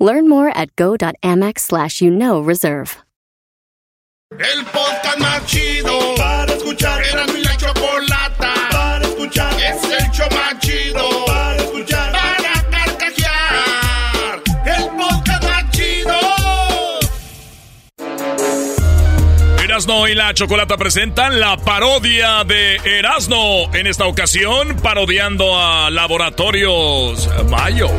Learn 0.00 0.28
more 0.30 0.48
at 0.48 0.74
go.amex 0.76 1.58
slash 1.60 2.00
you 2.00 2.10
know 2.10 2.40
reserve. 2.40 2.96
El 4.32 4.64
podcast 4.66 5.18
más 5.18 5.44
chido 5.46 6.14
para 6.16 6.54
escuchar. 6.54 7.02
Era 7.04 7.26
mi 7.26 7.42
la 7.42 7.56
chocolata 7.56 8.54
para 8.70 9.04
escuchar. 9.04 9.52
Es 9.60 9.82
el 9.82 10.10
show 10.12 10.28
más 10.30 10.58
chido 10.60 11.24
para 11.26 11.56
escuchar. 11.56 12.12
Para 12.12 12.62
carcajear. 12.70 14.42
El 14.64 14.88
podcast 14.96 15.42
más 15.42 15.70
chido. 15.72 16.16
Erasno 19.64 20.06
y 20.06 20.14
la 20.14 20.32
Chocolata 20.32 20.76
presentan 20.76 21.40
la 21.40 21.56
parodia 21.56 22.44
de 22.44 22.76
Erasno. 22.84 23.74
En 23.74 23.88
esta 23.88 24.06
ocasión, 24.06 24.76
parodiando 24.76 25.58
a 25.58 25.90
Laboratorios 25.90 27.28
Mayo. 27.50 27.90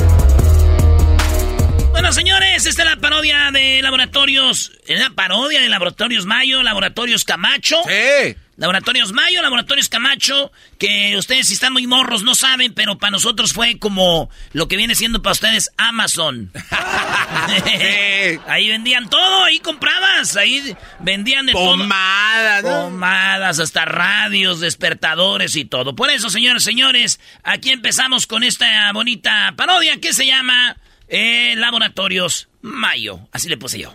Bueno, 2.01 2.13
señores, 2.13 2.65
esta 2.65 2.81
es 2.81 2.89
la 2.89 2.95
parodia 2.95 3.51
de 3.51 3.79
Laboratorios. 3.83 4.71
Es 4.87 4.99
la 4.99 5.11
parodia 5.11 5.61
de 5.61 5.69
Laboratorios 5.69 6.25
Mayo, 6.25 6.63
Laboratorios 6.63 7.23
Camacho. 7.25 7.77
Sí. 7.83 8.35
Laboratorios 8.57 9.11
Mayo, 9.11 9.39
Laboratorios 9.43 9.87
Camacho, 9.87 10.51
que 10.79 11.15
ustedes 11.15 11.47
si 11.47 11.53
están 11.53 11.73
muy 11.73 11.85
morros 11.85 12.23
no 12.23 12.33
saben, 12.33 12.73
pero 12.73 12.97
para 12.97 13.11
nosotros 13.11 13.53
fue 13.53 13.77
como 13.77 14.31
lo 14.51 14.67
que 14.67 14.77
viene 14.77 14.95
siendo 14.95 15.21
para 15.21 15.33
ustedes 15.33 15.69
Amazon. 15.77 16.51
ahí 18.47 18.67
vendían 18.67 19.07
todo, 19.07 19.43
ahí 19.43 19.59
comprabas, 19.59 20.35
ahí 20.37 20.75
vendían 21.01 21.45
de 21.45 21.53
Pomadas, 21.53 22.63
todo. 22.63 22.71
¿no? 22.71 22.83
Pomadas, 22.85 23.59
hasta 23.59 23.85
radios, 23.85 24.59
despertadores 24.59 25.55
y 25.55 25.65
todo. 25.65 25.95
Por 25.95 26.09
eso, 26.09 26.31
señores, 26.31 26.63
señores, 26.63 27.19
aquí 27.43 27.69
empezamos 27.69 28.25
con 28.25 28.41
esta 28.41 28.91
bonita 28.91 29.53
parodia 29.55 30.01
que 30.01 30.13
se 30.13 30.25
llama 30.25 30.77
eh, 31.11 31.53
Laboratorios 31.57 32.49
Mayo. 32.61 33.27
Así 33.31 33.47
le 33.49 33.57
puse 33.57 33.77
yo. 33.79 33.93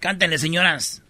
Cántenle, 0.00 0.38
señoras. 0.38 1.02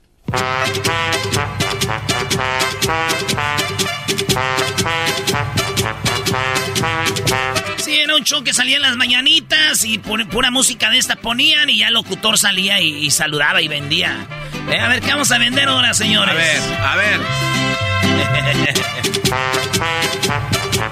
Sí, 7.78 7.96
era 8.00 8.16
un 8.16 8.24
show 8.24 8.42
que 8.42 8.54
salía 8.54 8.76
en 8.76 8.82
las 8.82 8.96
mañanitas 8.96 9.84
y 9.84 9.98
pu- 9.98 10.26
pura 10.28 10.50
música 10.50 10.88
de 10.90 10.98
esta 10.98 11.16
ponían 11.16 11.68
y 11.68 11.78
ya 11.78 11.88
el 11.88 11.94
locutor 11.94 12.38
salía 12.38 12.80
y, 12.80 13.04
y 13.04 13.10
saludaba 13.10 13.60
y 13.60 13.68
vendía. 13.68 14.26
Eh, 14.70 14.78
a 14.80 14.88
ver, 14.88 15.00
¿qué 15.00 15.10
vamos 15.10 15.30
a 15.32 15.38
vender 15.38 15.68
ahora, 15.68 15.92
señores? 15.92 16.34
A 16.34 16.36
ver, 16.36 16.60
a 16.80 16.96
ver. 16.96 17.20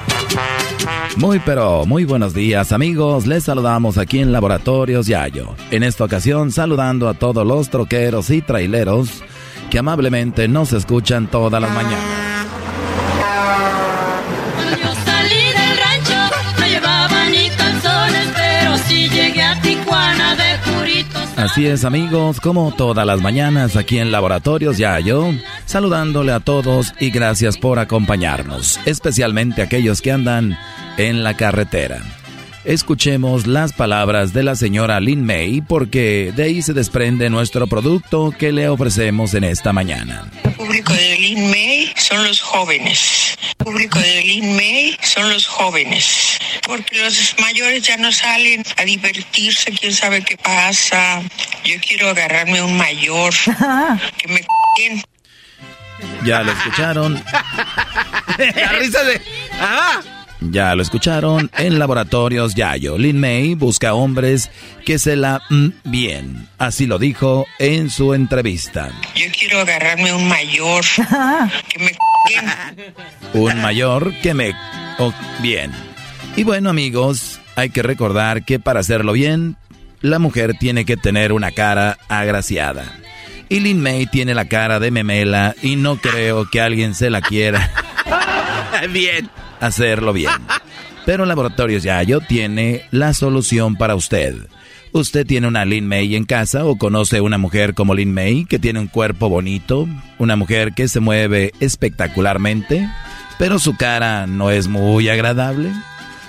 Muy 1.17 1.41
pero 1.41 1.85
muy 1.85 2.05
buenos 2.05 2.33
días 2.33 2.73
amigos, 2.73 3.27
les 3.27 3.45
saludamos 3.45 3.99
aquí 3.99 4.21
en 4.21 4.33
Laboratorios 4.33 5.07
Yayo. 5.07 5.55
En 5.71 5.83
esta 5.83 6.05
ocasión 6.05 6.51
saludando 6.51 7.09
a 7.09 7.15
todos 7.15 7.47
los 7.47 7.69
troqueros 7.69 8.31
y 8.31 8.41
traileros 8.41 9.23
que 9.71 9.79
amablemente 9.79 10.49
nos 10.49 10.73
escuchan 10.73 11.27
todas 11.27 11.61
las 11.61 11.71
mañanas. 11.73 12.23
Así 21.37 21.67
es 21.67 21.85
amigos, 21.85 22.41
como 22.41 22.73
todas 22.73 23.05
las 23.05 23.21
mañanas 23.21 23.77
aquí 23.77 23.99
en 23.99 24.13
Laboratorios 24.13 24.79
Yayo, 24.79 25.33
saludándole 25.67 26.33
a 26.33 26.41
todos 26.41 26.95
y 26.99 27.11
gracias 27.11 27.59
por 27.59 27.79
acompañarnos, 27.79 28.81
especialmente 28.87 29.61
aquellos 29.61 30.01
que 30.01 30.13
andan 30.13 30.57
en 30.97 31.25
la 31.25 31.35
carretera. 31.35 32.03
Escuchemos 32.65 33.49
las 33.49 33.73
palabras 33.73 34.33
de 34.33 34.45
la 34.45 34.55
señora 34.55 35.01
Lin 35.01 35.25
May 35.25 35.63
porque 35.63 36.33
de 36.37 36.45
ahí 36.45 36.63
se 36.63 36.73
desprende 36.73 37.29
nuestro 37.29 37.67
producto 37.67 38.33
que 38.39 38.53
le 38.53 38.69
ofrecemos 38.69 39.35
en 39.35 39.43
esta 39.43 39.73
mañana. 39.73 40.31
El 40.45 40.53
público 40.53 40.93
de 40.93 41.19
Lin 41.19 41.51
May 41.51 41.93
son 41.97 42.23
los 42.23 42.41
jóvenes. 42.41 43.37
El 43.59 43.65
público 43.65 43.99
de 43.99 44.23
Lin 44.23 44.55
May 44.55 44.97
son 45.03 45.29
los 45.29 45.45
jóvenes. 45.45 46.39
Porque 46.65 47.03
los 47.03 47.35
mayores 47.41 47.83
ya 47.83 47.97
no 47.97 48.13
salen 48.13 48.63
a 48.77 48.85
divertirse, 48.85 49.73
quién 49.73 49.93
sabe 49.93 50.23
qué 50.23 50.37
pasa. 50.37 51.21
Yo 51.65 51.75
quiero 51.85 52.11
agarrarme 52.11 52.63
un 52.63 52.77
mayor 52.77 53.35
que 54.19 54.29
me 54.29 54.47
bien. 54.79 55.03
Ya 56.25 56.43
lo 56.43 56.53
escucharon, 56.53 57.23
La 58.39 58.73
risa 58.73 59.03
de. 59.03 59.21
¡Ah! 59.61 60.01
Ya 60.51 60.75
lo 60.75 60.83
escucharon 60.83 61.51
en 61.57 61.79
Laboratorios 61.79 62.55
Yayo. 62.55 62.99
Lin 62.99 63.21
May 63.21 63.55
busca 63.55 63.95
hombres 63.95 64.51
que 64.85 64.99
se 64.99 65.17
la 65.17 65.43
mm, 65.51 65.69
bien, 65.85 66.49
así 66.59 66.87
lo 66.87 66.99
dijo 66.99 67.47
en 67.59 67.91
su 67.91 68.15
entrevista. 68.15 68.91
Yo 69.15 69.27
quiero 69.39 69.61
agarrarme 69.61 70.13
un 70.13 70.27
mayor 70.27 70.85
que 71.69 71.79
me. 71.79 71.93
Un 73.35 73.61
mayor 73.61 74.13
que 74.23 74.35
me... 74.35 74.55
oh, 74.99 75.13
bien. 75.41 75.71
Y 76.37 76.45
bueno 76.45 76.71
amigos, 76.71 77.41
hay 77.57 77.71
que 77.71 77.83
recordar 77.83 78.45
que 78.45 78.59
para 78.59 78.81
hacerlo 78.81 79.13
bien, 79.13 79.57
la 80.01 80.19
mujer 80.19 80.55
tiene 80.59 80.85
que 80.85 80.97
tener 80.97 81.33
una 81.33 81.53
cara 81.53 81.99
agraciada. 82.09 82.99
Y 83.49 83.61
Lin 83.61 83.83
May 83.83 84.07
tiene 84.07 84.35
la 84.35 84.47
cara 84.47 84.81
de 84.81 84.91
memela 84.91 85.55
y 85.63 85.77
no 85.77 85.97
creo 85.97 86.49
que 86.49 86.61
alguien 86.61 86.95
se 86.95 87.11
la 87.11 87.21
quiera 87.21 87.71
Bien. 88.91 89.29
Hacerlo 89.63 90.13
bien. 90.13 90.33
Pero 91.07 91.25
Laboratorios 91.25 91.83
Yayo 91.83 92.21
tiene 92.21 92.85
la 92.91 93.15
solución 93.15 93.77
para 93.77 93.95
usted. 93.95 94.37
¿Usted 94.93 95.27
tiene 95.27 95.49
una 95.49 95.65
Lin 95.65 95.87
May 95.87 96.15
en 96.17 96.25
casa 96.25 96.65
o 96.65 96.77
conoce 96.77 97.23
una 97.23 97.39
mujer 97.39 97.75
como 97.75 97.95
Lin 97.95 98.13
May 98.13 98.45
que 98.45 98.59
tiene 98.59 98.79
un 98.79 98.89
cuerpo 98.89 99.31
bonito? 99.31 99.89
Una 100.19 100.37
mujer 100.37 100.75
que 100.75 100.87
se 100.87 101.01
mueve 101.01 101.53
espectacularmente, 101.61 102.89
pero 103.39 103.59
su 103.59 103.75
cara 103.77 104.27
no 104.27 104.51
es 104.51 104.69
muy 104.69 105.09
agradable? 105.09 105.73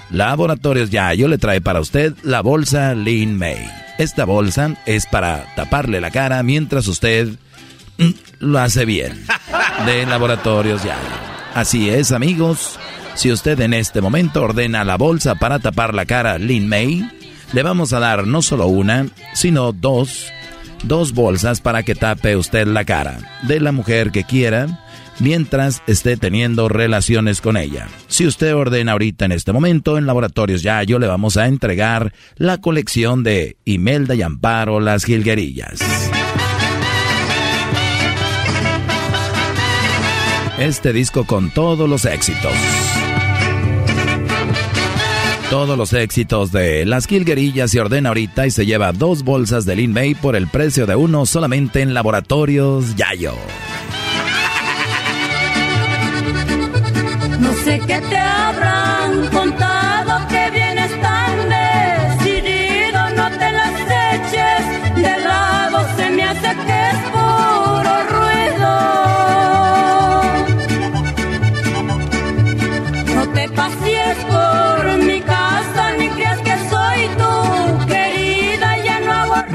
Laboratorios 0.10 0.92
Yayo 0.92 1.28
le 1.28 1.38
trae 1.38 1.60
para 1.60 1.82
usted 1.82 2.14
la 2.24 2.42
bolsa 2.42 2.96
Lin 2.96 3.38
May. 3.38 3.68
Esta 3.98 4.26
bolsa 4.26 4.76
es 4.86 5.06
para 5.08 5.46
taparle 5.56 6.00
la 6.00 6.10
cara 6.10 6.42
mientras 6.42 6.88
usted 6.88 7.30
mm, 7.98 8.10
lo 8.40 8.60
hace 8.60 8.86
bien. 8.86 9.26
De 9.86 10.06
Laboratorios 10.06 10.84
Yayo. 10.84 11.34
Así 11.54 11.90
es, 11.90 12.12
amigos. 12.12 12.80
Si 13.16 13.32
usted 13.32 13.60
en 13.62 13.74
este 13.74 14.02
momento 14.02 14.44
ordena 14.44 14.84
la 14.84 14.98
bolsa 14.98 15.36
para 15.36 15.60
tapar 15.60 15.94
la 15.94 16.06
cara 16.06 16.38
Lin 16.38 16.68
May, 16.68 17.08
le 17.54 17.64
vamos 17.64 17.94
a 17.94 18.00
dar 18.00 18.26
no 18.26 18.42
solo 18.42 18.68
una, 18.68 19.08
sino 19.34 19.72
dos, 19.72 20.32
dos 20.84 21.14
bolsas 21.14 21.62
para 21.62 21.84
que 21.84 21.96
tape 21.96 22.36
usted 22.36 22.68
la 22.68 22.86
cara 22.86 23.20
de 23.44 23.60
la 23.60 23.72
mujer 23.72 24.12
que 24.12 24.24
quiera 24.24 24.84
mientras 25.20 25.84
esté 25.88 26.18
teniendo 26.18 26.70
relaciones 26.70 27.40
con 27.40 27.56
ella. 27.56 27.88
Si 28.08 28.26
usted 28.26 28.56
ordena 28.56 28.94
ahorita 28.94 29.26
en 29.26 29.32
este 29.32 29.54
momento 29.54 29.98
en 29.98 30.08
Laboratorios 30.08 30.64
Yayo, 30.64 30.98
le 30.98 31.08
vamos 31.08 31.38
a 31.38 31.48
entregar 31.48 32.14
la 32.38 32.58
colección 32.58 33.24
de 33.24 33.58
Imelda 33.64 34.16
y 34.16 34.24
Amparo 34.24 34.80
Las 34.80 35.06
Gilguerillas. 35.06 35.80
Este 40.58 40.94
disco 40.94 41.26
con 41.26 41.52
todos 41.52 41.90
los 41.90 42.06
éxitos. 42.06 42.54
Todos 45.54 45.78
los 45.78 45.94
éxitos 45.94 46.52
de 46.52 46.84
Las 46.84 47.06
Gilguerillas 47.06 47.70
se 47.70 47.80
ordena 47.80 48.10
ahorita 48.10 48.48
y 48.48 48.50
se 48.50 48.66
lleva 48.66 48.92
dos 48.92 49.24
bolsas 49.24 49.66
de 49.66 49.76
Lin 49.76 49.94
May 49.94 50.16
por 50.16 50.36
el 50.36 50.48
precio 50.48 50.88
de 50.88 50.96
uno 50.96 51.28
solamente 51.28 51.82
en 51.82 51.94
Laboratorios 51.94 52.96
Yayo. 52.96 53.36
No 57.40 57.54
sé 57.64 57.80
qué 57.86 58.02
te 58.02 58.23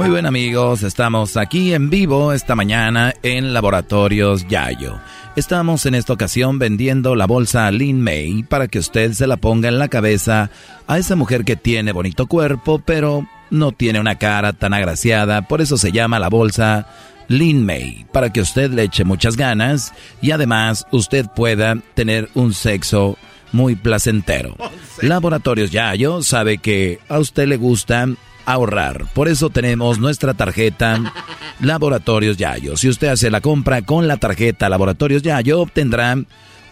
Muy 0.09 0.15
bien 0.15 0.27
amigos, 0.27 0.85
estamos 0.85 1.37
aquí 1.37 1.75
en 1.75 1.91
vivo 1.91 2.33
esta 2.33 2.55
mañana 2.55 3.13
en 3.23 3.53
Laboratorios 3.53 4.49
Yayo. 4.49 4.99
Estamos 5.37 5.85
en 5.85 5.95
esta 5.95 6.15
ocasión 6.15 6.59
vendiendo 6.59 7.15
la 7.15 7.27
bolsa 7.27 7.71
Lin 7.71 8.01
May 8.01 8.43
para 8.43 8.69
que 8.69 8.79
usted 8.79 9.13
se 9.13 9.27
la 9.27 9.37
ponga 9.37 9.69
en 9.69 9.79
la 9.79 9.89
cabeza 9.89 10.51
a 10.87 10.97
esa 10.97 11.15
mujer 11.15 11.45
que 11.45 11.57
tiene 11.57 11.93
bonito 11.93 12.27
cuerpo, 12.27 12.79
pero 12.83 13.29
no 13.51 13.73
tiene 13.73 14.01
una 14.01 14.15
cara 14.15 14.55
tan 14.55 14.73
agraciada, 14.73 15.43
por 15.43 15.61
eso 15.61 15.77
se 15.77 15.93
llama 15.93 16.19
la 16.19 16.31
bolsa 16.31 16.89
Lin 17.29 17.67
May, 17.67 18.07
para 18.11 18.33
que 18.33 18.41
usted 18.41 18.71
le 18.71 18.85
eche 18.85 19.05
muchas 19.05 19.37
ganas 19.37 19.93
y 20.23 20.31
además 20.31 20.87
usted 20.91 21.27
pueda 21.37 21.77
tener 21.93 22.31
un 22.33 22.55
sexo 22.55 23.19
muy 23.53 23.77
placentero. 23.77 24.57
Laboratorios 25.03 25.71
Yayo 25.71 26.23
sabe 26.23 26.57
que 26.57 26.99
a 27.11 27.19
usted 27.19 27.47
le 27.47 27.59
gusta 27.59 28.09
ahorrar. 28.53 29.07
Por 29.15 29.29
eso 29.29 29.51
tenemos 29.51 29.99
nuestra 29.99 30.35
tarjeta 30.35 31.13
Laboratorios 31.61 32.37
Yayo. 32.37 32.77
Si 32.77 32.89
usted 32.89 33.09
hace 33.09 33.31
la 33.31 33.41
compra 33.41 33.83
con 33.83 34.09
la 34.09 34.17
tarjeta 34.17 34.69
Laboratorios 34.69 35.23
Yayo, 35.23 35.61
obtendrá 35.61 36.17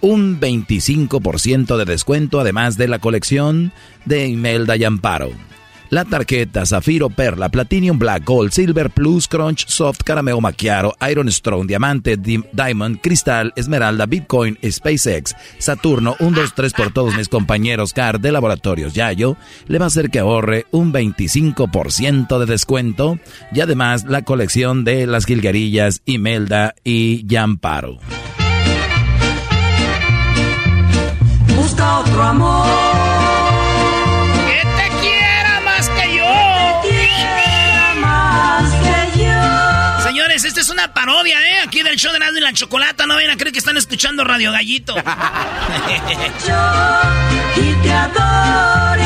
un 0.01 0.41
25% 0.41 1.77
de 1.77 1.85
descuento 1.85 2.41
además 2.41 2.77
de 2.77 2.89
la 2.89 2.99
colección 2.99 3.73
de 4.05 4.27
Imelda 4.27 4.77
y 4.77 4.85
Amparo. 4.85 5.31
La 5.91 6.05
tarjeta 6.05 6.67
Zafiro, 6.67 7.11
Perla, 7.11 7.49
Platinum 7.49 7.99
Black, 7.99 8.25
Gold, 8.25 8.51
Silver, 8.51 8.91
Plus, 8.91 9.29
Crunch, 9.29 9.67
Soft, 9.69 10.03
Carameo 10.05 10.41
Macchiaro, 10.41 10.95
Iron 11.09 11.31
Strong, 11.31 11.67
Diamante, 11.67 12.17
Diamond, 12.17 13.01
Cristal, 13.01 13.53
Esmeralda, 13.57 14.07
Bitcoin, 14.07 14.59
SpaceX, 14.69 15.35
Saturno, 15.59 16.17
1, 16.19 16.41
2, 16.41 16.55
3 16.55 16.73
por 16.73 16.93
todos 16.93 17.17
mis 17.17 17.29
compañeros 17.29 17.93
CAR 17.93 18.21
de 18.21 18.33
Laboratorios 18.33 18.95
Yayo, 18.95 19.37
le 19.67 19.79
va 19.79 19.85
a 19.85 19.89
hacer 19.89 20.11
que 20.11 20.19
ahorre 20.19 20.67
un 20.71 20.93
25% 20.93 22.39
de 22.39 22.47
descuento 22.47 23.19
y 23.53 23.61
además 23.61 24.05
la 24.05 24.23
colección 24.23 24.85
de 24.85 25.07
las 25.07 25.25
Gilgarillas, 25.25 26.03
Imelda 26.05 26.75
y 26.85 27.27
Yamparo. 27.27 27.99
Busca 31.57 31.99
otro 32.01 32.23
amor 32.23 32.96
parodia, 41.07 41.39
¿eh? 41.39 41.61
Aquí 41.65 41.83
del 41.83 41.97
show 41.97 42.13
de 42.13 42.19
Nando 42.19 42.39
y 42.39 42.43
la 42.43 42.53
Chocolata. 42.53 43.07
No 43.07 43.15
vayan 43.15 43.31
a 43.31 43.37
creer 43.37 43.53
que 43.53 43.61
están 43.61 43.77
escuchando 43.77 44.25
Radio 44.25 44.51
Gallito. 44.51 44.97
y 44.97 45.01
te 47.83 47.93
hasta 47.93 48.97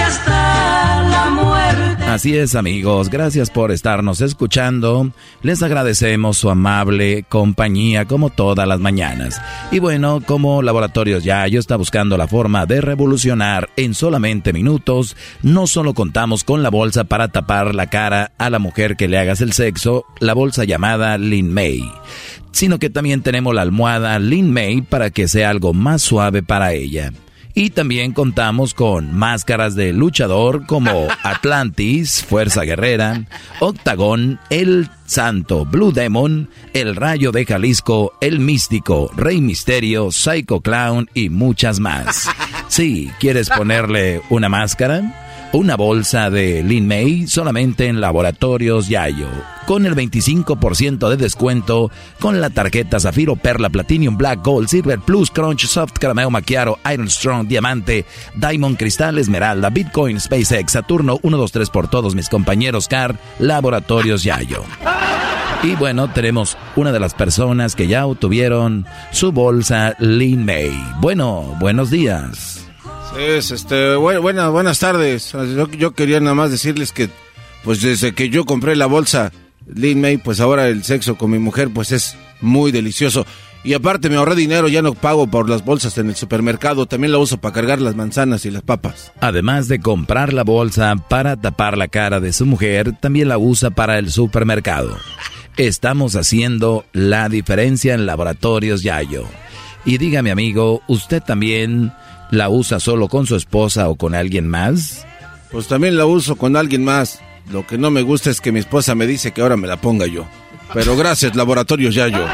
la 1.11 1.31
muerte. 1.31 1.90
Así 2.11 2.37
es, 2.37 2.57
amigos. 2.57 3.09
Gracias 3.09 3.51
por 3.51 3.71
estarnos 3.71 4.21
escuchando. 4.21 5.13
Les 5.43 5.63
agradecemos 5.63 6.39
su 6.39 6.51
amable 6.51 7.25
compañía 7.29 8.05
como 8.05 8.31
todas 8.31 8.67
las 8.67 8.81
mañanas. 8.81 9.41
Y 9.71 9.79
bueno, 9.79 10.21
como 10.27 10.61
Laboratorios 10.61 11.23
Yayo 11.23 11.61
está 11.61 11.77
buscando 11.77 12.17
la 12.17 12.27
forma 12.27 12.67
de 12.67 12.81
revolucionar 12.81 13.71
en 13.77 13.95
solamente 13.95 14.53
minutos, 14.53 15.17
no 15.43 15.69
solo 15.69 15.95
contamos 15.95 16.43
con 16.43 16.65
la 16.65 16.69
bolsa 16.69 17.05
para 17.05 17.29
tapar 17.29 17.77
la 17.77 17.87
cara 17.87 18.33
a 18.39 18.51
la 18.51 18.59
mujer 18.59 18.97
que 18.97 19.07
le 19.07 19.17
hagas 19.17 19.41
el 19.41 19.53
sexo, 19.53 20.05
la 20.19 20.35
bolsa 20.35 20.65
llamada 20.65 21.17
Lin 21.17 21.55
May, 21.55 21.81
sino 22.51 22.81
que 22.81 22.91
también 22.91 23.23
tenemos 23.23 23.55
la 23.55 23.63
almohada 23.63 24.19
Lin 24.19 24.53
May 24.53 24.83
para 24.83 25.11
que 25.11 25.29
sea 25.29 25.51
algo 25.51 25.73
más 25.75 26.03
suave 26.03 26.43
para 26.43 26.73
ella. 26.73 27.13
Y 27.55 27.71
también 27.71 28.13
contamos 28.13 28.75
con 28.75 29.15
máscaras 29.15 29.75
de 29.75 29.93
luchador 29.93 30.67
como 30.67 31.09
Atlantis, 31.23 32.25
Fuerza 32.25 32.63
Guerrera, 32.63 33.25
Octagón, 33.59 34.39
El 34.51 34.89
Santo, 35.07 35.65
Blue 35.67 35.93
Demon, 35.93 36.49
El 36.73 36.95
Rayo 36.97 37.33
de 37.33 37.45
Jalisco, 37.45 38.13
El 38.21 38.39
Místico, 38.39 39.11
Rey 39.17 39.41
Misterio, 39.41 40.11
Psycho 40.13 40.61
Clown 40.61 41.11
y 41.15 41.29
muchas 41.29 41.81
más. 41.81 42.29
Sí, 42.71 43.11
¿quieres 43.19 43.51
ponerle 43.51 44.23
una 44.31 44.49
máscara? 44.49 45.30
Una 45.53 45.75
bolsa 45.75 46.31
de 46.31 46.63
Lin 46.63 46.87
May 46.87 47.27
solamente 47.27 47.89
en 47.89 48.01
Laboratorios 48.01 48.89
Yayo. 48.89 49.27
Con 49.67 49.85
el 49.85 49.97
25% 49.97 51.09
de 51.09 51.17
descuento 51.17 51.91
con 52.21 52.41
la 52.41 52.51
tarjeta 52.51 53.01
Zafiro, 53.01 53.35
Perla, 53.35 53.69
Platinum, 53.69 54.17
Black, 54.17 54.45
Gold, 54.45 54.69
Silver, 54.69 55.01
Plus, 55.01 55.29
Crunch, 55.33 55.67
Soft, 55.67 55.95
Carameo, 55.99 56.31
Maquiaro, 56.31 56.79
Iron 56.93 57.11
Strong, 57.11 57.49
Diamante, 57.49 58.05
Diamond, 58.37 58.79
Cristal, 58.79 59.19
Esmeralda, 59.19 59.71
Bitcoin, 59.71 60.21
SpaceX, 60.21 60.71
Saturno, 60.71 61.19
1, 61.23 61.37
2, 61.37 61.51
3 61.51 61.71
por 61.71 61.91
todos 61.91 62.15
mis 62.15 62.29
compañeros 62.29 62.87
CAR, 62.87 63.19
Laboratorios 63.41 64.23
Yayo. 64.23 64.63
Y 65.65 65.75
bueno, 65.75 66.13
tenemos 66.13 66.57
una 66.77 66.93
de 66.93 67.01
las 67.01 67.15
personas 67.15 67.75
que 67.75 67.89
ya 67.89 68.07
obtuvieron 68.07 68.87
su 69.11 69.33
bolsa 69.33 69.97
Lin 69.99 70.45
May. 70.45 70.71
Bueno, 71.01 71.57
buenos 71.59 71.91
días. 71.91 72.60
Es, 73.19 73.51
este, 73.51 73.97
bueno, 73.97 74.53
buenas 74.53 74.79
tardes. 74.79 75.35
Yo, 75.77 75.93
quería 75.93 76.21
nada 76.21 76.35
más 76.35 76.51
decirles 76.51 76.93
que, 76.93 77.09
pues 77.65 77.83
desde 77.83 78.13
que 78.15 78.31
yo 78.31 78.45
compré 78.45 78.77
la 78.77 78.87
bolsa 78.87 79.33
Lin 79.67 80.01
May, 80.01 80.17
pues 80.19 80.41
ahora 80.41 80.69
el 80.69 80.85
sexo 80.85 81.17
con 81.17 81.31
mi 81.31 81.39
mujer, 81.39 81.71
pues 81.75 81.93
es 81.93 82.17
muy 82.41 82.73
delicioso. 82.73 83.27
Y 83.63 83.75
aparte 83.75 84.09
me 84.09 84.17
ahorré 84.17 84.37
dinero, 84.37 84.69
ya 84.69 84.81
no 84.81 84.95
pago 84.95 85.27
por 85.27 85.51
las 85.51 85.65
bolsas 85.65 85.99
en 85.99 86.09
el 86.09 86.17
supermercado, 86.17 86.87
también 86.87 87.13
la 87.13 87.19
uso 87.19 87.37
para 87.39 87.53
cargar 87.53 87.81
las 87.81 87.95
manzanas 87.95 88.47
y 88.47 88.51
las 88.51 88.63
papas. 88.63 89.13
Además 89.21 89.69
de 89.69 89.81
comprar 89.81 90.33
la 90.33 90.45
bolsa 90.45 90.95
para 91.09 91.37
tapar 91.37 91.77
la 91.77 91.89
cara 91.89 92.21
de 92.21 92.33
su 92.33 92.47
mujer, 92.47 92.97
también 93.01 93.29
la 93.29 93.37
usa 93.37 93.71
para 93.71 93.99
el 93.99 94.11
supermercado. 94.11 94.97
Estamos 95.59 96.17
haciendo 96.17 96.87
la 96.93 97.29
diferencia 97.29 97.93
en 97.93 98.07
Laboratorios 98.07 98.83
Yayo. 98.83 99.27
Y 99.85 99.99
dígame 99.99 100.31
amigo, 100.31 100.83
¿usted 100.89 101.23
también 101.23 101.93
la 102.31 102.49
usa 102.49 102.81
solo 102.81 103.09
con 103.09 103.27
su 103.27 103.37
esposa 103.37 103.89
o 103.89 103.97
con 103.97 104.15
alguien 104.15 104.49
más? 104.49 105.07
Pues 105.51 105.67
también 105.67 105.97
la 105.97 106.07
uso 106.07 106.37
con 106.37 106.57
alguien 106.57 106.85
más. 106.85 107.21
Lo 107.51 107.67
que 107.67 107.79
no 107.79 107.91
me 107.91 108.03
gusta 108.03 108.31
es 108.31 108.41
que 108.41 108.53
mi 108.53 108.61
esposa 108.61 108.95
me 108.95 109.07
dice 109.07 109.33
que 109.33 109.43
ahora 109.43 109.57
me 109.57 109.67
la 109.67 109.81
ponga 109.81 110.07
yo. 110.07 110.27
Pero 110.73 110.97
gracias, 110.97 111.35
Laboratorios 111.35 111.95
Yayo. 111.95 112.25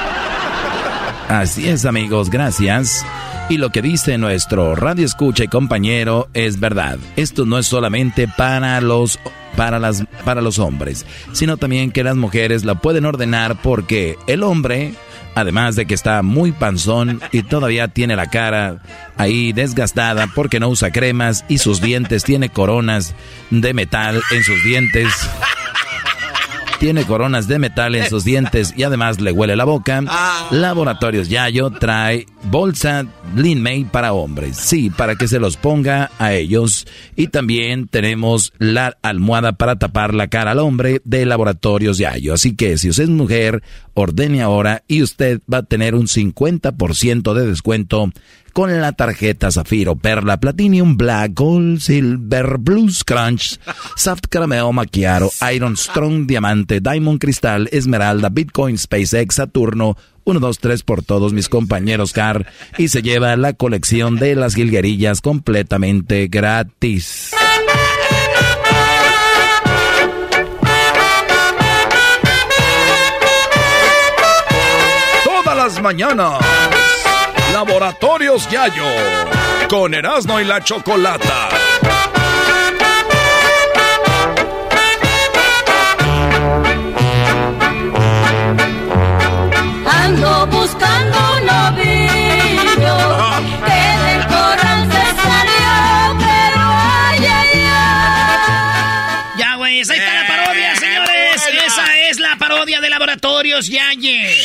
Así 1.28 1.68
es, 1.68 1.84
amigos, 1.86 2.30
gracias. 2.30 3.04
Y 3.48 3.58
lo 3.58 3.70
que 3.70 3.80
dice 3.80 4.18
nuestro 4.18 4.74
radio 4.74 5.06
escucha 5.06 5.44
y 5.44 5.48
compañero 5.48 6.28
es 6.34 6.60
verdad. 6.60 6.98
Esto 7.16 7.46
no 7.46 7.58
es 7.58 7.66
solamente 7.66 8.28
para 8.28 8.80
los 8.80 9.18
para 9.56 9.78
las 9.78 10.04
para 10.24 10.42
los 10.42 10.58
hombres, 10.58 11.06
sino 11.32 11.56
también 11.56 11.90
que 11.90 12.04
las 12.04 12.16
mujeres 12.16 12.64
la 12.64 12.74
pueden 12.74 13.06
ordenar 13.06 13.60
porque 13.62 14.18
el 14.26 14.42
hombre 14.42 14.94
Además 15.36 15.76
de 15.76 15.84
que 15.84 15.92
está 15.92 16.22
muy 16.22 16.50
panzón 16.50 17.20
y 17.30 17.42
todavía 17.42 17.88
tiene 17.88 18.16
la 18.16 18.30
cara 18.30 18.80
ahí 19.18 19.52
desgastada 19.52 20.28
porque 20.34 20.60
no 20.60 20.70
usa 20.70 20.90
cremas 20.90 21.44
y 21.46 21.58
sus 21.58 21.82
dientes 21.82 22.24
tiene 22.24 22.48
coronas 22.48 23.14
de 23.50 23.74
metal 23.74 24.22
en 24.30 24.42
sus 24.42 24.64
dientes 24.64 25.12
tiene 26.78 27.04
coronas 27.04 27.48
de 27.48 27.58
metal 27.58 27.94
en 27.94 28.08
sus 28.08 28.24
dientes 28.24 28.74
y 28.76 28.82
además 28.82 29.20
le 29.20 29.32
huele 29.32 29.56
la 29.56 29.64
boca. 29.64 30.02
Ah. 30.08 30.48
Laboratorios 30.50 31.28
Yayo 31.28 31.70
trae 31.70 32.26
bolsa 32.44 33.06
Lin 33.34 33.62
May 33.62 33.84
para 33.84 34.12
hombres. 34.12 34.56
Sí, 34.56 34.90
para 34.90 35.16
que 35.16 35.28
se 35.28 35.38
los 35.38 35.56
ponga 35.56 36.10
a 36.18 36.34
ellos. 36.34 36.86
Y 37.16 37.28
también 37.28 37.88
tenemos 37.88 38.52
la 38.58 38.96
almohada 39.02 39.52
para 39.52 39.76
tapar 39.76 40.14
la 40.14 40.28
cara 40.28 40.52
al 40.52 40.58
hombre 40.58 41.00
de 41.04 41.26
Laboratorios 41.26 41.98
Yayo. 41.98 42.34
Así 42.34 42.54
que 42.54 42.78
si 42.78 42.90
usted 42.90 43.04
es 43.04 43.10
mujer, 43.10 43.62
ordene 43.94 44.42
ahora 44.42 44.82
y 44.88 45.02
usted 45.02 45.40
va 45.52 45.58
a 45.58 45.62
tener 45.62 45.94
un 45.94 46.06
50% 46.06 47.34
de 47.34 47.46
descuento 47.46 48.10
con 48.56 48.80
la 48.80 48.92
tarjeta 48.92 49.50
Zafiro, 49.50 49.96
Perla, 49.96 50.40
Platinum, 50.40 50.96
Black, 50.96 51.32
Gold, 51.34 51.78
Silver, 51.78 52.56
Blues, 52.56 53.04
Crunch, 53.04 53.60
Soft 53.96 54.28
Caramel, 54.30 54.72
Macchiaro, 54.72 55.30
Iron 55.54 55.76
Strong, 55.76 56.26
Diamante, 56.26 56.80
Diamond 56.80 57.20
Cristal, 57.20 57.68
Esmeralda, 57.70 58.30
Bitcoin, 58.30 58.78
SpaceX, 58.78 59.34
Saturno, 59.34 59.98
1, 60.24 60.40
2, 60.40 60.58
3 60.58 60.82
por 60.84 61.02
todos 61.02 61.34
mis 61.34 61.50
compañeros 61.50 62.14
CAR 62.14 62.46
y 62.78 62.88
se 62.88 63.02
lleva 63.02 63.36
la 63.36 63.52
colección 63.52 64.16
de 64.16 64.34
las 64.34 64.54
jilguerillas 64.54 65.20
completamente 65.20 66.28
gratis. 66.28 67.32
Todas 75.26 75.56
las 75.58 75.82
mañanas 75.82 76.85
Laboratorios 77.56 78.50
Yayo, 78.50 78.84
con 79.70 79.94
Erasmo 79.94 80.38
y 80.38 80.44
la 80.44 80.62
Chocolata. 80.62 81.48
Laboratorios 103.06 103.68
Yaye. 103.68 104.36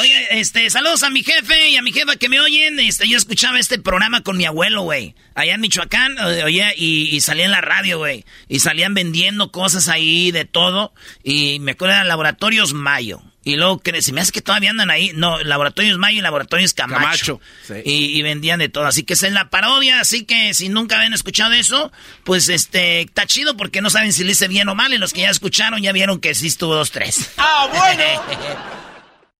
Oye, 0.00 0.40
este, 0.40 0.70
saludos 0.70 1.02
a 1.02 1.10
mi 1.10 1.22
jefe 1.22 1.68
y 1.68 1.76
a 1.76 1.82
mi 1.82 1.92
jefa 1.92 2.16
que 2.16 2.30
me 2.30 2.40
oyen. 2.40 2.80
Este, 2.80 3.06
yo 3.06 3.18
escuchaba 3.18 3.58
este 3.58 3.78
programa 3.78 4.22
con 4.22 4.38
mi 4.38 4.46
abuelo, 4.46 4.82
güey. 4.82 5.14
Allá 5.34 5.52
en 5.52 5.60
Michoacán, 5.60 6.18
oye, 6.18 6.72
y, 6.78 7.14
y 7.14 7.20
salía 7.20 7.44
en 7.44 7.50
la 7.50 7.60
radio, 7.60 7.98
güey. 7.98 8.24
Y 8.48 8.60
salían 8.60 8.94
vendiendo 8.94 9.52
cosas 9.52 9.88
ahí 9.88 10.32
de 10.32 10.46
todo. 10.46 10.94
Y 11.22 11.58
me 11.60 11.72
acuerdo 11.72 11.98
de 11.98 12.04
Laboratorios 12.04 12.72
Mayo. 12.72 13.20
Y 13.46 13.54
luego, 13.54 13.78
que 13.78 14.02
se 14.02 14.12
me 14.12 14.20
hace 14.20 14.32
que 14.32 14.42
todavía 14.42 14.70
andan 14.70 14.90
ahí. 14.90 15.12
No, 15.14 15.38
Laboratorios 15.38 15.98
Mayo 15.98 16.18
y 16.18 16.20
Laboratorios 16.20 16.74
Camacho. 16.74 16.98
Camacho, 16.98 17.40
sí. 17.64 17.74
y, 17.84 18.18
y 18.18 18.22
vendían 18.22 18.58
de 18.58 18.68
todo. 18.68 18.86
Así 18.86 19.04
que 19.04 19.12
es 19.12 19.22
en 19.22 19.34
la 19.34 19.50
parodia. 19.50 20.00
Así 20.00 20.24
que 20.24 20.52
si 20.52 20.68
nunca 20.68 20.96
habían 20.96 21.14
escuchado 21.14 21.52
eso, 21.52 21.92
pues 22.24 22.48
este, 22.48 23.02
está 23.02 23.24
chido 23.24 23.56
porque 23.56 23.80
no 23.80 23.88
saben 23.88 24.12
si 24.12 24.24
le 24.24 24.32
hice 24.32 24.48
bien 24.48 24.68
o 24.68 24.74
mal. 24.74 24.92
Y 24.92 24.98
los 24.98 25.12
que 25.12 25.20
ya 25.20 25.30
escucharon 25.30 25.80
ya 25.80 25.92
vieron 25.92 26.18
que 26.18 26.34
sí 26.34 26.48
estuvo 26.48 26.74
dos, 26.74 26.90
tres. 26.90 27.30
¡Ah, 27.36 27.68
bueno! 27.72 28.22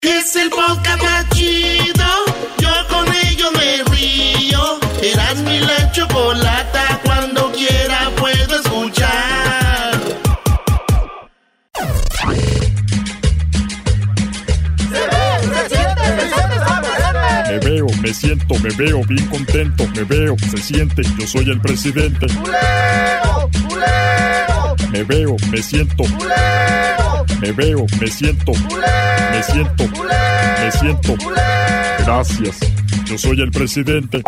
es 0.02 0.36
el 0.36 0.50
podcast 0.50 1.02
más 1.02 1.28
chido. 1.30 2.06
Yo 2.58 2.70
con 2.88 3.12
ello 3.12 3.50
me 3.50 3.82
río. 3.90 4.78
Eras 5.02 5.36
mi 5.38 5.58
la 5.58 5.90
chocolata. 5.90 7.00
Cuando 7.02 7.50
quiera 7.50 8.08
puedo 8.16 8.60
escuchar. 8.60 9.05
Me 18.06 18.14
siento, 18.14 18.54
me 18.60 18.70
veo 18.76 19.02
bien 19.02 19.26
contento, 19.26 19.84
me 19.88 20.04
veo, 20.04 20.36
se 20.48 20.58
siente, 20.58 21.02
yo 21.18 21.26
soy 21.26 21.50
el 21.50 21.60
presidente. 21.60 22.28
Me 24.92 25.02
veo, 25.02 25.36
me 25.50 25.60
siento. 25.60 26.04
Me 27.40 27.50
veo, 27.50 27.84
me 28.00 28.06
siento. 28.06 28.52
Me 28.52 29.42
siento. 29.42 29.84
Me 30.60 30.70
siento. 30.70 31.16
Gracias. 31.98 32.60
Yo 33.06 33.18
soy 33.18 33.40
el 33.40 33.50
presidente. 33.50 34.22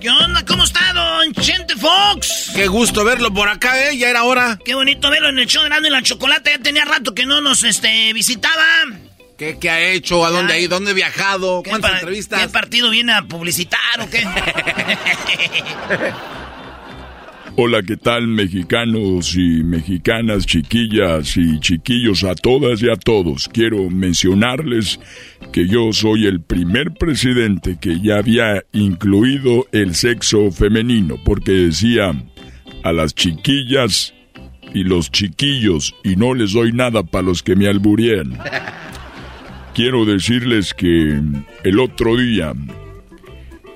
¿Qué 0.00 0.10
onda? 0.10 0.44
¿Cómo 0.46 0.62
está, 0.62 0.92
don 0.92 1.32
Chente 1.32 1.74
Fox? 1.74 2.52
Qué 2.54 2.68
gusto 2.68 3.04
verlo 3.04 3.34
por 3.34 3.48
acá, 3.48 3.90
¿eh? 3.90 3.98
Ya 3.98 4.10
era 4.10 4.22
hora. 4.22 4.60
Qué 4.64 4.76
bonito 4.76 5.10
verlo 5.10 5.28
en 5.28 5.40
el 5.40 5.48
show 5.48 5.64
de 5.64 5.70
Grande 5.70 5.88
y 5.88 5.90
la 5.90 6.02
Chocolate. 6.02 6.52
Ya 6.52 6.58
tenía 6.58 6.84
rato 6.84 7.16
que 7.16 7.26
no 7.26 7.40
nos 7.40 7.64
este, 7.64 8.12
visitaba. 8.12 8.62
¿Qué, 9.36 9.58
qué 9.60 9.70
ha 9.70 9.92
hecho? 9.92 10.24
¿A 10.24 10.30
dónde 10.30 10.52
ha 10.52 10.58
ido? 10.58 10.76
¿Dónde 10.76 10.92
ha 10.92 10.94
viajado? 10.94 11.62
¿Qué 11.62 11.70
¿Cuántas 11.70 11.94
entrevistas? 11.94 12.40
¿Qué 12.40 12.48
partido 12.48 12.90
viene 12.90 13.12
a 13.12 13.22
publicitar 13.22 14.00
o 14.00 14.08
qué? 14.08 14.24
Hola, 17.56 17.82
¿qué 17.82 17.96
tal 17.96 18.26
mexicanos 18.26 19.36
y 19.36 19.62
mexicanas, 19.62 20.44
chiquillas 20.44 21.36
y 21.36 21.60
chiquillos 21.60 22.24
a 22.24 22.34
todas 22.34 22.82
y 22.82 22.90
a 22.90 22.96
todos? 22.96 23.48
Quiero 23.48 23.88
mencionarles 23.90 24.98
que 25.52 25.68
yo 25.68 25.92
soy 25.92 26.26
el 26.26 26.40
primer 26.40 26.94
presidente 26.94 27.78
que 27.80 28.00
ya 28.00 28.18
había 28.18 28.64
incluido 28.72 29.68
el 29.70 29.94
sexo 29.94 30.50
femenino, 30.50 31.14
porque 31.24 31.52
decía 31.52 32.12
a 32.82 32.92
las 32.92 33.14
chiquillas 33.14 34.14
y 34.74 34.82
los 34.82 35.12
chiquillos 35.12 35.94
y 36.02 36.16
no 36.16 36.34
les 36.34 36.54
doy 36.54 36.72
nada 36.72 37.04
para 37.04 37.22
los 37.22 37.44
que 37.44 37.54
me 37.54 37.68
alburían. 37.68 38.36
Quiero 39.74 40.04
decirles 40.04 40.72
que 40.72 41.20
el 41.64 41.80
otro 41.80 42.16
día 42.16 42.52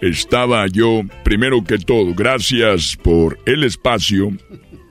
estaba 0.01 0.65
yo, 0.69 1.03
primero 1.25 1.65
que 1.65 1.79
todo, 1.79 2.15
gracias 2.15 2.97
por 3.03 3.37
el 3.47 3.65
espacio 3.65 4.31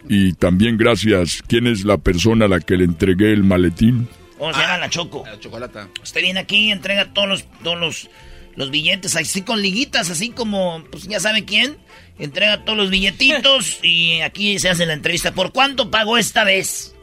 y 0.09 0.33
también 0.33 0.75
gracias, 0.75 1.41
¿quién 1.47 1.65
es 1.65 1.85
la 1.85 1.97
persona 1.97 2.45
a 2.45 2.47
la 2.49 2.59
que 2.59 2.75
le 2.75 2.83
entregué 2.83 3.31
el 3.31 3.45
maletín? 3.45 4.09
¿Cómo 4.37 4.53
se 4.53 4.59
llama 4.59 4.77
la 4.79 4.89
Choco? 4.89 5.23
La 5.25 5.39
chocolata. 5.39 5.87
Usted 6.03 6.21
viene 6.21 6.41
aquí 6.41 6.67
y 6.67 6.71
entrega 6.71 7.13
todos 7.13 7.29
los, 7.29 7.45
todos 7.63 7.79
los, 7.79 8.09
los 8.57 8.69
billetes, 8.69 9.15
así 9.15 9.43
con 9.43 9.61
liguitas, 9.61 10.09
así 10.09 10.31
como, 10.31 10.83
pues 10.91 11.07
ya 11.07 11.21
sabe 11.21 11.45
quién. 11.45 11.77
Entrega 12.19 12.65
todos 12.65 12.77
los 12.77 12.89
billetitos 12.89 13.79
y 13.83 14.19
aquí 14.19 14.59
se 14.59 14.67
hace 14.67 14.85
la 14.85 14.93
entrevista. 14.93 15.33
¿Por 15.33 15.53
cuánto 15.53 15.89
pagó 15.89 16.17
esta 16.17 16.43
vez? 16.43 16.93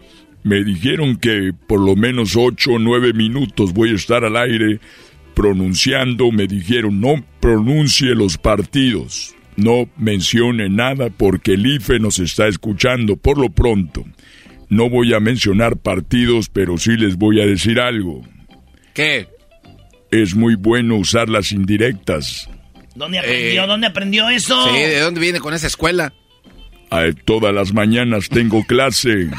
Me 0.44 0.62
dijeron 0.62 1.16
que 1.16 1.52
por 1.66 1.80
lo 1.80 1.96
menos 1.96 2.36
ocho 2.36 2.72
o 2.72 2.78
nueve 2.78 3.14
minutos 3.14 3.72
voy 3.72 3.90
a 3.90 3.94
estar 3.94 4.24
al 4.24 4.36
aire 4.36 4.78
pronunciando. 5.34 6.30
Me 6.30 6.46
dijeron 6.46 7.00
no 7.00 7.24
pronuncie 7.40 8.14
los 8.14 8.36
partidos, 8.36 9.34
no 9.56 9.88
mencione 9.96 10.68
nada 10.68 11.08
porque 11.08 11.54
el 11.54 11.66
IFE 11.66 11.98
nos 11.98 12.18
está 12.18 12.46
escuchando 12.46 13.16
por 13.16 13.38
lo 13.38 13.48
pronto. 13.48 14.04
No 14.68 14.90
voy 14.90 15.14
a 15.14 15.20
mencionar 15.20 15.78
partidos, 15.78 16.50
pero 16.50 16.76
sí 16.76 16.96
les 16.98 17.16
voy 17.16 17.40
a 17.40 17.46
decir 17.46 17.80
algo. 17.80 18.20
¿Qué? 18.92 19.28
Es 20.10 20.34
muy 20.34 20.56
bueno 20.56 20.96
usar 20.96 21.30
las 21.30 21.52
indirectas. 21.52 22.50
¿Dónde 22.94 23.18
aprendió? 23.18 23.64
Eh, 23.64 23.66
¿Dónde 23.66 23.86
aprendió 23.86 24.28
eso? 24.28 24.68
Sí, 24.68 24.76
¿de 24.78 25.00
dónde 25.00 25.20
viene 25.20 25.40
con 25.40 25.54
esa 25.54 25.66
escuela? 25.68 26.12
A 26.90 27.04
todas 27.24 27.52
las 27.54 27.72
mañanas 27.72 28.28
tengo 28.28 28.62
clase. 28.64 29.30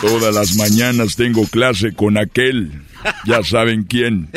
Todas 0.00 0.34
las 0.34 0.56
mañanas 0.56 1.16
tengo 1.16 1.46
clase 1.46 1.92
con 1.92 2.16
aquel. 2.18 2.70
Ya 3.26 3.42
saben 3.42 3.84
quién. 3.84 4.28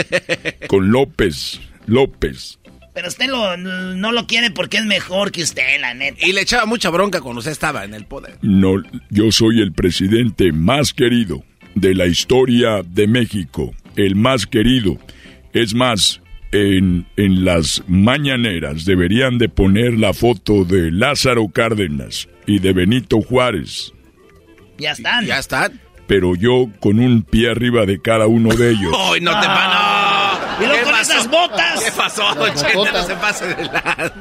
Con 0.68 0.91
López. 0.91 1.60
López. 1.86 2.60
Pero 2.94 3.08
usted 3.08 3.27
lo- 3.30 3.56
no 3.58 4.12
lo 4.12 4.27
quiere 4.27 4.51
porque 4.51 4.77
es 4.77 4.86
mejor 4.86 5.32
que 5.32 5.44
usted, 5.44 5.80
la 5.80 5.94
neta. 5.94 6.25
Y 6.25 6.34
le 6.34 6.41
echaba 6.41 6.65
mucha 6.65 6.89
bronca 6.89 7.22
cuando 7.22 7.39
usted 7.39 7.51
estaba 7.51 7.86
en 7.86 7.94
el 7.94 8.06
poder. 8.06 8.38
No, 8.41 8.82
yo 9.10 9.32
soy 9.32 9.62
el 9.62 9.72
presidente 9.72 10.51
más 10.51 10.94
querido 10.94 11.44
de 11.75 11.96
la 11.96 12.06
historia 12.08 12.82
de 12.86 13.08
México. 13.08 13.74
El 13.96 14.15
más 14.15 14.46
querido. 14.46 14.98
Es 15.53 15.74
más, 15.74 16.22
en, 16.51 17.06
en 17.18 17.46
las 17.46 17.82
mañaneras 17.88 18.84
deberían 18.86 19.38
de 19.38 19.48
poner 19.50 19.94
la 19.98 20.13
foto 20.13 20.65
de 20.65 20.91
Lázaro 20.91 21.48
Cárdenas 21.48 22.27
y 22.46 22.60
de 22.60 22.74
Benito 22.74 23.22
Juárez. 23.22 23.94
Ya 24.78 24.92
están. 24.92 25.25
Ya 25.25 25.40
están. 25.40 25.80
Pero 26.08 26.36
yo 26.36 26.68
con 26.80 27.00
un 27.00 27.24
pie 27.24 27.51
arriba 27.51 27.86
de 27.86 28.01
cada 28.01 28.28
uno 28.28 28.54
de 28.54 28.72
ellos. 28.72 28.94
¡Ay, 29.13 29.22
no 29.22 29.32
te 29.40 29.48
pa- 29.48 30.38
no! 30.60 30.63
Y 30.63 30.68
luego 30.68 30.78
¿Qué 30.80 30.84
con 30.84 30.92
pasó? 30.94 31.13
esas 31.13 31.30
botas. 31.30 31.84
¿Qué 31.84 31.92
pasó, 31.92 32.24
Chente? 32.56 32.92
No 32.92 33.04
se 33.04 33.16
pase 33.16 33.48
de 33.56 33.63
lado. 33.66 34.13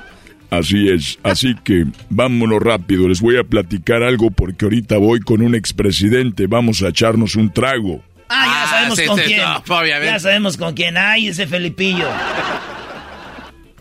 Así 0.50 0.88
es, 0.88 1.16
así 1.22 1.54
que 1.62 1.84
vámonos 2.08 2.60
rápido, 2.60 3.06
les 3.08 3.20
voy 3.20 3.36
a 3.38 3.44
platicar 3.44 4.02
algo 4.02 4.32
porque 4.32 4.64
ahorita 4.64 4.96
voy 4.98 5.20
con 5.20 5.42
un 5.42 5.54
expresidente, 5.54 6.48
vamos 6.48 6.82
a 6.82 6.88
echarnos 6.88 7.36
un 7.36 7.52
trago. 7.52 8.02
Ah, 8.28 8.46
ya 8.46 8.62
Ah, 8.64 8.66
sabemos 8.68 8.98
sí, 8.98 9.06
con 9.06 9.16
sí, 9.18 9.22
quién. 9.26 9.42
no, 9.42 9.56
obviamente. 9.76 10.06
ya 10.06 10.18
sabemos 10.18 10.56
con 10.56 10.74
quién. 10.74 10.96
Ay, 10.96 11.28
ese 11.28 11.46
Felipillo. 11.46 12.08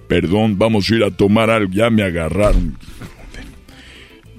Perdón, 0.08 0.58
vamos 0.58 0.90
a 0.90 0.96
ir 0.96 1.04
a 1.04 1.12
tomar 1.12 1.50
algo, 1.50 1.72
ya 1.74 1.90
me 1.90 2.04
agarraron. 2.04 2.78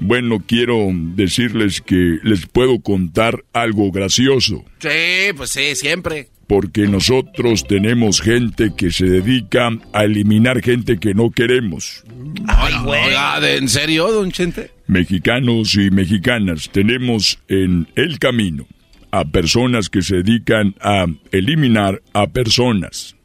Bueno, 0.00 0.42
quiero 0.46 0.88
decirles 0.92 1.80
que 1.80 2.18
les 2.22 2.46
puedo 2.46 2.80
contar 2.80 3.44
algo 3.52 3.90
gracioso, 3.92 4.64
Sí, 4.80 5.32
pues 5.36 5.50
sí, 5.50 5.74
siempre. 5.76 6.28
porque 6.46 6.86
nosotros 6.88 7.66
tenemos 7.68 8.20
gente 8.20 8.72
que 8.76 8.90
se 8.90 9.04
dedica 9.06 9.70
a 9.92 10.04
eliminar 10.04 10.62
gente 10.62 10.98
que 10.98 11.12
no 11.14 11.30
queremos. 11.30 12.02
Ay, 12.48 12.74
güey. 12.82 13.00
¿de- 13.42 13.56
¿en 13.58 13.68
serio, 13.68 14.10
don 14.10 14.32
Chente? 14.32 14.70
Mexicanos 14.86 15.74
y 15.76 15.90
mexicanas, 15.90 16.68
tenemos 16.72 17.38
en 17.48 17.86
el 17.94 18.18
camino 18.18 18.66
a 19.12 19.24
personas 19.26 19.88
que 19.88 20.02
se 20.02 20.16
dedican 20.22 20.74
a 20.80 21.06
eliminar 21.30 22.00
a 22.14 22.26
personas. 22.28 23.16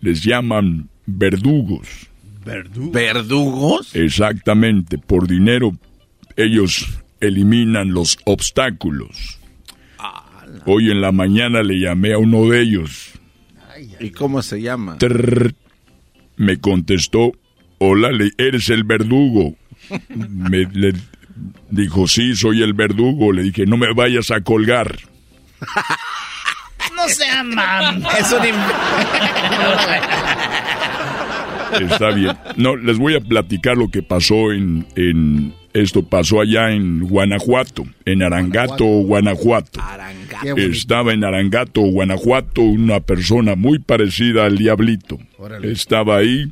Les 0.00 0.22
llaman 0.22 0.88
verdugos. 1.06 1.88
¿Verdugos? 2.44 3.94
Exactamente, 3.96 4.98
por 4.98 5.26
dinero 5.26 5.72
ellos 6.36 6.86
eliminan 7.20 7.92
los 7.92 8.18
obstáculos. 8.24 9.38
Hoy 10.66 10.90
en 10.90 11.00
la 11.00 11.12
mañana 11.12 11.62
le 11.62 11.78
llamé 11.80 12.12
a 12.14 12.18
uno 12.18 12.48
de 12.48 12.60
ellos. 12.60 13.12
¿Y 14.00 14.10
cómo 14.10 14.42
se 14.42 14.60
llama? 14.62 14.98
Trrr. 14.98 15.54
me 16.36 16.58
contestó, 16.58 17.32
hola, 17.78 18.10
le- 18.12 18.32
eres 18.38 18.68
el 18.70 18.84
verdugo. 18.84 19.54
Me 20.08 20.64
le 20.72 20.94
dijo, 21.70 22.06
sí, 22.08 22.34
soy 22.36 22.62
el 22.62 22.72
verdugo. 22.72 23.32
Le 23.32 23.42
dije, 23.42 23.66
no 23.66 23.76
me 23.76 23.92
vayas 23.92 24.30
a 24.30 24.40
colgar. 24.40 24.96
No 26.96 27.08
se 27.08 27.28
aman. 27.28 28.02
Es 28.18 28.32
un 28.32 28.44
Está 31.90 32.10
bien. 32.12 32.36
No, 32.56 32.76
les 32.76 32.98
voy 32.98 33.14
a 33.16 33.20
platicar 33.20 33.76
lo 33.76 33.88
que 33.90 34.02
pasó 34.02 34.52
en, 34.52 34.86
en 34.96 35.52
esto 35.74 36.04
pasó 36.04 36.40
allá 36.40 36.70
en 36.70 37.00
Guanajuato, 37.00 37.84
en 38.04 38.22
Arangato, 38.22 38.84
Guanajuato. 38.84 39.80
Estaba 40.56 41.12
en 41.12 41.24
Arangato, 41.24 41.80
Guanajuato, 41.80 42.62
una 42.62 43.00
persona 43.00 43.56
muy 43.56 43.80
parecida 43.80 44.44
al 44.44 44.56
diablito. 44.56 45.18
Estaba 45.64 46.18
ahí 46.18 46.48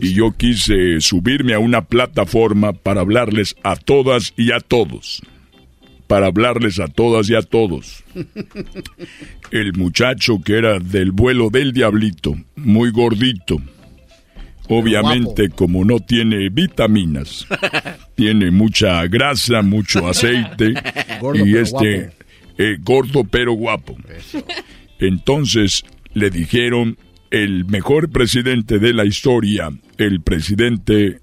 y 0.00 0.14
yo 0.14 0.32
quise 0.32 1.02
subirme 1.02 1.52
a 1.52 1.58
una 1.58 1.82
plataforma 1.82 2.72
para 2.72 3.02
hablarles 3.02 3.56
a 3.62 3.76
todas 3.76 4.32
y 4.38 4.52
a 4.52 4.60
todos. 4.60 5.22
para 6.06 6.26
hablarles 6.26 6.78
a 6.78 6.88
todas 6.88 7.30
y 7.30 7.34
a 7.34 7.40
todos. 7.42 8.04
El 9.50 9.72
muchacho 9.74 10.42
que 10.44 10.58
era 10.58 10.78
del 10.78 11.10
vuelo 11.10 11.48
del 11.50 11.72
diablito, 11.72 12.36
muy 12.56 12.90
gordito. 12.90 13.56
Obviamente, 14.72 15.48
como 15.50 15.84
no 15.84 16.00
tiene 16.00 16.48
vitaminas, 16.48 17.46
tiene 18.14 18.50
mucha 18.50 19.06
grasa, 19.06 19.62
mucho 19.62 20.08
aceite 20.08 20.74
Gordo, 21.20 21.46
y 21.46 21.56
este 21.56 22.12
eh, 22.58 22.76
gordo 22.80 23.24
pero 23.24 23.52
guapo. 23.52 23.96
Entonces 24.98 25.84
le 26.14 26.30
dijeron 26.30 26.96
el 27.30 27.64
mejor 27.64 28.10
presidente 28.10 28.78
de 28.78 28.92
la 28.92 29.04
historia, 29.04 29.70
el 29.98 30.20
presidente 30.20 31.20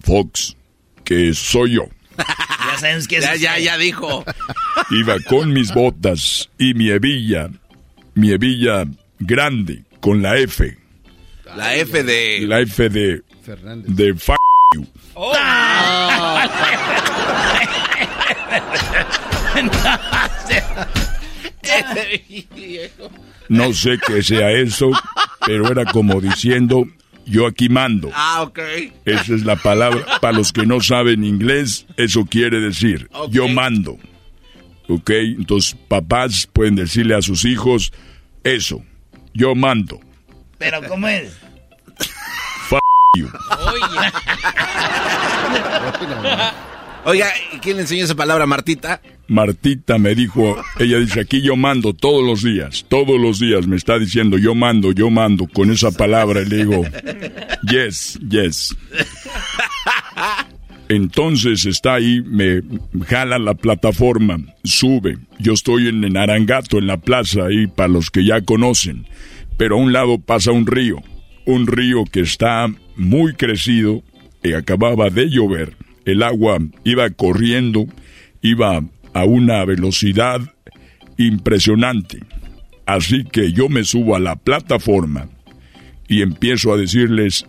Fox, 0.00 0.56
que 1.04 1.32
soy 1.34 1.72
yo. 1.72 1.88
Ya 2.68 2.76
sabes 2.76 3.08
que 3.08 3.20
Ya, 3.20 3.32
es 3.34 3.40
ya, 3.40 3.50
usted. 3.52 3.64
ya 3.64 3.78
dijo. 3.78 4.24
Iba 4.90 5.16
con 5.20 5.52
mis 5.52 5.72
botas 5.72 6.50
y 6.58 6.74
mi 6.74 6.90
hebilla, 6.90 7.48
mi 8.14 8.30
hebilla 8.32 8.84
grande, 9.18 9.84
con 10.00 10.20
la 10.22 10.36
F, 10.36 10.76
La 11.56 11.74
F 11.76 12.02
de. 12.02 12.40
la 12.46 12.60
F 12.60 12.88
de, 12.88 13.22
de 13.86 14.08
f 14.10 14.32
you. 14.74 14.86
No 23.48 23.72
sé 23.72 23.98
qué 24.06 24.22
sea 24.22 24.50
eso, 24.52 24.90
pero 25.46 25.70
era 25.70 25.84
como 25.86 26.20
diciendo, 26.20 26.86
yo 27.26 27.46
aquí 27.46 27.68
mando. 27.68 28.10
Ah, 28.14 28.42
ok. 28.42 28.58
Esa 29.04 29.34
es 29.34 29.44
la 29.44 29.56
palabra. 29.56 30.04
Para 30.20 30.36
los 30.36 30.52
que 30.52 30.66
no 30.66 30.80
saben 30.80 31.24
inglés, 31.24 31.86
eso 31.96 32.24
quiere 32.26 32.60
decir, 32.60 33.08
Ok. 33.12 33.30
yo 33.32 33.48
mando. 33.48 33.98
¿Ok? 34.88 35.10
Entonces, 35.10 35.76
papás 35.88 36.48
pueden 36.52 36.74
decirle 36.76 37.14
a 37.14 37.22
sus 37.22 37.44
hijos 37.44 37.92
eso, 38.44 38.82
yo 39.34 39.54
mando. 39.54 40.00
Pero 40.58 40.82
¿cómo 40.88 41.08
es? 41.08 41.32
F 42.66 42.78
you. 43.16 43.28
Oiga, 47.04 47.32
¿y 47.54 47.58
¿quién 47.58 47.76
le 47.76 47.82
enseñó 47.82 48.04
esa 48.04 48.14
palabra, 48.14 48.44
Martita? 48.44 49.00
Martita 49.28 49.98
me 49.98 50.14
dijo, 50.14 50.56
ella 50.78 50.98
dice, 50.98 51.20
aquí 51.20 51.40
yo 51.40 51.56
mando 51.56 51.94
todos 51.94 52.24
los 52.24 52.42
días, 52.42 52.84
todos 52.88 53.20
los 53.20 53.38
días 53.38 53.66
me 53.66 53.76
está 53.76 53.98
diciendo, 53.98 54.36
yo 54.36 54.54
mando, 54.54 54.92
yo 54.92 55.08
mando, 55.10 55.46
con 55.46 55.70
esa 55.70 55.90
palabra 55.90 56.42
y 56.42 56.46
le 56.46 56.56
digo, 56.56 56.84
yes, 57.62 58.18
yes. 58.28 58.76
Entonces 60.88 61.66
está 61.66 61.94
ahí, 61.94 62.22
me 62.22 62.62
jala 63.06 63.38
la 63.38 63.54
plataforma, 63.54 64.38
sube. 64.64 65.18
Yo 65.38 65.52
estoy 65.52 65.88
en, 65.88 66.02
en 66.04 66.16
Arangato, 66.16 66.78
en 66.78 66.86
la 66.86 66.96
plaza, 66.96 67.46
ahí 67.46 67.66
para 67.66 67.88
los 67.88 68.10
que 68.10 68.24
ya 68.24 68.40
conocen. 68.40 69.06
Pero 69.58 69.76
a 69.76 69.78
un 69.78 69.92
lado 69.92 70.18
pasa 70.18 70.52
un 70.52 70.66
río, 70.66 71.02
un 71.44 71.66
río 71.66 72.04
que 72.10 72.20
está 72.20 72.66
muy 72.96 73.34
crecido 73.34 74.02
y 74.42 74.54
acababa 74.54 75.10
de 75.10 75.28
llover. 75.28 75.76
El 76.06 76.22
agua 76.22 76.58
iba 76.84 77.10
corriendo, 77.10 77.84
iba 78.40 78.82
a 79.12 79.24
una 79.24 79.62
velocidad 79.66 80.40
impresionante. 81.18 82.20
Así 82.86 83.24
que 83.24 83.52
yo 83.52 83.68
me 83.68 83.84
subo 83.84 84.16
a 84.16 84.20
la 84.20 84.36
plataforma 84.36 85.28
y 86.08 86.22
empiezo 86.22 86.72
a 86.72 86.78
decirles, 86.78 87.44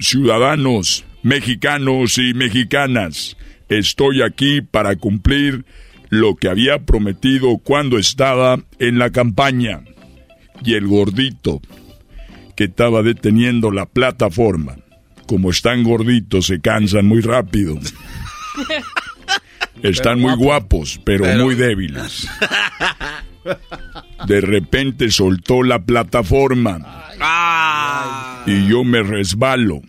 ciudadanos 0.00 1.04
mexicanos 1.26 2.18
y 2.18 2.34
mexicanas, 2.34 3.36
estoy 3.68 4.22
aquí 4.22 4.60
para 4.60 4.94
cumplir 4.94 5.64
lo 6.08 6.36
que 6.36 6.48
había 6.48 6.84
prometido 6.84 7.58
cuando 7.58 7.98
estaba 7.98 8.60
en 8.78 9.00
la 9.00 9.10
campaña. 9.10 9.82
Y 10.64 10.74
el 10.74 10.86
gordito 10.86 11.60
que 12.56 12.64
estaba 12.64 13.02
deteniendo 13.02 13.70
la 13.70 13.86
plataforma, 13.86 14.76
como 15.26 15.50
están 15.50 15.82
gorditos, 15.82 16.46
se 16.46 16.60
cansan 16.60 17.06
muy 17.06 17.20
rápido. 17.20 17.78
Están 19.82 20.20
muy 20.20 20.34
guapos, 20.34 20.98
pero, 21.04 21.26
muy 21.44 21.54
débiles. 21.54 22.26
De 24.26 24.40
repente 24.40 25.10
soltó 25.10 25.62
la 25.62 25.84
plataforma 25.84 27.04
y 28.46 28.66
yo 28.68 28.82
me 28.82 29.02
resbalo 29.02 29.82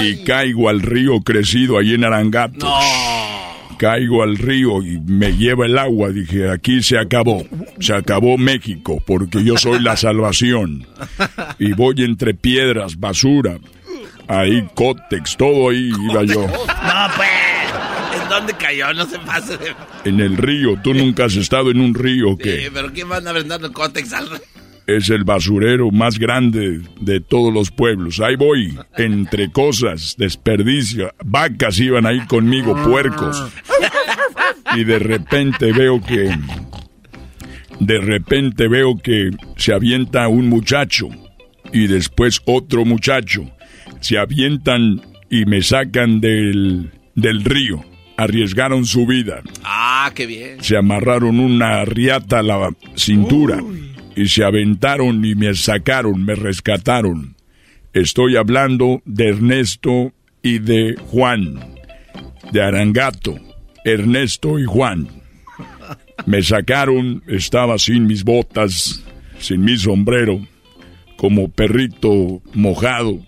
y 0.00 0.24
caigo 0.24 0.68
al 0.68 0.80
río 0.80 1.20
crecido 1.20 1.78
ahí 1.78 1.94
en 1.94 2.04
Arangato. 2.04 2.66
Caigo 3.84 4.22
al 4.22 4.38
río 4.38 4.82
y 4.82 4.98
me 5.00 5.36
lleva 5.36 5.66
el 5.66 5.76
agua. 5.76 6.08
Dije, 6.08 6.50
aquí 6.50 6.82
se 6.82 6.96
acabó. 6.96 7.44
Se 7.80 7.92
acabó 7.92 8.38
México 8.38 9.02
porque 9.06 9.44
yo 9.44 9.58
soy 9.58 9.78
la 9.82 9.94
salvación. 9.94 10.86
Y 11.58 11.74
voy 11.74 12.02
entre 12.02 12.32
piedras, 12.32 12.98
basura. 12.98 13.58
Ahí, 14.26 14.66
cótex, 14.74 15.36
todo 15.36 15.68
ahí 15.68 15.92
iba 16.10 16.24
yo. 16.24 16.46
No, 16.46 17.10
pues. 17.14 18.22
¿En 18.22 18.28
dónde 18.30 18.54
cayó? 18.54 18.94
No 18.94 19.04
se 19.04 19.18
pase 19.18 19.58
de... 19.58 19.74
En 20.06 20.18
el 20.18 20.38
río. 20.38 20.80
¿Tú 20.82 20.94
nunca 20.94 21.26
has 21.26 21.36
estado 21.36 21.70
en 21.70 21.78
un 21.78 21.92
río 21.92 22.38
que 22.38 22.64
Eh, 22.64 22.70
¿Pero 22.72 22.90
quién 22.90 23.10
van 23.10 23.28
a 23.28 23.32
brindar 23.32 23.62
el 23.62 23.72
cótex 23.72 24.14
al... 24.14 24.30
es 24.86 25.08
el 25.10 25.24
basurero 25.24 25.90
más 25.90 26.18
grande 26.18 26.80
de 27.00 27.20
todos 27.20 27.52
los 27.52 27.70
pueblos. 27.70 28.20
Ahí 28.20 28.36
voy, 28.36 28.78
entre 28.96 29.50
cosas, 29.50 30.14
desperdicio. 30.18 31.12
Vacas 31.24 31.78
iban 31.80 32.06
ahí 32.06 32.20
conmigo, 32.26 32.74
puercos. 32.84 33.42
Y 34.76 34.84
de 34.84 34.98
repente 34.98 35.72
veo 35.72 36.00
que... 36.02 36.30
De 37.80 37.98
repente 37.98 38.68
veo 38.68 38.96
que 38.96 39.30
se 39.56 39.72
avienta 39.72 40.28
un 40.28 40.48
muchacho 40.48 41.08
y 41.72 41.86
después 41.88 42.40
otro 42.44 42.84
muchacho. 42.84 43.50
Se 44.00 44.16
avientan 44.18 45.00
y 45.28 45.44
me 45.44 45.60
sacan 45.62 46.20
del, 46.20 46.92
del 47.16 47.44
río. 47.44 47.84
Arriesgaron 48.16 48.86
su 48.86 49.06
vida 49.06 49.42
Ah, 49.64 50.12
qué 50.14 50.26
bien. 50.26 50.62
se 50.62 50.76
amarraron 50.76 51.40
una 51.40 51.84
riata 51.84 52.38
a 52.38 52.42
la 52.44 52.70
cintura 52.94 53.58
y 54.16 54.28
se 54.28 54.44
aventaron 54.44 55.24
y 55.24 55.34
me 55.34 55.54
sacaron, 55.54 56.24
me 56.24 56.34
rescataron. 56.34 57.36
Estoy 57.92 58.36
hablando 58.36 59.02
de 59.04 59.28
Ernesto 59.28 60.12
y 60.42 60.58
de 60.58 60.96
Juan, 61.10 61.60
de 62.52 62.62
Arangato, 62.62 63.38
Ernesto 63.84 64.58
y 64.58 64.64
Juan. 64.64 65.08
Me 66.26 66.42
sacaron, 66.42 67.22
estaba 67.26 67.78
sin 67.78 68.06
mis 68.06 68.24
botas, 68.24 69.04
sin 69.38 69.64
mi 69.64 69.76
sombrero, 69.76 70.40
como 71.16 71.48
perrito 71.48 72.42
mojado. 72.52 73.20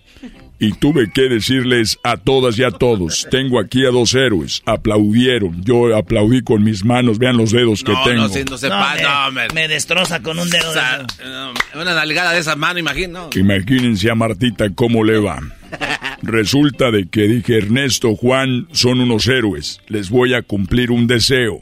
Y 0.59 0.71
tuve 0.73 1.11
que 1.11 1.29
decirles 1.29 1.99
a 2.03 2.17
todas 2.17 2.57
y 2.57 2.63
a 2.63 2.71
todos, 2.71 3.27
tengo 3.29 3.59
aquí 3.59 3.85
a 3.85 3.89
dos 3.91 4.15
héroes, 4.15 4.63
aplaudieron, 4.65 5.63
yo 5.63 5.95
aplaudí 5.95 6.41
con 6.41 6.63
mis 6.63 6.83
manos, 6.83 7.19
vean 7.19 7.37
los 7.37 7.51
dedos 7.51 7.83
que 7.83 7.93
tengo. 8.03 8.23
no, 8.27 8.27
no 8.27 8.57
se 8.57 8.69
No, 8.69 8.75
pasa. 8.75 9.29
me, 9.31 9.47
me 9.53 9.67
destroza 9.67 10.21
con 10.23 10.39
un 10.39 10.49
dedo. 10.49 10.71
O 10.71 10.73
de 10.73 11.81
una 11.81 11.93
nalgada 11.93 12.31
de 12.33 12.39
esa 12.39 12.55
mano, 12.55 12.79
imagino. 12.79 13.29
Imagínense 13.35 14.09
a 14.09 14.15
Martita 14.15 14.71
cómo 14.73 15.03
le 15.03 15.19
va. 15.19 15.39
Resulta 16.23 16.89
de 16.89 17.07
que 17.07 17.27
dije, 17.27 17.57
Ernesto, 17.59 18.15
Juan 18.15 18.67
son 18.71 18.99
unos 18.99 19.27
héroes, 19.27 19.79
les 19.87 20.09
voy 20.09 20.33
a 20.33 20.41
cumplir 20.41 20.89
un 20.89 21.05
deseo, 21.05 21.61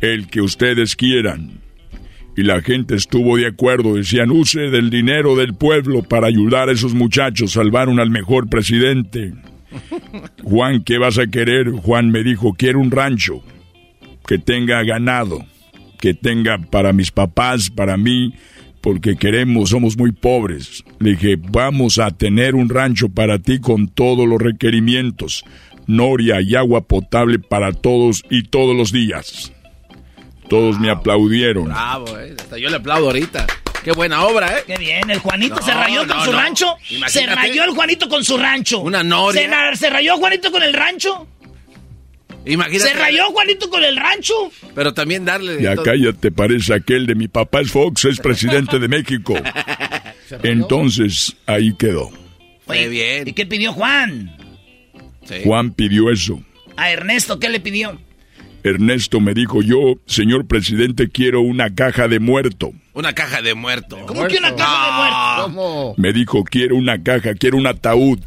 el 0.00 0.26
que 0.26 0.40
ustedes 0.40 0.96
quieran. 0.96 1.55
Y 2.36 2.42
la 2.42 2.60
gente 2.60 2.94
estuvo 2.94 3.38
de 3.38 3.46
acuerdo, 3.46 3.94
decían, 3.94 4.30
use 4.30 4.70
del 4.70 4.90
dinero 4.90 5.36
del 5.36 5.54
pueblo 5.54 6.02
para 6.02 6.26
ayudar 6.26 6.68
a 6.68 6.72
esos 6.72 6.92
muchachos, 6.92 7.52
salvaron 7.52 7.98
al 7.98 8.10
mejor 8.10 8.50
presidente. 8.50 9.32
Juan, 10.44 10.84
¿qué 10.84 10.98
vas 10.98 11.18
a 11.18 11.26
querer? 11.26 11.70
Juan 11.70 12.10
me 12.10 12.22
dijo, 12.22 12.52
quiero 12.52 12.80
un 12.80 12.90
rancho 12.90 13.42
que 14.26 14.38
tenga 14.38 14.82
ganado, 14.82 15.46
que 15.98 16.12
tenga 16.12 16.58
para 16.58 16.92
mis 16.92 17.10
papás, 17.10 17.70
para 17.70 17.96
mí, 17.96 18.34
porque 18.82 19.16
queremos, 19.16 19.70
somos 19.70 19.96
muy 19.96 20.12
pobres. 20.12 20.84
Le 20.98 21.12
dije, 21.12 21.36
vamos 21.36 21.98
a 21.98 22.10
tener 22.10 22.54
un 22.54 22.68
rancho 22.68 23.08
para 23.08 23.38
ti 23.38 23.60
con 23.60 23.88
todos 23.88 24.28
los 24.28 24.40
requerimientos, 24.40 25.42
noria 25.86 26.42
y 26.42 26.54
agua 26.54 26.82
potable 26.82 27.38
para 27.38 27.72
todos 27.72 28.22
y 28.28 28.42
todos 28.42 28.76
los 28.76 28.92
días. 28.92 29.52
Todos 30.48 30.78
me 30.78 30.90
aplaudieron. 30.90 31.64
Bravo, 31.66 32.18
eh. 32.18 32.34
Hasta 32.38 32.58
yo 32.58 32.68
le 32.70 32.76
aplaudo 32.76 33.06
ahorita. 33.06 33.46
Qué 33.82 33.92
buena 33.92 34.24
obra, 34.24 34.58
¿eh? 34.58 34.64
Qué 34.66 34.76
bien, 34.78 35.08
el 35.10 35.18
Juanito 35.20 35.56
No, 35.56 35.62
se 35.62 35.72
rayó 35.72 36.06
con 36.06 36.20
su 36.24 36.32
no. 36.32 36.38
rancho. 36.38 36.74
Se 36.86 36.94
Imagínate. 36.96 37.34
rayó 37.36 37.64
el 37.64 37.70
Juanito 37.70 38.08
con 38.08 38.24
su 38.24 38.36
rancho. 38.36 38.80
Una 38.80 39.02
noria. 39.04 39.42
Se, 39.42 39.48
na- 39.48 39.76
se 39.76 39.90
rayó 39.90 40.16
Juanito 40.16 40.50
con 40.50 40.62
el 40.62 40.72
rancho. 40.72 41.28
Imagínate. 42.44 42.90
Se 42.90 42.94
rayó 42.96 43.26
Juanito 43.26 43.70
con 43.70 43.82
el 43.84 43.96
rancho. 43.96 44.34
Pero 44.74 44.92
también 44.94 45.24
darle... 45.24 45.60
Ya 45.62 45.74
todo- 45.74 45.84
cállate, 45.84 46.30
parece 46.32 46.74
aquel 46.74 47.06
de 47.06 47.14
mi 47.14 47.28
papá 47.28 47.60
es 47.60 47.70
Fox, 47.70 48.04
es 48.06 48.18
presidente 48.20 48.78
de 48.80 48.88
México. 48.88 49.34
Entonces, 50.42 51.36
ahí 51.46 51.74
quedó. 51.76 52.10
Qué 52.10 52.72
Oye, 52.72 52.88
bien. 52.88 53.28
¿Y 53.28 53.32
qué 53.32 53.46
pidió 53.46 53.72
Juan? 53.72 54.36
Sí. 55.24 55.36
Juan 55.44 55.72
pidió 55.72 56.10
eso. 56.10 56.40
A 56.76 56.90
Ernesto, 56.90 57.38
¿qué 57.38 57.48
le 57.48 57.60
pidió? 57.60 58.00
Ernesto 58.66 59.20
me 59.20 59.32
dijo, 59.32 59.62
yo, 59.62 59.94
señor 60.06 60.46
presidente, 60.46 61.08
quiero 61.08 61.40
una 61.40 61.74
caja 61.74 62.08
de 62.08 62.18
muerto. 62.18 62.72
Una 62.94 63.12
caja 63.12 63.40
de 63.40 63.54
muerto. 63.54 63.96
¿Cómo 64.06 64.26
que 64.26 64.38
una 64.38 64.56
caja 64.56 64.86
de 64.86 64.92
muerto? 64.92 65.42
¿Cómo? 65.42 65.94
Me 65.96 66.12
dijo, 66.12 66.42
quiero 66.42 66.76
una 66.76 67.02
caja, 67.02 67.34
quiero 67.34 67.58
un 67.58 67.66
ataúd 67.66 68.18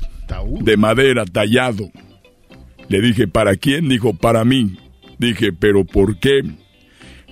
de 0.62 0.78
madera 0.78 1.26
tallado. 1.26 1.92
Le 2.88 3.02
dije, 3.02 3.28
¿para 3.28 3.56
quién? 3.56 3.90
Dijo, 3.90 4.14
para 4.14 4.46
mí. 4.46 4.78
Dije, 5.18 5.52
¿pero 5.52 5.84
por 5.84 6.20
qué? 6.20 6.44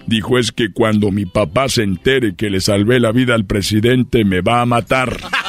Dijo, 0.05 0.37
es 0.37 0.51
que 0.51 0.71
cuando 0.71 1.11
mi 1.11 1.25
papá 1.25 1.69
se 1.69 1.83
entere 1.83 2.35
que 2.35 2.49
le 2.49 2.59
salvé 2.59 2.99
la 2.99 3.11
vida 3.11 3.35
al 3.35 3.45
presidente, 3.45 4.25
me 4.25 4.41
va 4.41 4.61
a 4.61 4.65
matar. 4.65 5.17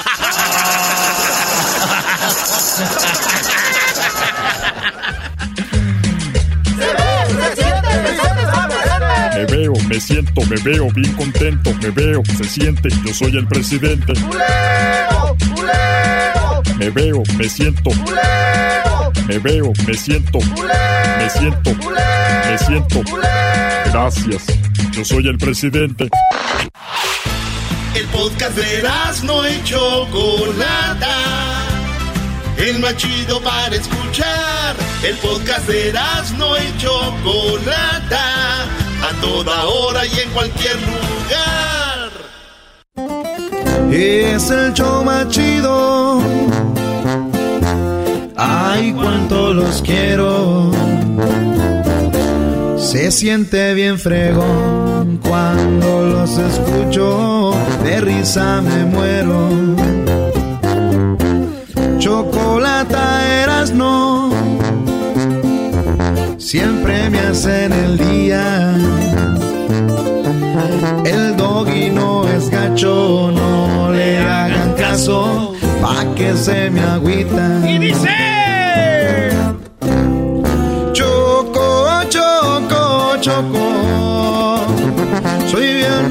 me 9.99 10.03
siento, 10.03 10.43
me 10.43 10.57
veo 10.59 10.89
bien 10.93 11.13
contento, 11.15 11.75
me 11.83 11.91
veo, 11.91 12.23
se 12.37 12.45
siente, 12.45 12.89
yo 13.05 13.13
soy 13.13 13.37
el 13.37 13.49
presidente. 13.49 14.13
Me 16.77 16.89
veo, 16.91 17.25
me 17.37 17.49
siento. 17.49 17.91
Me 19.27 19.39
veo, 19.41 19.73
me 19.89 19.95
siento. 19.95 20.39
Me 20.39 21.31
siento. 21.31 21.75
Me 21.75 22.59
siento. 22.59 23.03
Gracias. 23.87 24.45
Yo 24.93 25.05
soy 25.05 25.27
el 25.27 25.37
presidente. 25.37 26.09
El 27.97 28.07
podcast 28.07 28.57
de 28.57 28.89
no 29.25 29.49
y 29.49 29.65
Chocolata. 29.65 31.17
El 32.57 32.79
más 32.79 32.97
chido 32.99 33.43
para 33.43 33.75
escuchar. 33.75 34.77
El 35.03 35.17
podcast 35.17 35.67
de 35.67 35.93
no 36.39 36.57
y 36.57 36.79
Chocolata. 36.79 38.78
A 39.09 39.12
toda 39.23 39.64
hora 39.64 40.05
y 40.05 40.21
en 40.21 40.31
cualquier 40.31 40.77
lugar. 40.83 42.11
Es 43.90 44.51
el 44.51 44.75
show 44.75 45.03
más 45.03 45.29
chido. 45.29 46.21
Ay, 48.37 48.92
cuánto 48.92 49.55
los 49.55 49.81
quiero. 49.81 50.71
Se 52.77 53.11
siente 53.11 53.73
bien 53.73 53.99
fregón 53.99 55.21
cuando 55.27 56.05
los 56.05 56.37
escucho. 56.37 57.55
De 57.85 58.03
risa 58.03 58.61
me 58.61 58.85
muero. 58.85 59.49
Chocolata 61.99 63.42
eras 63.42 63.71
no. 63.71 64.28
Siempre 66.49 67.11
me 67.11 67.19
hacen 67.19 67.71
el 67.75 67.99
día. 67.99 68.75
El 71.05 71.37
doggy 71.37 71.91
no 71.91 72.27
es 72.27 72.49
gacho, 72.49 73.31
no 73.31 73.93
le 73.93 74.19
hagan 74.19 74.73
caso, 74.73 75.53
pa' 75.83 76.07
que 76.15 76.35
se 76.35 76.71
me 76.71 76.81
agüita. 76.81 77.61
Y 77.69 77.77
dice... 77.77 78.09
Choco, 80.95 82.03
choco, 82.09 83.17
choco, 83.21 84.67
soy 85.51 85.75
bien 85.75 86.09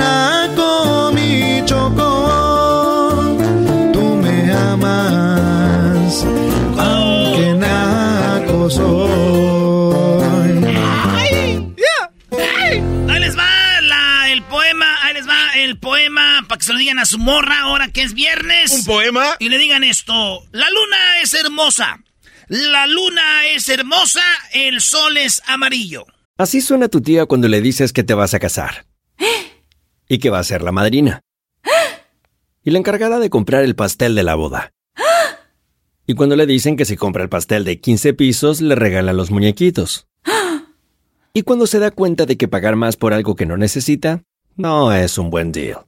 se 16.68 16.74
lo 16.74 16.80
digan 16.80 17.00
a 17.00 17.06
su 17.06 17.18
morra 17.18 17.62
ahora 17.62 17.88
que 17.94 18.02
es 18.02 18.14
viernes. 18.14 18.74
¿Un 18.74 18.84
poema? 18.84 19.38
Y 19.40 19.48
le 19.48 19.58
digan 19.58 19.86
esto, 19.86 20.44
la 20.52 20.70
luna 20.70 21.22
es 21.24 21.34
hermosa, 21.34 22.04
la 22.50 22.86
luna 22.88 23.48
es 23.48 23.70
hermosa, 23.70 24.22
el 24.52 24.82
sol 24.82 25.16
es 25.16 25.42
amarillo. 25.48 26.06
Así 26.38 26.60
suena 26.60 26.90
tu 26.90 27.00
tía 27.00 27.26
cuando 27.26 27.48
le 27.48 27.62
dices 27.62 27.94
que 27.94 28.04
te 28.04 28.14
vas 28.14 28.34
a 28.34 28.40
casar. 28.40 28.86
Y 30.10 30.20
que 30.20 30.30
va 30.30 30.40
a 30.40 30.44
ser 30.44 30.62
la 30.62 30.74
madrina. 30.74 31.22
Y 32.66 32.72
la 32.72 32.80
encargada 32.80 33.20
de 33.20 33.30
comprar 33.30 33.64
el 33.64 33.76
pastel 33.76 34.14
de 34.14 34.24
la 34.24 34.36
boda. 34.36 34.74
Y 36.06 36.16
cuando 36.16 36.36
le 36.36 36.46
dicen 36.46 36.76
que 36.76 36.84
si 36.84 36.98
compra 36.98 37.24
el 37.24 37.30
pastel 37.30 37.64
de 37.64 37.80
15 37.80 38.14
pisos, 38.14 38.60
le 38.60 38.76
regalan 38.76 39.16
los 39.16 39.32
muñequitos. 39.32 40.08
Y 41.34 41.44
cuando 41.44 41.66
se 41.66 41.80
da 41.80 41.92
cuenta 41.92 42.26
de 42.26 42.36
que 42.36 42.50
pagar 42.50 42.76
más 42.76 42.98
por 42.98 43.14
algo 43.14 43.36
que 43.36 43.46
no 43.46 43.56
necesita, 43.56 44.24
no 44.58 44.92
es 44.92 45.18
un 45.18 45.30
buen 45.30 45.54
deal. 45.54 45.88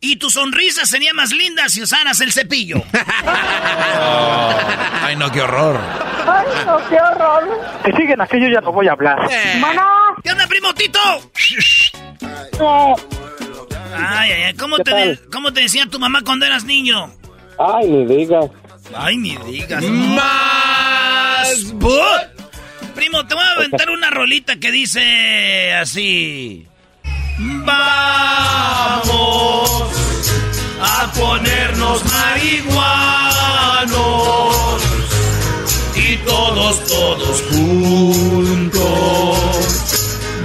Y 0.00 0.16
tu 0.16 0.30
sonrisa 0.30 0.84
sería 0.84 1.12
más 1.14 1.32
linda 1.32 1.68
si 1.68 1.82
usaras 1.82 2.20
el 2.20 2.32
cepillo. 2.32 2.82
Ay, 5.02 5.16
no, 5.16 5.30
qué 5.32 5.40
horror. 5.40 5.80
Ay, 6.26 6.46
no, 6.66 6.88
qué 6.88 6.96
horror. 6.96 7.60
Que 7.84 7.92
siguen 7.92 8.20
aquello 8.20 8.48
ya 8.48 8.60
no 8.60 8.72
voy 8.72 8.88
a 8.88 8.92
hablar. 8.92 9.18
Bueno. 9.60 9.82
¿Qué 10.22 10.30
onda, 10.32 10.46
primo 10.46 10.74
Tito? 10.74 10.98
Ay, 13.98 14.32
ay, 14.32 14.42
ay, 14.48 14.54
¿cómo 14.54 14.76
¿Qué 14.76 14.84
te, 14.84 14.94
de- 14.94 15.18
¿cómo 15.32 15.52
te 15.52 15.60
decía 15.62 15.86
tu 15.86 15.98
mamá 15.98 16.20
cuando 16.24 16.44
eras 16.46 16.64
niño? 16.64 17.10
Ay, 17.58 17.88
ni 17.88 18.04
digas. 18.16 18.46
Ay, 18.94 19.16
ni 19.16 19.36
digas. 19.38 19.82
¡Más! 19.84 21.72
but. 21.74 21.92
Primo, 22.94 23.26
te 23.26 23.34
voy 23.34 23.44
a 23.44 23.50
aventar 23.52 23.90
una 23.90 24.10
rolita 24.10 24.56
que 24.56 24.70
dice 24.70 25.72
así. 25.74 26.66
Vamos 27.38 29.10
a 30.80 31.12
ponernos 31.12 32.02
marihuanos 32.04 33.26
y 35.94 36.16
todos, 36.18 36.86
todos 36.86 37.42
juntos. 37.50 38.86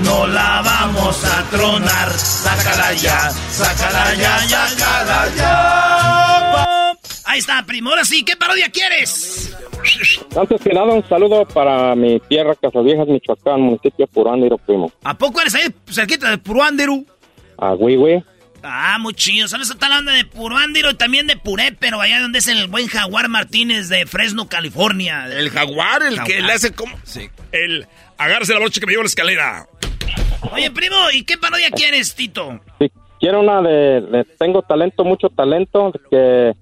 No 0.04 0.28
la 0.28 0.62
vamos 0.64 1.24
a 1.24 1.44
tronar. 1.50 2.12
Sácala 2.12 2.94
ya, 2.94 3.32
sácala 3.52 4.14
ya, 4.16 4.40
sácala 4.50 5.30
ya. 5.38 6.92
Ahí 7.24 7.40
está, 7.40 7.66
primo. 7.66 7.92
Ahora 7.92 8.04
sí, 8.04 8.26
¿qué 8.26 8.36
parodia 8.36 8.70
quieres? 8.70 9.56
Antes 10.36 10.62
que 10.62 10.74
nada, 10.74 10.94
un 10.94 11.08
saludo 11.08 11.46
para 11.46 11.96
mi 11.96 12.20
tierra, 12.22 12.56
Casaviejas, 12.56 13.08
Michoacán, 13.08 13.62
municipio 13.62 14.06
de 14.06 14.08
Purándiro, 14.08 14.58
primo. 14.58 14.91
¿A 15.04 15.17
poco 15.17 15.41
eres 15.41 15.56
ahí 15.56 15.74
cerquita 15.89 16.30
de 16.30 16.38
Puruándiro? 16.38 17.04
Ah, 17.58 17.74
güey, 17.74 17.96
güey. 17.96 18.24
Ah, 18.63 18.98
muy 19.00 19.13
chido. 19.13 19.48
¿Sabes? 19.48 19.70
Está 19.70 19.88
hablando 19.88 20.12
de 20.12 20.26
Puruándiro 20.26 20.91
y 20.91 20.96
también 20.96 21.28
de 21.28 21.38
Puré, 21.38 21.76
pero 21.78 22.00
allá 22.00 22.22
donde 22.22 22.39
es 22.39 22.48
el 22.48 22.67
buen 22.67 22.88
Jaguar 22.88 23.28
Martínez 23.28 23.89
de 23.89 24.06
Fresno, 24.06 24.48
California. 24.48 25.26
El 25.28 25.50
jaguar, 25.50 26.04
el 26.04 26.22
que 26.24 26.41
le 26.41 26.54
hace 26.54 26.74
como... 26.74 26.96
Sí. 27.04 27.30
El 27.52 27.88
agárrese 28.17 28.54
la 28.54 28.60
brocha 28.60 28.80
que 28.80 28.86
me 28.86 28.91
llevo 28.91 29.02
a 29.02 29.06
la 29.06 29.08
escalera. 29.08 29.67
Oye, 30.52 30.72
primo, 30.72 30.96
¿y 31.13 31.24
qué 31.24 31.38
parodia 31.38 31.70
quieres, 31.72 32.13
Tito? 32.15 32.60
Sí, 32.80 32.91
quiero 33.20 33.41
una 33.41 33.62
de, 33.62 34.02
de 34.02 34.26
Tengo 34.38 34.62
talento, 34.62 35.04
mucho 35.04 35.30
talento, 35.30 35.91
que 36.10 36.54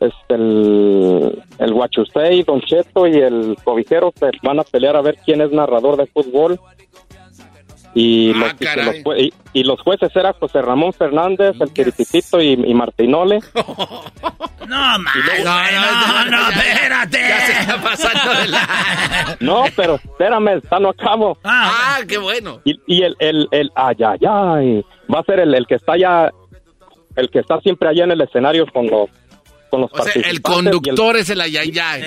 es 0.00 0.12
el, 0.28 1.42
el 1.58 1.72
Huachusei, 1.72 2.42
Don 2.44 2.60
Cheto 2.62 3.06
y 3.06 3.16
el 3.16 3.56
Cobijero 3.64 4.12
se 4.18 4.30
van 4.42 4.60
a 4.60 4.62
pelear 4.64 4.96
a 4.96 5.02
ver 5.02 5.16
quién 5.24 5.40
es 5.40 5.50
narrador 5.52 5.96
de 5.96 6.06
fútbol. 6.06 6.58
Y, 7.94 8.32
los, 8.34 8.52
y 8.52 8.56
que 8.56 8.64
caray. 8.66 8.84
los 8.84 8.94
jue- 8.96 9.18
y- 9.20 9.32
y 9.54 9.64
los 9.64 9.80
jueces 9.80 10.14
eran 10.14 10.34
José 10.34 10.60
Ramón 10.62 10.92
Fernández, 10.92 11.56
el 11.58 11.72
Tirititito 11.72 12.40
y, 12.40 12.52
y 12.52 12.74
Martinole. 12.74 13.40
No, 14.68 14.76
más, 14.98 15.14
güey, 15.26 15.42
no, 15.44 16.24
no, 16.30 16.48
espérate. 16.50 17.18
Ya 17.26 17.40
se 17.40 17.52
está 17.60 17.80
pasando 17.82 18.34
de 18.38 18.48
la... 18.48 19.36
No, 19.40 19.64
pero 19.74 19.94
espérame, 19.94 20.58
está 20.58 20.78
no 20.78 20.90
acabo. 20.90 21.38
Ah, 21.42 22.00
qué 22.06 22.18
bueno. 22.18 22.60
Y, 22.66 22.78
y 22.86 23.02
el, 23.02 23.16
el, 23.18 23.48
el, 23.50 23.70
ay, 23.74 23.96
ay, 24.06 24.18
ay, 24.28 24.84
va 25.12 25.20
a 25.20 25.24
ser 25.24 25.40
el, 25.40 25.54
el 25.54 25.66
que 25.66 25.76
está 25.76 25.92
allá, 25.94 26.30
el 27.16 27.30
que 27.30 27.38
está 27.38 27.58
siempre 27.60 27.88
allá 27.88 28.04
en 28.04 28.10
el 28.10 28.20
escenario 28.20 28.66
con 28.66 28.88
los, 28.88 29.08
con 29.70 29.82
los 29.82 29.90
O 29.92 30.02
sea, 30.02 30.12
el 30.22 30.40
conductor 30.42 31.16
es 31.16 31.30
el 31.30 31.40
ayayay. 31.40 32.02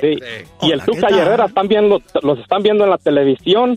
Sí. 0.00 0.18
Y 0.62 0.70
el 0.72 0.82
Tuca 0.82 1.10
y 1.10 1.14
Herrera 1.18 1.46
están 1.46 1.68
viendo, 1.68 2.00
los 2.22 2.38
están 2.38 2.62
viendo 2.62 2.84
en 2.84 2.90
la 2.90 2.98
televisión 2.98 3.76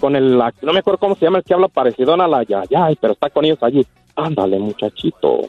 con 0.00 0.14
el, 0.16 0.36
no 0.36 0.72
me 0.72 0.78
acuerdo 0.80 0.98
cómo 0.98 1.16
se 1.16 1.24
llama 1.24 1.38
el 1.38 1.44
que 1.44 1.54
habla 1.54 1.68
parecido 1.68 2.14
a 2.14 2.28
la 2.28 2.42
Yayay, 2.42 2.96
pero 3.00 3.14
está 3.14 3.30
con 3.30 3.44
ellos 3.44 3.58
allí. 3.62 3.86
Ándale, 4.14 4.58
muchachito, 4.58 5.40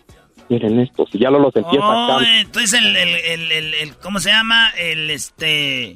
miren 0.49 0.79
esto, 0.79 1.05
si 1.11 1.19
ya 1.19 1.29
lo 1.29 1.39
los 1.39 1.55
empieza 1.55 1.85
Oh, 1.85 2.19
entonces 2.21 2.73
el, 2.81 2.95
el, 2.95 3.09
el, 3.15 3.51
el, 3.51 3.73
el- 3.73 3.95
¿cómo 3.97 4.19
se 4.19 4.29
llama? 4.29 4.69
El, 4.77 5.09
este, 5.09 5.91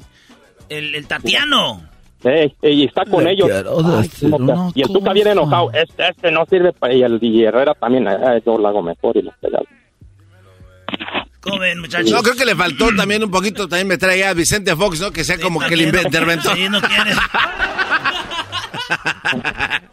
el, 0.70 0.96
el 0.96 1.08
Tatiano. 1.08 1.82
Ey, 2.24 2.54
y 2.62 2.86
está 2.86 3.04
con 3.06 3.24
Le 3.24 3.32
ellos. 3.32 3.50
Ay, 3.52 4.10
una 4.32 4.70
y 4.76 4.82
el 4.84 4.88
Tuca 4.90 5.12
viene 5.12 5.32
enojado. 5.32 5.72
Este, 5.74 6.08
este 6.10 6.30
no 6.32 6.46
sirve 6.46 6.72
para. 6.72 6.94
Y 6.94 7.02
el 7.02 7.18
y 7.20 7.44
Herrera 7.44 7.74
también. 7.74 8.08
eh, 8.08 8.42
yo 8.46 8.58
lo 8.60 8.68
hago 8.68 8.84
mejor 8.84 9.18
y 9.18 9.24
lo 9.24 9.32
pegado. 9.42 9.66
¿Cómo 11.42 11.60
ven, 11.60 11.80
muchachos? 11.80 12.12
No, 12.12 12.22
creo 12.22 12.36
que 12.36 12.46
le 12.46 12.56
faltó 12.56 12.94
también 12.96 13.24
un 13.24 13.32
poquito, 13.32 13.68
también 13.68 13.88
me 13.88 13.98
trae 13.98 14.24
a 14.26 14.34
Vicente 14.34 14.76
Fox, 14.76 15.00
¿no? 15.00 15.12
Que 15.12 15.24
sea 15.24 15.40
como 15.40 15.60
que 15.60 15.74
el 15.74 15.82
interventor. 15.82 16.56
Sí, 16.56 16.70
no 16.70 16.80
quiere. 16.82 17.12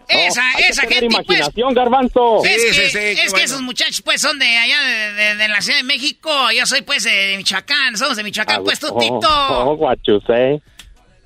Esa, 0.09 0.43
que 0.57 0.67
esa 0.69 0.83
gente, 0.83 1.07
pues. 1.07 1.15
imaginación, 1.29 1.75
garbanzo. 1.75 2.45
Es, 2.45 2.61
Sí, 2.63 2.69
que, 2.81 2.89
sí, 2.91 2.99
es 2.99 3.17
que 3.25 3.31
bueno. 3.31 3.45
esos 3.45 3.61
muchachos, 3.63 4.03
pues, 4.03 4.21
son 4.21 4.39
de 4.39 4.47
allá, 4.57 4.81
de, 4.83 5.13
de- 5.13 5.37
de 5.37 5.49
la 5.49 5.61
Ciudad 5.61 5.79
de 5.79 5.85
México. 5.85 6.31
Yo 6.57 6.67
soy, 6.67 6.83
pues, 6.83 7.05
de 7.05 7.35
Michoacán. 7.37 7.97
Somos 7.97 8.17
de 8.17 8.25
Michoacán, 8.25 8.65
pues, 8.65 8.81
tú, 8.81 8.89
Oh, 8.91 8.99
Tito. 8.99 9.19
oh. 9.29 9.93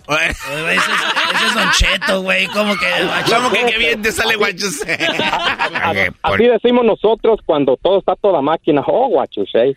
Ese 0.09 0.31
es, 0.75 0.83
ese 0.83 1.47
es 1.47 1.55
Don 1.55 1.71
Cheto, 1.73 2.23
güey. 2.23 2.47
¿Cómo 2.49 2.77
que? 2.77 2.87
¿Cómo 3.33 3.51
que 3.53 3.65
qué 3.67 3.79
bien 3.79 4.03
te 4.03 4.11
sale 4.13 4.35
guachuse? 4.37 4.83
Así 6.23 6.45
decimos 6.45 6.85
nosotros 6.85 7.39
cuando 7.47 7.77
todo 7.81 8.01
está 8.01 8.17
toda 8.17 8.43
máquina. 8.43 8.83
Oh, 8.87 9.09
guachusei. 9.09 9.77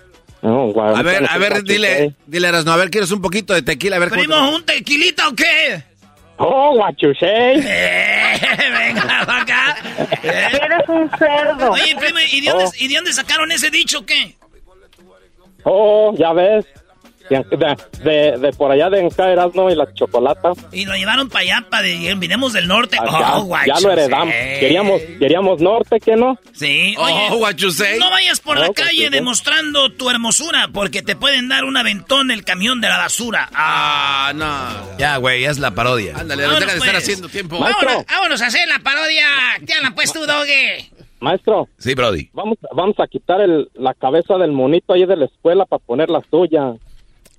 No, 0.41 0.73
A 0.95 1.01
ver, 1.03 1.23
a 1.29 1.37
ver, 1.37 1.63
dile, 1.63 2.15
dile, 2.25 2.47
Erasno, 2.47 2.71
a 2.71 2.77
ver, 2.77 2.89
¿quieres 2.89 3.11
un 3.11 3.21
poquito 3.21 3.53
de 3.53 3.61
tequila? 3.61 3.97
A 3.97 3.99
ver, 3.99 4.09
te- 4.09 4.17
¿Primo, 4.17 4.55
un 4.55 4.65
tequilita 4.65 5.27
o 5.27 5.35
qué? 5.35 5.83
Oh, 6.37 6.73
guachusei. 6.75 7.61
Venga, 7.61 9.23
pa' 9.27 9.41
acá. 9.41 9.77
Eres 10.23 10.89
un 10.89 11.09
cerdo. 11.19 11.71
Oye, 11.71 11.95
primo, 11.99 12.17
¿y 12.31 12.41
de, 12.41 12.49
dónde, 12.49 12.65
Oh. 12.65 12.71
¿y 12.79 12.87
de 12.87 12.95
dónde 12.95 13.13
sacaron 13.13 13.51
ese 13.51 13.69
dicho 13.69 13.99
o 13.99 14.05
qué? 14.05 14.35
Oh, 15.63 16.15
ya 16.17 16.33
ves. 16.33 16.65
De, 17.39 18.37
de, 18.37 18.51
por 18.53 18.71
allá 18.71 18.89
de 18.89 18.99
Encaeras, 18.99 19.55
¿no? 19.55 19.69
Y 19.71 19.75
la 19.75 19.91
chocolata. 19.93 20.51
Y 20.71 20.85
lo 20.85 20.95
llevaron 20.95 21.29
para 21.29 21.41
allá, 21.41 21.65
para 21.69 21.83
de, 21.83 22.13
vinimos 22.15 22.53
del 22.53 22.67
norte. 22.67 22.97
Acá, 22.99 23.37
oh, 23.37 23.55
ya 23.65 23.79
lo 23.79 23.91
heredamos. 23.91 24.33
Queríamos, 24.59 25.01
queríamos 25.19 25.61
norte, 25.61 25.99
¿qué 25.99 26.15
no? 26.15 26.37
Sí, 26.53 26.95
oye. 26.97 27.27
Oh. 27.31 27.39
No 27.99 28.09
vayas 28.09 28.39
por 28.39 28.59
la 28.59 28.69
calle 28.73 29.09
demostrando 29.09 29.91
tu 29.93 30.09
hermosura, 30.09 30.67
porque 30.73 31.01
te 31.01 31.15
pueden 31.15 31.47
dar 31.49 31.63
un 31.63 31.77
aventón 31.77 32.31
el 32.31 32.43
camión 32.43 32.81
de 32.81 32.87
la 32.89 32.97
basura. 32.97 33.49
Ah, 33.53 34.09
Ah, 34.23 34.33
no. 34.33 34.97
Ya, 34.97 35.17
güey, 35.17 35.45
es 35.45 35.57
la 35.59 35.71
parodia. 35.71 36.15
Ándale, 36.17 36.43
Vámonos, 36.43 36.59
deja 36.61 36.71
de 36.73 36.77
estar 36.79 36.93
pues. 36.93 37.03
haciendo 37.03 37.29
tiempo. 37.29 37.59
Maestro. 37.59 37.87
Vámonos, 37.87 38.05
vámonos 38.07 38.41
a 38.41 38.45
hacer 38.47 38.67
la 38.67 38.79
parodia. 38.79 39.25
¿Qué 39.65 39.73
hablan, 39.73 39.95
pues, 39.95 40.13
tú, 40.13 40.25
Doge? 40.25 40.89
Maestro, 41.19 41.67
Sí, 41.77 41.93
Brody. 41.93 42.29
vamos, 42.33 42.57
vamos 42.75 42.95
a 42.99 43.07
quitar 43.07 43.41
el, 43.41 43.69
la 43.75 43.93
cabeza 43.93 44.37
del 44.37 44.51
monito 44.51 44.93
ahí 44.93 45.05
de 45.05 45.15
la 45.15 45.25
escuela 45.25 45.65
para 45.65 45.83
poner 45.83 46.09
la 46.09 46.21
suya. 46.31 46.73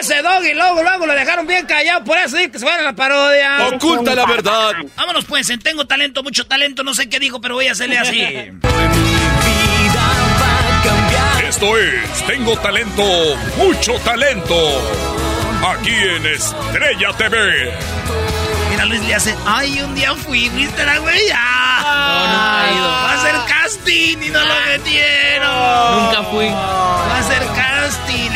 Ese 0.00 0.22
Doggy, 0.22 0.54
luego, 0.54 0.82
luego 0.82 1.06
lo 1.06 1.14
dejaron 1.14 1.46
bien 1.46 1.66
callado. 1.66 2.04
Por 2.04 2.18
eso 2.18 2.36
dije 2.36 2.50
que 2.50 2.58
se 2.58 2.64
fuera 2.64 2.80
a 2.80 2.84
la 2.84 2.92
parodia. 2.94 3.68
Oculta 3.68 4.14
la 4.14 4.26
verdad. 4.26 4.72
Vámonos, 4.96 5.24
pues, 5.24 5.48
en 5.50 5.60
Tengo 5.60 5.86
Talento, 5.86 6.22
mucho 6.22 6.46
talento, 6.46 6.82
no 6.84 6.94
sé 6.94 7.08
qué 7.08 7.18
dijo, 7.18 7.40
pero 7.40 7.54
voy 7.54 7.68
a 7.68 7.72
hacerle 7.72 7.98
así. 7.98 8.22
Esto 11.48 11.76
es 11.78 12.26
Tengo 12.26 12.56
Talento, 12.58 13.04
mucho 13.56 13.94
talento. 14.04 14.54
Aquí 15.66 15.94
en 15.94 16.26
Estrella 16.26 17.10
TV. 17.16 17.72
Mira, 18.70 18.84
Luis 18.86 19.00
le 19.06 19.14
hace, 19.14 19.34
ay, 19.46 19.80
un 19.80 19.94
día 19.94 20.14
fui, 20.14 20.48
¿viste 20.50 20.84
la 20.84 20.98
güey? 20.98 21.20
Ah, 21.34 21.84
No, 21.86 22.26
nunca 22.26 22.68
he 22.68 22.74
ido. 22.74 22.88
Va 22.88 23.12
a 23.12 23.14
hacer 23.14 23.34
casting 23.48 24.22
y 24.22 24.30
no 24.30 24.40
lo 24.40 24.54
metieron. 24.66 26.04
Nunca 26.04 26.22
fui. 26.30 26.48
Va 26.48 27.16
a 27.16 27.18
hacer 27.20 27.38
casting. 27.38 27.63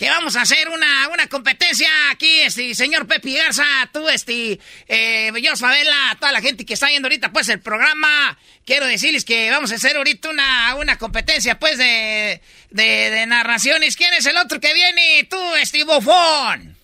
que 0.00 0.08
vamos 0.08 0.34
a 0.34 0.40
hacer 0.40 0.66
una, 0.70 1.08
una 1.08 1.26
competencia 1.26 1.86
aquí, 2.10 2.40
este, 2.40 2.74
señor 2.74 3.06
Pepe 3.06 3.34
Garza, 3.34 3.66
tú, 3.92 4.08
este, 4.08 4.58
eh, 4.88 5.30
yo, 5.42 5.54
Favela, 5.56 6.16
toda 6.18 6.32
la 6.32 6.40
gente 6.40 6.64
que 6.64 6.72
está 6.72 6.86
viendo 6.86 7.04
ahorita, 7.04 7.32
pues, 7.32 7.50
el 7.50 7.60
programa. 7.60 8.38
Quiero 8.64 8.86
decirles 8.86 9.26
que 9.26 9.50
vamos 9.50 9.72
a 9.72 9.74
hacer 9.74 9.98
ahorita 9.98 10.30
una, 10.30 10.74
una 10.76 10.96
competencia, 10.96 11.58
pues, 11.58 11.76
de, 11.76 12.40
de, 12.70 13.10
de 13.10 13.26
narraciones. 13.26 13.94
¿Quién 13.94 14.14
es 14.14 14.24
el 14.24 14.38
otro 14.38 14.58
que 14.58 14.72
viene? 14.72 15.24
Tú, 15.28 15.54
este, 15.56 15.84
bofón. 15.84 16.78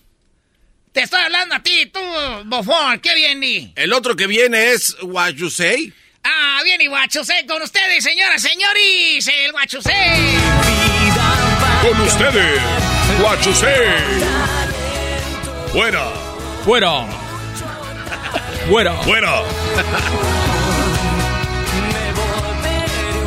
Te 0.91 1.01
estoy 1.01 1.23
hablando 1.23 1.55
a 1.55 1.63
ti, 1.63 1.87
tú, 1.87 1.99
bofón. 2.45 2.99
¿Qué 2.99 3.15
viene? 3.15 3.73
El 3.75 3.93
otro 3.93 4.15
que 4.15 4.27
viene 4.27 4.73
es 4.73 4.95
Guayusei. 5.01 5.91
Ah, 6.23 6.61
bien, 6.63 6.81
y 6.81 6.87
Guachusé 6.87 7.45
con 7.47 7.61
ustedes, 7.63 8.03
señoras, 8.03 8.41
señores, 8.41 9.27
el 9.27 9.51
Guachusé. 9.53 10.35
Con 11.81 12.01
ustedes, 12.01 12.61
Guachusé. 13.19 13.75
Fuera. 15.71 16.09
Fuera. 16.63 17.05
Fuera. 18.69 18.93
Fuera. 18.93 19.41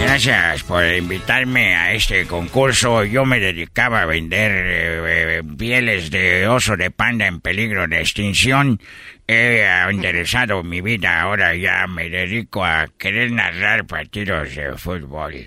Gracias 0.01 0.63
por 0.65 0.85
invitarme 0.85 1.75
a 1.75 1.93
este 1.93 2.27
concurso. 2.27 3.05
Yo 3.05 3.25
me 3.25 3.41
dedicaba 3.41 4.03
a 4.03 4.07
vender 4.07 4.51
eh, 4.53 5.39
eh, 5.39 5.43
pieles 5.59 6.11
de 6.11 6.47
oso 6.49 6.77
de 6.77 6.91
panda 6.91 7.27
en 7.27 7.41
peligro 7.41 7.87
de 7.87 8.01
extinción. 8.01 8.81
He 9.27 9.65
enderezado 9.89 10.63
mi 10.63 10.81
vida. 10.81 11.21
Ahora 11.21 11.55
ya 11.55 11.87
me 11.87 12.09
dedico 12.09 12.65
a 12.65 12.89
querer 12.99 13.31
narrar 13.33 13.87
partidos 13.87 14.55
de 14.55 14.77
fútbol. 14.77 15.47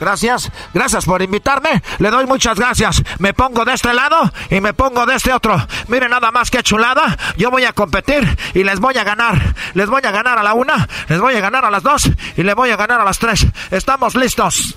Gracias, 0.00 0.50
gracias 0.72 1.04
por 1.04 1.20
invitarme. 1.22 1.82
Le 1.98 2.10
doy 2.10 2.26
muchas 2.26 2.58
gracias. 2.58 3.02
Me 3.18 3.34
pongo 3.34 3.64
de 3.64 3.74
este 3.74 3.92
lado 3.92 4.32
y 4.50 4.60
me 4.60 4.72
pongo 4.72 5.04
de 5.06 5.14
este 5.14 5.32
otro. 5.32 5.56
Miren 5.88 6.10
nada 6.10 6.30
más 6.30 6.50
que 6.50 6.62
chulada. 6.62 7.16
Yo 7.36 7.50
voy 7.50 7.64
a 7.64 7.72
competir 7.72 8.26
y 8.54 8.64
les 8.64 8.80
voy 8.80 8.96
a 8.96 9.04
ganar. 9.04 9.54
Les 9.74 9.88
voy 9.88 10.02
a 10.04 10.10
ganar 10.10 10.38
a 10.38 10.42
la 10.42 10.54
una, 10.54 10.88
les 11.08 11.20
voy 11.20 11.34
a 11.36 11.40
ganar 11.40 11.64
a 11.64 11.70
las 11.70 11.82
dos 11.82 12.10
y 12.36 12.42
les 12.42 12.54
voy 12.54 12.70
a 12.70 12.76
ganar 12.76 13.00
a 13.00 13.04
las 13.04 13.18
tres. 13.18 13.46
¿Estamos 13.70 14.14
listos? 14.14 14.74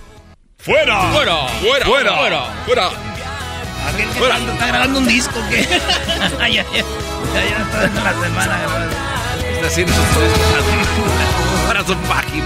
¡Fuera! 0.60 1.02
¡Fuera! 1.12 1.48
¡Fuera! 1.62 1.86
¡Fuera! 1.86 2.16
¡Fuera! 2.16 2.46
¡Fuera! 2.66 2.90
Fuera. 4.18 4.38
¿Está 4.38 4.68
grabando 4.68 5.00
un 5.00 5.08
disco 5.08 5.40
o 5.40 5.50
qué? 5.50 5.68
ay, 6.42 6.58
ay, 6.58 6.66
ay. 6.74 6.86
Ya, 7.34 7.46
ya 7.46 7.58
está 7.58 7.84
en 7.86 8.04
la 8.04 8.14
semana. 8.14 8.60
Está 9.56 9.68
haciendo 9.68 9.94
sus 9.94 11.68
para 11.68 11.86
su 11.86 11.96
página. 11.96 12.46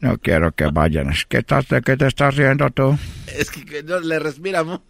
no 0.00 0.18
quiero 0.18 0.52
que 0.52 0.66
vayan. 0.66 1.12
¿Qué, 1.28 1.38
estás, 1.38 1.68
¿De 1.68 1.82
qué 1.82 1.96
te 1.96 2.06
estás 2.06 2.36
riendo 2.36 2.70
tú? 2.70 2.98
Es 3.26 3.50
que, 3.50 3.82
no 3.82 4.00
le 4.00 4.18
respiramos. 4.18 4.80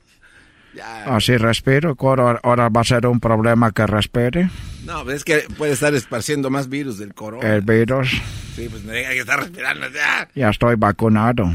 Ya. 0.75 1.05
Así 1.05 1.37
respiro, 1.37 1.97
ahora, 2.01 2.41
ahora 2.43 2.69
va 2.71 2.81
a 2.81 2.85
ser 2.85 3.07
un 3.07 3.21
problema 3.21 3.73
que 3.73 3.87
respire 3.87 4.49
No, 4.87 5.05
pues 5.05 5.17
es 5.17 5.25
que 5.25 5.45
puede 5.59 5.73
estar 5.73 5.93
esparciendo 5.93 6.49
más 6.49 6.71
virus 6.71 6.97
del 6.97 7.13
corona. 7.13 7.47
el 7.55 7.61
virus. 7.61 8.11
Sí, 8.57 8.69
pues 8.71 8.83
me 8.83 9.03
que 9.03 9.19
estar 9.19 9.39
respirando 9.39 9.89
ya. 9.91 10.29
Ya 10.35 10.49
estoy 10.49 10.77
vacunado. 10.77 11.53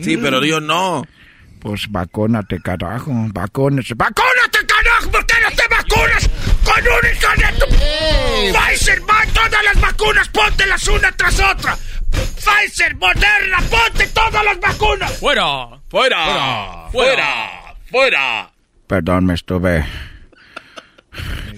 Sí, 0.00 0.16
pero 0.16 0.44
yo 0.44 0.60
no. 0.60 1.04
Pues 1.62 1.90
vacúnate, 1.90 2.60
carajo. 2.60 3.12
Vacúnate. 3.32 3.94
¡Vacúnate, 3.94 4.58
carajo! 4.66 5.10
¿Por 5.12 5.26
qué 5.26 5.34
no 5.42 5.50
te 5.50 5.62
vacunas 5.70 6.30
con 6.64 6.82
un 6.82 7.10
hijo 7.10 7.28
de 7.36 7.58
tu... 7.58 7.72
Pfizer, 8.52 9.00
va, 9.02 9.24
todas 9.32 9.64
las 9.64 9.80
vacunas, 9.80 10.28
póntelas 10.28 10.88
una 10.88 11.12
tras 11.12 11.38
otra. 11.38 11.78
Pfizer, 12.12 12.94
Moderna, 12.96 13.58
ponte 13.70 14.06
todas 14.08 14.44
las 14.44 14.60
vacunas. 14.60 15.12
¡Fuera! 15.18 15.80
¡Fuera! 15.88 16.88
¡Fuera! 16.90 17.74
¡Fuera! 17.90 18.52
Perdón, 18.86 19.26
me 19.26 19.34
estuve... 19.34 19.84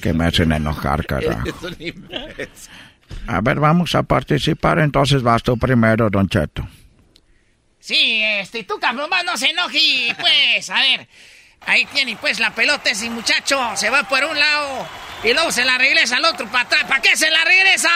Que 0.03 0.12
me 0.12 0.27
hacen 0.27 0.53
enojar, 0.53 1.07
carajo. 1.07 1.45
A 3.27 3.40
ver, 3.40 3.61
vamos 3.61 3.95
a 3.95 4.03
participar. 4.03 4.79
Entonces 4.79 5.23
vas 5.23 5.43
tú 5.43 5.57
primero, 5.57 6.11
Don 6.11 6.29
Cheto. 6.29 6.67
Sí, 7.79 8.23
este, 8.23 8.64
tú 8.64 8.79
cabrón, 8.79 9.11
más 9.11 9.25
no 9.25 9.37
se 9.37 9.51
enoje, 9.51 10.17
pues, 10.19 10.71
a 10.71 10.81
ver. 10.81 11.07
Ahí 11.66 11.87
tiene, 11.87 12.16
pues, 12.16 12.38
la 12.38 12.50
pelota 12.50 12.90
ese 12.90 13.09
muchacho. 13.11 13.72
Se 13.77 13.90
va 13.90 14.03
por 14.03 14.24
un 14.24 14.38
lado 14.38 14.87
y 15.22 15.33
luego 15.33 15.50
se 15.50 15.64
la 15.64 15.79
regresa 15.79 16.16
al 16.16 16.24
otro 16.24 16.46
para 16.48 16.64
atrás. 16.64 16.85
¿Para 16.85 17.00
qué 17.00 17.16
se 17.16 17.31
la 17.31 17.44
regresa? 17.44 17.88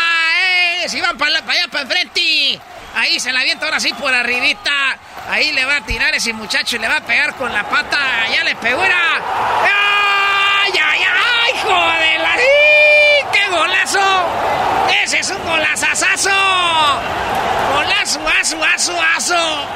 ¡Eh! 0.83 0.89
Si 0.89 1.01
van 1.01 1.19
para 1.19 1.39
allá, 1.39 1.69
para 1.71 1.83
enfrente. 1.83 2.59
Ahí 2.95 3.21
se 3.21 3.33
la 3.33 3.41
avienta 3.41 3.67
ahora 3.67 3.79
sí 3.79 3.93
por 3.93 4.13
arribita. 4.13 4.99
Ahí 5.29 5.53
le 5.53 5.65
va 5.67 5.77
a 5.77 5.81
tirar 5.83 6.15
ese 6.15 6.33
muchacho 6.33 6.77
y 6.77 6.79
le 6.79 6.89
va 6.89 6.97
a 6.97 7.01
pegar 7.01 7.35
con 7.35 7.53
la 7.53 7.69
pata. 7.69 7.99
Ya 8.33 8.45
le 8.45 8.57
pegó. 8.57 8.83
¡Ay, 8.83 10.73
ay, 10.73 11.01
ay! 11.01 11.55
¡Hijo 11.55 11.69
de 11.69 12.19
la... 12.19 12.37
¡Qué 13.33 13.49
golazo! 13.51 14.27
¡Ese 15.05 15.19
es 15.19 15.31
un 15.31 15.45
golazazazo! 15.45 16.31
¡Golazo, 17.75 18.21
aso, 18.41 18.65
aso, 18.65 19.03
aso! 19.17 19.69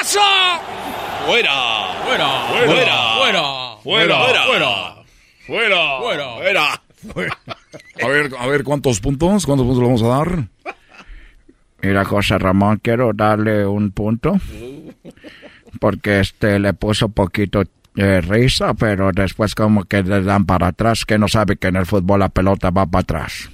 ¡Aso! 0.00 0.75
¡Fuera! 1.26 2.04
¡Fuera! 2.04 2.28
¡Fuera! 2.48 3.16
¡Fuera! 3.16 3.76
¡Fuera! 3.82 4.16
¡Fuera! 4.46 4.96
¡Fuera! 5.46 5.98
¡Fuera! 5.98 6.82
¡Fuera! 7.12 7.38
A 8.02 8.08
ver, 8.08 8.30
a 8.38 8.46
ver, 8.46 8.64
¿cuántos 8.64 9.00
puntos? 9.00 9.44
¿Cuántos 9.44 9.66
puntos 9.66 9.82
le 9.82 9.86
vamos 9.86 10.02
a 10.02 10.06
dar? 10.06 10.48
Mira, 11.82 12.04
José 12.04 12.38
Ramón, 12.38 12.80
quiero 12.82 13.12
darle 13.12 13.66
un 13.66 13.90
punto. 13.90 14.38
Porque 15.80 16.20
este 16.20 16.58
le 16.58 16.74
puso 16.74 17.08
poquito 17.08 17.64
eh, 17.96 18.20
risa, 18.20 18.74
pero 18.74 19.10
después 19.12 19.54
como 19.54 19.84
que 19.84 20.02
le 20.02 20.22
dan 20.22 20.46
para 20.46 20.68
atrás, 20.68 21.04
que 21.04 21.18
no 21.18 21.28
sabe 21.28 21.56
que 21.56 21.68
en 21.68 21.76
el 21.76 21.86
fútbol 21.86 22.20
la 22.20 22.28
pelota 22.28 22.70
va 22.70 22.86
para 22.86 23.02
atrás. 23.02 23.50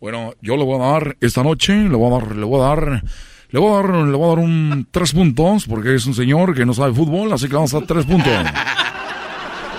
Bueno, 0.00 0.34
yo 0.40 0.56
le 0.56 0.64
voy 0.64 0.80
a 0.80 0.92
dar 0.92 1.16
esta 1.20 1.42
noche, 1.42 1.74
le 1.74 1.96
voy 1.96 2.12
a 2.12 2.20
dar, 2.20 2.36
le 2.36 2.44
voy 2.44 2.60
a 2.60 2.64
dar, 2.64 3.02
le 3.50 3.58
voy 3.58 3.72
a 3.72 3.76
dar, 3.82 3.94
le 3.94 4.16
voy 4.16 4.24
a 4.24 4.28
dar 4.28 4.38
un 4.38 4.88
tres 4.90 5.12
puntos, 5.12 5.66
porque 5.66 5.94
es 5.94 6.06
un 6.06 6.14
señor 6.14 6.54
que 6.54 6.66
no 6.66 6.74
sabe 6.74 6.92
fútbol, 6.94 7.32
así 7.32 7.48
que 7.48 7.54
vamos 7.54 7.74
a 7.74 7.80
tres 7.80 8.04
puntos. 8.04 8.32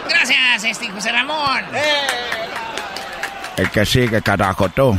Gracias, 0.08 0.64
este 0.64 0.90
José 0.90 1.12
Ramón. 1.12 1.64
El 3.58 3.70
que 3.72 3.86
sigue, 3.86 4.22
carajo, 4.22 4.70
tú. 4.70 4.98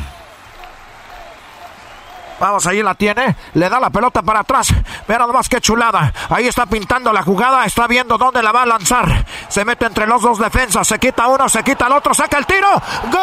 Vamos, 2.40 2.66
ahí 2.66 2.82
la 2.82 2.94
tiene. 2.94 3.36
Le 3.52 3.68
da 3.68 3.78
la 3.78 3.90
pelota 3.90 4.22
para 4.22 4.40
atrás. 4.40 4.72
Mira 5.06 5.18
nada 5.18 5.32
más 5.32 5.46
que 5.48 5.60
chulada. 5.60 6.10
Ahí 6.30 6.46
está 6.46 6.64
pintando 6.64 7.12
la 7.12 7.22
jugada. 7.22 7.66
Está 7.66 7.86
viendo 7.86 8.16
dónde 8.16 8.42
la 8.42 8.50
va 8.50 8.62
a 8.62 8.66
lanzar. 8.66 9.26
Se 9.48 9.62
mete 9.62 9.84
entre 9.84 10.06
los 10.06 10.22
dos 10.22 10.38
defensas. 10.38 10.88
Se 10.88 10.98
quita 10.98 11.28
uno, 11.28 11.50
se 11.50 11.62
quita 11.62 11.86
el 11.86 11.92
otro. 11.92 12.14
Saca 12.14 12.38
el 12.38 12.46
tiro. 12.46 12.68
¡Gol! 13.10 13.20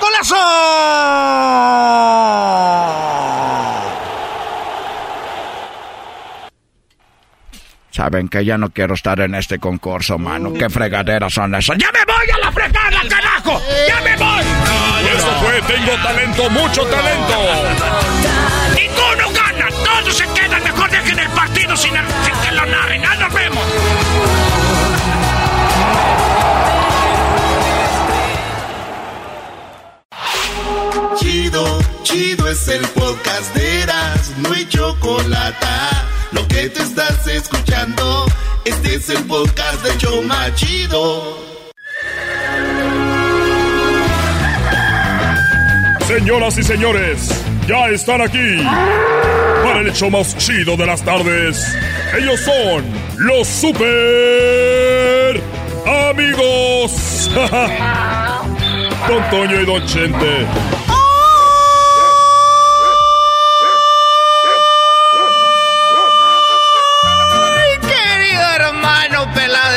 ¡Golazo! 0.00 0.36
Saben 7.94 8.28
que 8.28 8.44
ya 8.44 8.58
no 8.58 8.70
quiero 8.70 8.94
estar 8.94 9.20
en 9.20 9.36
este 9.36 9.60
concurso, 9.60 10.18
mano. 10.18 10.52
¿Qué 10.52 10.68
fregaderas 10.68 11.32
son 11.32 11.54
esas? 11.54 11.78
¡Ya 11.78 11.92
me 11.92 12.04
voy 12.04 12.28
a 12.28 12.38
la 12.44 12.50
fregada, 12.50 13.00
carajo! 13.08 13.62
¡Ya 13.86 14.00
me 14.00 14.16
voy! 14.16 14.44
Y 15.04 15.16
esto 15.16 15.30
fue 15.40 15.62
Tengo 15.62 15.92
Talento, 16.02 16.50
Mucho 16.50 16.82
Talento. 16.86 17.38
¡Ninguno 18.74 19.30
gana! 19.32 19.68
¡Todos 19.84 20.12
se 20.12 20.24
quedan! 20.26 20.64
Mejor 20.64 20.90
dejen 20.90 21.20
el 21.20 21.28
partido 21.28 21.76
sin, 21.76 21.92
sin 21.92 22.34
que 22.42 22.50
lo 22.56 22.66
narren. 22.66 23.04
¡Ah, 23.06 23.14
nos 23.14 23.32
vemos! 23.32 23.64
Chido, 31.20 31.78
chido 32.02 32.48
es 32.48 32.66
el 32.66 32.84
podcast 32.88 33.54
de 33.54 33.82
Eras, 33.82 34.32
no 34.38 34.52
hay 34.52 34.66
chocolate. 34.68 36.13
Lo 36.34 36.46
que 36.48 36.68
te 36.68 36.82
estás 36.82 37.26
escuchando, 37.28 38.26
este 38.64 38.96
es 38.96 39.08
el 39.08 39.22
podcast 39.24 39.84
de 39.84 39.96
Choma 39.98 40.52
Chido. 40.56 41.38
Señoras 46.08 46.58
y 46.58 46.64
señores, 46.64 47.30
ya 47.68 47.86
están 47.88 48.20
aquí 48.20 48.58
para 49.62 49.78
el 49.80 49.88
hecho 49.88 50.10
más 50.10 50.36
chido 50.36 50.76
de 50.76 50.86
las 50.86 51.04
tardes. 51.04 51.72
Ellos 52.18 52.40
son 52.40 52.84
los 53.18 53.46
super 53.46 55.40
amigos. 56.10 57.30
Don 59.08 59.30
Toño 59.30 59.60
y 59.60 59.66
Don 59.66 59.86
Chente. 59.86 60.46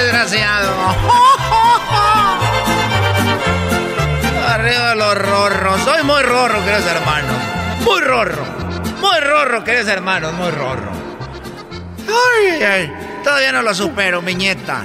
Desgraciado! 0.07 0.71
Arriba 4.47 4.95
los 4.95 5.17
rorros. 5.17 5.81
Soy 5.81 6.03
muy 6.03 6.23
rorro, 6.23 6.63
queridos 6.63 6.85
hermanos. 6.85 7.35
Muy 7.83 7.99
rorro. 8.01 8.45
Muy 9.01 9.19
rorro, 9.19 9.63
queridos 9.63 9.87
hermanos. 9.89 10.33
Muy 10.33 10.51
rorro. 10.51 10.91
Ay, 12.07 12.63
ay. 12.63 12.93
Todavía 13.23 13.51
no 13.51 13.61
lo 13.61 13.75
supero, 13.75 14.21
mi 14.21 14.35
nieta. 14.35 14.83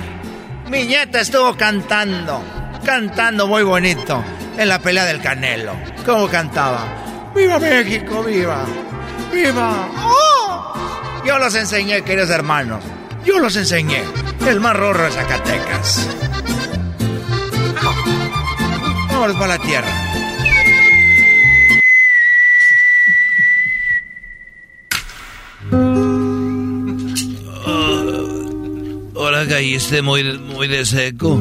Mi 0.68 0.85
nieta 0.85 1.20
estuvo 1.20 1.57
cantando. 1.57 2.43
Cantando 2.85 3.47
muy 3.47 3.62
bonito. 3.62 4.25
En 4.59 4.68
la 4.68 4.81
pelea 4.81 5.05
del 5.05 5.23
Canelo. 5.23 5.75
¿Cómo 6.05 6.29
cantaba? 6.29 6.85
¡Viva 7.35 7.59
México, 7.59 8.23
viva! 8.25 8.64
¡Viva! 9.33 9.89
¡Oh! 9.97 10.75
Yo 11.25 11.39
los 11.39 11.55
enseñé, 11.55 12.03
queridos 12.03 12.29
hermanos. 12.29 12.85
Yo 13.25 13.39
los 13.39 13.57
enseñé. 13.57 14.03
El 14.47 14.61
más 14.61 14.77
rorro 14.77 15.05
de 15.05 15.11
Zacatecas. 15.12 16.09
Vámonos 19.11 19.37
para 19.37 19.57
la 19.57 19.59
tierra. 19.59 19.89
Ahora 29.16 29.47
caíste 29.47 30.03
muy, 30.03 30.39
muy 30.39 30.68
de 30.68 30.85
seco. 30.85 31.41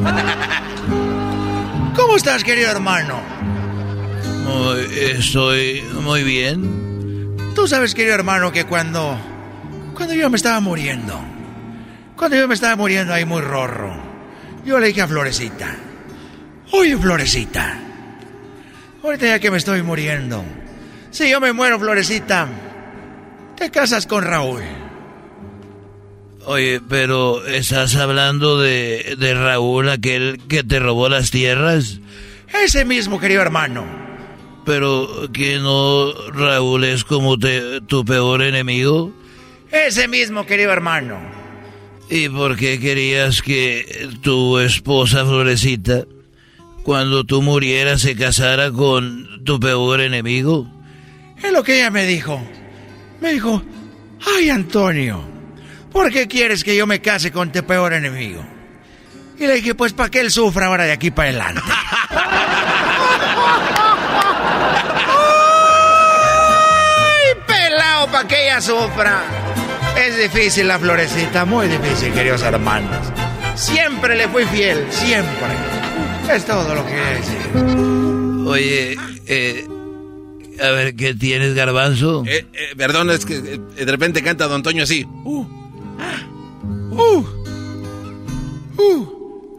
¿Cómo 1.96 2.16
estás, 2.16 2.44
querido 2.44 2.70
hermano? 2.70 3.20
Muy- 4.46 4.86
estoy 5.18 5.82
muy 6.02 6.22
bien. 6.22 7.36
Tú 7.54 7.66
sabes, 7.66 7.94
querido 7.94 8.14
hermano, 8.14 8.52
que 8.52 8.64
cuando. 8.64 9.16
Cuando 9.94 10.14
yo 10.14 10.30
me 10.30 10.36
estaba 10.36 10.60
muriendo. 10.60 11.18
Cuando 12.16 12.36
yo 12.36 12.46
me 12.48 12.54
estaba 12.54 12.76
muriendo 12.76 13.12
ahí 13.14 13.24
muy 13.24 13.40
rorro. 13.40 13.92
Yo 14.64 14.78
le 14.78 14.88
dije 14.88 15.02
a 15.02 15.08
Florecita. 15.08 15.74
Oye, 16.72 16.96
Florecita. 16.96 17.78
Ahorita 19.02 19.26
ya 19.26 19.38
que 19.40 19.50
me 19.50 19.58
estoy 19.58 19.82
muriendo. 19.82 20.44
Si 21.10 21.28
yo 21.30 21.40
me 21.40 21.52
muero, 21.52 21.78
Florecita. 21.78 22.48
Te 23.56 23.70
casas 23.70 24.06
con 24.06 24.24
Raúl. 24.24 24.62
Oye, 26.46 26.80
pero 26.88 27.44
¿estás 27.46 27.94
hablando 27.96 28.60
de, 28.60 29.14
de 29.18 29.34
Raúl, 29.34 29.88
aquel 29.88 30.40
que 30.48 30.64
te 30.64 30.80
robó 30.80 31.08
las 31.08 31.30
tierras? 31.30 32.00
Ese 32.64 32.84
mismo, 32.84 33.20
querido 33.20 33.42
hermano. 33.42 33.84
Pero 34.64 35.28
que 35.32 35.58
no 35.58 36.12
Raúl 36.32 36.84
es 36.84 37.04
como 37.04 37.38
te- 37.38 37.80
tu 37.82 38.04
peor 38.04 38.42
enemigo. 38.42 39.12
Ese 39.70 40.06
mismo, 40.08 40.46
querido 40.46 40.72
hermano. 40.72 41.18
¿Y 42.14 42.28
por 42.28 42.56
qué 42.58 42.78
querías 42.78 43.40
que 43.40 44.06
tu 44.20 44.58
esposa 44.58 45.24
Florecita, 45.24 46.04
cuando 46.82 47.24
tú 47.24 47.40
murieras, 47.40 48.02
se 48.02 48.14
casara 48.14 48.70
con 48.70 49.42
tu 49.46 49.58
peor 49.58 50.02
enemigo? 50.02 50.70
Es 51.42 51.50
lo 51.50 51.62
que 51.62 51.76
ella 51.76 51.90
me 51.90 52.04
dijo. 52.04 52.38
Me 53.22 53.32
dijo, 53.32 53.62
ay 54.36 54.50
Antonio, 54.50 55.24
¿por 55.90 56.12
qué 56.12 56.28
quieres 56.28 56.62
que 56.62 56.76
yo 56.76 56.86
me 56.86 57.00
case 57.00 57.32
con 57.32 57.50
tu 57.50 57.64
peor 57.64 57.94
enemigo? 57.94 58.44
Y 59.38 59.46
le 59.46 59.54
dije, 59.54 59.74
pues 59.74 59.94
para 59.94 60.10
que 60.10 60.20
él 60.20 60.30
sufra 60.30 60.66
ahora 60.66 60.84
de 60.84 60.92
aquí 60.92 61.10
para 61.10 61.30
adelante. 61.30 61.62
¡Ay, 66.98 67.32
pelado, 67.46 68.06
para 68.08 68.28
que 68.28 68.44
ella 68.48 68.60
sufra! 68.60 69.41
Es 69.96 70.18
difícil 70.18 70.68
la 70.68 70.78
florecita, 70.78 71.44
muy 71.44 71.68
difícil, 71.68 72.12
queridos 72.12 72.42
hermanos. 72.42 73.12
Siempre 73.54 74.16
le 74.16 74.28
fui 74.28 74.44
fiel, 74.46 74.86
siempre. 74.90 75.48
Es 76.30 76.44
todo 76.44 76.74
lo 76.74 76.84
que 76.86 76.92
quería 76.92 77.10
decir. 77.10 78.46
Oye, 78.46 78.96
eh, 79.26 79.66
a 80.62 80.70
ver, 80.70 80.94
¿qué 80.94 81.14
tienes, 81.14 81.54
garbanzo? 81.54 82.24
Eh, 82.26 82.46
eh, 82.52 82.74
perdón, 82.76 83.10
es 83.10 83.24
que 83.24 83.36
eh, 83.36 83.58
de 83.58 83.90
repente 83.90 84.22
canta 84.22 84.46
Don 84.46 84.62
Toño 84.62 84.84
así. 84.84 85.06
Uh, 85.24 85.46
uh, 86.92 87.26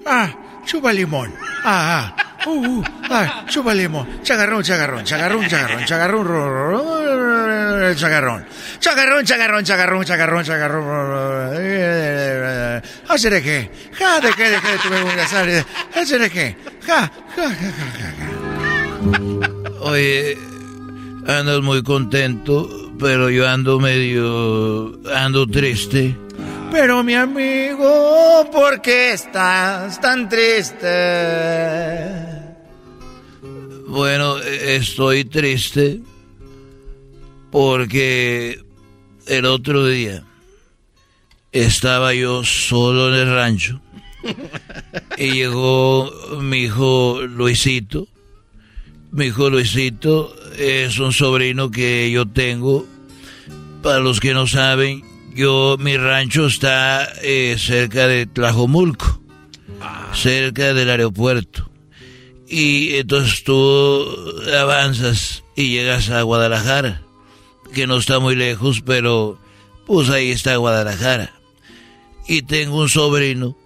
ah, 0.06 0.62
chupa 0.66 0.94
limón. 0.94 1.34
Ah, 1.64 2.16
ah, 2.18 2.33
uh, 2.46 2.50
uh, 2.50 2.84
ah, 3.10 3.46
chupa 3.48 3.74
limón. 3.74 4.22
Chagarrón, 4.24 4.64
chagarrón, 4.64 5.04
chagarrón, 5.04 5.46
chagarrón, 5.46 5.86
chagarrón, 5.86 6.26
chagarrón. 7.96 8.46
Chagarrón, 8.80 9.26
chagarrón, 9.26 9.64
chagarrón, 9.64 10.06
chagarrón, 10.06 10.44
chagarrón. 10.44 11.54
Hace 13.08 13.30
de 13.30 13.42
qué, 13.42 13.72
ja, 13.94 14.20
de 14.20 14.34
qué, 14.34 14.50
de 14.50 14.60
qué, 14.60 14.78
tú 14.82 14.90
me 14.90 15.02
voy 15.02 15.18
a 15.20 15.28
salir. 15.28 15.64
Hace 15.96 16.20
de 16.20 16.30
qué, 16.30 16.58
ja, 16.86 17.10
ja, 17.36 17.50
ja, 17.50 17.50
ja, 17.50 18.12
ja. 18.18 18.28
Oye, 19.82 20.38
andas 21.28 21.62
muy 21.62 21.84
contento, 21.84 22.92
pero 23.00 23.30
yo 23.30 23.48
ando 23.48 23.80
medio... 23.80 25.00
ando 25.14 25.48
triste. 25.48 26.18
Pero 26.72 27.04
mi 27.04 27.14
amigo, 27.14 28.50
¿por 28.52 28.82
qué 28.82 29.14
estás 29.14 30.02
tan 30.02 30.28
triste? 30.28 32.33
Bueno, 33.94 34.40
estoy 34.40 35.24
triste 35.24 36.00
porque 37.52 38.60
el 39.28 39.46
otro 39.46 39.86
día 39.86 40.24
estaba 41.52 42.16
yo 42.16 42.44
solo 42.44 43.10
en 43.10 43.22
el 43.22 43.36
rancho 43.36 43.82
y 45.16 45.34
llegó 45.34 46.12
mi 46.42 46.64
hijo 46.64 47.22
Luisito. 47.22 48.08
Mi 49.12 49.26
hijo 49.26 49.52
Luisito 49.52 50.36
es 50.58 50.98
un 50.98 51.14
sobrino 51.14 51.70
que 51.70 52.10
yo 52.10 52.28
tengo. 52.28 52.88
Para 53.84 54.00
los 54.00 54.20
que 54.20 54.34
no 54.34 54.48
saben, 54.48 55.04
yo 55.36 55.78
mi 55.80 55.98
rancho 55.98 56.48
está 56.48 57.08
eh, 57.22 57.58
cerca 57.60 58.08
de 58.08 58.26
Tlajomulco, 58.26 59.22
cerca 60.14 60.74
del 60.74 60.90
aeropuerto. 60.90 61.73
Y 62.56 62.98
entonces 62.98 63.44
tú 63.44 64.06
avanzas 64.56 65.44
y 65.56 65.70
llegas 65.70 66.12
a 66.12 66.22
Guadalajara, 66.22 67.02
que 67.74 67.88
no 67.88 67.98
está 67.98 68.20
muy 68.20 68.36
lejos, 68.36 68.84
pero 68.86 69.40
pues 69.88 70.12
ahí 70.12 70.30
está 70.30 70.56
Guadalajara. 70.58 71.34
Y 72.28 72.44
tengo 72.44 72.80
un 72.80 72.90
sobrino 72.90 73.58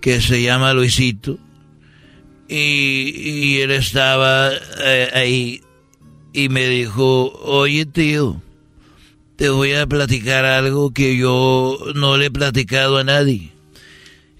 que 0.00 0.20
se 0.20 0.40
llama 0.40 0.72
Luisito, 0.72 1.36
y, 2.48 3.58
él 3.58 3.72
estaba 3.72 4.52
eh, 4.84 5.10
ahí 5.14 5.60
y 6.32 6.48
me 6.48 6.68
dijo, 6.68 7.32
oye 7.42 7.86
tío, 7.86 8.40
te 9.34 9.48
voy 9.48 9.72
a 9.72 9.88
platicar 9.88 10.44
algo 10.44 10.92
que 10.92 11.16
yo 11.16 11.76
no 11.96 12.16
le 12.18 12.26
he 12.26 12.30
platicado 12.30 12.98
a 12.98 13.04
nadie. 13.04 13.50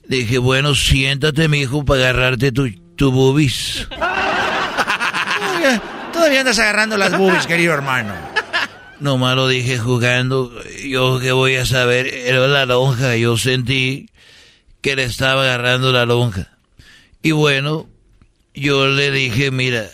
Dije, 0.07 0.39
bueno, 0.39 0.76
siéntate, 0.76 1.49
mi 1.49 1.62
hijo, 1.62 1.85
para 1.85 2.11
agarrarte 2.11 2.53
tu, 2.53 2.68
tu 3.03 3.11
boobies. 3.11 3.89
Todavía, 5.41 5.83
todavía 6.13 6.41
andas 6.43 6.61
agarrando 6.61 6.97
las 6.97 7.19
boobies, 7.19 7.49
querido 7.49 7.75
hermano. 7.75 8.15
Nomás 9.01 9.35
lo 9.35 9.49
dije 9.49 9.77
jugando. 9.77 10.53
Yo 10.85 11.19
qué 11.19 11.33
voy 11.33 11.57
a 11.57 11.67
saber. 11.67 12.07
Era 12.07 12.47
la 12.47 12.65
lonja. 12.65 13.17
Yo 13.17 13.37
sentí 13.37 14.09
que 14.83 14.95
le 14.95 15.03
estaba 15.03 15.43
agarrando 15.43 15.91
la 15.91 16.07
lonja. 16.07 16.57
Y 17.25 17.33
bueno, 17.33 17.89
yo 18.55 18.87
le 18.87 19.11
dije, 19.11 19.51
mira, 19.51 19.89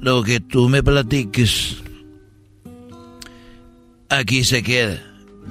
lo 0.00 0.22
que 0.22 0.38
tú 0.38 0.68
me 0.68 0.84
platiques, 0.84 1.78
aquí 4.08 4.44
se 4.44 4.62
queda. 4.62 5.02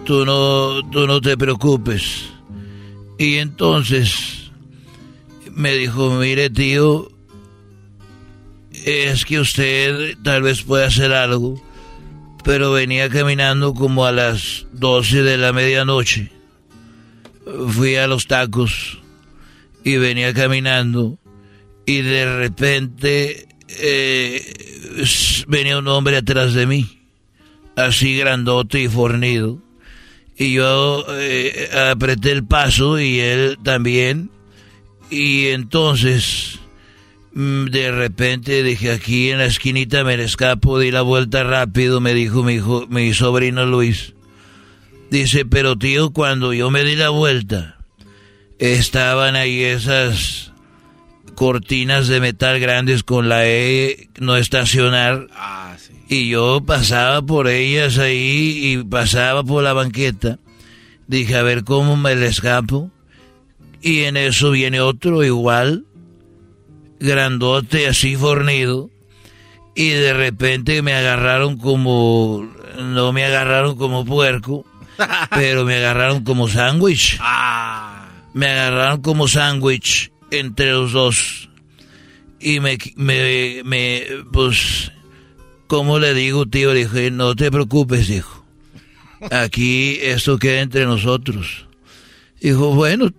Tú 0.05 0.23
no, 0.23 0.89
tú 0.91 1.07
no 1.07 1.19
te 1.19 1.35
preocupes. 1.35 2.29
Y 3.19 3.35
entonces 3.35 4.40
me 5.53 5.73
dijo, 5.73 6.11
mire 6.11 6.49
tío, 6.49 7.11
es 8.85 9.25
que 9.25 9.39
usted 9.39 10.17
tal 10.23 10.43
vez 10.43 10.63
pueda 10.63 10.87
hacer 10.87 11.13
algo, 11.13 11.61
pero 12.43 12.71
venía 12.71 13.09
caminando 13.09 13.73
como 13.73 14.05
a 14.05 14.11
las 14.11 14.65
12 14.73 15.23
de 15.23 15.37
la 15.37 15.53
medianoche. 15.53 16.31
Fui 17.69 17.95
a 17.95 18.07
los 18.07 18.27
tacos 18.27 18.99
y 19.83 19.97
venía 19.97 20.33
caminando 20.33 21.17
y 21.85 22.01
de 22.01 22.37
repente 22.37 23.47
eh, 23.67 24.53
venía 25.47 25.79
un 25.79 25.87
hombre 25.87 26.17
atrás 26.17 26.53
de 26.53 26.65
mí, 26.65 27.01
así 27.75 28.17
grandote 28.17 28.81
y 28.81 28.87
fornido. 28.87 29.59
Y 30.37 30.53
yo 30.53 31.05
eh, 31.09 31.69
apreté 31.91 32.31
el 32.31 32.45
paso 32.45 32.99
y 32.99 33.19
él 33.19 33.59
también. 33.63 34.31
Y 35.11 35.47
entonces, 35.47 36.59
mm, 37.33 37.65
de 37.65 37.91
repente 37.91 38.63
dije, 38.63 38.91
aquí 38.91 39.29
en 39.29 39.39
la 39.39 39.45
esquinita 39.45 40.05
me 40.05 40.15
escapo, 40.15 40.79
di 40.79 40.89
la 40.89 41.01
vuelta 41.01 41.43
rápido, 41.43 41.99
me 41.99 42.13
dijo 42.13 42.43
mi, 42.43 42.53
hijo, 42.53 42.87
mi 42.89 43.13
sobrino 43.13 43.65
Luis. 43.65 44.13
Dice, 45.11 45.43
pero 45.43 45.77
tío, 45.77 46.11
cuando 46.11 46.53
yo 46.53 46.71
me 46.71 46.85
di 46.85 46.95
la 46.95 47.09
vuelta, 47.09 47.77
estaban 48.57 49.35
ahí 49.35 49.61
esas 49.61 50.53
cortinas 51.35 52.07
de 52.07 52.21
metal 52.21 52.59
grandes 52.61 53.03
con 53.03 53.27
la 53.27 53.45
E 53.45 54.07
no 54.17 54.37
estacionar. 54.37 55.27
Y 56.07 56.29
yo 56.29 56.63
pasaba 56.65 57.21
por 57.21 57.49
ellas 57.49 57.97
ahí 57.97 58.59
y 58.63 58.83
pasaba 58.83 59.43
por 59.43 59.61
la 59.63 59.73
banqueta. 59.73 60.39
Dije, 61.07 61.35
a 61.35 61.41
ver 61.41 61.65
cómo 61.65 61.97
me 61.97 62.15
le 62.15 62.27
escapo. 62.27 62.91
Y 63.81 64.03
en 64.03 64.17
eso 64.17 64.51
viene 64.51 64.79
otro 64.79 65.23
igual, 65.23 65.85
grandote, 66.99 67.87
así 67.87 68.15
fornido. 68.15 68.89
Y 69.75 69.89
de 69.89 70.13
repente 70.13 70.81
me 70.81 70.93
agarraron 70.93 71.57
como, 71.57 72.47
no 72.77 73.11
me 73.13 73.25
agarraron 73.25 73.75
como 73.75 74.05
puerco, 74.05 74.65
pero 75.31 75.65
me 75.65 75.77
agarraron 75.77 76.23
como 76.23 76.47
sándwich. 76.47 77.19
Me 78.33 78.47
agarraron 78.47 79.01
como 79.01 79.27
sándwich 79.27 80.11
entre 80.29 80.71
los 80.71 80.91
dos. 80.91 81.49
Y 82.39 82.59
me, 82.59 82.77
me, 82.95 83.61
me, 83.63 84.03
pues, 84.31 84.91
¿cómo 85.67 85.99
le 85.99 86.13
digo, 86.13 86.45
tío? 86.45 86.73
Le 86.73 86.85
dije, 86.85 87.11
no 87.11 87.35
te 87.35 87.51
preocupes, 87.51 88.09
hijo. 88.09 88.45
Aquí 89.29 89.99
esto 90.01 90.37
queda 90.37 90.61
entre 90.61 90.85
nosotros. 90.85 91.67
Dijo, 92.41 92.73
bueno, 92.73 93.11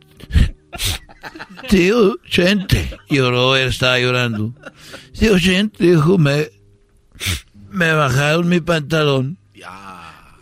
tío, 1.68 2.18
gente. 2.25 2.97
Lloró, 3.09 3.57
él 3.57 3.68
estaba 3.68 3.99
llorando. 3.99 4.53
Tío, 5.18 5.39
gente, 5.39 5.85
dijo, 5.85 6.18
me, 6.18 6.49
me 7.70 7.93
bajaron 7.93 8.49
mi 8.49 8.61
pantalón. 8.61 9.39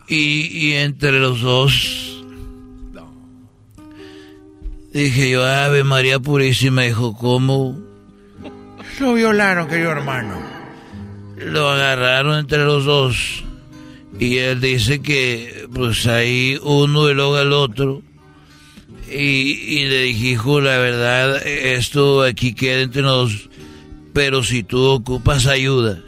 Y, 0.09 0.69
y 0.69 0.73
entre 0.73 1.21
los 1.21 1.41
dos 1.41 2.11
dije 4.93 5.31
yo, 5.31 5.45
Ave 5.45 5.85
María 5.85 6.19
Purísima, 6.19 6.83
dijo, 6.83 7.17
¿cómo? 7.17 7.79
Lo 8.99 9.15
violaron, 9.15 9.69
querido 9.69 9.93
hermano. 9.93 10.41
Lo 11.37 11.71
agarraron 11.71 12.39
entre 12.39 12.65
los 12.65 12.85
dos. 12.85 13.45
Y 14.19 14.39
él 14.39 14.61
dice 14.61 15.01
que, 15.01 15.67
pues 15.73 16.07
ahí 16.07 16.59
uno 16.63 17.09
y 17.09 17.15
luego 17.15 17.39
el 17.39 17.53
otro. 17.53 18.03
Y, 19.13 19.17
y 19.79 19.85
le 19.89 20.03
dije, 20.03 20.27
hijo, 20.29 20.61
la 20.61 20.79
verdad, 20.79 21.45
esto 21.47 22.23
aquí 22.23 22.55
queda 22.55 22.83
entre 22.83 23.03
nosotros. 23.03 23.49
Pero 24.13 24.43
si 24.43 24.63
tú 24.63 24.83
ocupas 24.85 25.47
ayuda 25.47 26.01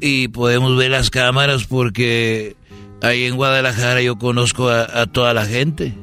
y 0.00 0.28
podemos 0.28 0.76
ver 0.76 0.90
las 0.90 1.10
cámaras 1.10 1.64
porque 1.64 2.56
ahí 3.02 3.24
en 3.24 3.36
Guadalajara 3.36 4.02
yo 4.02 4.16
conozco 4.18 4.68
a, 4.68 5.06
toda 5.06 5.32
la 5.34 5.46
gente. 5.46 5.94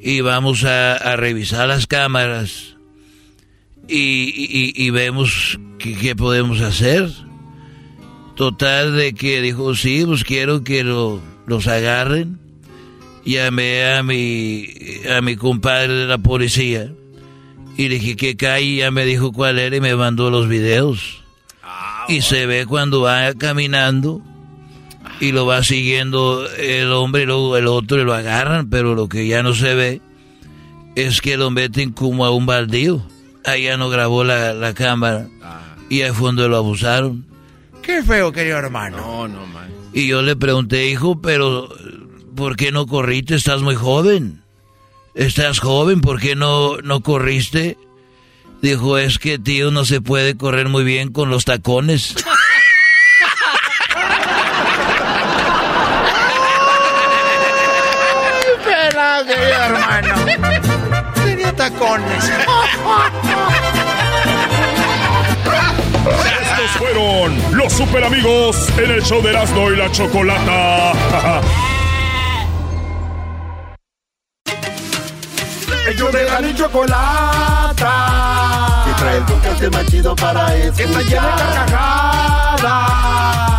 Y 0.00 0.20
vamos 0.20 0.64
a, 0.64 1.14
revisar 1.16 1.68
las 1.68 1.86
cámaras 1.86 2.76
y, 3.88 4.72
y- 4.76 4.90
vemos 4.90 5.58
qué, 5.78 6.16
podemos 6.16 6.60
hacer. 6.60 7.08
Total 8.36 8.96
de 8.96 9.12
que 9.14 9.40
dijo, 9.42 9.74
sí, 9.76 10.04
pues 10.06 10.24
quiero 10.24 10.64
que 10.64 10.82
lo- 10.82 11.20
los 11.46 11.66
agarren. 11.68 12.38
Llamé 13.24 13.92
a 13.92 14.02
mi, 14.02 14.66
a 15.08 15.20
mi 15.20 15.36
compadre 15.36 15.92
de 15.92 16.06
la 16.06 16.18
policía 16.18 16.92
y 17.76 17.88
le 17.88 17.94
dije 17.96 18.16
que 18.16 18.36
calle 18.36 18.64
y 18.64 18.76
ya 18.78 18.90
me 18.90 19.04
dijo 19.04 19.32
cuál 19.32 19.58
era 19.58 19.76
y 19.76 19.80
me 19.80 19.94
mandó 19.96 20.30
los 20.30 20.48
videos. 20.48 21.22
y 22.08 22.22
se 22.22 22.46
ve 22.46 22.66
cuando 22.66 23.02
va 23.02 23.32
caminando 23.34 24.20
y 25.20 25.30
lo 25.32 25.46
va 25.46 25.62
siguiendo 25.62 26.46
el 26.58 26.90
hombre 26.92 27.22
y 27.22 27.26
luego 27.26 27.56
el 27.56 27.68
otro 27.68 28.00
y 28.00 28.04
lo 28.04 28.12
agarran, 28.12 28.68
pero 28.68 28.94
lo 28.94 29.08
que 29.08 29.26
ya 29.28 29.42
no 29.42 29.54
se 29.54 29.74
ve 29.74 30.00
es 30.96 31.20
que 31.20 31.36
lo 31.36 31.50
meten 31.50 31.92
como 31.92 32.24
a 32.24 32.30
un 32.30 32.44
baldío. 32.44 33.06
Allá 33.44 33.76
no 33.76 33.88
grabó 33.88 34.24
la, 34.24 34.52
la 34.52 34.74
cámara 34.74 35.28
y 35.88 36.02
al 36.02 36.14
fondo 36.14 36.48
lo 36.48 36.56
abusaron. 36.56 37.24
Qué 37.82 38.02
feo, 38.02 38.32
querido 38.32 38.58
hermano. 38.58 38.96
No, 38.96 39.28
no, 39.28 39.46
man. 39.46 39.70
Y 39.92 40.06
yo 40.06 40.22
le 40.22 40.36
pregunté, 40.36 40.88
hijo, 40.88 41.20
pero 41.20 41.68
¿por 42.34 42.56
qué 42.56 42.72
no 42.72 42.86
corriste? 42.86 43.34
Estás 43.34 43.62
muy 43.62 43.74
joven. 43.74 44.42
Estás 45.14 45.60
joven, 45.60 46.00
¿por 46.00 46.20
qué 46.20 46.34
no, 46.34 46.78
no 46.78 47.02
corriste? 47.02 47.76
Dijo, 48.62 48.96
es 48.96 49.18
que 49.18 49.38
tío 49.38 49.70
no 49.70 49.84
se 49.84 50.00
puede 50.00 50.36
correr 50.36 50.68
muy 50.68 50.84
bien 50.84 51.12
con 51.12 51.28
los 51.30 51.44
tacones. 51.44 52.14
Pela, 58.64 59.22
querido 59.26 59.62
hermano. 59.64 60.14
Tenía 61.24 61.52
tacones. 61.54 62.30
Estos 66.32 66.70
fueron 66.78 67.56
los 67.56 67.72
super 67.72 68.04
amigos 68.04 68.68
en 68.78 68.90
el 68.92 69.02
show 69.02 69.20
de 69.22 69.30
Erasmo 69.30 69.70
y 69.70 69.76
la 69.76 69.90
Chocolata. 69.90 70.92
Ellos 75.88 76.12
de 76.12 76.24
la 76.24 76.40
y 76.48 76.54
chocolata. 76.54 77.94
Que 78.84 78.92
trae 79.00 79.16
el 79.16 79.24
podcast 79.24 79.62
más 79.72 79.86
chido 79.86 80.14
para 80.14 80.54
escuchar. 80.54 80.76
Que 80.76 80.84
está 80.84 81.00
llena 81.02 81.36
de 81.36 81.42
carcajadas. 81.42 82.62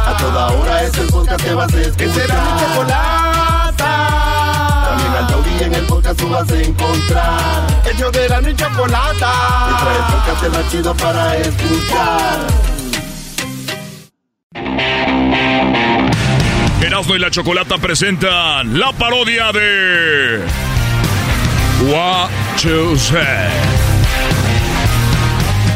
A 0.08 0.16
toda 0.18 0.48
hora 0.48 0.84
es 0.84 0.98
el 0.98 1.08
podcast 1.08 1.44
que 1.44 1.54
vas 1.54 1.74
a 1.74 1.82
escuchar. 1.82 1.98
Que 1.98 2.14
será 2.14 2.42
mi 2.42 2.62
chocolata. 2.62 4.08
También 4.88 5.14
al 5.18 5.28
taurí 5.28 5.64
en 5.64 5.74
el 5.74 5.86
podcast 5.86 6.20
tú 6.20 6.30
vas 6.30 6.50
a 6.50 6.62
encontrar. 6.62 7.68
Ellos 7.94 8.12
de 8.12 8.30
la 8.30 8.42
y 8.50 8.56
chocolata. 8.56 9.34
Que 9.68 9.74
trae 9.84 9.98
el 9.98 10.04
podcast 10.14 10.48
más 10.56 10.72
chido 10.72 10.96
para 10.96 11.38
escuchar. 11.38 12.40
Erasmo 16.82 17.16
y 17.16 17.20
la 17.20 17.32
Chocolata 17.32 17.78
presentan 17.78 18.78
la 18.78 18.92
parodia 18.92 19.52
de 19.52 20.73
What 21.92 22.32
You 22.64 22.96
Say. 22.98 23.50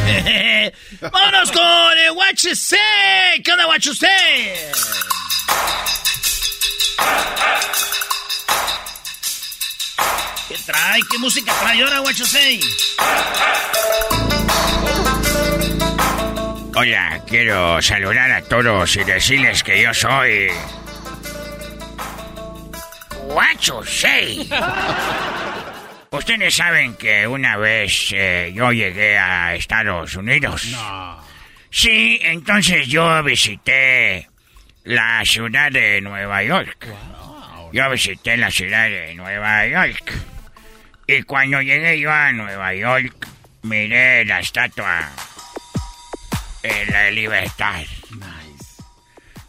Vámonos 1.02 1.52
con 1.52 1.98
el 1.98 2.12
What 2.16 2.36
You 2.36 2.56
Say. 2.56 3.42
¿Qué 3.44 3.52
onda, 3.52 3.68
What 3.68 3.80
You 3.80 3.94
Say? 3.94 4.56
¿Qué 10.48 10.56
trae? 10.66 11.02
¿Qué 11.12 11.18
música 11.18 11.54
trae 11.60 11.84
ahora, 11.84 12.02
What 12.02 12.14
You 12.14 12.26
Say? 12.26 12.62
Hola, 16.74 17.22
quiero 17.28 17.82
saludar 17.82 18.32
a 18.32 18.42
todos 18.44 18.96
y 18.96 19.04
decirles 19.04 19.62
que 19.62 19.82
yo 19.82 19.94
soy. 19.94 20.48
Guacho 23.28 23.84
Sei. 23.84 24.50
Ustedes 26.12 26.56
saben 26.56 26.96
que 26.96 27.28
una 27.28 27.58
vez 27.58 28.12
eh, 28.14 28.52
yo 28.56 28.72
llegué 28.72 29.18
a 29.18 29.56
Estados 29.56 30.16
Unidos. 30.16 30.76
Sí, 31.70 32.20
entonces 32.24 32.88
yo 32.88 33.22
visité 33.24 34.28
la 34.84 35.24
ciudad 35.26 35.72
de 35.72 36.00
Nueva 36.02 36.44
York. 36.44 36.88
Yo 37.74 37.90
visité 37.90 38.38
la 38.38 38.50
ciudad 38.50 38.90
de 38.90 39.14
Nueva 39.16 39.68
York. 39.68 40.14
Y 41.08 41.24
cuando 41.24 41.62
llegué 41.62 42.00
yo 42.00 42.12
a 42.12 42.32
Nueva 42.32 42.74
York, 42.74 43.28
miré 43.64 44.24
la 44.26 44.40
estatua 44.40 45.10
de 46.64 46.86
la 46.86 47.12
libertad. 47.12 47.84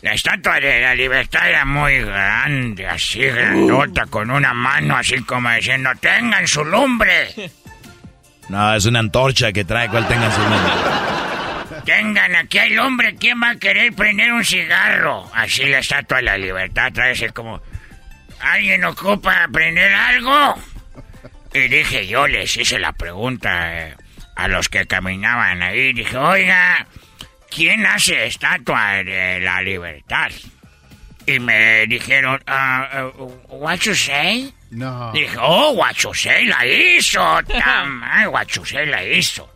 La 0.00 0.12
estatua 0.12 0.60
de 0.60 0.80
la 0.80 0.94
libertad 0.94 1.48
era 1.48 1.64
muy 1.64 2.00
grande, 2.00 2.86
así 2.86 3.20
grandota, 3.20 4.06
con 4.06 4.30
una 4.30 4.54
mano 4.54 4.96
así 4.96 5.20
como 5.24 5.50
diciendo, 5.50 5.90
tengan 6.00 6.46
su 6.46 6.64
lumbre. 6.64 7.28
No, 8.48 8.74
es 8.74 8.86
una 8.86 9.00
antorcha 9.00 9.52
que 9.52 9.62
trae, 9.62 9.90
cual 9.90 10.08
tengan 10.08 10.32
su 10.32 10.40
nombre. 10.40 10.72
Tengan, 11.84 12.34
aquí 12.34 12.56
hay 12.56 12.70
lumbre, 12.70 13.14
¿quién 13.16 13.42
va 13.42 13.50
a 13.50 13.56
querer 13.56 13.92
prender 13.92 14.32
un 14.32 14.42
cigarro? 14.42 15.30
Así 15.34 15.66
la 15.66 15.80
estatua 15.80 16.16
de 16.16 16.22
la 16.22 16.38
libertad 16.38 16.90
trae 16.90 17.12
así 17.12 17.28
como, 17.28 17.60
¿alguien 18.40 18.84
ocupa 18.84 19.46
prender 19.52 19.92
algo? 19.92 20.54
Y 21.52 21.60
dije, 21.68 22.06
yo 22.06 22.26
les 22.26 22.56
hice 22.56 22.78
la 22.78 22.92
pregunta 22.92 23.88
eh, 23.88 23.94
a 24.36 24.48
los 24.48 24.70
que 24.70 24.86
caminaban 24.86 25.62
ahí, 25.62 25.92
dije, 25.92 26.16
oiga, 26.16 26.86
¿quién 27.50 27.86
hace 27.86 28.26
estatua 28.26 29.02
de 29.04 29.40
la 29.40 29.62
libertad? 29.62 30.30
Y 31.26 31.38
me 31.40 31.86
dijeron, 31.86 32.42
ah, 32.46 33.10
uh, 33.18 33.32
what 33.48 33.80
you 33.80 33.94
say? 33.94 34.52
No. 34.70 35.12
Dije, 35.12 35.36
oh, 35.40 35.74
say 36.14 36.46
la 36.46 36.64
hizo, 36.64 37.42
tam, 37.44 38.02
what 38.32 38.46
you 38.48 38.64
say 38.64 38.86
la 38.86 39.04
hizo. 39.04 39.48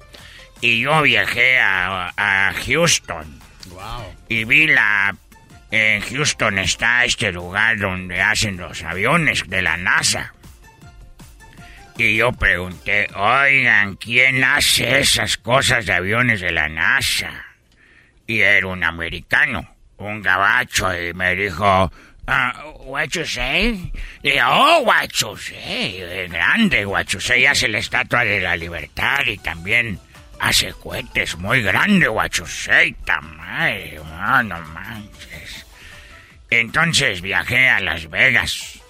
Y 0.60 0.80
yo 0.80 1.02
viajé 1.02 1.58
a, 1.58 2.12
a 2.16 2.52
Houston. 2.66 3.40
Y 4.28 4.44
vi 4.44 4.66
la... 4.68 5.14
En 5.70 6.02
Houston 6.02 6.58
está 6.58 7.06
este 7.06 7.32
lugar 7.32 7.78
donde 7.78 8.20
hacen 8.20 8.58
los 8.58 8.82
aviones 8.82 9.48
de 9.48 9.62
la 9.62 9.78
NASA. 9.78 10.34
Y 11.96 12.16
yo 12.16 12.32
pregunté, 12.32 13.08
oigan, 13.14 13.96
¿quién 13.96 14.44
hace 14.44 15.00
esas 15.00 15.38
cosas 15.38 15.86
de 15.86 15.94
aviones 15.94 16.42
de 16.42 16.52
la 16.52 16.68
NASA? 16.68 17.51
Y 18.32 18.40
era 18.40 18.66
un 18.66 18.82
americano, 18.82 19.76
un 19.98 20.22
gabacho, 20.22 20.90
y 20.98 21.12
me 21.12 21.36
dijo, 21.36 21.92
ah, 22.26 22.64
what 22.86 23.08
you 23.08 23.26
say? 23.26 23.92
Y 24.22 24.30
dije, 24.30 24.42
oh, 24.42 24.80
what 24.86 25.08
you 25.08 25.36
say, 25.36 26.26
grande, 26.30 26.86
what 26.86 27.04
you 27.08 27.20
say, 27.20 27.44
hace 27.44 27.68
la 27.68 27.76
estatua 27.76 28.24
de 28.24 28.40
la 28.40 28.56
libertad 28.56 29.26
y 29.26 29.36
también 29.36 29.98
hace 30.40 30.72
cohetes 30.72 31.36
muy 31.36 31.60
grande, 31.60 32.08
what 32.08 32.30
you 32.30 32.46
say, 32.46 32.96
tamaño, 33.04 34.02
no, 34.02 34.42
no 34.44 34.60
manches. 34.68 35.66
Entonces 36.48 37.20
viajé 37.20 37.68
a 37.68 37.80
Las 37.80 38.08
Vegas. 38.08 38.80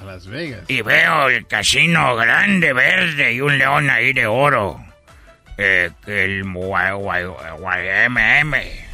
A 0.00 0.04
Las 0.04 0.28
Vegas. 0.28 0.62
Y 0.68 0.80
veo 0.82 1.28
el 1.28 1.44
casino 1.48 2.14
grande, 2.14 2.72
verde 2.72 3.32
y 3.32 3.40
un 3.40 3.58
león 3.58 3.90
ahí 3.90 4.12
de 4.12 4.28
oro. 4.28 4.80
Eh, 5.58 5.90
el 6.06 6.44
YMM. 6.44 8.91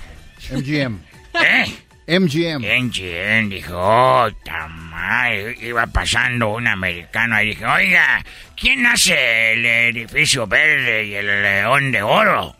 MGM. 0.51 0.99
¿Eh? 1.35 1.67
MGM. 2.09 2.65
MGM, 2.65 3.51
dijo, 3.51 3.75
oh, 3.77 4.31
tamal. 4.45 5.55
Iba 5.61 5.87
pasando 5.89 6.49
un 6.49 6.67
americano 6.67 7.41
y 7.43 7.49
dije, 7.49 7.67
oiga, 7.67 8.25
¿quién 8.57 8.87
hace 8.87 9.53
el 9.53 9.67
edificio 9.67 10.47
verde 10.47 11.05
y 11.05 11.15
el 11.15 11.43
león 11.43 11.93
de 11.93 12.03
oro? 12.03 12.57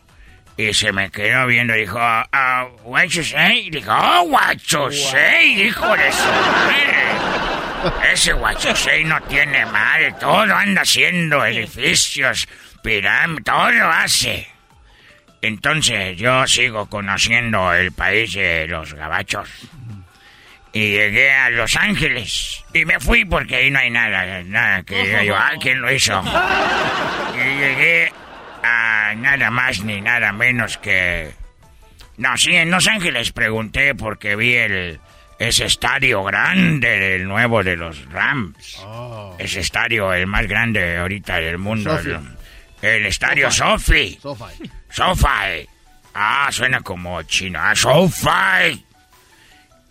Y 0.55 0.73
se 0.73 0.91
me 0.91 1.09
quedó 1.09 1.47
viendo 1.47 1.75
y 1.75 1.81
dijo, 1.81 1.97
ah, 1.99 2.67
what 2.83 3.05
you 3.05 3.23
say? 3.23 3.67
Y 3.67 3.69
dijo, 3.71 3.91
oh, 3.91 4.23
what 4.23 4.57
you 4.67 4.91
say, 4.91 5.63
hijo 5.63 5.95
de 5.95 6.11
su 6.11 6.27
madre. 6.27 6.99
Ese 8.11 8.33
Guachosei 8.33 9.05
no 9.05 9.21
tiene 9.23 9.65
madre, 9.67 10.13
todo 10.19 10.53
anda 10.53 10.81
haciendo 10.81 11.45
edificios, 11.45 12.47
pirámides, 12.83 13.45
todo 13.45 13.89
hace. 13.89 14.47
Entonces 15.41 16.17
yo 16.17 16.45
sigo 16.47 16.87
conociendo 16.87 17.73
el 17.73 17.91
país 17.91 18.33
de 18.33 18.67
los 18.67 18.93
gabachos. 18.93 19.49
Y 20.71 20.91
llegué 20.91 21.31
a 21.31 21.49
Los 21.49 21.75
Ángeles. 21.75 22.63
Y 22.73 22.85
me 22.85 22.99
fui 22.99 23.25
porque 23.25 23.55
ahí 23.55 23.71
no 23.71 23.79
hay 23.79 23.89
nada, 23.89 24.43
nada 24.43 24.83
que 24.83 25.03
diga 25.03 25.23
yo, 25.23 25.35
ah, 25.35 25.53
¿quién 25.59 25.81
lo 25.81 25.91
hizo? 25.91 26.21
Y 27.33 27.59
llegué 27.59 28.11
a 28.63 29.13
nada 29.17 29.49
más 29.49 29.83
ni 29.83 30.01
nada 30.01 30.31
menos 30.31 30.77
que... 30.77 31.31
No, 32.17 32.37
sí, 32.37 32.55
en 32.55 32.69
Los 32.69 32.87
Ángeles 32.87 33.31
pregunté 33.31 33.95
porque 33.95 34.35
vi 34.35 34.53
el, 34.53 34.99
ese 35.39 35.65
estadio 35.65 36.21
grande 36.23 36.99
del 36.99 37.25
nuevo 37.25 37.63
de 37.63 37.77
los 37.77 38.05
Rams. 38.11 38.85
Ese 39.39 39.61
estadio, 39.61 40.13
el 40.13 40.27
más 40.27 40.45
grande 40.45 40.97
ahorita 40.97 41.37
del 41.39 41.57
mundo. 41.57 41.97
El, 42.81 43.05
estadio 43.05 43.51
Sofi. 43.51 44.17
Sofi. 44.21 44.69
Sofi. 44.89 45.67
Ah, 46.13 46.49
suena 46.51 46.81
como 46.81 47.21
chino. 47.23 47.59
Ah, 47.61 47.75
Sofi. 47.75 48.85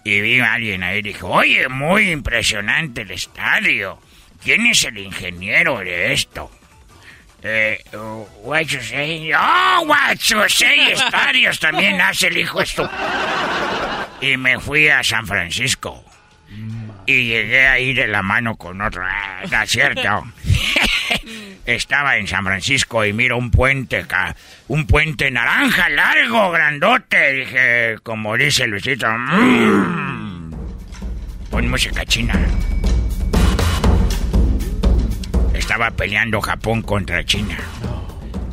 Y 0.05 0.20
vi 0.20 0.41
a 0.41 0.55
alguien 0.55 0.82
ahí 0.82 0.99
y 0.99 1.03
dijo, 1.03 1.28
oye, 1.28 1.68
muy 1.68 2.11
impresionante 2.11 3.03
el 3.03 3.11
estadio. 3.11 4.01
¿Quién 4.43 4.66
es 4.66 4.84
el 4.84 4.99
ingeniero 4.99 5.78
de 5.80 6.12
esto? 6.12 6.51
Eh, 7.43 7.78
what 8.43 8.66
you 8.66 8.80
say? 8.80 9.32
Oh, 9.32 9.84
what 9.86 10.16
you 10.16 10.49
say, 10.49 10.93
estadios 10.93 11.61
también 11.61 12.01
hace 12.01 12.28
el 12.28 12.39
hijo 12.39 12.61
esto. 12.61 12.89
Y 14.20 14.36
me 14.36 14.59
fui 14.59 14.89
a 14.89 15.05
San 15.05 15.26
Francisco. 15.26 16.05
Y 17.09 17.24
llegué 17.24 17.66
ahí 17.66 17.94
de 17.94 18.06
la 18.06 18.20
mano 18.22 18.56
con 18.56 18.82
otro. 18.82 19.02
Ah, 19.02 19.40
no 19.50 19.62
es 19.62 19.70
cierto. 19.70 20.24
Estaba 21.64 22.18
en 22.18 22.26
San 22.26 22.44
Francisco 22.44 23.02
y 23.02 23.14
miro 23.14 23.38
un 23.38 23.50
puente, 23.50 24.04
un 24.68 24.86
puente 24.86 25.30
naranja 25.30 25.88
largo, 25.88 26.50
grandote. 26.50 27.32
Dije, 27.32 27.96
como 28.02 28.36
dice 28.36 28.66
Luisito, 28.66 29.06
"Mm". 29.11 30.52
pon 31.50 31.70
música 31.70 32.04
china. 32.04 32.34
Estaba 35.54 35.90
peleando 35.92 36.42
Japón 36.42 36.82
contra 36.82 37.24
China. 37.24 37.56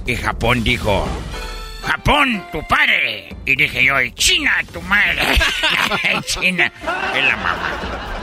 Y 0.05 0.15
Japón 0.15 0.63
dijo, 0.63 1.05
Japón, 1.83 2.41
tu 2.53 2.65
padre. 2.67 3.35
Y 3.45 3.55
dije 3.57 3.83
yo, 3.83 3.99
"Y 4.01 4.11
China, 4.13 4.51
tu 4.71 4.81
madre. 4.81 5.21
China 6.25 6.71
es 7.13 7.23
la 7.25 7.35
mamá. 7.35 8.14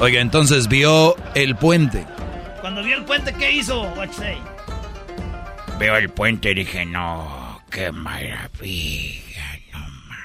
Oiga, 0.00 0.20
entonces 0.20 0.68
vio 0.68 1.16
el 1.34 1.56
puente. 1.56 2.04
Cuando 2.60 2.82
vio 2.82 2.96
el 2.96 3.04
puente, 3.04 3.32
¿qué 3.34 3.52
hizo? 3.52 3.82
What 3.94 4.08
you 4.08 4.12
say? 4.14 4.38
Veo 5.78 5.96
el 5.96 6.10
puente 6.10 6.50
y 6.50 6.54
dije, 6.54 6.84
no, 6.84 7.62
qué 7.70 7.90
maravilla, 7.92 9.58
no 9.72 9.78
más. 9.78 10.18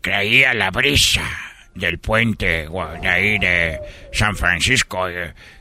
Creía 0.00 0.54
la 0.54 0.70
brisa 0.70 1.26
del 1.74 1.98
puente 1.98 2.68
de 2.68 3.08
ahí 3.08 3.38
de 3.38 3.80
San 4.12 4.36
Francisco. 4.36 5.06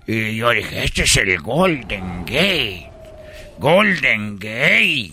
Y 0.07 0.37
yo 0.37 0.51
dije, 0.51 0.83
este 0.83 1.03
es 1.03 1.17
el 1.17 1.39
Golden 1.39 2.25
Gate. 2.25 2.89
Golden 3.59 4.37
Gate. 4.37 5.11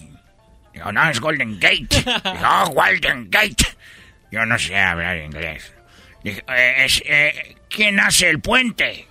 Digo, 0.72 0.92
no, 0.92 1.10
es 1.10 1.20
Golden 1.20 1.58
Gate. 1.60 1.88
Digo, 1.90 2.48
oh, 2.48 2.70
Golden 2.70 3.30
Gate. 3.30 3.66
Yo 4.30 4.46
no 4.46 4.58
sé 4.58 4.78
hablar 4.78 5.18
inglés. 5.18 5.71
Dije, 6.22 6.44
"Eh, 6.48 6.84
es, 6.84 7.02
eh, 7.06 7.56
¿quién 7.68 7.98
hace 8.00 8.28
el 8.30 8.40
puente? 8.40 9.06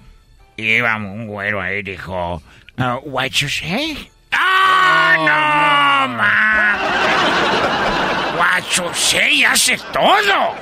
Y 0.58 0.64
iba 0.76 0.96
un 0.96 1.28
güero 1.28 1.62
ahí 1.62 1.80
y 1.80 1.84
dijo, 1.84 2.42
"Uh, 2.78 3.00
what 3.04 3.28
you 3.30 3.50
say? 3.50 4.10
¡Ah, 4.32 5.16
no, 5.18 6.08
ma! 6.16 6.78
What 8.38 8.64
you 8.76 8.94
say 8.94 9.44
hace 9.44 9.78
todo. 9.92 10.56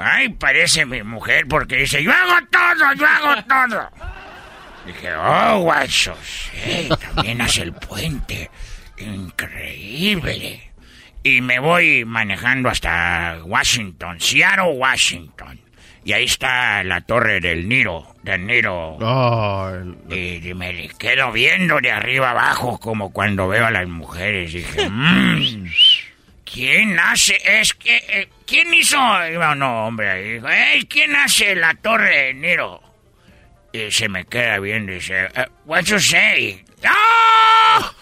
Ay, 0.00 0.30
parece 0.30 0.84
mi 0.86 1.02
mujer 1.02 1.46
porque 1.48 1.76
dice, 1.76 2.02
yo 2.02 2.10
hago 2.12 2.46
todo, 2.50 2.92
yo 2.94 3.06
hago 3.06 3.42
todo. 3.44 3.90
Dije, 4.86 5.14
oh, 5.14 5.58
what 5.58 5.86
you 5.86 6.12
say, 6.22 6.88
también 7.14 7.40
hace 7.42 7.62
el 7.62 7.72
puente. 7.72 8.50
Increíble. 8.98 10.71
Y 11.24 11.40
me 11.40 11.58
voy 11.60 12.04
manejando 12.04 12.68
hasta 12.68 13.38
Washington, 13.44 14.20
Seattle, 14.20 14.72
Washington. 14.74 15.60
Y 16.04 16.12
ahí 16.14 16.24
está 16.24 16.82
la 16.82 17.00
torre 17.02 17.38
del 17.38 17.68
Niro, 17.68 18.16
del 18.24 18.44
Niro. 18.44 18.98
Y, 20.10 20.48
y 20.48 20.54
me 20.54 20.88
quedo 20.98 21.30
viendo 21.30 21.80
de 21.80 21.92
arriba 21.92 22.30
abajo 22.30 22.78
como 22.80 23.12
cuando 23.12 23.46
veo 23.46 23.66
a 23.66 23.70
las 23.70 23.86
mujeres. 23.86 24.52
Dije, 24.52 24.88
"Mm, 24.90 25.66
¿quién 26.44 26.98
hace? 26.98 27.38
Es 27.60 27.72
que, 27.74 27.96
eh, 28.08 28.28
¿quién 28.44 28.74
hizo? 28.74 28.98
Un 28.98 29.62
hombre. 29.62 30.34
Dijo, 30.34 30.48
"Ey, 30.48 30.86
¿quién 30.86 31.14
hace 31.14 31.54
la 31.54 31.74
torre 31.74 32.26
del 32.26 32.40
Niro? 32.40 32.82
Y 33.72 33.92
se 33.92 34.08
me 34.08 34.24
queda 34.24 34.58
viendo 34.58 34.90
y 34.90 34.96
dice, 34.96 35.26
"Eh, 35.26 35.46
what 35.66 35.84
you 35.84 36.00
say? 36.00 36.64
¡Ah! 36.84 37.92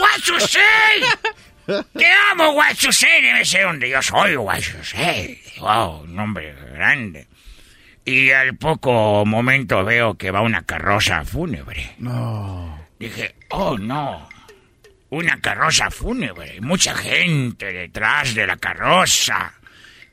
What 0.00 0.18
you 0.26 0.40
say? 0.40 0.60
Te 1.66 2.06
amo, 2.30 2.52
Guachusei. 2.52 3.22
Debe 3.22 3.44
ser 3.44 3.64
donde 3.64 3.88
yo 3.88 4.02
soy, 4.02 4.34
Guachusei. 4.34 5.40
Wow, 5.60 6.02
un 6.02 6.14
nombre 6.14 6.54
grande. 6.72 7.26
Y 8.04 8.30
al 8.30 8.56
poco 8.56 9.24
momento 9.24 9.84
veo 9.84 10.14
que 10.14 10.30
va 10.30 10.42
una 10.42 10.62
carroza 10.62 11.24
fúnebre. 11.24 11.94
No. 11.98 12.86
Dije, 12.98 13.34
oh 13.50 13.78
no, 13.78 14.28
una 15.10 15.40
carroza 15.40 15.90
fúnebre, 15.90 16.60
mucha 16.60 16.94
gente 16.94 17.72
detrás 17.72 18.34
de 18.34 18.46
la 18.46 18.56
carroza. 18.56 19.54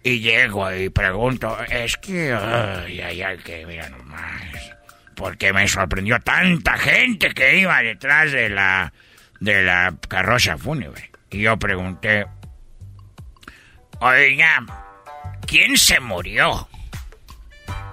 Y 0.03 0.19
llego 0.19 0.73
y 0.73 0.89
pregunto, 0.89 1.57
es 1.69 1.97
que, 1.97 2.33
ay, 2.33 3.01
ay, 3.01 3.21
ay, 3.21 3.37
que 3.37 3.65
mira 3.65 3.87
nomás. 3.89 4.41
Porque 5.15 5.53
me 5.53 5.67
sorprendió 5.67 6.19
tanta 6.19 6.77
gente 6.77 7.31
que 7.33 7.57
iba 7.57 7.81
detrás 7.83 8.31
de 8.31 8.49
la, 8.49 8.91
de 9.39 9.63
la 9.63 9.93
carroza 10.07 10.57
fúnebre. 10.57 11.10
Y 11.31 11.41
yo 11.43 11.57
pregunté, 11.57 12.27
oiga, 13.99 14.65
¿quién 15.47 15.77
se 15.77 15.99
murió? 15.99 16.67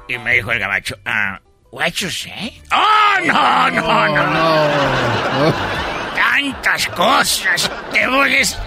Y 0.08 0.18
me 0.18 0.34
dijo 0.34 0.50
el 0.50 0.58
gabacho, 0.58 0.96
ah, 1.04 1.40
what 1.70 1.92
you 1.92 2.10
say? 2.10 2.60
¡Oh, 2.72 3.16
no, 3.24 3.70
no, 3.70 4.08
no! 4.08 4.26
no. 4.26 5.54
Tantas 6.14 6.88
cosas. 6.88 7.70
Te 7.92 8.06
voy 8.08 8.36
a 8.36 8.44
say. 8.44 8.58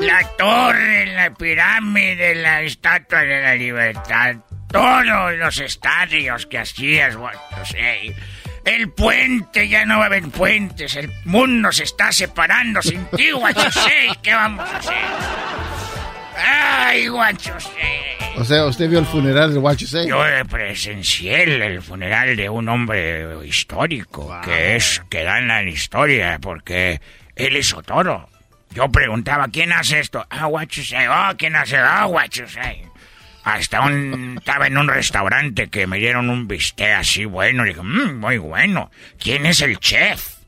La 0.00 0.28
torre, 0.36 1.06
la 1.14 1.30
pirámide, 1.34 2.34
la 2.34 2.62
estatua 2.62 3.20
de 3.20 3.40
la 3.40 3.54
libertad. 3.54 4.36
Todos 4.70 5.34
los 5.36 5.58
estadios 5.60 6.46
que 6.46 6.58
hacías, 6.58 7.16
what 7.16 7.34
you 7.56 7.64
say. 7.64 8.14
El 8.64 8.90
puente, 8.90 9.68
ya 9.68 9.84
no 9.86 9.98
va 9.98 10.04
a 10.04 10.06
haber 10.06 10.28
puentes. 10.28 10.96
El 10.96 11.10
mundo 11.24 11.72
se 11.72 11.84
está 11.84 12.12
separando 12.12 12.82
sin 12.82 13.04
ti, 13.06 13.30
say. 13.70 14.10
¿Qué 14.22 14.34
vamos 14.34 14.68
a 14.68 14.76
hacer? 14.76 14.94
¡Ay, 16.36 17.08
Guachusei! 17.08 18.18
O 18.36 18.44
sea, 18.44 18.64
¿usted 18.66 18.88
vio 18.88 19.00
el 19.00 19.06
funeral 19.06 19.52
de 19.52 19.58
Guachusei? 19.58 20.08
Yo 20.08 20.22
presencié 20.48 21.42
el 21.42 21.82
funeral 21.82 22.36
de 22.36 22.48
un 22.48 22.68
hombre 22.68 23.44
histórico, 23.44 24.40
que 24.44 24.76
es, 24.76 25.02
que 25.10 25.24
da 25.24 25.38
en 25.38 25.48
la 25.48 25.62
historia, 25.62 26.38
porque 26.40 27.00
él 27.34 27.56
hizo 27.56 27.82
todo. 27.82 28.28
Yo 28.70 28.88
preguntaba, 28.90 29.48
¿quién 29.48 29.72
hace 29.72 29.98
esto? 29.98 30.24
Ah, 30.30 30.46
Guachusei. 30.46 31.08
Oh, 31.08 31.36
¿quién 31.36 31.56
hace? 31.56 31.78
Ah, 31.78 32.04
Guachusei. 32.04 32.84
Hasta 33.44 33.80
un, 33.80 34.36
estaba 34.38 34.66
en 34.66 34.76
un 34.76 34.88
restaurante 34.88 35.68
que 35.68 35.86
me 35.86 35.98
dieron 35.98 36.28
un 36.28 36.46
bistec 36.48 36.96
así 36.96 37.24
bueno. 37.24 37.64
Y 37.64 37.70
dije, 37.70 37.82
mmm, 37.82 38.18
muy 38.18 38.38
bueno. 38.38 38.90
¿Quién 39.18 39.46
es 39.46 39.60
el 39.60 39.78
chef? 39.78 40.38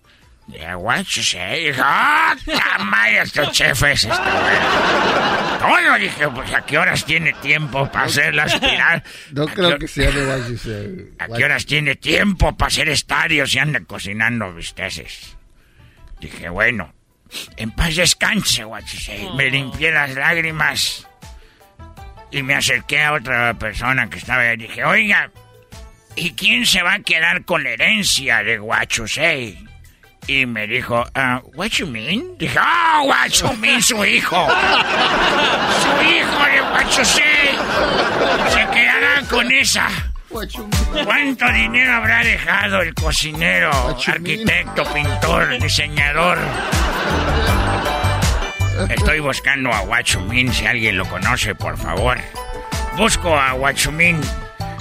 Yeah, 0.52 0.76
what 0.76 1.04
you 1.04 1.22
say? 1.22 1.72
¡Ah, 1.78 2.34
tamaya, 2.44 3.22
este 3.22 3.46
chef 3.52 3.82
es 3.84 4.04
este 4.04 4.16
Todo 5.60 5.98
dije, 5.98 6.28
pues 6.28 6.52
a 6.52 6.64
qué 6.64 6.78
horas 6.78 7.04
tiene 7.04 7.32
tiempo 7.34 7.90
para 7.90 8.06
hacer 8.06 8.34
la 8.34 8.46
espiral. 8.46 9.02
No 9.32 9.46
creo 9.46 9.78
que 9.78 9.86
sea 9.86 10.10
de 10.10 10.26
what 10.26 10.48
you 10.48 10.56
say. 10.56 11.12
¿A 11.18 11.28
qué 11.28 11.44
horas 11.44 11.66
tiene 11.66 11.94
tiempo 11.94 12.56
para 12.56 12.68
hacer 12.68 12.88
estadios 12.88 13.54
y 13.54 13.58
anda 13.58 13.80
cocinando 13.80 14.52
bisteces? 14.52 15.36
Dije, 16.20 16.48
bueno, 16.48 16.92
en 17.56 17.70
paz 17.70 17.94
descanse, 17.94 18.64
what 18.64 18.82
you 18.82 18.98
say. 18.98 19.28
Me 19.36 19.50
limpié 19.50 19.92
las 19.92 20.14
lágrimas 20.14 21.06
y 22.30 22.42
me 22.42 22.54
acerqué 22.54 23.02
a 23.02 23.12
otra 23.12 23.54
persona 23.54 24.08
que 24.08 24.18
estaba 24.18 24.42
ahí. 24.42 24.56
Dije, 24.56 24.84
oiga, 24.84 25.30
¿y 26.16 26.32
quién 26.32 26.66
se 26.66 26.82
va 26.82 26.94
a 26.94 27.00
quedar 27.00 27.44
con 27.44 27.64
la 27.64 27.70
herencia 27.70 28.42
de 28.42 28.58
Guachusei? 28.58 29.58
Y 30.26 30.46
me 30.46 30.66
dijo, 30.66 31.04
uh, 31.16 31.40
what 31.54 31.70
you 31.70 31.86
mean? 31.86 32.36
Dije, 32.38 32.58
oh, 32.58 33.04
what 33.04 33.30
you 33.30 33.52
mean, 33.56 33.82
su 33.82 34.04
hijo. 34.04 34.46
su 35.82 36.02
hijo 36.04 36.44
de 36.44 36.60
Guachusei. 36.60 37.58
Se 38.48 38.66
quedará 38.70 39.22
con 39.28 39.50
esa. 39.50 39.88
¿Cuánto 41.04 41.52
dinero 41.52 41.94
habrá 41.94 42.22
dejado 42.22 42.82
el 42.82 42.94
cocinero, 42.94 43.72
arquitecto, 44.06 44.84
pintor, 44.92 45.58
diseñador? 45.58 46.38
Estoy 48.88 49.20
buscando 49.20 49.72
a 49.72 49.80
Guachumín, 49.80 50.52
si 50.52 50.66
alguien 50.66 50.96
lo 50.96 51.04
conoce, 51.06 51.54
por 51.54 51.76
favor. 51.76 52.18
Busco 52.96 53.36
a 53.36 53.52
Guachumín. 53.52 54.20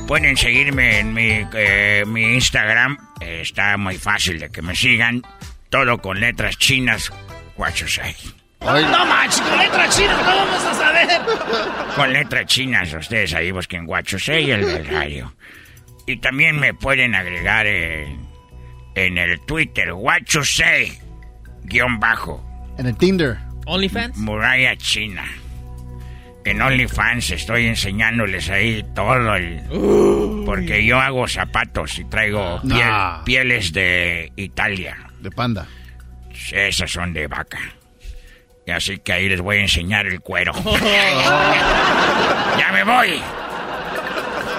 Pueden 0.08 0.38
seguirme 0.38 1.00
en 1.00 1.14
mi, 1.14 1.46
eh, 1.54 2.04
mi 2.08 2.34
Instagram. 2.34 2.98
Eh, 3.22 3.42
está 3.42 3.78
muy 3.78 3.98
fácil 3.98 4.40
de 4.40 4.50
que 4.50 4.62
me 4.62 4.76
sigan. 4.76 5.22
Todo 5.70 5.98
con 6.00 6.20
letras 6.20 6.58
chinas. 6.58 7.12
Guachusei. 7.56 8.16
No 8.62 9.06
manches, 9.06 9.42
con 9.42 9.58
letras 9.58 9.98
chinas, 9.98 10.18
¿cómo 10.18 10.36
vamos 10.36 10.66
a 10.66 10.74
saber? 10.74 11.22
Con 11.96 12.14
letras 12.14 12.46
chinas, 12.46 12.94
ustedes 12.94 13.34
ahí 13.34 13.52
busquen 13.52 13.86
Guachusei 13.86 14.52
el 14.52 14.66
del 14.66 14.88
radio. 14.88 15.34
Y 16.06 16.18
también 16.18 16.60
me 16.60 16.74
pueden 16.74 17.16
agregar 17.16 17.68
en, 17.68 18.28
en 18.96 19.18
el 19.18 19.40
Twitter, 19.46 19.94
Guachusei, 19.94 21.00
guion 21.64 22.00
bajo. 22.00 22.46
En 22.78 22.88
el 22.88 22.98
Tinder. 22.98 23.49
OnlyFans. 23.66 24.18
Muralla 24.18 24.76
China. 24.78 25.24
En 26.46 26.62
OnlyFans 26.62 27.30
estoy 27.32 27.68
enseñándoles 27.68 28.50
ahí 28.50 28.84
todo 28.96 29.36
el... 29.36 29.62
Porque 30.46 30.84
yo 30.86 31.00
hago 31.00 31.28
zapatos 31.28 32.00
y 32.00 32.06
traigo 32.06 32.60
piel- 32.62 32.90
Nah. 32.90 33.24
pieles 33.24 33.72
de 33.74 34.32
Italia. 34.36 34.98
De 35.20 35.30
panda. 35.32 35.68
Esas 36.52 36.90
son 36.92 37.14
de 37.14 37.28
vaca. 37.28 37.60
Y 38.66 38.72
así 38.72 38.98
que 39.00 39.14
ahí 39.14 39.28
les 39.30 39.42
voy 39.42 39.58
a 39.58 39.62
enseñar 39.62 40.06
el 40.08 40.22
cuero. 40.22 40.54
¡Ya 42.58 42.72
me 42.72 42.84
voy! 42.84 43.22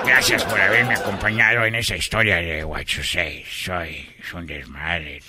Gracias 0.04 0.44
por 0.44 0.60
haberme 0.60 0.94
acompañado 0.94 1.64
en 1.64 1.74
esa 1.74 1.96
historia 1.96 2.36
de 2.36 2.64
What 2.64 2.84
You 2.84 3.02
Say. 3.02 3.44
Soy 3.48 4.10
es 4.20 4.32
un 4.32 4.46
desmadre. 4.46 5.20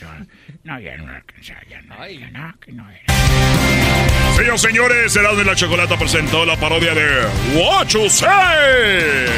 No, 0.63 0.79
ya 0.79 0.97
no 0.97 1.11
alcanza, 1.11 1.55
ya 1.69 1.81
no. 1.81 2.07
ya 2.07 2.29
no, 2.31 2.53
que 2.59 2.71
no 2.71 2.89
era. 2.89 3.13
Señores, 4.35 4.61
señores, 4.61 5.15
Erasmo 5.15 5.39
de 5.39 5.45
la 5.45 5.55
Chocolata 5.55 5.97
presentó 5.97 6.45
la 6.45 6.55
parodia 6.57 6.93
de 6.93 7.25
What 7.55 7.87
You 7.87 8.09
Say. 8.09 9.31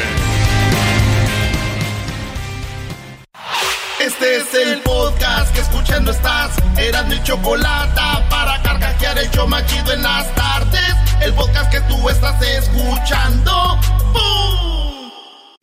Este 4.00 4.36
es 4.36 4.54
el 4.54 4.80
podcast 4.80 5.54
que 5.54 5.60
escuchando 5.60 6.10
estás. 6.10 6.50
Eran 6.76 7.08
mi 7.08 7.22
chocolate 7.22 8.00
para 8.28 8.60
carcajear 8.62 9.18
el 9.18 9.30
show 9.30 9.48
más 9.48 9.64
chido 9.66 9.92
en 9.92 10.02
las 10.02 10.34
tardes. 10.34 10.94
El 11.22 11.32
podcast 11.32 11.70
que 11.72 11.80
tú 11.82 12.08
estás 12.10 12.40
escuchando. 12.42 13.78
¡Bum! 14.12 14.83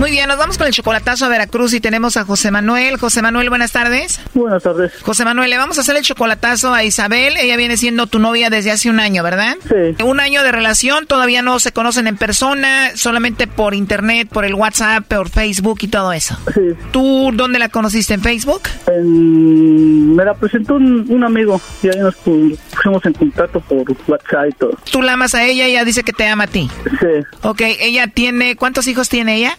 Muy 0.00 0.10
bien, 0.12 0.28
nos 0.28 0.38
vamos 0.38 0.56
con 0.56 0.66
el 0.66 0.72
chocolatazo 0.72 1.26
a 1.26 1.28
Veracruz 1.28 1.74
y 1.74 1.80
tenemos 1.80 2.16
a 2.16 2.24
José 2.24 2.50
Manuel. 2.50 2.96
José 2.96 3.20
Manuel, 3.20 3.50
buenas 3.50 3.70
tardes. 3.72 4.18
Buenas 4.32 4.62
tardes. 4.62 4.92
José 5.02 5.26
Manuel, 5.26 5.50
le 5.50 5.58
vamos 5.58 5.76
a 5.76 5.82
hacer 5.82 5.94
el 5.94 6.02
chocolatazo 6.02 6.72
a 6.72 6.82
Isabel. 6.84 7.36
Ella 7.36 7.54
viene 7.58 7.76
siendo 7.76 8.06
tu 8.06 8.18
novia 8.18 8.48
desde 8.48 8.70
hace 8.70 8.88
un 8.88 8.98
año, 8.98 9.22
¿verdad? 9.22 9.56
Sí. 9.68 10.02
Un 10.02 10.18
año 10.20 10.42
de 10.42 10.52
relación, 10.52 11.06
todavía 11.06 11.42
no 11.42 11.60
se 11.60 11.72
conocen 11.72 12.06
en 12.06 12.16
persona, 12.16 12.92
solamente 12.96 13.46
por 13.46 13.74
internet, 13.74 14.26
por 14.32 14.46
el 14.46 14.54
WhatsApp, 14.54 15.04
por 15.06 15.28
Facebook 15.28 15.80
y 15.82 15.88
todo 15.88 16.14
eso. 16.14 16.34
Sí. 16.54 16.62
¿Tú 16.92 17.30
dónde 17.34 17.58
la 17.58 17.68
conociste? 17.68 18.14
¿En 18.14 18.22
Facebook? 18.22 18.62
En- 18.86 20.16
me 20.16 20.24
la 20.24 20.32
presentó 20.32 20.76
un, 20.76 21.04
un 21.10 21.24
amigo 21.24 21.60
y 21.82 21.88
ahí 21.88 21.98
nos 21.98 22.14
pu- 22.24 22.58
pusimos 22.74 23.04
en 23.04 23.12
contacto 23.12 23.60
por 23.60 23.84
WhatsApp 24.08 24.46
y 24.48 24.52
todo. 24.52 24.78
Tú 24.90 25.02
la 25.02 25.12
amas 25.12 25.34
a 25.34 25.44
ella 25.44 25.68
y 25.68 25.72
ella 25.72 25.84
dice 25.84 26.02
que 26.04 26.14
te 26.14 26.26
ama 26.26 26.44
a 26.44 26.46
ti. 26.46 26.70
Sí. 27.00 27.06
Ok, 27.42 27.60
ella 27.80 28.06
tiene, 28.08 28.56
¿cuántos 28.56 28.86
hijos 28.86 29.10
tiene 29.10 29.36
ella? 29.36 29.58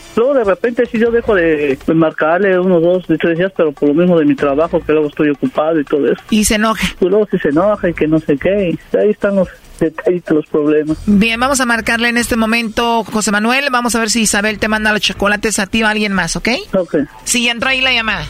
luego 0.15 0.33
de 0.33 0.43
repente 0.43 0.85
sí 0.85 0.99
yo 0.99 1.11
dejo 1.11 1.35
de, 1.35 1.77
marcarle 1.93 2.59
unos 2.59 2.81
dos, 2.81 3.05
tres 3.19 3.37
días, 3.37 3.51
pero 3.55 3.71
por 3.71 3.89
lo 3.89 3.95
mismo 3.95 4.17
de 4.19 4.25
mi 4.25 4.35
trabajo, 4.35 4.79
que 4.79 4.91
luego 4.91 5.07
estoy 5.07 5.29
ocupado 5.29 5.79
y 5.79 5.83
todo 5.83 6.11
eso. 6.11 6.21
Y 6.29 6.43
se 6.43 6.55
enoja. 6.55 6.85
Pues 6.99 7.11
luego 7.11 7.27
sí 7.29 7.37
se 7.39 7.49
enoja 7.49 7.89
y 7.89 7.93
que 7.93 8.07
no 8.07 8.19
sé 8.19 8.37
qué, 8.37 8.71
y 8.71 8.97
ahí 8.97 9.09
están 9.09 9.35
los 9.35 9.49
detallitos, 9.79 10.35
los 10.35 10.45
problemas. 10.47 10.97
Bien, 11.05 11.39
vamos 11.39 11.59
a 11.59 11.65
marcarle 11.65 12.09
en 12.09 12.17
este 12.17 12.35
momento, 12.35 13.03
José 13.03 13.31
Manuel. 13.31 13.69
Vamos 13.71 13.95
a 13.95 13.99
ver 13.99 14.09
si 14.09 14.21
Isabel 14.21 14.59
te 14.59 14.67
manda 14.67 14.91
los 14.91 15.01
chocolates 15.01 15.59
a 15.59 15.67
ti 15.67 15.83
o 15.83 15.87
a 15.87 15.89
alguien 15.89 16.13
más, 16.13 16.35
¿ok? 16.35 16.49
Ok. 16.77 16.95
Sí, 17.23 17.49
entró 17.49 17.69
ahí 17.69 17.81
la 17.81 17.91
llamada. 17.91 18.25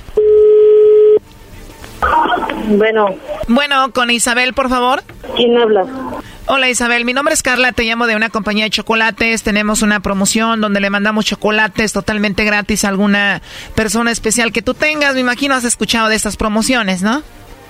Bueno. 2.67 3.15
Bueno, 3.47 3.91
con 3.91 4.09
Isabel, 4.09 4.53
por 4.53 4.69
favor. 4.69 5.03
¿Quién 5.35 5.57
habla? 5.57 5.85
Hola 6.47 6.69
Isabel, 6.69 7.05
mi 7.05 7.13
nombre 7.13 7.35
es 7.35 7.43
Carla, 7.43 7.71
te 7.71 7.83
llamo 7.83 8.07
de 8.07 8.15
una 8.15 8.29
compañía 8.29 8.63
de 8.63 8.71
chocolates. 8.71 9.43
Tenemos 9.43 9.83
una 9.83 9.99
promoción 9.99 10.59
donde 10.59 10.79
le 10.79 10.89
mandamos 10.89 11.25
chocolates 11.25 11.93
totalmente 11.93 12.43
gratis 12.43 12.83
a 12.83 12.89
alguna 12.89 13.41
persona 13.75 14.11
especial 14.11 14.51
que 14.51 14.63
tú 14.63 14.73
tengas. 14.73 15.13
Me 15.13 15.21
imagino 15.21 15.53
has 15.53 15.65
escuchado 15.65 16.09
de 16.09 16.15
estas 16.15 16.37
promociones, 16.37 17.03
¿no? 17.03 17.21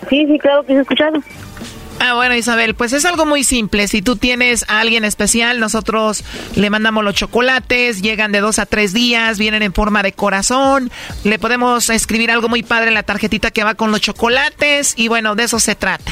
Sí, 0.09 0.25
sí, 0.25 0.39
claro 0.39 0.65
que 0.65 0.73
he 0.73 0.79
escuchado. 0.79 1.21
Ah, 1.99 2.15
bueno, 2.15 2.33
Isabel, 2.33 2.73
pues 2.73 2.93
es 2.93 3.05
algo 3.05 3.27
muy 3.27 3.43
simple. 3.43 3.87
Si 3.87 4.01
tú 4.01 4.15
tienes 4.15 4.65
a 4.67 4.79
alguien 4.79 5.03
especial, 5.03 5.59
nosotros 5.59 6.23
le 6.55 6.69
mandamos 6.71 7.03
los 7.03 7.13
chocolates, 7.13 8.01
llegan 8.01 8.31
de 8.31 8.39
dos 8.39 8.57
a 8.57 8.65
tres 8.65 8.93
días, 8.93 9.37
vienen 9.37 9.61
en 9.61 9.73
forma 9.73 10.01
de 10.01 10.13
corazón. 10.13 10.89
Le 11.23 11.37
podemos 11.37 11.91
escribir 11.91 12.31
algo 12.31 12.49
muy 12.49 12.63
padre 12.63 12.87
en 12.87 12.95
la 12.95 13.03
tarjetita 13.03 13.51
que 13.51 13.63
va 13.63 13.75
con 13.75 13.91
los 13.91 14.01
chocolates 14.01 14.93
y 14.97 15.09
bueno, 15.09 15.35
de 15.35 15.43
eso 15.43 15.59
se 15.59 15.75
trata. 15.75 16.11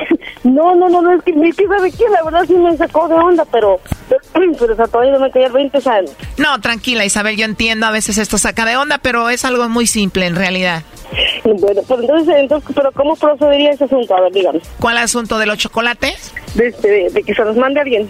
No, 0.43 0.75
no, 0.75 0.89
no, 0.89 1.01
no, 1.01 1.13
es 1.13 1.23
que, 1.23 1.31
es 1.31 1.55
que 1.55 1.67
sabe 1.67 1.91
que 1.91 2.03
la 2.09 2.23
verdad 2.23 2.43
sí 2.47 2.53
me 2.53 2.75
sacó 2.75 3.07
de 3.07 3.15
onda, 3.15 3.45
pero, 3.51 3.79
pero, 4.33 4.73
o 4.73 4.75
sea, 4.75 4.87
todavía 4.87 5.13
no 5.13 5.19
me 5.19 5.31
caía 5.31 5.47
el 5.47 5.53
20, 5.53 5.77
o 5.77 5.81
sea, 5.81 6.01
No, 6.37 6.59
tranquila, 6.59 7.05
Isabel, 7.05 7.37
yo 7.37 7.45
entiendo, 7.45 7.85
a 7.85 7.91
veces 7.91 8.17
esto 8.17 8.37
saca 8.37 8.65
de 8.65 8.75
onda, 8.75 8.97
pero 8.97 9.29
es 9.29 9.45
algo 9.45 9.69
muy 9.69 9.85
simple 9.85 10.25
en 10.25 10.35
realidad. 10.35 10.81
bueno, 11.43 11.81
pues 11.87 11.99
entonces, 12.01 12.35
entonces, 12.37 12.71
pero 12.75 12.91
¿cómo 12.91 13.15
procedería 13.15 13.71
ese 13.71 13.83
asunto? 13.83 14.15
A 14.15 14.21
ver, 14.21 14.31
dígame. 14.31 14.61
¿Cuál 14.79 14.97
asunto 14.97 15.37
de 15.37 15.45
los 15.45 15.57
chocolates? 15.57 16.33
De, 16.55 16.67
este, 16.67 16.89
de, 16.89 17.09
de 17.11 17.23
que 17.23 17.35
se 17.35 17.43
los 17.45 17.55
mande 17.55 17.79
alguien. 17.79 18.09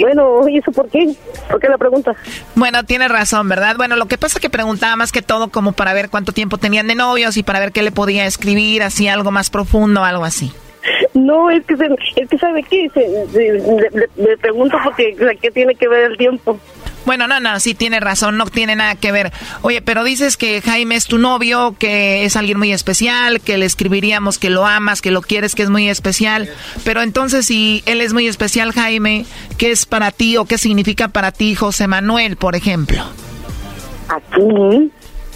Bueno, 0.00 0.48
¿y 0.48 0.58
eso 0.58 0.72
por 0.72 0.88
qué? 0.88 1.08
¿Por 1.50 1.60
qué 1.60 1.68
la 1.68 1.78
pregunta? 1.78 2.14
Bueno, 2.54 2.84
tienes 2.84 3.10
razón, 3.10 3.48
¿verdad? 3.48 3.76
Bueno, 3.76 3.96
lo 3.96 4.06
que 4.06 4.18
pasa 4.18 4.38
es 4.38 4.42
que 4.42 4.50
preguntaba 4.50 4.96
más 4.96 5.12
que 5.12 5.22
todo 5.22 5.48
como 5.48 5.72
para 5.72 5.92
ver 5.94 6.10
cuánto 6.10 6.32
tiempo 6.32 6.58
tenían 6.58 6.86
de 6.86 6.94
novios 6.94 7.36
y 7.36 7.42
para 7.42 7.60
ver 7.60 7.72
qué 7.72 7.82
le 7.82 7.92
podía 7.92 8.26
escribir, 8.26 8.82
así 8.82 9.08
algo 9.08 9.30
más 9.30 9.50
profundo, 9.50 10.02
algo 10.04 10.24
así. 10.24 10.52
No, 11.14 11.50
es 11.50 11.64
que, 11.64 11.76
se, 11.76 11.86
es 12.16 12.28
que 12.28 12.38
¿sabe 12.38 12.62
qué? 12.64 12.88
Se, 12.92 13.00
se- 13.32 13.52
le, 13.52 13.90
le- 13.90 14.08
le 14.16 14.36
pregunto 14.38 14.76
porque, 14.84 15.16
¿qué 15.40 15.50
tiene 15.50 15.74
que 15.76 15.88
ver 15.88 16.10
el 16.10 16.16
tiempo? 16.18 16.58
Bueno, 17.06 17.26
no, 17.26 17.40
no, 17.40 17.60
sí 17.60 17.74
tiene 17.74 18.00
razón, 18.00 18.36
no 18.36 18.46
tiene 18.46 18.76
nada 18.76 18.94
que 18.94 19.12
ver. 19.12 19.32
Oye, 19.62 19.82
pero 19.82 20.04
dices 20.04 20.36
que 20.36 20.62
Jaime 20.62 20.94
es 20.94 21.06
tu 21.06 21.18
novio, 21.18 21.76
que 21.78 22.24
es 22.24 22.36
alguien 22.36 22.58
muy 22.58 22.72
especial, 22.72 23.40
que 23.40 23.58
le 23.58 23.66
escribiríamos 23.66 24.38
que 24.38 24.50
lo 24.50 24.66
amas, 24.66 25.02
que 25.02 25.10
lo 25.10 25.22
quieres, 25.22 25.54
que 25.54 25.62
es 25.62 25.70
muy 25.70 25.88
especial. 25.88 26.48
Pero 26.84 27.02
entonces, 27.02 27.46
si 27.46 27.82
él 27.86 28.00
es 28.00 28.12
muy 28.12 28.26
especial, 28.26 28.72
Jaime, 28.72 29.26
¿qué 29.58 29.70
es 29.70 29.86
para 29.86 30.10
ti 30.10 30.36
o 30.36 30.46
qué 30.46 30.58
significa 30.58 31.08
para 31.08 31.32
ti 31.32 31.54
José 31.54 31.86
Manuel, 31.88 32.36
por 32.36 32.56
ejemplo? 32.56 33.02
Aquí. 34.08 34.90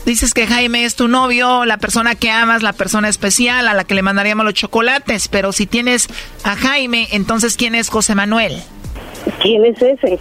Dices 0.07 0.33
que 0.33 0.47
Jaime 0.47 0.85
es 0.85 0.95
tu 0.95 1.07
novio, 1.07 1.67
la 1.67 1.77
persona 1.77 2.15
que 2.15 2.31
amas, 2.31 2.63
la 2.63 2.73
persona 2.73 3.11
especial 3.11 3.69
a 3.69 3.75
la 3.75 3.85
que 3.85 3.95
le 3.95 4.01
mandaríamos 4.01 4.47
los 4.47 4.55
chocolates. 4.55 5.29
Pero 5.29 5.53
si 5.53 5.67
tienes 5.67 6.09
a 6.45 6.57
Jaime, 6.57 7.09
entonces, 7.13 7.59
¿quién 7.59 7.75
es 7.75 7.91
José 7.91 8.15
Manuel? 8.15 8.63
¿Quién 9.43 9.67
es 9.67 9.77
ese? 9.83 10.19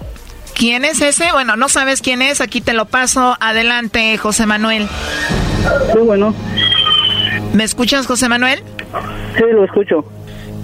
¿Quién 0.57 0.85
es 0.85 1.01
ese? 1.01 1.31
Bueno, 1.31 1.55
no 1.55 1.69
sabes 1.69 2.01
quién 2.01 2.23
es, 2.23 2.41
aquí 2.41 2.61
te 2.61 2.73
lo 2.73 2.85
paso. 2.85 3.37
Adelante, 3.39 4.17
José 4.17 4.47
Manuel. 4.47 4.87
Sí, 5.93 5.99
bueno. 5.99 6.33
¿Me 7.53 7.63
escuchas, 7.63 8.07
José 8.07 8.27
Manuel? 8.27 8.63
Sí, 9.35 9.43
lo 9.51 9.63
escucho. 9.63 10.03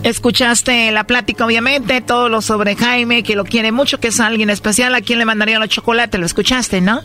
Escuchaste 0.02 0.92
la 0.92 1.04
plática, 1.04 1.46
obviamente, 1.46 2.02
todo 2.02 2.28
lo 2.28 2.42
sobre 2.42 2.76
Jaime, 2.76 3.22
que 3.22 3.36
lo 3.36 3.46
quiere 3.46 3.72
mucho, 3.72 4.00
que 4.00 4.08
es 4.08 4.20
alguien 4.20 4.50
especial, 4.50 4.96
a 4.96 5.02
quien 5.02 5.20
le 5.20 5.26
mandaría 5.26 5.60
los 5.60 5.70
chocolates. 5.70 6.20
Lo 6.20 6.26
escuchaste, 6.26 6.82
¿no? 6.82 7.02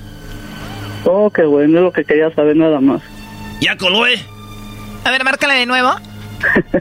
Oh, 1.04 1.30
qué 1.30 1.42
bueno, 1.42 1.78
es 1.78 1.84
lo 1.84 1.92
que 1.92 2.04
quería 2.04 2.34
saber 2.34 2.56
nada 2.56 2.80
más. 2.80 3.02
Ya 3.60 3.76
coló, 3.76 4.06
¿eh? 4.06 4.18
A 5.04 5.10
ver, 5.10 5.24
márcala 5.24 5.54
de 5.54 5.66
nuevo. 5.66 5.90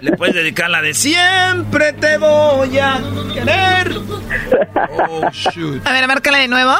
Le 0.01 0.11
puedes 0.13 0.35
dedicar 0.35 0.69
la 0.69 0.81
de 0.81 0.93
siempre 0.93 1.93
te 1.93 2.17
voy 2.17 2.77
a 2.79 2.99
querer. 3.33 3.97
Oh, 5.09 5.21
A 5.85 5.91
ver, 5.93 6.07
márcala 6.07 6.37
de 6.39 6.47
nuevo. 6.47 6.73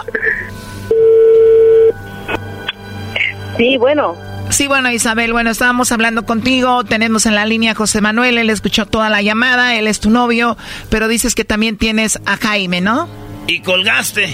Sí, 3.57 3.78
bueno. 3.78 4.15
Sí, 4.49 4.67
bueno, 4.67 4.89
Isabel, 4.91 5.34
bueno, 5.34 5.49
estábamos 5.49 5.91
hablando 5.91 6.25
contigo, 6.25 6.84
tenemos 6.86 7.25
en 7.25 7.36
la 7.36 7.45
línea 7.45 7.73
a 7.73 7.75
José 7.75 7.99
Manuel, 7.99 8.38
él 8.38 8.49
escuchó 8.49 8.86
toda 8.86 9.09
la 9.09 9.21
llamada, 9.21 9.75
él 9.75 9.88
es 9.88 9.99
tu 9.99 10.09
novio, 10.09 10.55
pero 10.89 11.09
dices 11.09 11.36
que 11.36 11.43
también 11.43 11.75
tienes 11.78 12.17
a 12.25 12.38
Jaime, 12.38 12.80
¿no? 12.80 13.09
Y 13.47 13.59
colgaste. 13.59 14.34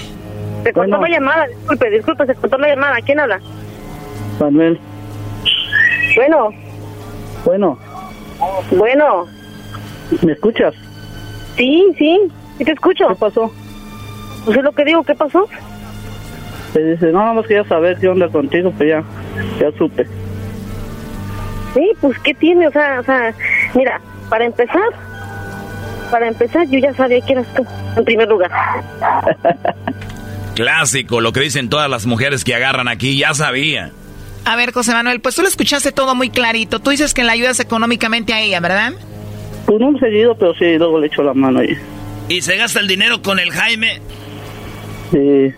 Se 0.62 0.72
cortó 0.72 0.98
la 1.00 1.08
llamada, 1.08 1.46
disculpe, 1.48 1.90
disculpe, 1.90 2.26
se 2.26 2.34
cortó 2.36 2.58
la 2.58 2.68
llamada. 2.68 2.96
¿Quién 3.04 3.18
habla? 3.20 3.40
Manuel. 4.38 4.78
Bueno, 6.16 6.50
Bueno, 7.44 7.78
bueno. 8.70 9.26
¿me 10.22 10.32
escuchas? 10.32 10.74
Sí, 11.56 11.84
sí, 11.98 12.20
sí 12.58 12.64
te 12.64 12.72
escucho. 12.72 13.08
¿Qué 13.08 13.14
pasó? 13.14 13.52
Pues 14.44 14.56
es 14.56 14.62
lo 14.62 14.72
que 14.72 14.84
digo, 14.84 15.02
¿qué 15.02 15.14
pasó? 15.14 15.48
Te 16.72 16.84
dice, 16.84 17.06
no, 17.06 17.20
nada 17.20 17.34
más 17.34 17.46
quería 17.46 17.64
saber 17.64 17.98
qué 17.98 18.08
onda 18.08 18.28
contigo, 18.28 18.72
pues 18.76 18.90
ya, 18.90 19.04
ya 19.60 19.70
supe. 19.78 20.06
Sí, 21.72 21.90
pues 22.00 22.18
¿qué 22.20 22.34
tiene? 22.34 22.68
O 22.68 22.72
sea, 22.72 23.00
o 23.00 23.04
sea, 23.04 23.34
mira, 23.74 24.00
para 24.28 24.44
empezar, 24.44 24.82
para 26.10 26.28
empezar 26.28 26.66
yo 26.68 26.78
ya 26.78 26.92
sabía 26.94 27.20
que 27.20 27.32
eras 27.32 27.46
tú, 27.54 27.64
en 27.96 28.04
primer 28.04 28.28
lugar. 28.28 28.50
Clásico, 30.54 31.20
lo 31.20 31.32
que 31.32 31.40
dicen 31.40 31.68
todas 31.68 31.90
las 31.90 32.06
mujeres 32.06 32.44
que 32.44 32.54
agarran 32.54 32.88
aquí, 32.88 33.18
ya 33.18 33.34
sabía. 33.34 33.90
A 34.44 34.56
ver, 34.56 34.72
José 34.72 34.92
Manuel, 34.92 35.20
pues 35.20 35.36
tú 35.36 35.42
lo 35.42 35.48
escuchaste 35.48 35.92
todo 35.92 36.14
muy 36.14 36.30
clarito. 36.30 36.80
Tú 36.80 36.90
dices 36.90 37.14
que 37.14 37.24
le 37.24 37.32
ayudas 37.32 37.60
económicamente 37.60 38.34
a 38.34 38.40
ella, 38.40 38.60
¿verdad? 38.60 38.92
Pues 39.66 39.80
no 39.80 39.96
he 39.96 40.00
seguido, 40.00 40.36
pero 40.36 40.54
sí, 40.54 40.76
luego 40.76 41.00
le 41.00 41.06
echo 41.06 41.22
la 41.22 41.32
mano 41.32 41.60
ahí. 41.60 41.76
¿Y 42.28 42.42
se 42.42 42.56
gasta 42.56 42.80
el 42.80 42.88
dinero 42.88 43.22
con 43.22 43.38
el 43.38 43.50
Jaime? 43.50 44.00
Sí. 45.10 45.54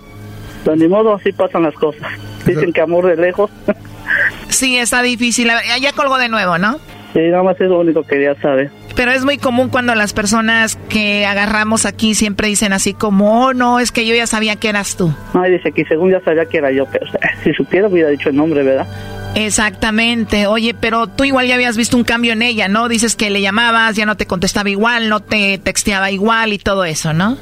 Pues 0.64 0.78
ni 0.78 0.88
modo, 0.88 1.14
así 1.14 1.32
pasan 1.32 1.64
las 1.64 1.74
cosas. 1.74 2.02
Dicen 2.44 2.72
que 2.72 2.80
amor 2.80 3.06
de 3.06 3.16
lejos. 3.16 3.50
sí, 4.48 4.76
está 4.76 5.02
difícil. 5.02 5.50
Ya 5.80 5.92
colgó 5.92 6.18
de 6.18 6.28
nuevo, 6.28 6.58
¿no? 6.58 6.78
Sí, 7.12 7.20
nada 7.22 7.42
más 7.42 7.60
es 7.60 7.68
lo 7.68 7.80
único 7.80 8.02
que 8.02 8.10
quería 8.10 8.34
saber. 8.40 8.70
Pero 8.96 9.12
es 9.12 9.24
muy 9.24 9.36
común 9.36 9.68
cuando 9.68 9.94
las 9.94 10.14
personas 10.14 10.76
que 10.88 11.26
agarramos 11.26 11.84
aquí 11.84 12.14
siempre 12.14 12.48
dicen 12.48 12.72
así 12.72 12.94
como, 12.94 13.44
oh, 13.44 13.52
no, 13.52 13.78
es 13.78 13.92
que 13.92 14.06
yo 14.06 14.14
ya 14.14 14.26
sabía 14.26 14.56
que 14.56 14.70
eras 14.70 14.96
tú. 14.96 15.14
Ay, 15.34 15.52
dice 15.52 15.70
que 15.70 15.84
según 15.84 16.10
ya 16.10 16.20
sabía 16.20 16.46
que 16.46 16.56
era 16.56 16.72
yo, 16.72 16.86
pero 16.90 17.06
si 17.44 17.52
supiera 17.52 17.88
hubiera 17.88 18.08
dicho 18.08 18.30
el 18.30 18.36
nombre, 18.36 18.62
¿verdad? 18.62 18.86
Exactamente. 19.34 20.46
Oye, 20.46 20.72
pero 20.72 21.08
tú 21.08 21.24
igual 21.24 21.46
ya 21.46 21.56
habías 21.56 21.76
visto 21.76 21.98
un 21.98 22.04
cambio 22.04 22.32
en 22.32 22.40
ella, 22.40 22.68
¿no? 22.68 22.88
Dices 22.88 23.16
que 23.16 23.28
le 23.28 23.42
llamabas, 23.42 23.94
ya 23.94 24.06
no 24.06 24.16
te 24.16 24.26
contestaba 24.26 24.70
igual, 24.70 25.10
no 25.10 25.20
te 25.20 25.58
texteaba 25.58 26.10
igual 26.10 26.54
y 26.54 26.58
todo 26.58 26.86
eso, 26.86 27.12
¿no? 27.12 27.36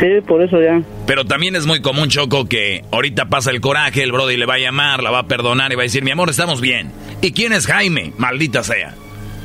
Sí, 0.00 0.06
por 0.26 0.42
eso 0.42 0.62
ya. 0.62 0.80
Pero 1.06 1.26
también 1.26 1.56
es 1.56 1.66
muy 1.66 1.82
común, 1.82 2.08
Choco, 2.08 2.48
que 2.48 2.86
ahorita 2.90 3.26
pasa 3.26 3.50
el 3.50 3.60
coraje, 3.60 4.02
el 4.02 4.12
Brody 4.12 4.38
le 4.38 4.46
va 4.46 4.54
a 4.54 4.58
llamar, 4.58 5.02
la 5.02 5.10
va 5.10 5.18
a 5.18 5.26
perdonar 5.28 5.70
y 5.72 5.74
va 5.74 5.82
a 5.82 5.84
decir, 5.84 6.02
mi 6.02 6.10
amor, 6.10 6.30
estamos 6.30 6.62
bien. 6.62 6.90
¿Y 7.20 7.32
quién 7.32 7.52
es 7.52 7.66
Jaime? 7.66 8.14
Maldita 8.16 8.64
sea. 8.64 8.94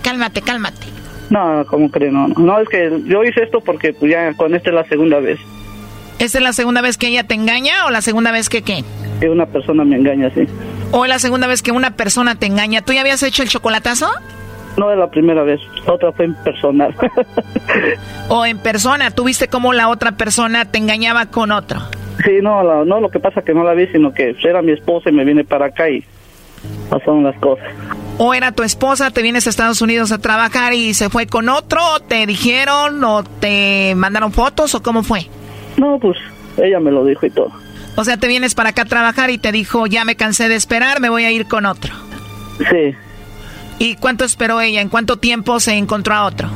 Cálmate, 0.01 0.41
cálmate. 0.41 0.94
No, 1.29 1.65
como 1.67 1.89
creo, 1.89 2.11
no, 2.11 2.27
no. 2.27 2.59
es 2.59 2.69
que 2.69 3.01
yo 3.05 3.23
hice 3.23 3.43
esto 3.43 3.61
porque 3.61 3.93
pues, 3.93 4.11
ya 4.11 4.33
con 4.33 4.53
esta 4.53 4.69
es 4.69 4.75
la 4.75 4.85
segunda 4.85 5.19
vez. 5.19 5.39
¿Esta 6.19 6.37
es 6.37 6.43
la 6.43 6.53
segunda 6.53 6.81
vez 6.81 6.97
que 6.97 7.07
ella 7.07 7.23
te 7.23 7.33
engaña 7.33 7.85
o 7.87 7.89
la 7.89 8.01
segunda 8.01 8.31
vez 8.31 8.47
que 8.47 8.61
qué? 8.61 8.83
Que 9.19 9.29
una 9.29 9.45
persona 9.45 9.83
me 9.83 9.97
engaña, 9.97 10.31
sí. 10.33 10.47
¿O 10.91 11.03
es 11.03 11.09
la 11.09 11.19
segunda 11.19 11.47
vez 11.47 11.61
que 11.61 11.71
una 11.71 11.91
persona 11.91 12.35
te 12.35 12.45
engaña? 12.45 12.81
¿Tú 12.81 12.93
ya 12.93 13.01
habías 13.01 13.21
hecho 13.23 13.43
el 13.43 13.49
chocolatazo? 13.49 14.07
No 14.77 14.91
es 14.91 14.97
la 14.97 15.09
primera 15.09 15.43
vez, 15.43 15.59
otra 15.87 16.11
fue 16.11 16.25
en 16.25 16.35
personal. 16.35 16.93
¿O 18.29 18.45
en 18.45 18.57
persona? 18.59 19.11
¿Tú 19.11 19.23
viste 19.23 19.47
cómo 19.47 19.73
la 19.73 19.87
otra 19.89 20.13
persona 20.13 20.65
te 20.65 20.77
engañaba 20.77 21.27
con 21.27 21.51
otro? 21.51 21.79
Sí, 22.23 22.39
no, 22.41 22.85
no 22.85 22.99
lo 22.99 23.09
que 23.09 23.19
pasa 23.19 23.41
que 23.41 23.53
no 23.53 23.63
la 23.63 23.73
vi, 23.73 23.87
sino 23.87 24.13
que 24.13 24.35
era 24.43 24.61
mi 24.61 24.71
esposa 24.71 25.09
y 25.09 25.13
me 25.13 25.25
viene 25.25 25.43
para 25.43 25.67
acá 25.67 25.89
y 25.89 26.03
pasaron 26.89 27.23
las 27.23 27.37
cosas. 27.39 27.65
¿O 28.17 28.33
era 28.33 28.51
tu 28.51 28.63
esposa, 28.63 29.11
te 29.11 29.21
vienes 29.21 29.45
a 29.47 29.49
Estados 29.49 29.81
Unidos 29.81 30.11
a 30.11 30.19
trabajar 30.19 30.73
y 30.73 30.93
se 30.93 31.09
fue 31.09 31.27
con 31.27 31.49
otro? 31.49 31.81
¿Te 32.07 32.25
dijeron 32.25 33.03
o 33.03 33.23
te 33.23 33.93
mandaron 33.95 34.31
fotos 34.31 34.73
o 34.75 34.81
cómo 34.81 35.03
fue? 35.03 35.27
No, 35.77 35.99
pues 35.99 36.17
ella 36.57 36.79
me 36.79 36.91
lo 36.91 37.03
dijo 37.03 37.25
y 37.25 37.29
todo. 37.29 37.51
O 37.97 38.03
sea, 38.03 38.17
te 38.17 38.27
vienes 38.27 38.55
para 38.55 38.69
acá 38.69 38.83
a 38.83 38.85
trabajar 38.85 39.29
y 39.29 39.37
te 39.37 39.51
dijo, 39.51 39.87
ya 39.87 40.05
me 40.05 40.15
cansé 40.15 40.49
de 40.49 40.55
esperar, 40.55 40.99
me 40.99 41.09
voy 41.09 41.23
a 41.23 41.31
ir 41.31 41.47
con 41.47 41.65
otro. 41.65 41.93
Sí. 42.57 42.95
¿Y 43.79 43.95
cuánto 43.95 44.23
esperó 44.23 44.61
ella? 44.61 44.81
¿En 44.81 44.89
cuánto 44.89 45.17
tiempo 45.17 45.59
se 45.59 45.73
encontró 45.73 46.15
a 46.15 46.25
otro? 46.25 46.49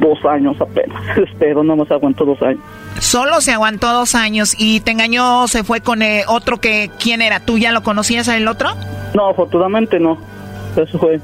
Dos 0.00 0.18
años 0.24 0.56
apenas. 0.60 1.00
Espero, 1.30 1.62
no 1.62 1.76
más 1.76 1.90
aguantó 1.90 2.24
dos 2.24 2.40
años. 2.42 2.60
Solo 2.98 3.40
se 3.40 3.52
aguantó 3.52 3.92
dos 3.92 4.14
años 4.14 4.54
y 4.58 4.80
te 4.80 4.92
engañó, 4.92 5.48
se 5.48 5.64
fue 5.64 5.80
con 5.80 6.02
eh, 6.02 6.24
otro 6.28 6.58
que, 6.60 6.90
¿quién 7.00 7.22
era? 7.22 7.40
¿Tú 7.40 7.58
ya 7.58 7.72
lo 7.72 7.82
conocías 7.82 8.28
el 8.28 8.48
otro? 8.48 8.70
No, 9.14 9.28
afortunadamente 9.28 9.98
no. 9.98 10.18
Eso 10.76 10.98
fue 10.98 11.20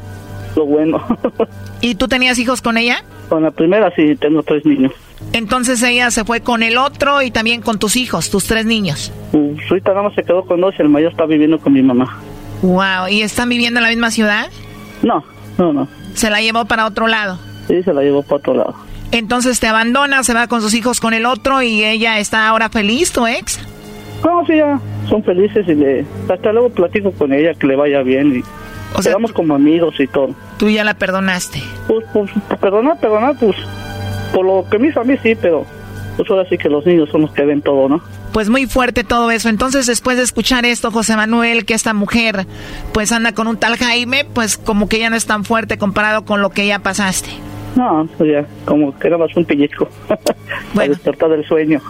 lo 0.56 0.66
bueno. 0.66 1.04
¿Y 1.80 1.94
tú 1.94 2.08
tenías 2.08 2.38
hijos 2.38 2.60
con 2.62 2.76
ella? 2.76 3.04
Con 3.28 3.42
la 3.42 3.50
primera 3.50 3.92
sí, 3.94 4.16
tengo 4.16 4.42
tres 4.42 4.64
niños. 4.64 4.92
Entonces 5.32 5.82
ella 5.82 6.10
se 6.10 6.24
fue 6.24 6.40
con 6.40 6.62
el 6.62 6.78
otro 6.78 7.22
y 7.22 7.30
también 7.30 7.60
con 7.60 7.78
tus 7.78 7.96
hijos, 7.96 8.30
tus 8.30 8.44
tres 8.44 8.64
niños. 8.64 9.12
Mm, 9.32 9.58
su 9.68 9.76
hija 9.76 9.92
nada 9.94 10.10
se 10.14 10.22
quedó 10.22 10.44
con 10.44 10.60
dos 10.60 10.74
y 10.78 10.82
el 10.82 10.88
mayor 10.88 11.12
está 11.12 11.26
viviendo 11.26 11.58
con 11.58 11.72
mi 11.72 11.82
mamá. 11.82 12.18
Wow, 12.62 13.08
¿y 13.10 13.22
están 13.22 13.48
viviendo 13.48 13.78
en 13.78 13.84
la 13.84 13.90
misma 13.90 14.10
ciudad? 14.10 14.48
No, 15.02 15.24
no, 15.58 15.72
no. 15.72 15.88
¿Se 16.14 16.30
la 16.30 16.40
llevó 16.40 16.64
para 16.64 16.86
otro 16.86 17.06
lado? 17.06 17.38
Sí, 17.68 17.82
se 17.82 17.92
la 17.92 18.02
llevó 18.02 18.22
para 18.22 18.36
otro 18.36 18.54
lado. 18.54 18.74
Entonces 19.12 19.60
te 19.60 19.66
abandona, 19.66 20.24
se 20.24 20.34
va 20.34 20.48
con 20.48 20.60
sus 20.60 20.74
hijos 20.74 21.00
con 21.00 21.14
el 21.14 21.26
otro 21.26 21.62
y 21.62 21.84
ella 21.84 22.18
está 22.18 22.48
ahora 22.48 22.68
feliz, 22.68 23.12
tu 23.12 23.26
ex? 23.26 23.60
No, 24.24 24.44
sí, 24.46 24.56
ya 24.56 24.80
son 25.08 25.22
felices 25.22 25.66
y 25.68 25.74
le... 25.74 26.04
Hasta 26.28 26.52
luego 26.52 26.70
platico 26.70 27.12
con 27.12 27.32
ella 27.32 27.54
que 27.54 27.66
le 27.66 27.76
vaya 27.76 28.02
bien 28.02 28.36
y 28.36 28.40
o 28.94 29.02
sea, 29.02 29.12
quedamos 29.12 29.32
como 29.32 29.54
amigos 29.54 29.94
y 29.98 30.06
todo. 30.06 30.34
¿Tú 30.58 30.68
ya 30.68 30.84
la 30.84 30.94
perdonaste? 30.94 31.62
Pues, 31.86 32.04
pues, 32.12 32.30
perdonar, 32.60 32.98
perdonar, 32.98 33.36
pues, 33.38 33.56
por 34.32 34.44
lo 34.44 34.66
que 34.68 34.78
me 34.78 34.88
hizo 34.88 35.00
a 35.00 35.04
mí 35.04 35.14
sí, 35.22 35.34
pero 35.40 35.64
pues 36.16 36.28
ahora 36.30 36.48
sí 36.48 36.58
que 36.58 36.68
los 36.68 36.84
niños 36.84 37.08
son 37.10 37.22
los 37.22 37.32
que 37.32 37.44
ven 37.44 37.62
todo, 37.62 37.88
¿no? 37.88 38.02
Pues 38.32 38.48
muy 38.50 38.66
fuerte 38.66 39.04
todo 39.04 39.30
eso. 39.30 39.48
Entonces, 39.48 39.86
después 39.86 40.16
de 40.16 40.24
escuchar 40.24 40.66
esto, 40.66 40.90
José 40.90 41.14
Manuel, 41.16 41.64
que 41.64 41.74
esta 41.74 41.94
mujer 41.94 42.46
pues 42.92 43.12
anda 43.12 43.32
con 43.32 43.46
un 43.46 43.56
tal 43.56 43.76
Jaime, 43.76 44.24
pues 44.24 44.58
como 44.58 44.88
que 44.88 44.98
ya 44.98 45.10
no 45.10 45.16
es 45.16 45.26
tan 45.26 45.44
fuerte 45.44 45.78
comparado 45.78 46.24
con 46.24 46.42
lo 46.42 46.50
que 46.50 46.66
ya 46.66 46.80
pasaste. 46.80 47.30
No, 47.76 48.08
pues 48.16 48.30
ya, 48.32 48.44
como 48.64 48.96
que 48.98 49.06
era 49.06 49.18
más 49.18 49.34
un 49.36 49.44
pellizco. 49.44 49.88
Bueno. 50.74 50.94
despertar 50.94 51.30
del 51.30 51.46
sueño. 51.46 51.80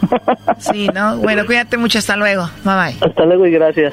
sí, 0.59 0.89
¿no? 0.95 1.16
Bueno, 1.18 1.47
cuídate 1.47 1.76
mucho. 1.76 1.99
Hasta 1.99 2.16
luego. 2.16 2.49
Bye 2.64 2.74
bye. 2.74 2.97
Hasta 3.09 3.24
luego 3.24 3.47
y 3.47 3.51
gracias. 3.53 3.93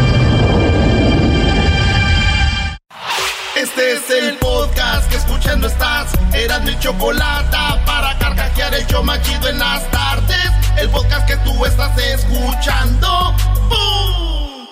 Este 3.81 3.93
es 3.93 4.23
el 4.23 4.37
podcast 4.37 5.09
que 5.09 5.17
escuchando 5.17 5.65
estás. 5.65 6.11
Eran 6.33 6.63
mi 6.65 6.77
chocolate 6.77 7.57
para 7.83 8.15
carcajear 8.19 8.75
el 8.75 8.85
yo 8.85 9.01
machido 9.01 9.49
en 9.49 9.57
las 9.57 9.89
tardes. 9.89 10.51
El 10.77 10.87
podcast 10.89 11.27
que 11.27 11.35
tú 11.37 11.65
estás 11.65 11.97
escuchando. 11.97 13.35
¡Bum! 13.69 14.67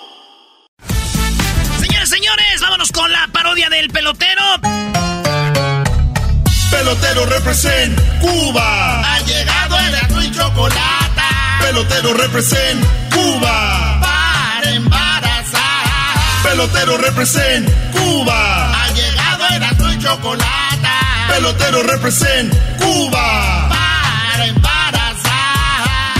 Señores, 1.80 2.08
señores, 2.08 2.60
vámonos 2.60 2.92
con 2.92 3.10
la 3.10 3.26
parodia 3.32 3.68
del 3.68 3.90
pelotero. 3.90 4.44
Pelotero 6.70 7.26
represent 7.26 8.00
Cuba. 8.20 9.00
Ha 9.12 9.20
llegado 9.22 9.76
el 9.80 10.24
y 10.24 10.30
chocolate. 10.30 11.22
Pelotero 11.62 12.14
represent 12.14 12.84
Cuba. 13.12 13.98
Para 14.00 14.70
embarazar. 14.70 16.44
Pelotero 16.44 16.96
represent 16.96 17.68
Cuba. 17.90 18.69
Chocolate 20.00 20.70
pelotero 21.28 21.82
represent 21.82 22.52
Cuba. 22.78 23.68
Para 23.68 24.46
embarazar. 24.46 26.16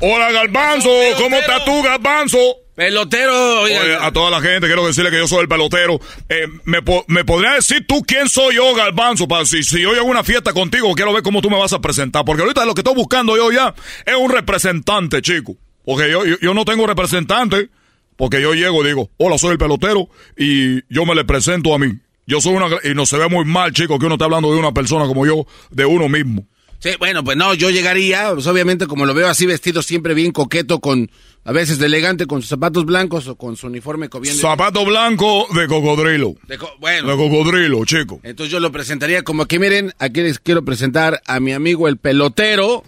Hola, 0.00 0.32
Galbanzo. 0.32 0.90
¿Cómo 1.16 1.36
estás 1.36 1.64
tú, 1.64 1.82
Galbanzo? 1.82 2.38
Pelotero. 2.74 3.62
Oye, 3.62 3.96
a 3.96 4.12
toda 4.12 4.30
la 4.30 4.40
gente 4.40 4.66
quiero 4.66 4.86
decirle 4.86 5.10
que 5.10 5.18
yo 5.18 5.26
soy 5.26 5.40
el 5.40 5.48
pelotero. 5.48 5.98
Eh, 6.28 6.46
¿me, 6.64 6.78
¿me, 7.06 7.24
podría 7.24 7.52
decir 7.52 7.86
tú 7.86 8.02
quién 8.06 8.28
soy 8.28 8.56
yo, 8.56 8.74
Galbanzo? 8.74 9.26
Para 9.26 9.46
si, 9.46 9.62
si 9.62 9.80
yo 9.80 9.92
llego 9.92 10.06
a 10.06 10.10
una 10.10 10.24
fiesta 10.24 10.52
contigo, 10.52 10.92
quiero 10.94 11.12
ver 11.12 11.22
cómo 11.22 11.40
tú 11.40 11.48
me 11.48 11.58
vas 11.58 11.72
a 11.72 11.80
presentar. 11.80 12.24
Porque 12.24 12.42
ahorita 12.42 12.66
lo 12.66 12.74
que 12.74 12.80
estoy 12.80 12.94
buscando 12.94 13.36
yo 13.36 13.50
ya 13.50 13.74
es 14.04 14.14
un 14.14 14.30
representante, 14.30 15.22
chico. 15.22 15.56
Porque 15.84 16.10
yo, 16.10 16.26
yo, 16.26 16.36
yo 16.40 16.52
no 16.52 16.64
tengo 16.64 16.86
representante. 16.86 17.70
Porque 18.16 18.40
yo 18.40 18.54
llego 18.54 18.82
y 18.84 18.88
digo, 18.88 19.10
hola, 19.18 19.38
soy 19.38 19.52
el 19.52 19.58
pelotero. 19.58 20.08
Y 20.36 20.82
yo 20.92 21.04
me 21.04 21.14
le 21.14 21.24
presento 21.24 21.74
a 21.74 21.78
mí. 21.78 21.98
Yo 22.26 22.40
soy 22.40 22.54
una... 22.54 22.66
Y 22.82 22.94
no 22.94 23.06
se 23.06 23.18
ve 23.18 23.28
muy 23.28 23.44
mal, 23.44 23.72
chico, 23.72 23.98
que 23.98 24.06
uno 24.06 24.14
está 24.14 24.24
hablando 24.24 24.52
de 24.52 24.58
una 24.58 24.72
persona 24.72 25.06
como 25.06 25.26
yo, 25.26 25.46
de 25.70 25.86
uno 25.86 26.08
mismo. 26.08 26.46
Sí, 26.78 26.90
bueno, 26.98 27.24
pues 27.24 27.36
no, 27.36 27.54
yo 27.54 27.70
llegaría, 27.70 28.32
pues 28.34 28.46
obviamente 28.46 28.86
como 28.86 29.06
lo 29.06 29.14
veo 29.14 29.28
así 29.28 29.46
vestido 29.46 29.82
siempre 29.82 30.12
bien 30.14 30.32
coqueto, 30.32 30.80
con 30.80 31.10
a 31.44 31.52
veces 31.52 31.78
de 31.78 31.86
elegante, 31.86 32.26
con 32.26 32.42
sus 32.42 32.50
zapatos 32.50 32.84
blancos 32.84 33.28
o 33.28 33.36
con 33.36 33.56
su 33.56 33.68
uniforme 33.68 34.08
cobiendo. 34.08 34.40
Zapato 34.40 34.84
blanco 34.84 35.46
de 35.54 35.66
cocodrilo. 35.68 36.34
De 36.46 36.58
bueno. 36.78 37.08
De 37.08 37.16
cocodrilo, 37.16 37.84
chico. 37.84 38.20
Entonces 38.22 38.52
yo 38.52 38.60
lo 38.60 38.72
presentaría 38.72 39.22
como 39.22 39.46
que 39.46 39.58
miren, 39.58 39.94
aquí 39.98 40.20
les 40.20 40.38
quiero 40.38 40.64
presentar 40.64 41.22
a 41.26 41.40
mi 41.40 41.52
amigo 41.52 41.88
el 41.88 41.96
pelotero. 41.96 42.84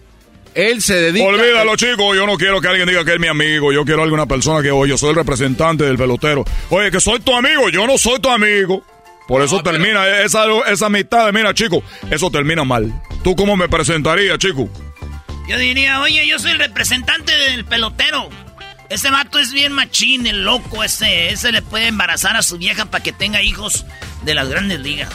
Él 0.59 0.83
se 0.83 0.95
dedica. 0.97 1.25
Olvídalo, 1.25 1.77
chico. 1.77 2.17
Yo 2.17 2.27
no 2.27 2.37
quiero 2.37 2.61
que 2.61 2.67
alguien 2.67 2.89
diga 2.89 3.05
que 3.05 3.15
es 3.15 3.21
mi 3.21 3.29
amigo. 3.29 3.73
Yo 3.73 3.85
quiero 3.85 4.03
alguna 4.03 4.27
persona 4.27 4.61
que, 4.61 4.73
oye, 4.73 4.91
yo 4.91 4.99
soy 4.99 5.11
el 5.11 5.15
representante 5.15 5.85
del 5.85 5.97
pelotero. 5.97 6.45
Oye, 6.71 6.91
que 6.91 7.01
soy 7.01 7.21
tu 7.21 7.33
amigo. 7.33 7.69
Yo 7.69 7.87
no 7.87 7.97
soy 7.97 8.19
tu 8.19 8.29
amigo. 8.29 8.83
Por 9.29 9.41
eso 9.43 9.63
termina 9.63 10.23
esa, 10.23 10.47
esa 10.69 10.87
amistad, 10.87 11.31
mira, 11.33 11.55
chico, 11.55 11.85
eso 12.11 12.31
termina 12.31 12.65
mal. 12.65 12.93
¿Tú 13.23 13.37
cómo 13.37 13.57
me 13.57 13.69
presentarías, 13.69 14.39
chico? 14.39 14.69
Yo 15.47 15.59
diría, 15.59 16.01
oye, 16.01 16.27
yo 16.27 16.41
soy 16.41 16.53
el 16.53 16.59
representante 16.59 17.37
del 17.37 17.65
pelotero. 17.65 18.29
Ese 18.89 19.11
vato 19.11 19.39
es 19.39 19.53
bien 19.53 19.73
machín, 19.73 20.27
el 20.27 20.43
loco 20.45 20.83
ese. 20.83 21.29
Ese 21.29 21.53
le 21.53 21.63
puede 21.63 21.87
embarazar 21.87 22.37
a 22.37 22.43
su 22.43 22.59
vieja 22.59 22.87
para 22.87 23.05
que 23.05 23.13
tenga 23.13 23.43
hijos 23.43 23.87
de 24.25 24.35
las 24.35 24.49
grandes 24.49 24.81
ligas. 24.81 25.11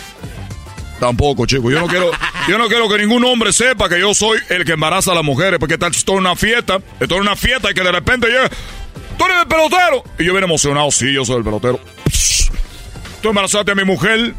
Tampoco, 1.03 1.45
chico. 1.45 1.69
Yo 1.69 1.81
no 1.81 1.87
quiero, 1.87 2.11
Yo 2.47 2.57
no 2.57 2.69
quiero 2.69 2.87
que 2.87 2.97
ningún 2.97 3.25
hombre 3.25 3.51
sepa 3.51 3.89
que 3.89 3.99
yo 3.99 4.13
soy 4.13 4.39
el 4.47 4.63
que 4.63 4.71
embaraza 4.71 5.11
a 5.11 5.15
las 5.15 5.23
mujeres, 5.23 5.59
porque 5.59 5.77
tal 5.77 5.91
estoy 5.91 6.15
en 6.15 6.21
una 6.21 6.37
fiesta, 6.37 6.79
estoy 6.97 7.17
en 7.17 7.23
una 7.23 7.35
fiesta 7.35 7.71
y 7.71 7.73
que 7.73 7.83
de 7.83 7.91
repente 7.91 8.27
llega, 8.27 8.49
tú 9.17 9.25
eres 9.25 9.41
el 9.41 9.47
pelotero. 9.49 10.03
Y 10.17 10.23
yo 10.23 10.31
bien 10.31 10.45
emocionado, 10.45 10.89
sí, 10.91 11.11
yo 11.13 11.25
soy 11.25 11.39
el 11.39 11.43
pelotero. 11.43 11.81
Tú 13.21 13.29
embarazaste 13.29 13.73
a 13.73 13.75
mi 13.75 13.83
mujer. 13.83 14.33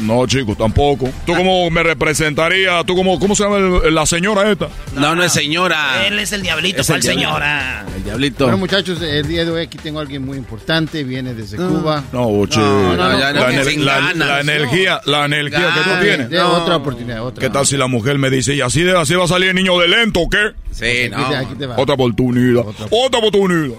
No, 0.00 0.26
chico, 0.26 0.54
tampoco. 0.54 1.08
¿Tú 1.24 1.34
cómo 1.34 1.70
me 1.70 1.82
representaría? 1.82 2.84
¿Tú 2.84 2.94
cómo, 2.94 3.18
cómo 3.18 3.34
se 3.34 3.44
llama 3.44 3.56
el- 3.84 3.94
la 3.94 4.04
señora 4.04 4.50
esta? 4.50 4.68
No, 4.94 5.14
no 5.14 5.22
es 5.22 5.32
señora. 5.32 6.06
Él 6.06 6.18
es 6.18 6.32
el 6.32 6.42
diablito, 6.42 6.82
Es 6.82 6.90
el 6.90 6.94
¿cuál 6.96 7.00
diablo. 7.02 7.20
señora? 7.22 7.86
El 7.96 8.04
diablito. 8.04 8.44
Bueno, 8.44 8.58
muchachos, 8.58 9.00
el 9.00 9.26
día 9.26 9.44
de 9.46 9.50
hoy 9.50 9.62
aquí 9.62 9.78
tengo 9.78 9.98
a 9.98 10.02
alguien 10.02 10.22
muy 10.24 10.36
importante, 10.36 11.02
viene 11.02 11.32
desde 11.32 11.56
Cuba. 11.56 12.04
No, 12.12 12.46
chico. 12.46 12.60
no, 12.62 12.94
no, 12.96 13.18
la, 13.18 13.32
no, 13.32 13.40
ener- 13.48 13.64
sin 13.64 13.84
la- 13.86 14.00
la 14.12 14.14
no. 14.14 14.38
energía, 14.38 15.00
la 15.06 15.24
energía 15.24 15.72
que 15.74 15.80
tú 15.90 15.90
tienes. 16.02 16.28
De 16.30 16.40
otra 16.42 16.76
oportunidad, 16.76 17.24
otra. 17.24 17.40
¿Qué 17.40 17.48
tal 17.50 17.66
si 17.66 17.76
la 17.78 17.86
mujer 17.86 18.18
me 18.18 18.28
dice, 18.28 18.54
y 18.54 18.60
así, 18.60 18.82
de, 18.82 18.96
así 18.98 19.14
va 19.14 19.24
a 19.24 19.28
salir 19.28 19.48
el 19.50 19.54
niño 19.56 19.78
de 19.78 19.88
lento 19.88 20.20
o 20.20 20.28
qué? 20.28 20.50
Sí, 20.72 21.08
no. 21.10 21.24
Aquí 21.26 21.54
te 21.58 21.66
va. 21.66 21.76
Otra 21.78 21.94
oportunidad. 21.94 22.64
Otra 22.90 23.18
oportunidad. 23.18 23.76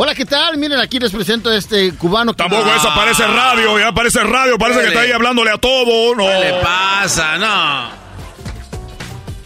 Hola, 0.00 0.14
¿qué 0.14 0.24
tal? 0.24 0.56
Miren, 0.58 0.78
aquí 0.78 1.00
les 1.00 1.10
presento 1.10 1.50
a 1.50 1.56
este 1.56 1.92
cubano. 1.94 2.32
que- 2.32 2.36
Tampoco 2.36 2.72
eso 2.72 2.88
parece 2.94 3.26
radio, 3.26 3.80
ya 3.80 3.90
parece 3.90 4.22
radio, 4.22 4.56
parece 4.56 4.80
que 4.82 4.86
está 4.88 5.00
ahí 5.00 5.10
hablándole 5.10 5.50
a 5.50 5.58
todo. 5.58 6.14
No. 6.14 6.24
¿Qué 6.24 6.38
le 6.38 6.52
pasa? 6.62 7.36
No. 7.36 7.88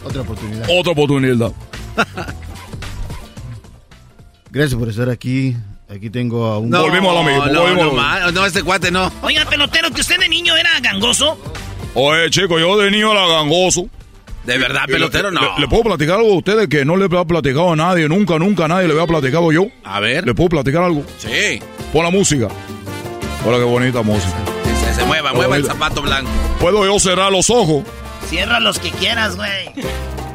Otra 0.07 0.21
oportunidad. 0.21 0.67
Otra 0.69 0.91
oportunidad. 0.91 1.51
Gracias 4.51 4.79
por 4.79 4.89
estar 4.89 5.09
aquí. 5.09 5.55
Aquí 5.89 6.11
tengo 6.11 6.45
a 6.45 6.59
un... 6.59 6.69
No, 6.69 6.87
no, 6.87 7.01
no, 7.01 7.91
ma- 7.93 8.31
no, 8.31 8.45
este 8.45 8.61
cuate 8.61 8.91
no. 8.91 9.11
Oiga, 9.23 9.45
pelotero, 9.45 9.89
que 9.89 10.01
usted 10.01 10.19
de 10.19 10.29
niño 10.29 10.55
era 10.55 10.79
gangoso. 10.81 11.35
Oye, 11.95 12.29
chico, 12.29 12.59
yo 12.59 12.77
de 12.77 12.91
niño 12.91 13.11
era 13.11 13.25
gangoso. 13.27 13.87
De 14.45 14.57
verdad, 14.57 14.81
le- 14.87 14.93
pelotero, 14.93 15.31
le, 15.31 15.39
no. 15.39 15.57
Le, 15.57 15.67
puedo 15.67 15.83
platicar 15.83 16.17
algo 16.19 16.33
a 16.33 16.37
ustedes 16.37 16.67
que 16.67 16.83
no 16.83 16.97
le 16.97 17.05
he 17.05 17.09
platicado 17.09 17.71
a 17.71 17.75
nadie, 17.75 18.09
nunca, 18.09 18.37
nunca 18.39 18.65
a 18.65 18.67
nadie 18.67 18.87
le 18.87 18.93
había 18.93 19.07
platicado 19.07 19.51
yo. 19.51 19.67
A 19.83 19.99
ver. 20.01 20.25
¿Le 20.25 20.33
puedo 20.33 20.49
platicar 20.49 20.83
algo? 20.83 21.03
Sí. 21.17 21.61
Pon 21.93 22.03
la 22.03 22.09
música. 22.11 22.47
Hola, 23.45 23.57
qué 23.57 23.63
bonita 23.63 24.01
música. 24.01 24.35
Que 24.63 24.75
se, 24.87 24.93
se 24.95 25.05
mueva, 25.05 25.31
Oh, 25.31 25.35
mueva 25.35 25.55
el 25.57 25.65
zapato 25.65 26.01
blanco. 26.01 26.29
¿Puedo 26.59 26.85
yo 26.85 26.99
cerrar 26.99 27.31
los 27.31 27.49
ojos? 27.49 27.83
Cierra 28.29 28.59
los 28.59 28.79
que 28.79 28.91
quieras, 28.91 29.35
güey. 29.35 29.69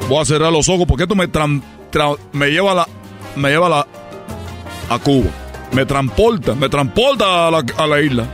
Voy 0.09 0.21
a 0.21 0.25
cerrar 0.25 0.53
los 0.53 0.69
ojos 0.69 0.87
porque 0.87 1.03
esto 1.05 1.15
me, 1.15 1.29
tran- 1.31 1.63
tra- 1.93 2.19
me 2.33 2.49
lleva 2.51 2.73
a 2.73 2.75
la, 2.77 2.89
me 3.37 3.51
lleva 3.51 3.67
a 3.67 3.71
la, 3.71 3.87
a 4.91 4.99
Cuba. 4.99 5.29
Me 5.73 5.85
transporta, 5.85 6.55
me 6.55 6.69
transporta 6.71 7.49
a 7.49 7.51
la, 7.51 7.65
a 7.77 7.87
la 7.87 8.01
isla. 8.01 8.25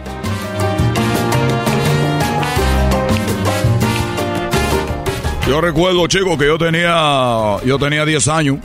Yo 5.47 5.61
recuerdo, 5.61 6.07
chicos, 6.07 6.39
que 6.39 6.47
yo 6.47 6.57
tenía, 6.57 7.59
yo 7.67 7.79
tenía 7.79 8.07
10 8.07 8.29
años. 8.29 8.57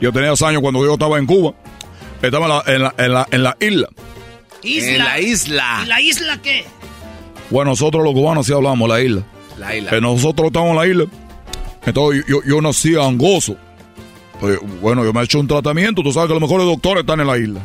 Yo 0.00 0.12
tenía 0.12 0.28
10 0.28 0.42
años 0.42 0.62
cuando 0.62 0.82
yo 0.84 0.94
estaba 0.94 1.18
en 1.18 1.26
Cuba. 1.26 1.52
Estaba 2.22 2.46
en 2.46 2.50
la, 2.50 2.62
en 2.66 2.82
la, 2.82 2.94
en 2.96 3.12
la, 3.12 3.26
en 3.30 3.42
la 3.42 3.56
isla. 3.60 3.88
Isla. 4.62 4.92
En 4.92 4.98
la 4.98 5.20
isla. 5.20 5.80
¿Y 5.84 5.86
la 5.86 6.00
isla 6.00 6.42
qué? 6.42 6.64
Bueno, 7.50 7.72
nosotros 7.72 8.02
los 8.02 8.14
cubanos 8.14 8.46
sí 8.46 8.52
hablamos 8.54 8.88
la 8.88 9.02
isla. 9.02 9.22
La 9.58 9.76
isla. 9.76 9.90
Que 9.90 10.00
nosotros 10.00 10.46
estamos 10.46 10.70
en 10.70 10.76
la 10.76 10.86
isla. 10.86 11.04
Entonces 11.84 12.24
yo, 12.26 12.40
yo 12.46 12.62
nací 12.62 12.96
angoso. 12.96 13.56
Pues, 14.40 14.58
bueno, 14.80 15.04
yo 15.04 15.12
me 15.12 15.20
he 15.20 15.24
hecho 15.24 15.38
un 15.38 15.46
tratamiento. 15.48 16.02
Tú 16.02 16.12
sabes 16.12 16.28
que 16.28 16.34
los 16.34 16.42
mejores 16.42 16.64
doctores 16.66 17.02
están 17.02 17.20
en 17.20 17.26
la 17.26 17.36
isla. 17.36 17.60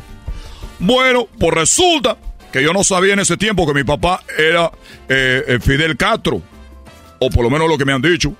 Bueno, 0.78 1.26
pues 1.38 1.54
resulta 1.54 2.18
que 2.52 2.62
yo 2.62 2.74
no 2.74 2.84
sabía 2.84 3.14
en 3.14 3.20
ese 3.20 3.38
tiempo 3.38 3.66
que 3.66 3.72
mi 3.72 3.84
papá 3.84 4.22
era 4.36 4.70
eh, 5.08 5.42
eh, 5.48 5.58
Fidel 5.58 5.96
Castro. 5.96 6.42
O 7.18 7.30
por 7.30 7.42
lo 7.42 7.50
menos 7.50 7.66
lo 7.68 7.78
que 7.78 7.86
me 7.86 7.92
han 7.94 8.02
dicho. 8.02 8.34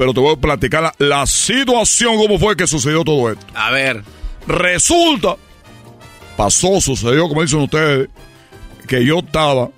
Pero 0.00 0.14
te 0.14 0.20
voy 0.20 0.32
a 0.32 0.36
platicar 0.36 0.82
la, 0.82 0.94
la 0.98 1.26
situación, 1.26 2.16
cómo 2.16 2.38
fue 2.38 2.56
que 2.56 2.66
sucedió 2.66 3.04
todo 3.04 3.30
esto. 3.32 3.44
A 3.54 3.70
ver. 3.70 4.02
Resulta, 4.46 5.36
pasó, 6.38 6.80
sucedió, 6.80 7.28
como 7.28 7.42
dicen 7.42 7.58
ustedes, 7.60 8.08
que 8.88 9.04
yo 9.04 9.18
estaba 9.18 9.68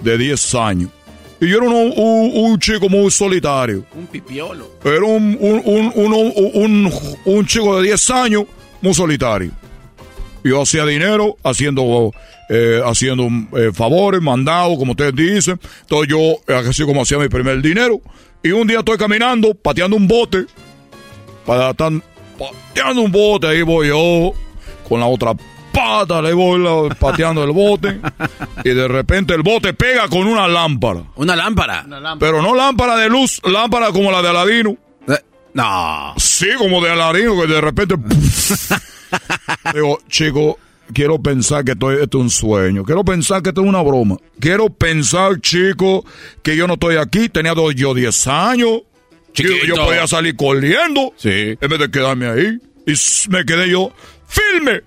de 0.00 0.16
10 0.16 0.54
años. 0.54 0.90
Y 1.38 1.48
yo 1.50 1.58
era 1.58 1.66
un, 1.68 1.92
un- 1.94 2.32
un 2.34 2.58
chico 2.58 2.88
muy 2.88 3.10
solitario. 3.10 3.84
Un 3.94 4.06
pipiolo. 4.06 4.70
Era 4.82 5.04
un, 5.04 5.36
un, 5.38 6.90
un, 7.26 7.46
chico 7.46 7.76
de 7.76 7.88
10 7.88 8.10
años 8.10 8.44
muy 8.80 8.94
solitario. 8.94 9.52
Yo 10.44 10.62
hacía 10.62 10.86
dinero 10.86 11.36
haciendo, 11.44 12.10
eh, 12.48 12.80
haciendo 12.86 13.28
eh, 13.58 13.70
favores, 13.74 14.22
mandados, 14.22 14.78
como 14.78 14.92
ustedes 14.92 15.14
dicen. 15.14 15.60
Entonces 15.82 16.08
yo, 16.08 16.54
así 16.54 16.84
como 16.86 17.02
hacía 17.02 17.18
mi 17.18 17.28
primer 17.28 17.60
dinero. 17.60 18.00
Y 18.42 18.50
un 18.50 18.66
día 18.66 18.78
estoy 18.80 18.96
caminando, 18.98 19.54
pateando 19.54 19.96
un 19.96 20.06
bote. 20.08 20.46
Para 21.44 21.74
tan, 21.74 22.02
pateando 22.38 23.02
un 23.02 23.12
bote, 23.12 23.46
ahí 23.48 23.62
voy 23.62 23.88
yo, 23.88 24.32
con 24.88 25.00
la 25.00 25.06
otra 25.06 25.32
pata, 25.72 26.20
le 26.22 26.32
voy 26.32 26.60
la- 26.60 26.94
pateando 26.94 27.42
el 27.44 27.52
bote. 27.52 28.00
y 28.64 28.68
de 28.70 28.88
repente 28.88 29.34
el 29.34 29.42
bote 29.42 29.72
pega 29.74 30.08
con 30.08 30.26
una 30.26 30.46
lámpara. 30.46 31.02
Una 31.16 31.34
lámpara. 31.36 31.84
Pero 32.18 32.42
no 32.42 32.54
lámpara 32.54 32.96
de 32.96 33.08
luz, 33.08 33.40
lámpara 33.44 33.90
como 33.92 34.10
la 34.12 34.22
de 34.22 34.28
Aladino. 34.28 34.76
No. 35.54 36.14
Sí, 36.18 36.48
como 36.58 36.80
de 36.80 36.90
Aladino, 36.92 37.40
que 37.40 37.46
de 37.48 37.60
repente. 37.60 37.96
Digo, 39.74 39.98
chico, 40.08 40.58
quiero 40.92 41.20
pensar 41.20 41.64
que 41.64 41.72
esto, 41.72 41.90
esto 41.92 42.18
es 42.18 42.22
un 42.24 42.30
sueño. 42.30 42.84
Quiero 42.84 43.04
pensar 43.04 43.42
que 43.42 43.50
esto 43.50 43.62
es 43.62 43.66
una 43.68 43.82
broma. 43.82 44.16
Quiero 44.40 44.68
pensar, 44.70 45.40
chico, 45.40 46.04
que 46.42 46.56
yo 46.56 46.66
no 46.66 46.74
estoy 46.74 46.96
aquí. 46.96 47.28
Tenía 47.28 47.54
dos- 47.54 47.74
yo 47.74 47.94
10 47.94 48.26
años. 48.26 48.82
Yo, 49.34 49.44
yo 49.44 49.54
Chiquito. 49.54 49.84
podía 49.84 50.06
salir 50.06 50.34
corriendo. 50.36 51.12
Sí. 51.16 51.56
En 51.60 51.68
vez 51.68 51.78
de 51.78 51.90
quedarme 51.90 52.26
ahí. 52.26 52.58
Y 52.86 52.94
me 53.30 53.44
quedé 53.44 53.68
yo, 53.70 53.92
firme. 54.26 54.80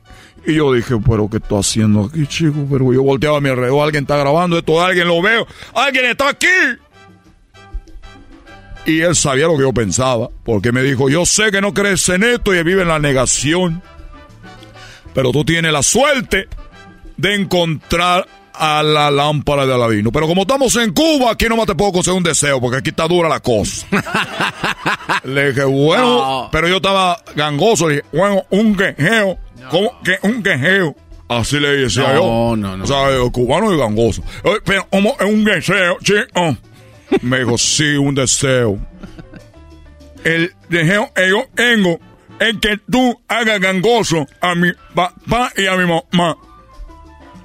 Y 0.45 0.55
yo 0.55 0.73
dije, 0.73 0.95
pero 1.07 1.29
¿qué 1.29 1.37
estoy 1.37 1.59
haciendo 1.59 2.05
aquí, 2.05 2.25
chico? 2.25 2.65
Pero 2.69 2.91
yo 2.91 3.03
volteaba 3.03 3.37
a 3.37 3.41
mi 3.41 3.49
alrededor, 3.49 3.83
alguien 3.85 4.03
está 4.05 4.17
grabando 4.17 4.57
esto, 4.57 4.83
alguien 4.83 5.07
lo 5.07 5.21
veo, 5.21 5.45
alguien 5.75 6.05
está 6.05 6.29
aquí. 6.29 6.47
Y 8.85 9.01
él 9.01 9.15
sabía 9.15 9.45
lo 9.45 9.55
que 9.55 9.61
yo 9.61 9.73
pensaba, 9.73 10.29
porque 10.43 10.71
me 10.71 10.81
dijo, 10.81 11.09
yo 11.09 11.25
sé 11.27 11.51
que 11.51 11.61
no 11.61 11.73
crees 11.73 12.09
en 12.09 12.23
esto 12.23 12.55
y 12.55 12.63
vive 12.63 12.81
en 12.81 12.87
la 12.87 12.97
negación, 12.97 13.83
pero 15.13 15.31
tú 15.31 15.43
tienes 15.45 15.71
la 15.71 15.83
suerte 15.83 16.47
de 17.17 17.35
encontrar 17.35 18.27
a 18.53 18.83
la 18.83 19.09
lámpara 19.09 19.65
de 19.65 19.73
Aladino. 19.73 20.11
Pero 20.11 20.27
como 20.27 20.41
estamos 20.41 20.75
en 20.75 20.93
Cuba, 20.93 21.31
aquí 21.31 21.45
nomás 21.47 21.65
te 21.67 21.75
puedo 21.75 21.91
conseguir 21.93 22.17
un 22.17 22.23
deseo, 22.23 22.59
porque 22.61 22.77
aquí 22.77 22.89
está 22.89 23.07
dura 23.07 23.27
la 23.29 23.39
cosa. 23.39 23.87
Le 25.23 25.49
dije, 25.49 25.63
bueno, 25.63 26.03
No. 26.43 26.49
pero 26.51 26.67
yo 26.67 26.77
estaba 26.77 27.17
gangoso, 27.35 27.87
le 27.87 27.95
dije, 27.95 28.07
bueno, 28.13 28.43
un 28.49 28.75
quejeo, 28.75 29.37
¿cómo 29.69 29.99
que 30.03 30.17
un 30.23 30.41
quejeo? 30.43 30.95
Así 31.27 31.59
le 31.59 31.69
decía 31.77 32.13
No, 32.13 32.49
yo. 32.49 32.55
no, 32.57 32.77
no. 32.77 32.83
O 32.83 32.87
sea, 32.87 33.09
el 33.09 33.31
cubano 33.31 33.73
y 33.73 33.77
gangoso. 33.77 34.21
Eh, 34.43 34.59
Pero, 34.65 34.85
¿cómo 34.91 35.15
es 35.19 35.25
un 35.25 35.43
deseo, 35.45 35.97
chico? 36.03 36.57
Me 37.21 37.39
dijo, 37.39 37.57
sí, 37.57 37.95
un 37.95 38.15
deseo. 38.15 38.77
El 40.23 40.53
deseo 40.69 41.09
que 41.15 41.29
yo 41.29 41.45
tengo 41.55 41.99
es 42.41 42.57
que 42.61 42.77
tú 42.91 43.21
hagas 43.27 43.59
gangoso 43.59 44.27
a 44.41 44.55
mi 44.55 44.71
papá 44.93 45.51
y 45.55 45.67
a 45.67 45.75
mi 45.77 45.85
mamá. 45.85 46.35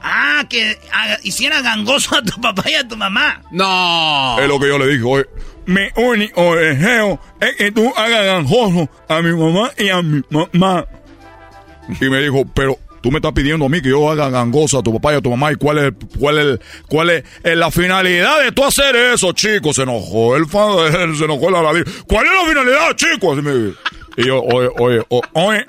Ah, 0.02 0.44
que 0.48 0.78
haga- 0.92 1.18
hiciera 1.22 1.62
gangoso 1.62 2.14
a 2.16 2.22
tu 2.22 2.40
papá 2.40 2.62
y 2.70 2.74
a 2.74 2.86
tu 2.86 2.96
mamá. 2.96 3.42
No. 3.50 4.36
Es 4.40 4.48
lo 4.48 4.58
que 4.60 4.68
yo 4.68 4.78
le 4.78 4.86
dije, 4.88 5.02
oye, 5.04 5.24
mi 5.66 5.82
único 5.96 6.54
deseo 6.54 7.20
es 7.40 7.56
que 7.56 7.72
tú 7.72 7.92
hagas 7.96 8.24
gangoso 8.24 8.88
a 9.08 9.20
mi 9.22 9.32
mamá 9.32 9.70
y 9.78 9.88
a 9.88 10.02
mi 10.02 10.22
mamá. 10.30 10.86
Y 12.00 12.04
me 12.08 12.20
dijo, 12.20 12.44
pero 12.54 12.78
tú 13.02 13.10
me 13.10 13.18
estás 13.18 13.32
pidiendo 13.32 13.64
a 13.66 13.68
mí 13.68 13.80
que 13.82 13.88
yo 13.88 14.08
haga 14.10 14.30
gangoso 14.30 14.78
a 14.78 14.82
tu 14.82 14.92
papá 14.92 15.14
y 15.14 15.16
a 15.16 15.20
tu 15.20 15.30
mamá. 15.30 15.50
¿Y 15.52 15.56
cuál 15.56 15.78
es, 15.78 15.92
cuál 16.18 16.38
es, 16.38 16.60
cuál 16.88 17.10
es, 17.10 17.24
la 17.42 17.70
finalidad 17.72 18.42
de 18.42 18.52
tú 18.52 18.64
hacer 18.64 18.94
eso, 18.94 19.32
chico? 19.32 19.72
Se 19.74 19.82
enojó 19.82 20.36
el 20.36 20.46
fa- 20.46 20.88
se 21.16 21.24
enojó 21.24 21.48
el 21.48 21.56
aladín. 21.56 21.84
¿Cuál 22.06 22.26
es 22.26 22.32
la 22.32 22.48
finalidad, 22.48 22.94
chico? 22.96 23.32
Así 23.32 23.42
me 23.42 23.52
dijo. 23.54 23.78
Y 24.16 24.26
yo, 24.26 24.42
oye, 24.42 24.68
oye, 24.78 25.02
oye, 25.32 25.66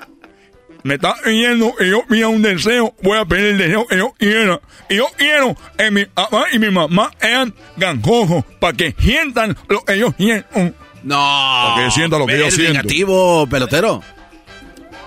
me 0.82 0.94
está 0.94 1.14
pidiendo 1.22 1.74
que 1.76 1.90
yo 1.90 2.02
pida 2.08 2.28
un 2.28 2.42
deseo, 2.42 2.94
voy 3.02 3.18
a 3.18 3.24
pedir 3.24 3.46
el 3.46 3.58
deseo 3.58 3.86
que 3.86 3.96
yo 3.96 4.14
quiera. 4.18 4.60
Y 4.88 4.96
yo 4.96 5.06
quiero 5.16 5.56
que 5.76 5.90
mi 5.90 6.04
papá 6.06 6.46
y 6.52 6.58
mi 6.58 6.70
mamá 6.70 7.10
sean 7.20 7.54
gangosos 7.76 8.44
para 8.60 8.76
que 8.76 8.94
sientan 8.98 9.56
lo 9.68 9.84
que 9.84 9.94
ellos 9.94 10.14
sienten. 10.16 10.74
No. 11.02 11.16
Para 11.16 11.84
que 11.84 11.90
sientan 11.90 12.20
lo 12.20 12.26
que 12.26 12.38
yo 12.38 12.50
siento. 12.50 12.72
negativo, 12.74 13.46
pelotero. 13.46 14.02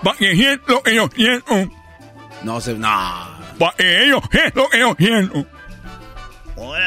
Para 0.02 0.16
que 0.18 0.34
sientan 0.34 0.74
lo 0.74 0.82
que 0.82 0.90
ellos 0.92 1.10
sienten. 1.14 1.72
No 2.44 2.60
se. 2.60 2.74
No. 2.74 2.88
Para 3.58 3.72
que 3.76 4.04
ellos 4.04 4.20
sientan 4.30 4.62
lo 4.80 4.94
que. 4.94 5.44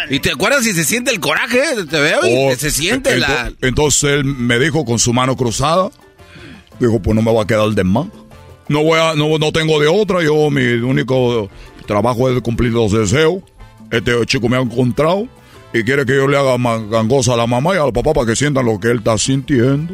¿Y 0.09 0.19
te 0.19 0.31
acuerdas 0.31 0.63
si 0.63 0.73
se 0.73 0.83
siente 0.83 1.11
el 1.11 1.19
coraje? 1.19 1.59
Te 1.89 1.99
veo 1.99 2.19
y 2.25 2.53
Oh, 2.53 2.55
se 2.55 2.71
siente 2.71 3.17
la. 3.17 3.51
Entonces 3.61 4.11
él 4.11 4.23
me 4.25 4.59
dijo 4.59 4.85
con 4.85 4.99
su 4.99 5.11
mano 5.13 5.35
cruzada, 5.35 5.89
dijo, 6.79 6.99
pues 6.99 7.15
no 7.15 7.21
me 7.21 7.33
va 7.33 7.43
a 7.43 7.47
quedar 7.47 7.69
de 7.69 7.83
más. 7.83 8.07
No 8.67 8.83
voy 8.83 8.99
a, 8.99 9.13
no, 9.13 9.37
no 9.37 9.51
tengo 9.51 9.79
de 9.79 9.87
otra, 9.87 10.23
yo 10.23 10.49
mi 10.49 10.63
único 10.63 11.49
trabajo 11.85 12.29
es 12.29 12.41
cumplir 12.41 12.71
los 12.71 12.91
deseos. 12.91 13.43
Este 13.91 14.25
chico 14.25 14.49
me 14.49 14.57
ha 14.57 14.61
encontrado 14.61 15.27
y 15.73 15.83
quiere 15.83 16.05
que 16.05 16.15
yo 16.15 16.27
le 16.27 16.37
haga 16.37 16.57
gangosa 16.89 17.33
a 17.33 17.37
la 17.37 17.47
mamá 17.47 17.75
y 17.75 17.77
al 17.77 17.93
papá 17.93 18.13
para 18.13 18.27
que 18.27 18.35
sientan 18.35 18.65
lo 18.65 18.79
que 18.79 18.89
él 18.89 18.97
está 18.97 19.17
sintiendo. 19.17 19.93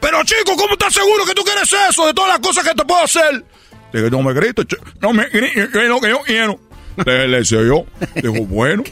Pero 0.00 0.24
chico, 0.24 0.56
¿cómo 0.56 0.72
estás 0.72 0.94
seguro 0.94 1.24
que 1.26 1.34
tú 1.34 1.42
quieres 1.42 1.70
eso 1.88 2.06
de 2.06 2.14
todas 2.14 2.30
las 2.30 2.40
cosas 2.40 2.64
que 2.66 2.74
te 2.74 2.84
puedo 2.84 3.04
hacer? 3.04 3.44
Dije, 3.92 4.10
no 4.10 4.22
me 4.22 4.32
grites, 4.32 4.66
no 5.00 5.12
me 5.12 5.28
grites, 5.28 5.68
que 5.68 5.88
yo 5.88 6.20
quiero. 6.24 6.58
Le, 7.04 7.28
le 7.28 7.38
decía 7.38 7.60
yo, 7.62 7.84
dijo, 8.14 8.44
bueno, 8.48 8.82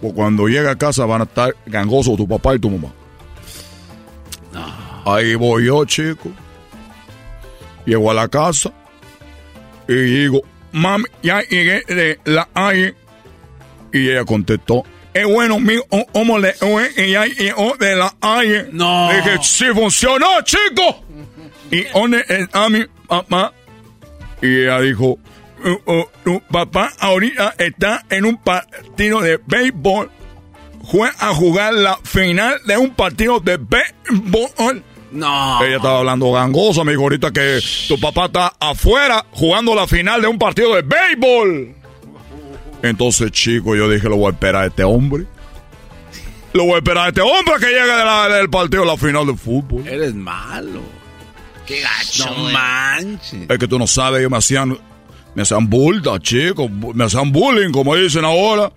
pues 0.00 0.12
cuando 0.14 0.48
llegue 0.48 0.68
a 0.68 0.76
casa 0.76 1.04
van 1.04 1.22
a 1.22 1.24
estar 1.24 1.54
gangosos 1.66 2.16
tu 2.16 2.26
papá 2.26 2.54
y 2.54 2.58
tu 2.58 2.70
mamá. 2.70 2.92
Ahí 5.04 5.34
voy 5.34 5.66
yo, 5.66 5.84
chico. 5.84 6.30
Llego 7.86 8.10
a 8.10 8.14
la 8.14 8.28
casa 8.28 8.72
y 9.88 9.94
digo, 9.94 10.42
mami, 10.72 11.04
ya 11.22 11.40
llegué 11.42 11.82
de 11.88 12.18
la 12.24 12.48
calle. 12.52 12.94
Y 13.92 14.08
ella 14.10 14.24
contestó, 14.24 14.84
es 15.12 15.26
bueno, 15.26 15.58
mi 15.58 15.76
o- 15.88 16.06
¿cómo 16.12 16.38
le? 16.38 16.54
Y 16.96 17.10
ya 17.12 17.26
llegó 17.26 17.76
de 17.78 17.96
la 17.96 18.14
calle. 18.20 18.68
No. 18.72 19.10
Dije, 19.12 19.38
sí 19.42 19.64
funcionó, 19.74 20.26
chico. 20.44 21.04
¿Y 21.70 21.82
dónde 21.92 22.24
está 22.28 22.68
mi 22.68 22.84
papá? 23.08 23.52
Y 24.42 24.62
ella 24.62 24.80
dijo, 24.80 25.18
"Uh, 25.64 25.90
uh, 25.92 26.04
tu 26.24 26.40
papá 26.52 26.92
ahorita 27.00 27.54
está 27.58 28.04
en 28.10 28.24
un 28.26 28.36
partido 28.36 29.20
de 29.20 29.40
béisbol. 29.46 30.10
Fue 30.90 31.08
a 31.18 31.34
jugar 31.34 31.74
la 31.74 31.96
final 32.04 32.60
de 32.66 32.76
un 32.76 32.90
partido 32.94 33.40
de 33.40 33.58
béisbol. 33.58 34.82
No. 35.12 35.62
Ella 35.64 35.76
estaba 35.76 35.98
hablando 35.98 36.30
gangosa, 36.32 36.84
me 36.84 36.92
dijo 36.92 37.02
ahorita 37.02 37.32
que 37.32 37.58
tu 37.88 37.98
papá 37.98 38.26
está 38.26 38.52
afuera 38.60 39.24
jugando 39.32 39.74
la 39.74 39.86
final 39.86 40.20
de 40.22 40.28
un 40.28 40.38
partido 40.38 40.74
de 40.74 40.82
béisbol. 40.82 41.74
Entonces, 42.82 43.30
chico, 43.32 43.74
yo 43.76 43.90
dije, 43.90 44.08
lo 44.08 44.16
voy 44.16 44.28
a 44.28 44.30
esperar 44.30 44.62
a 44.64 44.66
este 44.66 44.84
hombre. 44.84 45.26
Lo 46.52 46.64
voy 46.64 46.74
a 46.74 46.78
esperar 46.78 47.04
a 47.06 47.08
este 47.08 47.20
hombre 47.20 47.54
que 47.60 47.66
llegue 47.66 47.80
de 47.96 48.04
la- 48.04 48.28
del 48.28 48.48
partido 48.50 48.82
de 48.82 48.88
la 48.88 48.96
final 48.96 49.26
de 49.26 49.36
fútbol. 49.36 49.86
Eres 49.86 50.14
malo. 50.14 50.80
Qué 51.66 51.80
gacho. 51.80 52.26
No 52.26 52.42
güey. 52.42 52.52
manches. 52.52 53.46
Es 53.48 53.58
que 53.58 53.68
tú 53.68 53.78
no 53.78 53.86
sabes, 53.86 54.20
ellos 54.20 54.30
me 54.30 54.38
hacían, 54.38 54.76
me 55.34 55.42
hacían 55.42 55.68
bulta, 55.68 56.18
chicos, 56.18 56.68
bu- 56.70 56.94
me 56.94 57.04
hacían 57.04 57.30
bullying, 57.30 57.70
como 57.70 57.94
dicen 57.94 58.24
ahora. 58.24 58.72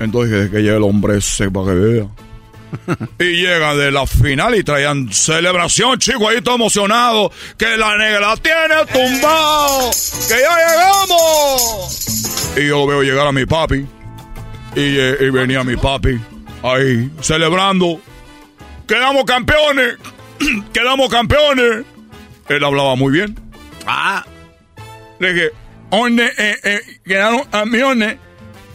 Entonces, 0.00 0.30
desde 0.32 0.50
que 0.50 0.62
llegue 0.62 0.76
el 0.76 0.82
hombre 0.82 1.18
ese 1.18 1.50
para 1.50 1.66
que 1.66 1.72
vea. 1.74 2.06
Y 3.18 3.42
llega 3.42 3.74
de 3.74 3.90
la 3.90 4.06
final 4.06 4.54
y 4.54 4.62
traían 4.62 5.12
celebración, 5.12 5.98
chicos, 5.98 6.28
ahí 6.28 6.42
todo 6.42 6.56
emocionado. 6.56 7.32
Que 7.56 7.76
la 7.76 7.96
negra 7.96 8.36
tiene 8.36 8.84
tumbado. 8.92 9.90
Que 10.28 10.40
ya 10.40 10.56
llegamos. 10.56 12.54
Y 12.56 12.68
yo 12.68 12.86
veo 12.86 13.02
llegar 13.02 13.26
a 13.26 13.32
mi 13.32 13.46
papi. 13.46 13.86
Y, 14.76 14.98
eh, 14.98 15.16
y 15.20 15.30
venía 15.30 15.64
mi 15.64 15.76
papi 15.76 16.20
ahí 16.62 17.10
celebrando. 17.20 18.00
Quedamos 18.86 19.24
campeones. 19.24 19.96
Quedamos 20.72 21.08
campeones. 21.08 21.84
Él 22.48 22.64
hablaba 22.64 22.96
muy 22.96 23.12
bien. 23.12 23.38
Ah. 23.86 24.24
Le 25.18 25.32
dije, 25.32 25.50
¿dónde 25.90 26.26
eh, 26.38 26.56
eh, 26.64 26.80
quedaron 27.04 27.44
campeones? 27.44 28.16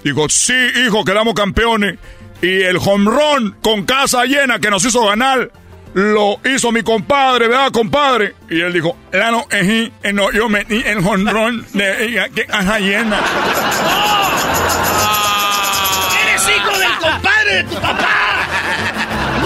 Dijo, 0.04 0.30
sí, 0.30 0.54
hijo, 0.86 1.04
quedamos 1.04 1.34
campeones. 1.34 1.98
Y 2.46 2.62
el 2.62 2.78
home 2.78 3.10
run 3.10 3.56
con 3.64 3.86
casa 3.86 4.24
llena 4.26 4.60
que 4.60 4.70
nos 4.70 4.86
hizo 4.86 5.04
ganar, 5.04 5.50
lo 5.96 6.40
hizo 6.46 6.72
mi 6.72 6.84
compadre, 6.84 7.48
¿verdad, 7.48 7.72
compadre? 7.72 8.36
Y 8.48 8.62
él 8.62 8.72
dijo, 8.72 8.96
no, 9.12 9.48
ejí, 9.50 9.92
eh, 10.04 10.14
no, 10.14 10.32
yo 10.32 10.48
metí 10.48 10.84
el 10.86 11.00
home 11.00 11.32
run 11.32 11.66
de 11.74 12.06
eh, 12.06 12.32
que 12.36 12.46
casa 12.46 12.78
llena. 12.78 13.18
¡Eres 16.22 16.50
hijo 16.56 16.78
del 16.78 16.98
compadre 17.00 17.56
de 17.56 17.64
tu 17.64 17.76
papá! 17.82 18.48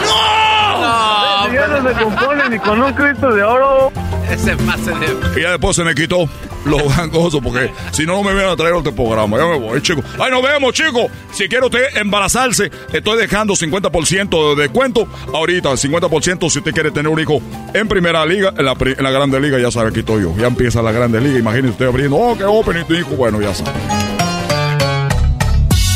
¡No! 0.03 1.53
Ya 1.53 1.67
no 1.67 1.87
se 1.87 2.03
compone 2.03 2.49
ni 2.49 2.59
con 2.59 2.81
un 2.81 2.91
Cristo 2.91 3.31
de 3.33 3.43
oro. 3.43 3.93
Ese 4.31 4.55
pase 4.57 4.91
de... 4.91 5.39
Y 5.39 5.43
ya 5.43 5.51
después 5.51 5.75
se 5.75 5.83
me 5.83 5.95
quitó 5.95 6.29
los 6.65 6.97
gangosos 6.97 7.41
porque 7.41 7.71
si 7.91 8.05
no, 8.05 8.13
no 8.13 8.23
me 8.23 8.33
vienen 8.33 8.51
a 8.51 8.55
traer 8.55 8.73
otro 8.73 8.93
programa. 8.93 9.37
Ya 9.37 9.45
me 9.45 9.57
voy, 9.57 9.81
chicos. 9.81 10.03
¡Ay, 10.19 10.31
nos 10.31 10.43
vemos, 10.43 10.73
chicos! 10.73 11.07
Si 11.31 11.47
quiere 11.47 11.65
usted 11.65 11.97
embarazarse, 11.97 12.71
estoy 12.93 13.17
dejando 13.17 13.53
50% 13.53 14.55
de 14.55 14.61
descuento. 14.63 15.07
Ahorita, 15.33 15.69
50% 15.71 16.49
si 16.49 16.59
usted 16.59 16.71
quiere 16.71 16.91
tener 16.91 17.11
un 17.11 17.19
hijo 17.19 17.41
en 17.73 17.87
primera 17.87 18.25
liga, 18.25 18.53
en 18.57 18.65
la, 18.65 18.75
en 18.79 19.03
la 19.03 19.11
grande 19.11 19.39
liga, 19.39 19.57
ya 19.59 19.71
sabe, 19.71 19.89
aquí 19.89 19.99
estoy 19.99 20.23
yo. 20.23 20.35
Ya 20.37 20.47
empieza 20.47 20.81
la 20.81 20.91
grande 20.91 21.19
liga. 21.21 21.39
Imagínese 21.39 21.71
usted 21.71 21.87
abriendo, 21.87 22.17
oh, 22.17 22.37
qué 22.37 22.43
open 22.43 22.81
y 22.81 22.83
tu 22.83 22.93
hijo. 22.93 23.09
Bueno, 23.15 23.41
ya 23.41 23.53
sabe. 23.53 23.71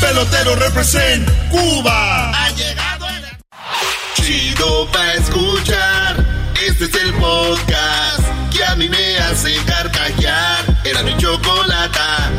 Pelotero 0.00 0.56
represent 0.56 1.28
Cuba. 1.50 2.30
Ha 2.30 2.50
llegado 2.50 3.06
el... 3.08 4.22
Chido 4.24 4.88
pa' 4.92 5.14
escuchar. 5.14 6.24
Este 6.66 6.84
es 6.84 6.94
el 6.94 7.12
podcast 7.14 8.23
que 8.54 8.64
a 8.64 8.76
mí 8.76 8.88
me 8.88 9.16
hace 9.18 9.52
carcajear. 9.66 10.64
Era 10.84 11.02
mi 11.02 11.16
chocolata. 11.16 12.30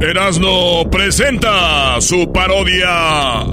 Erasno 0.00 0.90
presenta 0.90 2.00
su 2.00 2.30
parodia 2.32 3.46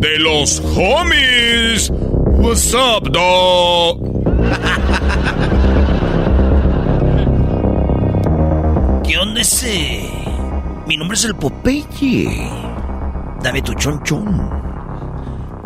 de 0.00 0.18
los 0.18 0.60
homies. 0.76 1.90
What's 1.90 2.74
up, 2.74 3.10
dog? 3.10 4.02
¿Qué 9.04 9.18
onda 9.18 9.40
ese? 9.40 10.10
Mi 10.86 10.96
nombre 10.96 11.16
es 11.16 11.24
el 11.24 11.36
Popeye. 11.36 12.50
Dame 13.40 13.62
tu 13.62 13.72
chonchón. 13.74 14.50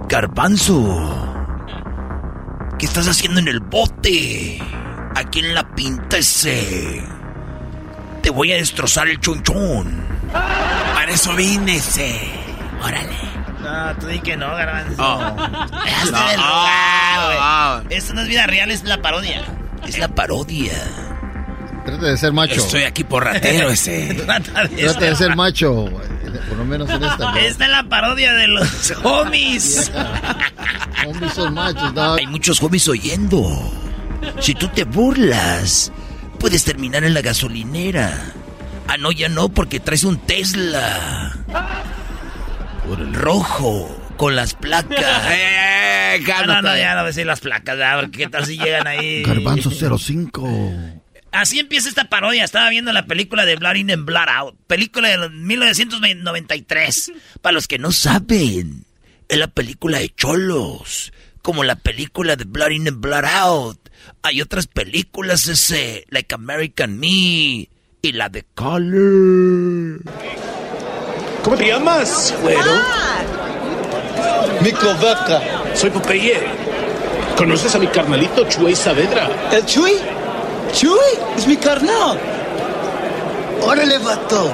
Garbanzo. 0.08 1.27
¿Qué 2.78 2.86
estás 2.86 3.08
haciendo 3.08 3.40
en 3.40 3.48
el 3.48 3.60
bote? 3.60 4.58
Aquí 5.16 5.40
en 5.40 5.54
la 5.54 5.74
pinta 5.74 6.18
ese. 6.18 7.02
Te 8.22 8.30
voy 8.30 8.52
a 8.52 8.56
destrozar 8.56 9.08
el 9.08 9.18
chonchón. 9.20 10.06
Para 10.32 11.10
eso 11.10 11.34
vine 11.34 11.76
ese. 11.76 12.14
Órale. 12.82 13.16
No, 13.60 13.96
tú 13.98 14.06
di 14.06 14.20
que 14.20 14.36
no, 14.36 14.54
Garbanzo. 14.54 15.02
Hazte 15.02 16.12
No, 16.12 16.18
güey. 16.20 16.36
ah. 17.40 17.82
Esto 17.90 18.14
no 18.14 18.20
es 18.22 18.28
vida 18.28 18.46
real, 18.46 18.70
es 18.70 18.84
la 18.84 19.02
parodia. 19.02 19.42
Es 19.86 19.98
la 19.98 20.08
parodia. 20.08 20.72
Trata 21.88 22.06
de 22.06 22.16
ser 22.18 22.32
macho. 22.32 22.54
Estoy 22.54 22.82
aquí 22.82 23.02
por 23.04 23.24
ratero 23.24 23.70
ese. 23.70 24.14
Trata 24.14 24.66
de 24.66 24.76
Trata 24.82 25.00
de 25.06 25.16
ser 25.16 25.34
macho, 25.36 25.86
por 26.48 26.58
lo 26.58 26.64
menos 26.64 26.88
en 26.90 27.02
esta. 27.02 27.16
¿no? 27.32 27.36
Esta 27.36 27.64
es 27.64 27.70
la 27.70 27.82
parodia 27.84 28.34
de 28.34 28.46
los 28.48 28.90
homies. 29.04 29.90
Homies 31.06 31.32
son 31.32 31.54
machos, 31.54 31.94
dog. 31.94 32.18
Hay 32.18 32.26
muchos 32.26 32.62
homies 32.62 32.86
oyendo. 32.88 33.72
Si 34.40 34.54
tú 34.54 34.68
te 34.68 34.84
burlas, 34.84 35.90
puedes 36.38 36.64
terminar 36.64 37.04
en 37.04 37.14
la 37.14 37.22
gasolinera. 37.22 38.12
Ah, 38.86 38.96
no, 38.98 39.10
ya 39.12 39.28
no, 39.28 39.48
porque 39.48 39.80
traes 39.80 40.04
un 40.04 40.18
Tesla. 40.18 41.32
Por 42.86 43.00
el 43.00 43.14
rojo, 43.14 43.96
con 44.16 44.36
las 44.36 44.54
placas. 44.54 45.24
Eh, 45.30 46.24
Ah, 46.34 46.42
no, 46.46 46.62
no, 46.62 46.74
ya 46.76 46.94
no 46.94 47.00
voy 47.00 47.04
a 47.04 47.06
decir 47.08 47.26
las 47.26 47.40
placas, 47.40 47.76
porque 48.00 48.18
qué 48.18 48.28
tal 48.28 48.46
si 48.46 48.56
llegan 48.56 48.86
ahí. 48.86 49.22
Garbanzo 49.22 49.70
05. 49.70 50.97
Así 51.32 51.58
empieza 51.58 51.88
esta 51.88 52.08
parodia. 52.08 52.44
Estaba 52.44 52.70
viendo 52.70 52.92
la 52.92 53.06
película 53.06 53.44
de 53.44 53.56
Blood 53.56 53.76
In 53.76 53.90
and 53.90 54.04
Blood 54.04 54.28
Out. 54.28 54.56
Película 54.66 55.08
de 55.08 55.28
1993. 55.28 57.12
Para 57.42 57.52
los 57.52 57.68
que 57.68 57.78
no 57.78 57.92
saben, 57.92 58.86
es 59.28 59.38
la 59.38 59.48
película 59.48 59.98
de 59.98 60.14
Cholos. 60.14 61.12
Como 61.42 61.64
la 61.64 61.76
película 61.76 62.36
de 62.36 62.44
Blood 62.44 62.70
In 62.70 62.88
and 62.88 63.00
Blood 63.00 63.24
Out. 63.24 63.88
Hay 64.22 64.40
otras 64.40 64.66
películas 64.66 65.46
ese, 65.48 66.04
like 66.10 66.34
American 66.34 66.98
Me 66.98 67.68
y 68.00 68.12
la 68.12 68.28
de 68.28 68.44
Color. 68.54 70.00
¿Cómo 71.42 71.56
te 71.56 71.66
llamas, 71.66 72.34
güero? 72.42 72.70
Mico 74.62 74.94
Vaca. 74.96 75.42
Soy 75.74 75.90
Popeye. 75.90 76.38
¿Conoces 77.36 77.74
a 77.74 77.78
mi 77.78 77.86
carnalito 77.86 78.48
Chuy 78.48 78.74
Saavedra? 78.74 79.28
¿El 79.52 79.64
Chuy? 79.64 79.92
Chuy, 80.72 81.18
es 81.36 81.46
mi 81.46 81.56
carnal. 81.56 82.18
Órale, 83.62 83.98
vato. 83.98 84.52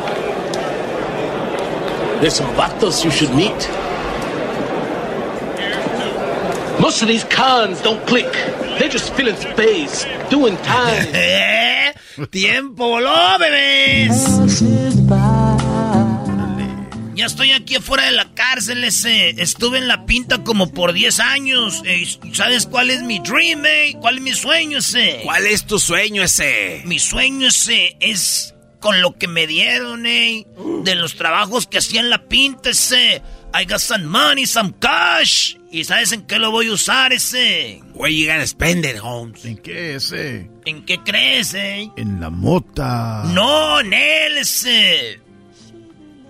There's 2.20 2.34
some 2.34 2.52
vatos 2.54 3.04
you 3.04 3.10
should 3.10 3.34
meet. 3.34 3.68
Most 6.80 7.02
of 7.02 7.08
these 7.08 7.24
cons 7.24 7.80
don't 7.82 8.04
click. 8.06 8.32
They're 8.78 8.88
just 8.88 9.12
filling 9.14 9.36
space, 9.36 10.06
doing 10.30 10.56
time. 10.58 11.12
¡Tiempo 12.30 12.88
voló, 12.88 13.38
bebés! 13.38 14.14
Ya 17.14 17.26
estoy 17.26 17.52
aquí 17.52 17.76
afuera 17.76 18.06
de 18.06 18.12
la 18.12 18.34
cárcel, 18.34 18.82
ese. 18.82 19.30
Estuve 19.40 19.78
en 19.78 19.86
la 19.86 20.04
pinta 20.04 20.42
como 20.42 20.72
por 20.72 20.92
10 20.92 21.20
años. 21.20 21.82
Eh, 21.84 22.06
¿Sabes 22.32 22.66
cuál 22.66 22.90
es 22.90 23.02
mi 23.02 23.20
dream, 23.20 23.64
eh? 23.66 23.96
¿Cuál 24.00 24.16
es 24.16 24.22
mi 24.22 24.32
sueño, 24.32 24.78
ese? 24.78 25.20
¿Cuál 25.22 25.46
es 25.46 25.64
tu 25.64 25.78
sueño 25.78 26.22
ese? 26.22 26.82
Mi 26.84 26.98
sueño 26.98 27.48
ese 27.48 27.96
es 28.00 28.54
con 28.80 29.00
lo 29.00 29.16
que 29.16 29.28
me 29.28 29.46
dieron, 29.46 30.06
eh. 30.06 30.46
De 30.82 30.94
los 30.96 31.14
trabajos 31.14 31.66
que 31.66 31.78
hacía 31.78 32.00
en 32.00 32.10
la 32.10 32.26
pinta, 32.26 32.70
ese. 32.70 33.22
I 33.56 33.64
got 33.66 33.78
some 33.78 34.06
money, 34.06 34.46
some 34.46 34.74
cash. 34.80 35.54
¿Y 35.70 35.84
sabes 35.84 36.10
en 36.10 36.26
qué 36.26 36.40
lo 36.40 36.50
voy 36.50 36.66
a 36.68 36.72
usar, 36.72 37.12
ese? 37.12 37.80
Where 37.94 38.12
you 38.12 38.26
gonna 38.26 38.46
spend 38.46 38.84
it, 38.84 38.98
Holmes? 39.00 39.44
¿En 39.44 39.58
qué 39.58 39.94
ese? 39.94 40.50
¿En 40.64 40.84
qué 40.84 40.98
crees, 41.04 41.54
eh? 41.54 41.88
En 41.96 42.20
la 42.20 42.30
mota. 42.30 43.22
No, 43.32 43.78
en 43.78 43.92
él, 43.92 44.38
ese. 44.38 45.20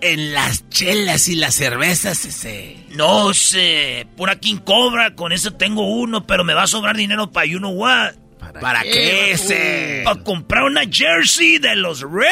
En 0.07 0.35
las 0.35 0.69
chelas 0.69 1.29
y 1.29 1.35
las 1.35 1.55
cervezas, 1.55 2.27
ese. 2.27 2.77
No 2.91 3.33
sé, 3.33 4.07
pura 4.19 4.39
King 4.39 4.59
Cobra, 4.59 5.15
con 5.15 5.33
eso 5.33 5.55
tengo 5.55 5.89
uno, 5.89 6.27
pero 6.27 6.45
me 6.45 6.53
va 6.53 6.65
a 6.65 6.67
sobrar 6.67 6.95
dinero 6.95 7.33
para 7.33 7.47
you 7.47 7.57
know 7.57 7.71
what. 7.71 8.13
¿Para, 8.61 8.83
qué, 8.83 9.31
ese? 9.31 10.03
Para 10.05 10.23
comprar 10.23 10.65
una 10.65 10.83
jersey 10.83 11.57
de 11.57 11.75
los 11.77 12.03
Raiders. 12.03 12.29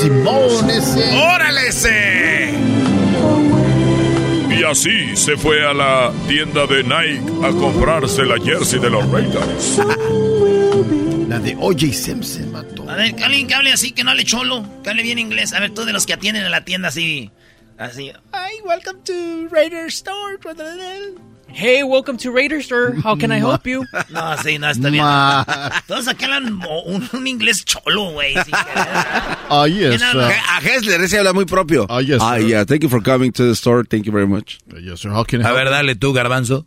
Simón 0.00 0.70
ese. 0.70 1.16
¡Órale 1.16 1.68
ese! 1.68 2.52
Y 4.58 4.64
así 4.64 5.14
se 5.14 5.36
fue 5.36 5.64
a 5.64 5.72
la 5.72 6.12
tienda 6.26 6.66
de 6.66 6.82
Nike 6.82 7.46
a 7.46 7.50
comprarse 7.50 8.24
la 8.24 8.44
jersey 8.44 8.80
de 8.80 8.90
los 8.90 9.08
Raiders. 9.08 9.80
La 11.28 11.38
de 11.38 11.56
O.J. 11.58 11.92
Simpson, 11.92 12.52
mató. 12.52 12.88
A 12.88 12.96
ver, 12.96 13.14
que 13.16 13.24
alguien 13.24 13.46
que 13.46 13.54
hable 13.54 13.72
así, 13.72 13.92
que 13.92 14.04
no 14.04 14.10
hable 14.10 14.24
cholo, 14.24 14.64
que 14.82 14.90
hable 14.90 15.02
bien 15.02 15.18
inglés. 15.18 15.52
A 15.52 15.60
ver, 15.60 15.70
tú 15.72 15.84
de 15.84 15.92
los 15.92 16.06
que 16.06 16.12
atienden 16.12 16.44
en 16.44 16.50
la 16.50 16.64
tienda 16.64 16.88
así, 16.88 17.30
así. 17.78 18.12
Hi, 18.32 18.60
welcome 18.64 19.00
to 19.04 19.48
Raider 19.50 19.86
Store. 19.86 20.38
Hey, 21.48 21.82
welcome 21.82 22.18
to 22.18 22.30
Raider 22.30 22.58
Store. 22.60 22.94
How 23.02 23.16
can 23.16 23.30
I 23.32 23.38
help 23.38 23.64
you? 23.66 23.84
No, 24.10 24.36
sí, 24.42 24.58
no, 24.58 24.68
está 24.68 24.90
bien. 24.90 25.02
Ma. 25.04 25.44
Todos 25.86 26.08
aquí 26.08 26.24
hablan 26.24 26.60
un, 26.86 27.08
un 27.12 27.26
inglés 27.26 27.64
cholo, 27.64 28.10
güey. 28.12 28.34
Ah, 29.48 29.66
yes. 29.66 30.02
Uh, 30.02 30.18
A 30.20 30.60
Hessler 30.60 31.00
ese 31.00 31.18
habla 31.18 31.32
muy 31.32 31.46
propio. 31.46 31.86
Ah, 31.88 32.00
yes, 32.02 32.18
Ah, 32.20 32.36
sir. 32.36 32.46
yeah. 32.48 32.64
Thank 32.64 32.82
you 32.82 32.88
for 32.90 33.02
coming 33.02 33.32
to 33.32 33.44
the 33.48 33.54
store. 33.54 33.84
Thank 33.84 34.04
you 34.04 34.12
very 34.12 34.26
much. 34.26 34.58
yes, 34.82 35.00
sir. 35.00 35.10
How 35.10 35.24
can 35.24 35.40
I 35.40 35.44
A 35.44 35.46
help 35.48 35.56
ver, 35.58 35.70
dale 35.70 35.94
tú, 35.94 36.12
garbanzo. 36.12 36.66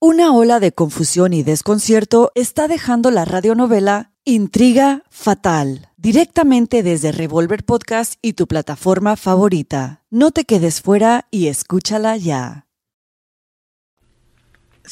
Una 0.00 0.32
ola 0.32 0.60
de 0.60 0.70
confusión 0.70 1.32
y 1.32 1.42
desconcierto 1.42 2.30
está 2.36 2.68
dejando 2.68 3.10
la 3.10 3.24
radionovela 3.24 4.12
Intriga 4.24 5.02
Fatal, 5.10 5.88
directamente 5.96 6.84
desde 6.84 7.10
Revolver 7.10 7.64
Podcast 7.64 8.14
y 8.22 8.34
tu 8.34 8.46
plataforma 8.46 9.16
favorita. 9.16 10.04
No 10.08 10.30
te 10.30 10.44
quedes 10.44 10.82
fuera 10.82 11.26
y 11.32 11.48
escúchala 11.48 12.16
ya. 12.16 12.68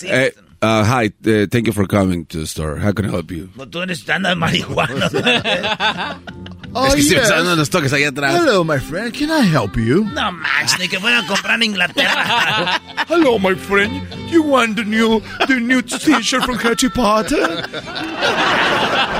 Eh, 0.02 0.34
uh, 0.60 0.82
hi, 0.82 1.14
uh, 1.24 1.46
thank 1.52 1.66
you 1.66 1.72
for 1.72 1.86
coming 1.86 2.26
to 2.26 2.38
the 2.38 2.44
store. 2.44 2.80
How 2.84 2.92
can 2.92 3.04
I 3.04 3.12
help 3.12 3.30
you? 3.30 3.48
No, 3.54 3.68
tú 3.68 3.82
eres 3.82 4.04
marihuana. 4.36 5.08
Oh, 6.78 6.94
es 6.94 7.08
que 7.08 7.16
los 7.56 7.70
toques 7.70 7.90
allá 7.94 8.08
atrás. 8.08 8.34
Hello, 8.34 8.62
my 8.62 8.78
friend. 8.78 9.10
Can 9.10 9.30
I 9.30 9.46
help 9.46 9.76
you? 9.76 10.04
no 10.12 10.30
manches, 10.30 10.78
ni 10.78 10.88
que 10.88 11.00
fuera 11.00 11.20
a 11.20 11.26
comprar 11.26 11.54
en 11.54 11.62
Inglaterra. 11.62 12.82
Hello, 13.08 13.38
my 13.38 13.54
friend. 13.54 14.06
You 14.30 14.42
want 14.42 14.76
the 14.76 14.84
new, 14.84 15.22
the 15.46 15.58
new 15.58 15.80
t-shirt 15.80 16.44
from 16.44 16.58
Harry 16.58 16.90
Potter? 16.90 17.66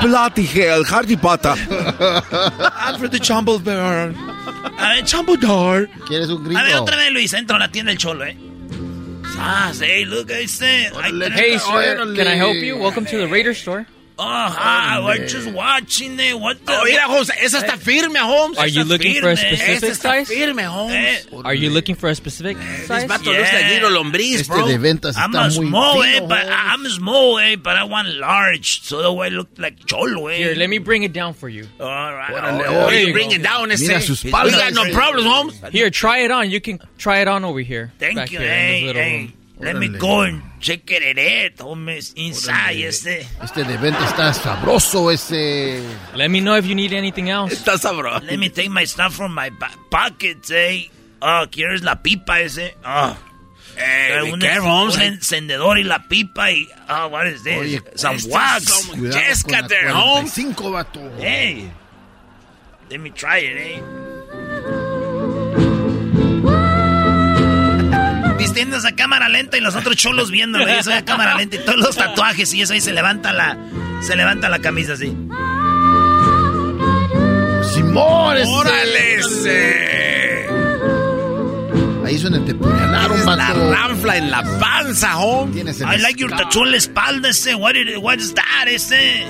Bloody 0.03 0.45
hell, 0.45 0.85
Harry 0.85 1.16
Potter. 1.16 1.55
I'm 2.77 2.99
for 2.99 3.09
the 3.09 3.19
Jumble 3.19 3.59
Bear. 3.59 4.15
A 4.78 5.01
ver. 5.01 5.89
¿Quieres 6.07 6.28
un 6.28 6.55
A 6.55 6.62
ver, 6.62 6.77
otra 6.77 6.97
vez, 6.97 7.11
Luis, 7.12 7.33
entro 7.33 7.57
a 7.57 7.59
la 7.59 7.69
tienda 7.70 7.91
del 7.91 7.99
cholo, 7.99 8.27
eh. 8.27 8.37
Ah, 9.39 9.73
hey, 9.81 10.05
look, 10.05 10.31
I 10.31 10.47
said. 10.47 10.93
Hey, 11.33 11.59
sir, 11.59 11.97
can 12.15 12.27
I 12.27 12.35
help 12.37 12.57
you? 12.57 12.77
Welcome 12.77 13.07
to 13.07 13.16
the 13.19 13.27
Raider 13.28 13.55
Store. 13.55 13.87
Oh, 14.19 14.25
hi, 14.25 15.05
we're 15.05 15.27
just 15.27 15.47
watching 15.53 16.19
it. 16.19 16.41
What 16.41 16.65
the? 16.65 16.73
Oh, 16.73 16.85
mira, 16.85 17.03
Holmes, 17.03 17.29
esa 17.39 17.59
está 17.59 17.77
firme, 17.77 18.17
Holmes. 18.17 18.57
Are 18.57 18.67
you 18.67 18.83
Está 18.85 18.89
looking 18.89 19.21
for 19.21 19.31
a 19.31 19.37
firme. 19.37 19.57
specific 19.57 19.77
Esa 19.77 19.87
está 19.89 20.25
size? 20.25 20.29
firme, 20.29 20.63
Holmes. 20.65 20.95
Eh, 20.95 21.37
Are 21.45 21.53
you 21.55 21.69
looking 21.69 21.95
for 21.97 22.09
a 22.09 22.15
specific 22.15 22.57
This 22.57 22.87
size? 22.87 23.05
vato 23.11 23.27
looks 23.27 23.53
like 23.53 23.69
Little 23.69 23.91
Lombriz, 23.91 24.41
Este 24.41 24.49
bro. 24.49 24.67
de 24.67 24.79
ventas 24.79 25.17
I'm 25.19 25.33
está 25.33 25.43
muy 25.61 25.69
small, 25.69 26.03
eh, 26.03 26.21
but 26.21 26.47
I'm 26.49 26.89
small, 26.89 27.39
eh, 27.41 27.57
but 27.57 27.77
I 27.77 27.85
want 27.85 28.09
large, 28.17 28.81
so 28.85 29.03
the 29.03 29.13
way 29.13 29.27
I 29.27 29.31
look 29.31 29.49
like 29.59 29.85
cholo, 29.85 30.29
eh. 30.29 30.37
Here, 30.39 30.55
let 30.55 30.71
me 30.71 30.79
bring 30.79 31.03
it 31.03 31.13
down 31.13 31.35
for 31.35 31.51
you. 31.51 31.67
All 31.79 31.87
right. 31.87 32.33
Órale, 32.33 32.69
all 32.71 32.87
Oh, 32.87 32.89
you 32.89 33.09
you 33.09 33.13
bring 33.13 33.29
go. 33.29 33.35
it 33.35 33.43
down, 33.43 33.71
ese. 33.71 33.87
Mira 33.87 34.01
su 34.01 34.15
espalda, 34.15 34.45
We 34.47 34.51
got 34.53 34.73
no 34.73 34.85
ese. 34.85 34.95
problems, 34.95 35.27
Holmes. 35.27 35.61
Here, 35.73 35.91
try 35.91 36.21
it 36.21 36.31
on. 36.31 36.51
You 36.51 36.63
can 36.63 36.81
try 36.97 37.19
it 37.21 37.29
on 37.29 37.45
over 37.45 37.61
here. 37.61 37.93
Thank 37.99 38.33
you, 38.33 38.39
here 38.39 38.49
in 38.49 38.55
hey, 38.55 38.73
this 38.81 38.87
little 38.87 39.03
hey. 39.03 39.19
room. 39.19 39.33
Let 39.59 39.77
me 39.77 39.89
go 39.89 40.23
and 40.23 40.43
check 40.61 40.91
it 40.91 41.19
out, 41.19 41.66
homies, 41.66 42.12
inside, 42.15 42.85
este. 42.85 43.27
Este 43.43 43.65
de 43.65 43.77
venta 43.78 44.05
está 44.05 44.33
sabroso, 44.35 45.11
ese. 45.11 45.83
Let 46.15 46.28
me 46.28 46.41
know 46.41 46.57
if 46.57 46.66
you 46.66 46.74
need 46.74 46.93
anything 46.93 47.31
else. 47.31 47.55
Está 47.55 47.78
sabroso. 47.78 48.23
Let 48.27 48.39
me 48.39 48.51
take 48.51 48.69
my 48.69 48.85
stuff 48.85 49.15
from 49.15 49.35
my 49.35 49.51
pockets, 49.91 50.51
eh. 50.51 50.91
Oh, 51.23 51.47
¿quieres 51.51 51.83
la 51.83 52.03
pipa 52.03 52.41
ese? 52.41 52.74
Oh. 52.85 53.16
Hey, 53.78 54.23
be 54.24 54.33
un, 54.33 54.43
un 54.43 55.03
encendedor 55.03 55.78
y 55.78 55.85
la 55.85 56.07
pipa 56.09 56.51
y... 56.51 56.66
Oh, 56.89 57.09
what 57.09 57.27
is 57.27 57.43
this? 57.43 57.59
Oye, 57.59 57.81
Some 57.95 58.16
este 58.16 58.31
wax. 58.31 59.47
la 59.49 59.69
there, 59.69 59.91
Holmes. 59.91 60.33
45, 60.33 60.70
vato. 60.70 61.11
Hey. 61.19 61.70
Let 62.91 63.01
me 63.01 63.11
try 63.11 63.39
it, 63.39 63.57
eh. 63.57 64.86
Vistiéndose 68.57 68.89
a 68.89 68.97
cámara 68.97 69.28
lenta 69.28 69.59
y 69.59 69.61
los 69.61 69.77
otros 69.77 69.97
cholos 69.97 70.31
viéndolo. 70.31 70.66
Y 70.66 70.73
eso 70.73 70.91
a 70.91 71.05
cámara 71.05 71.37
lenta 71.37 71.57
y 71.57 71.59
todos 71.59 71.77
los 71.77 71.95
tatuajes 71.95 72.55
y 72.55 72.62
eso 72.62 72.73
ahí 72.73 72.81
se 72.81 72.91
levanta 72.91 73.31
la... 73.31 73.55
Se 74.01 74.16
levanta 74.16 74.49
la 74.49 74.61
camisa 74.61 74.95
así. 74.95 75.15
Simón. 77.74 78.39
¡Órale! 78.47 79.20
Ahí 82.07 82.16
donde 82.16 82.41
te 82.41 82.55
puñalaron, 82.55 83.27
la 83.37 83.53
ranfla 83.53 84.16
en 84.16 84.31
la 84.31 84.43
panza, 84.59 85.19
el 85.53 85.66
I 85.66 85.99
like 86.01 86.19
your 86.19 86.31
tattoo 86.31 86.65
en 86.65 86.70
la 86.70 86.77
espalda 86.78 87.28
ese. 87.28 87.55
What, 87.55 87.74
is, 87.77 87.99
what 87.99 88.16
is 88.16 88.33
that 88.33 88.69
ese? 88.69 89.23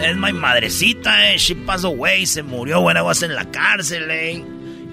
Es 0.00 0.16
mi 0.16 0.32
madrecita, 0.32 1.32
eh. 1.32 1.38
She 1.38 1.56
passed 1.56 1.84
away. 1.84 2.24
Se 2.24 2.44
murió 2.44 2.88
I 2.88 3.00
was 3.02 3.24
en 3.24 3.34
la 3.34 3.50
cárcel, 3.50 4.08
eh. 4.12 4.44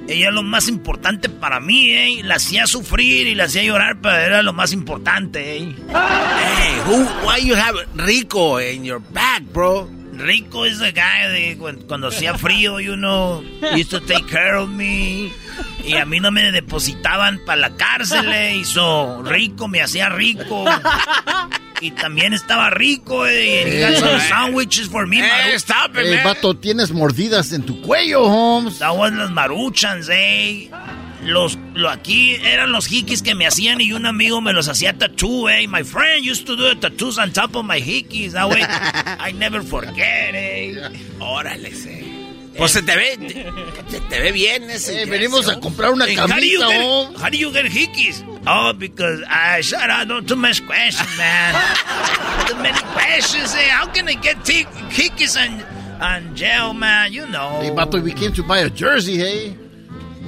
Ella 0.08 0.28
es 0.30 0.34
lo 0.34 0.44
más 0.44 0.68
importante 0.68 1.30
para 1.30 1.60
mí, 1.60 1.90
eh. 1.90 2.22
La 2.24 2.36
hacía 2.36 2.68
sufrir 2.68 3.28
y 3.28 3.36
la 3.36 3.46
hacía 3.46 3.64
llorar, 3.64 3.98
pero 4.02 4.16
era 4.16 4.44
lo 4.44 4.54
más 4.54 4.72
importante, 4.72 5.58
eh. 5.58 5.76
Hey, 5.90 6.76
who, 6.86 7.06
why 7.28 7.40
you 7.44 7.56
have 7.56 7.76
Rico 7.96 8.60
in 8.62 8.84
your 8.84 9.02
back, 9.12 9.42
bro? 9.52 9.90
Rico 10.14 10.66
is 10.66 10.80
the 10.80 10.92
guy 10.94 11.28
de 11.30 11.58
cu- 11.58 11.86
cuando 11.88 12.08
hacía 12.08 12.36
frío, 12.38 12.80
you 12.80 12.96
know, 12.96 13.44
used 13.76 13.90
to 13.90 14.00
take 14.00 14.26
care 14.28 14.56
of 14.56 14.70
me. 14.70 15.32
Y 15.84 15.96
a 15.98 16.06
mí 16.06 16.20
no 16.20 16.32
me 16.32 16.52
depositaban 16.52 17.40
para 17.46 17.62
la 17.62 17.76
cárcel, 17.76 18.32
eh. 18.32 18.56
Hizo 18.58 19.24
rico, 19.24 19.68
me 19.68 19.82
hacía 19.82 20.10
rico. 20.10 20.66
Y 21.82 21.92
también 21.92 22.34
estaba 22.34 22.70
rico, 22.70 23.28
eh. 23.28 23.64
He 23.66 23.82
got 23.82 24.00
some 24.00 24.20
sandwiches 24.20 24.88
for 24.88 25.06
me, 25.08 25.22
Maru- 25.22 25.56
stop 25.56 25.92
it, 25.98 26.06
Eh, 26.06 26.22
vato, 26.24 26.56
tienes 26.56 26.92
mordidas 26.92 27.52
en 27.52 27.64
tu 27.64 27.82
cuello, 27.82 28.24
Holmes. 28.24 28.80
Was 28.80 29.14
las 29.14 29.30
maruchans, 29.32 30.08
eh. 30.12 30.70
los, 31.24 31.58
lo 31.74 31.90
aquí 31.90 32.36
eran 32.44 32.72
los 32.72 32.92
hikis 32.92 33.22
que 33.24 33.34
me 33.36 33.48
hacían 33.48 33.82
y 33.82 33.92
un 33.94 34.06
amigo 34.06 34.42
me 34.42 34.54
los 34.54 34.68
hacía 34.68 34.94
tattoo, 34.98 35.50
eh. 35.50 35.68
My 35.68 35.84
friend 35.84 36.24
used 36.24 36.46
to 36.46 36.56
do 36.56 36.70
the 36.70 36.76
tattoos 36.76 37.18
on 37.18 37.32
top 37.34 37.56
of 37.56 37.66
my 37.66 37.80
hikis. 37.82 38.34
That 38.34 38.48
way, 38.50 38.62
I 39.20 39.32
never 39.34 39.62
forget, 39.64 40.34
eh. 40.34 40.76
Órale, 41.20 41.72
sí. 41.76 42.05
Pues 42.58 42.72
se 42.72 42.82
te 42.82 42.96
ve, 42.96 43.18
se 43.90 44.00
te 44.00 44.20
ve 44.22 44.32
bien 44.32 44.70
ese. 44.70 45.02
Eh, 45.02 45.06
venimos 45.06 45.48
a 45.50 45.60
comprar 45.60 45.92
una 45.92 46.06
Hey, 46.06 46.16
how 46.16 46.28
do 46.28 46.36
you 46.46 46.60
get- 46.60 46.82
oh. 46.84 47.14
How 47.20 47.30
do 47.30 47.38
you 47.38 47.52
get 47.52 47.66
hikis? 47.66 48.24
Oh, 48.48 48.74
because 48.74 49.22
I 49.28 49.62
shut 49.62 49.90
up. 49.90 50.08
Don't 50.08 50.26
too 50.28 50.36
much 50.36 50.66
questions, 50.66 51.10
man. 51.18 51.54
too 52.48 52.56
many 52.56 52.80
questions. 52.94 53.54
Eh? 53.56 53.70
How 53.70 53.88
can 53.92 54.08
I 54.08 54.14
get 54.16 54.44
ti- 54.46 54.66
hikis 54.92 55.36
on, 55.36 55.62
on 56.02 56.36
jail, 56.36 56.74
man? 56.74 57.12
You 57.12 57.26
know. 57.28 57.60
Hey, 57.62 57.72
vato, 57.72 58.02
we 58.02 58.14
came 58.14 58.32
to 58.34 58.44
buy 58.44 58.60
a 58.60 58.70
jersey, 58.70 59.18
hey. 59.18 59.56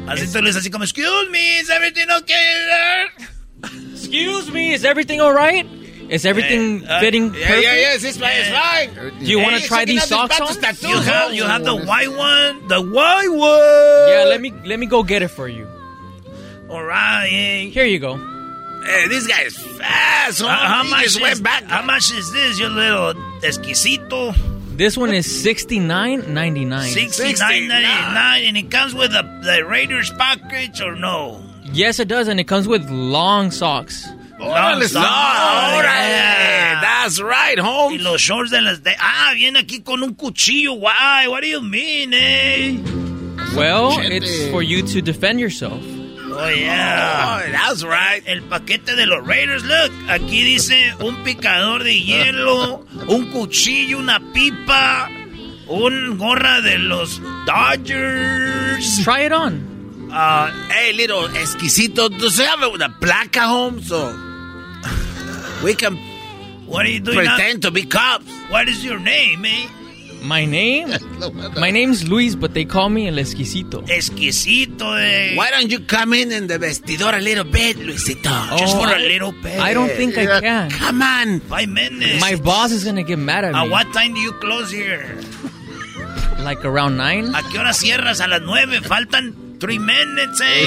Así 0.08 0.26
tú 0.32 0.42
le 0.42 0.50
dices 0.50 0.62
así 0.62 0.70
como, 0.72 0.84
excuse 0.86 1.30
me, 1.32 1.60
is 1.60 1.70
everything 1.70 2.08
okay 2.10 2.66
there? 2.70 3.72
Excuse 3.94 4.50
me, 4.52 4.74
is 4.74 4.86
everything 4.86 5.20
all 5.22 5.34
right? 5.34 5.66
Is 6.10 6.26
everything 6.26 6.86
Uh, 6.88 7.00
fitting 7.00 7.34
Yeah, 7.34 7.48
perfect? 7.48 7.64
yeah, 7.64 7.76
yes, 7.76 8.04
it's 8.04 8.18
fine, 8.18 8.32
it's 8.38 8.50
fine. 8.50 8.90
Do 9.20 9.26
you 9.26 9.40
want 9.40 9.62
to 9.62 9.68
try 9.68 9.86
these 9.86 10.04
socks 10.08 10.40
on? 10.40 10.48
You 10.90 11.00
have, 11.00 11.34
you 11.34 11.44
have 11.44 11.64
the 11.64 11.76
white 11.76 12.12
one, 12.12 12.68
the 12.68 12.82
white 12.82 13.28
one. 13.30 14.10
Yeah, 14.12 14.26
let 14.28 14.40
me 14.42 14.54
let 14.66 14.80
me 14.80 14.86
go 14.86 15.04
get 15.04 15.22
it 15.22 15.28
for 15.30 15.48
you. 15.48 15.68
All 16.70 16.84
right. 16.84 17.28
eh. 17.32 17.70
Here 17.70 17.86
you 17.86 18.00
go. 18.00 18.16
Hey, 18.86 19.08
this 19.10 19.28
guy 19.28 19.42
is 19.44 19.58
fast. 19.58 20.42
Uh, 20.42 20.48
how 20.48 20.84
He 20.84 20.90
much 20.92 21.06
is, 21.06 21.20
went 21.20 21.44
back. 21.44 21.64
How 21.66 21.82
much 21.84 22.12
is 22.12 22.32
this, 22.32 22.60
you 22.60 22.68
little 22.70 23.14
exquisito? 23.42 24.34
This 24.78 24.96
one 24.96 25.12
is 25.12 25.26
sixty 25.26 25.80
nine 25.80 26.34
ninety 26.34 26.64
nine. 26.64 26.90
Sixty 26.92 27.34
nine 27.34 27.68
ninety 27.68 28.14
nine, 28.14 28.44
and 28.46 28.56
it 28.58 28.70
comes 28.72 28.94
with 28.94 29.12
the 29.12 29.24
the 29.44 29.66
Raiders 29.66 30.12
package 30.18 30.80
or 30.82 30.96
no? 30.96 31.42
Yes, 31.74 32.00
it 32.00 32.08
does, 32.08 32.28
and 32.30 32.40
it 32.40 32.48
comes 32.48 32.68
with 32.68 32.88
long 32.90 33.52
socks. 33.52 34.08
Órale. 34.40 34.88
Yeah. 34.88 36.82
That's 36.82 37.20
right, 37.22 37.58
Y 37.58 37.62
home. 37.62 37.98
los 38.00 38.22
shorts 38.22 38.52
de 38.52 38.62
las 38.62 38.84
de... 38.84 38.96
Ah, 39.00 39.32
viene 39.34 39.60
aquí 39.60 39.82
con 39.84 40.04
un 40.04 40.14
cuchillo. 40.16 40.74
Why? 40.74 41.28
What 41.28 41.42
do 41.42 41.48
you 41.48 41.62
mean, 41.62 42.14
eh? 42.14 42.78
Well, 43.56 43.92
Gente. 43.92 44.18
it's 44.18 44.50
for 44.52 44.62
you 44.62 44.84
to 44.84 45.02
defend 45.02 45.40
yourself. 45.40 45.82
Oh, 46.30 46.50
yeah. 46.50 47.40
Oh, 47.48 47.52
that's 47.52 47.84
right. 47.84 48.22
El 48.28 48.42
paquete 48.44 48.96
de 48.96 49.06
los 49.08 49.26
Raiders, 49.26 49.64
look. 49.64 49.92
Aquí 50.10 50.44
dice 50.44 50.94
un 51.00 51.24
picador 51.24 51.84
de 51.84 52.00
hielo, 52.00 52.86
un 53.08 53.32
cuchillo, 53.32 53.98
una 53.98 54.20
pipa, 54.34 55.10
un 55.68 56.18
gorra 56.18 56.62
de 56.62 56.78
los 56.78 57.20
Dodgers. 57.48 59.04
Try 59.04 59.26
it 59.26 59.32
on. 59.32 60.10
Uh, 60.12 60.52
Hey, 60.70 60.94
little 60.94 61.28
exquisito. 61.30 62.10
Does 62.10 62.40
it 62.40 62.46
have 62.46 62.62
a, 62.62 62.68
a 62.68 62.90
placa 62.90 63.48
home 63.48 63.82
so 63.82 64.14
we 65.64 65.74
can 65.74 65.98
what 66.66 66.86
are 66.86 66.90
you 66.90 67.00
doing 67.00 67.24
now? 67.24 67.36
pretend 67.36 67.62
to 67.64 67.72
be 67.72 67.84
cops? 67.84 68.30
What 68.50 68.68
is 68.68 68.84
your 68.84 69.00
name, 69.00 69.46
eh? 69.46 69.68
My 70.22 70.44
name? 70.46 70.90
My 71.60 71.70
name's 71.72 72.08
Luis, 72.10 72.36
but 72.36 72.54
they 72.54 72.66
call 72.66 72.90
me 72.90 73.08
El 73.08 73.20
Esquisito. 73.20 73.84
Esquisito, 73.88 74.94
eh. 74.96 75.36
Why 75.36 75.50
don't 75.52 75.70
you 75.72 75.80
come 75.80 76.12
in 76.14 76.32
in 76.32 76.48
the 76.48 76.58
vestidor 76.58 77.14
a 77.18 77.22
little 77.22 77.44
bit, 77.46 77.78
Luisito? 77.78 78.58
Just 78.58 78.76
Oh, 78.76 78.82
for 78.84 78.92
a 78.92 78.98
I- 78.98 79.08
little 79.08 79.32
bit. 79.32 79.60
I 79.60 79.74
don't 79.74 79.90
think 79.92 80.18
I 80.18 80.42
can. 80.42 80.72
Come 80.72 81.02
on. 81.02 81.40
Five 81.42 81.70
minutes. 81.70 82.20
My 82.20 82.36
boss 82.36 82.72
is 82.72 82.84
gonna 82.84 83.04
get 83.04 83.20
mad 83.20 83.46
at 83.46 83.54
me. 83.54 83.60
At 83.60 83.70
what 83.70 83.94
time 83.94 84.14
do 84.14 84.20
you 84.20 84.34
close 84.34 84.72
here? 84.72 85.06
Like 86.40 86.66
around 86.66 86.98
nine? 86.98 87.34
¿A 87.36 87.42
qué 87.44 87.60
hora 87.60 87.74
cierras? 87.74 88.20
A 88.20 88.28
las 88.28 88.42
nueve. 88.44 88.82
Faltan 88.82 89.60
three 89.60 89.80
minutes, 89.80 90.42
eh? 90.42 90.66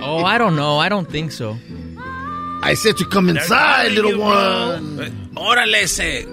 Oh, 0.00 0.24
I 0.24 0.38
don't 0.38 0.56
know. 0.56 0.78
I 0.78 0.88
don't 0.88 1.08
think 1.10 1.32
so. 1.32 1.56
I 2.66 2.74
said 2.74 2.96
to 2.96 3.04
come 3.04 3.28
inside, 3.28 3.92
little 3.92 4.10
you, 4.10 4.18
one. 4.18 4.98
Órale 5.36 5.82
ese. 5.84 6.24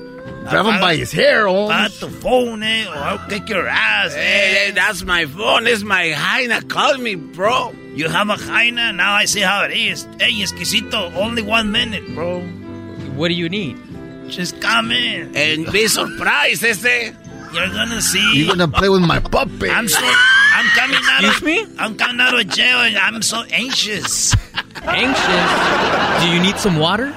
Grab 0.49 0.65
him 0.65 0.79
by 0.81 0.95
his 0.95 1.11
hair, 1.11 1.47
oh. 1.47 1.69
Apaga 1.69 1.99
tu 1.99 2.09
phone, 2.09 2.63
eh? 2.63 2.87
Or 2.87 2.95
I'll 2.97 3.27
kick 3.29 3.47
your 3.49 3.67
ass, 3.67 4.15
Hey, 4.15 4.21
eh? 4.21 4.65
hey, 4.65 4.71
that's 4.71 5.03
my 5.03 5.25
phone. 5.25 5.67
It's 5.67 5.83
my 5.83 6.09
hyena. 6.09 6.63
Call 6.63 6.97
me, 6.97 7.13
bro. 7.13 7.71
You 7.93 8.09
have 8.09 8.29
a 8.29 8.35
hyena? 8.35 8.91
Now 8.93 9.13
I 9.13 9.25
see 9.25 9.41
how 9.41 9.63
it 9.63 9.73
is. 9.73 10.05
Hey, 10.19 10.33
exquisito, 10.41 11.13
only 11.15 11.43
one 11.43 11.71
minute, 11.71 12.03
bro. 12.15 12.41
What 13.15 13.27
do 13.27 13.35
you 13.35 13.47
need? 13.47 13.77
Just 14.27 14.59
come 14.59 14.91
in. 14.91 15.35
And 15.35 15.71
be 15.71 15.87
surprised, 15.87 16.63
ese. 16.63 17.13
You're 17.53 17.69
gonna 17.69 18.01
see. 18.01 18.37
You're 18.37 18.55
gonna 18.55 18.67
play 18.67 18.89
with 18.89 19.01
my 19.01 19.19
puppet. 19.19 19.69
I'm 19.71 19.87
so. 19.87 19.99
I'm 20.03 20.65
coming 20.75 20.97
out 21.03 21.23
Excuse 21.23 21.37
of. 21.37 21.43
me? 21.43 21.75
I'm 21.79 21.95
coming 21.97 22.19
out 22.21 22.39
of 22.39 22.47
jail 22.47 22.77
and 22.79 22.97
I'm 22.97 23.21
so 23.21 23.43
anxious. 23.51 24.35
Anxious? 24.83 26.23
Do 26.23 26.29
you 26.29 26.39
need 26.41 26.57
some 26.57 26.77
water? 26.77 27.13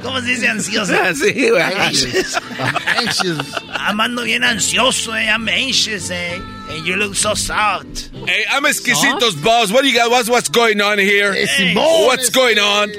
¿Cómo 0.00 0.20
se 0.20 0.26
dice 0.26 0.46
ansioso? 0.48 0.94
Sí, 1.14 1.32
güey. 1.50 1.60
Anxious. 1.60 2.36
I'm 2.36 2.76
anxious. 2.86 3.54
I'm 3.70 3.98
ando 4.00 4.24
bien 4.24 4.42
ansioso, 4.42 5.12
eh? 5.12 5.28
I'm 5.28 5.48
anxious, 5.48 6.10
eh? 6.10 6.40
And 6.70 6.86
you 6.86 6.96
look 6.96 7.14
so 7.16 7.34
soft. 7.34 8.10
Hey, 8.26 8.44
I'm 8.50 8.64
Esquisito's 8.64 9.34
boss. 9.36 9.72
What 9.72 9.82
do 9.82 9.88
you 9.88 9.94
got? 9.94 10.10
What's, 10.10 10.28
what's 10.30 10.48
going 10.48 10.80
on 10.80 10.98
here? 10.98 11.32
Hey, 11.34 11.46
Hey. 11.46 11.74
What's 11.74 12.30
going 12.30 12.58
on? 12.58 12.90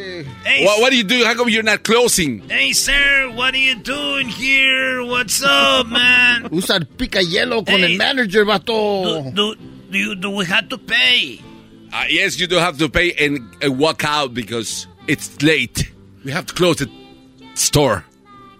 Hey, 0.49 0.65
What, 0.65 0.81
what 0.81 0.89
do 0.89 0.97
you 0.97 1.03
do? 1.03 1.23
How 1.25 1.35
come 1.35 1.47
you're 1.49 1.61
not 1.63 1.83
closing? 1.83 2.39
hey, 2.49 2.73
sir, 2.73 3.29
what 3.35 3.53
are 3.53 3.57
you 3.57 3.75
doing 3.75 4.27
here? 4.27 5.05
What's 5.05 5.43
up, 5.43 5.87
man? 5.99 6.49
Usa 6.51 6.75
el 6.75 6.85
pica 6.85 7.19
hielo 7.19 7.63
con 7.65 7.79
Hey. 7.79 7.91
el 7.93 7.97
manager, 7.97 8.43
Do, 8.45 8.49
vato. 8.51 9.35
do, 9.35 9.55
do, 9.91 9.97
you, 9.97 10.15
do 10.15 10.29
we 10.31 10.45
have 10.45 10.67
to 10.69 10.77
pay? 10.79 11.39
Uh, 11.93 12.05
yes, 12.09 12.39
you 12.39 12.47
do 12.47 12.55
have 12.55 12.77
to 12.79 12.89
pay 12.89 13.13
and 13.13 13.39
uh, 13.63 13.71
walk 13.71 14.03
out 14.03 14.33
because 14.33 14.87
it's 15.07 15.39
late. 15.43 15.91
We 16.25 16.31
have 16.31 16.47
to 16.47 16.53
close 16.55 16.77
the 16.77 16.89
store. 17.53 18.03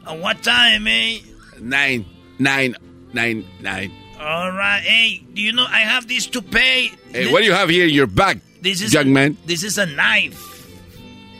At 0.07 0.19
what 0.19 0.43
time, 0.43 0.85
eh? 0.87 1.19
Nine, 1.59 2.05
nine, 2.39 2.75
nine, 3.13 3.45
nine. 3.61 3.91
All 4.19 4.51
right. 4.51 4.81
Hey, 4.81 5.23
do 5.33 5.41
you 5.41 5.53
know 5.53 5.65
I 5.67 5.79
have 5.79 6.07
this 6.07 6.27
to 6.27 6.41
pay? 6.41 6.91
Hey, 7.11 7.31
what 7.31 7.39
do 7.39 7.45
you 7.45 7.53
have 7.53 7.69
here 7.69 7.85
in 7.87 7.93
your 7.93 8.07
bag, 8.07 8.41
This 8.61 8.81
is 8.81 8.93
young 8.93 9.11
man? 9.13 9.37
This 9.45 9.63
is 9.63 9.77
a 9.77 9.85
knife. 9.87 10.58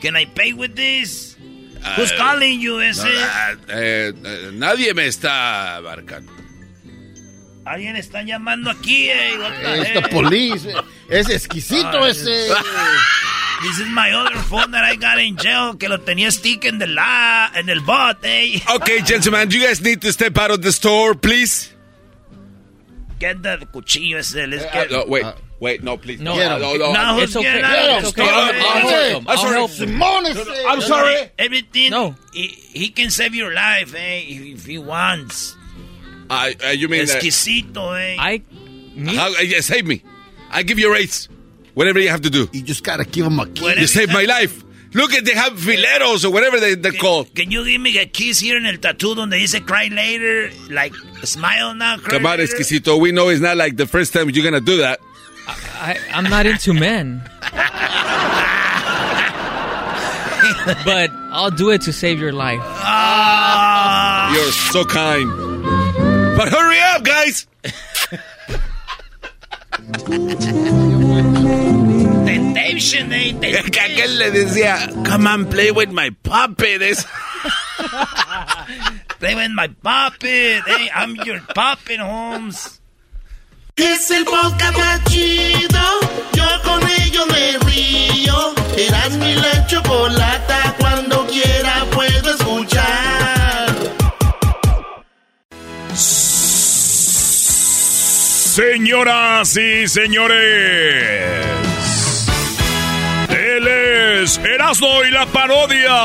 Can 0.02 0.16
I 0.16 0.26
pay 0.26 0.54
with 0.54 0.76
this? 0.76 1.36
Who's 1.96 2.12
calling 2.14 2.60
you, 2.60 2.82
ese? 2.82 3.04
Ah, 3.06 3.56
eh, 3.70 4.12
eh, 4.12 4.52
nadie 4.54 4.94
me 4.94 5.06
está 5.08 5.76
abarcando. 5.78 6.32
Alguien 7.66 7.96
está 7.96 8.24
llamando 8.24 8.72
aquí, 8.72 9.10
eh. 9.10 9.38
What 9.38 9.52
the 9.62 9.82
Es 9.82 9.94
the 9.94 10.02
heck? 10.02 10.10
police. 10.12 10.68
Es 11.10 11.30
exquisito 11.30 12.04
Ah, 12.04 12.10
ese. 12.10 12.50
This 13.62 13.78
is 13.80 13.90
my 13.90 14.10
other 14.14 14.38
phone 14.44 14.72
that 14.72 14.86
I 14.86 14.96
got 14.96 15.20
in 15.20 15.36
jail 15.36 15.76
que 15.78 15.90
lo 15.90 15.98
tenía 16.00 16.32
stick 16.32 16.64
en 16.64 16.82
el 16.82 16.96
la 16.96 17.52
en 17.54 17.68
el 17.70 17.82
bot, 17.82 18.18
eh. 18.24 18.62
Okay, 18.76 19.02
gentlemen, 19.02 19.50
you 19.52 19.60
guys 19.62 19.82
need 19.82 20.02
to 20.02 20.12
step 20.14 20.38
out 20.38 20.52
of 20.52 20.62
the 20.62 20.72
store, 20.72 21.14
please. 21.14 21.70
Get 23.20 23.42
the 23.44 23.58
cuchillo 23.74 24.18
ese. 24.20 24.48
Let's 24.48 24.64
Uh, 24.66 24.72
get. 24.74 24.92
no, 24.92 25.04
wait, 25.08 25.26
wait, 25.60 25.84
no, 25.84 25.98
please. 25.98 26.20
No, 26.20 26.36
no, 26.36 26.58
no, 26.58 26.76
no. 26.76 26.94
No, 26.94 27.20
It's 27.20 27.36
okay. 27.36 27.62
It's 27.64 28.10
okay. 28.10 28.30
I'll. 28.30 29.24
I'll 29.28 29.54
help 29.54 29.72
him. 29.72 30.02
I'm 30.02 30.82
sorry. 30.82 31.30
Everything. 31.38 31.92
No. 31.92 32.16
He, 32.34 32.48
he 32.48 32.90
can 32.90 33.10
save 33.10 33.36
your 33.36 33.54
life, 33.54 33.94
eh, 33.96 34.24
if, 34.28 34.60
if 34.60 34.66
he 34.66 34.78
wants. 34.78 35.56
Uh, 36.30 36.52
uh, 36.64 36.70
you 36.70 36.88
mean 36.88 37.06
that? 37.06 37.22
Exquisito, 37.22 37.94
eh. 38.00 38.16
I 38.20 38.44
me? 38.96 39.16
How, 39.16 39.28
uh, 39.30 39.42
yeah, 39.42 39.62
save 39.62 39.88
me. 39.88 40.04
I 40.52 40.64
give 40.64 40.78
you 40.78 40.92
raise. 40.92 41.28
Whatever 41.74 42.00
you 42.00 42.10
have 42.10 42.22
to 42.22 42.30
do. 42.30 42.48
You 42.52 42.62
just 42.62 42.84
gotta 42.84 43.06
give 43.06 43.26
him 43.26 43.40
a 43.40 43.48
kiss. 43.48 43.62
Whatever 43.62 43.82
You 43.82 43.88
saved 43.88 44.14
my 44.14 44.24
life. 44.24 44.64
Look 44.94 45.14
at 45.14 45.24
they 45.24 45.36
have 45.36 45.54
fileros 45.54 46.26
or 46.26 46.32
whatever 46.32 46.60
they, 46.60 46.74
they're 46.74 46.92
called. 46.92 47.34
Can 47.36 47.52
you 47.52 47.64
give 47.64 47.80
me 47.80 47.98
a 48.00 48.06
kiss 48.08 48.40
here 48.40 48.58
in 48.58 48.66
el 48.66 48.78
tattoo 48.78 49.14
donde 49.16 49.32
dice 49.34 49.60
cry 49.60 49.88
later? 49.88 50.50
Like, 50.70 50.96
smile 51.24 51.76
now, 51.76 51.98
cry 51.98 52.18
Come 52.18 52.26
on, 52.26 52.32
later? 52.40 52.44
Esquisito. 52.44 52.98
We 52.98 53.12
know 53.12 53.30
it's 53.30 53.42
not 53.42 53.56
like 53.56 53.78
the 53.78 53.86
first 53.86 54.14
time 54.14 54.30
you're 54.32 54.44
gonna 54.44 54.62
do 54.62 54.78
that. 54.78 55.00
I 55.82 55.98
I'm 56.14 56.26
not 56.26 56.46
into 56.46 56.74
men. 56.74 57.22
but 60.86 61.10
I'll 61.32 61.52
do 61.52 61.70
it 61.72 61.82
to 61.84 61.94
save 61.94 62.20
your 62.20 62.32
life. 62.34 62.60
Ah, 62.64 64.34
You're 64.34 64.52
so 64.52 64.84
kind. 64.86 65.30
But 66.38 66.50
hurry 66.50 66.80
up, 66.80 67.04
guys. 67.04 67.48
temptation, 72.26 73.12
eh? 73.14 73.32
Temptation. 73.32 73.72
Que 73.72 73.80
aquel 73.82 74.18
le 74.18 74.32
decía, 74.32 74.90
come 75.06 75.28
on, 75.28 75.46
play 75.50 75.72
with 75.72 75.92
my 75.92 76.10
puppet. 76.24 76.82
Es- 76.82 77.06
Play 79.20 79.36
with 79.36 79.52
my 79.52 79.68
puppet, 79.84 80.64
eh? 80.68 80.88
I'm 80.96 81.16
your 81.26 81.40
puppet, 81.54 82.00
Holmes. 82.00 82.79
Es 83.82 84.12
el 84.12 84.26
podcast 84.26 84.78
más 84.78 85.02
chido. 85.06 85.80
Yo 86.34 86.44
con 86.64 86.82
ello 87.02 87.26
me 87.28 87.58
río. 87.66 88.54
Eras 88.78 89.12
mi 89.12 89.34
la 89.36 89.66
chocolata. 89.68 90.76
Cuando 90.78 91.26
quiera 91.26 91.86
puedo 91.90 92.36
escuchar. 92.36 93.74
Señoras 98.60 99.56
y 99.56 99.88
señores, 99.88 100.36
es 103.30 104.38
Erasmo 104.40 105.06
y 105.06 105.12
la 105.12 105.26
parodia. 105.28 105.96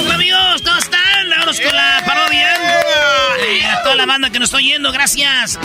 Hola 0.00 0.14
amigos, 0.14 0.62
¿cómo 0.64 0.78
están? 0.78 1.30
Vámonos 1.30 1.60
con 1.60 1.76
la 1.76 2.02
parodia. 2.04 2.87
Eh, 3.40 3.64
a 3.64 3.82
toda 3.82 3.94
la 3.94 4.06
banda 4.06 4.30
que 4.30 4.38
nos 4.38 4.48
está 4.48 4.56
oyendo, 4.56 4.90
gracias. 4.92 5.58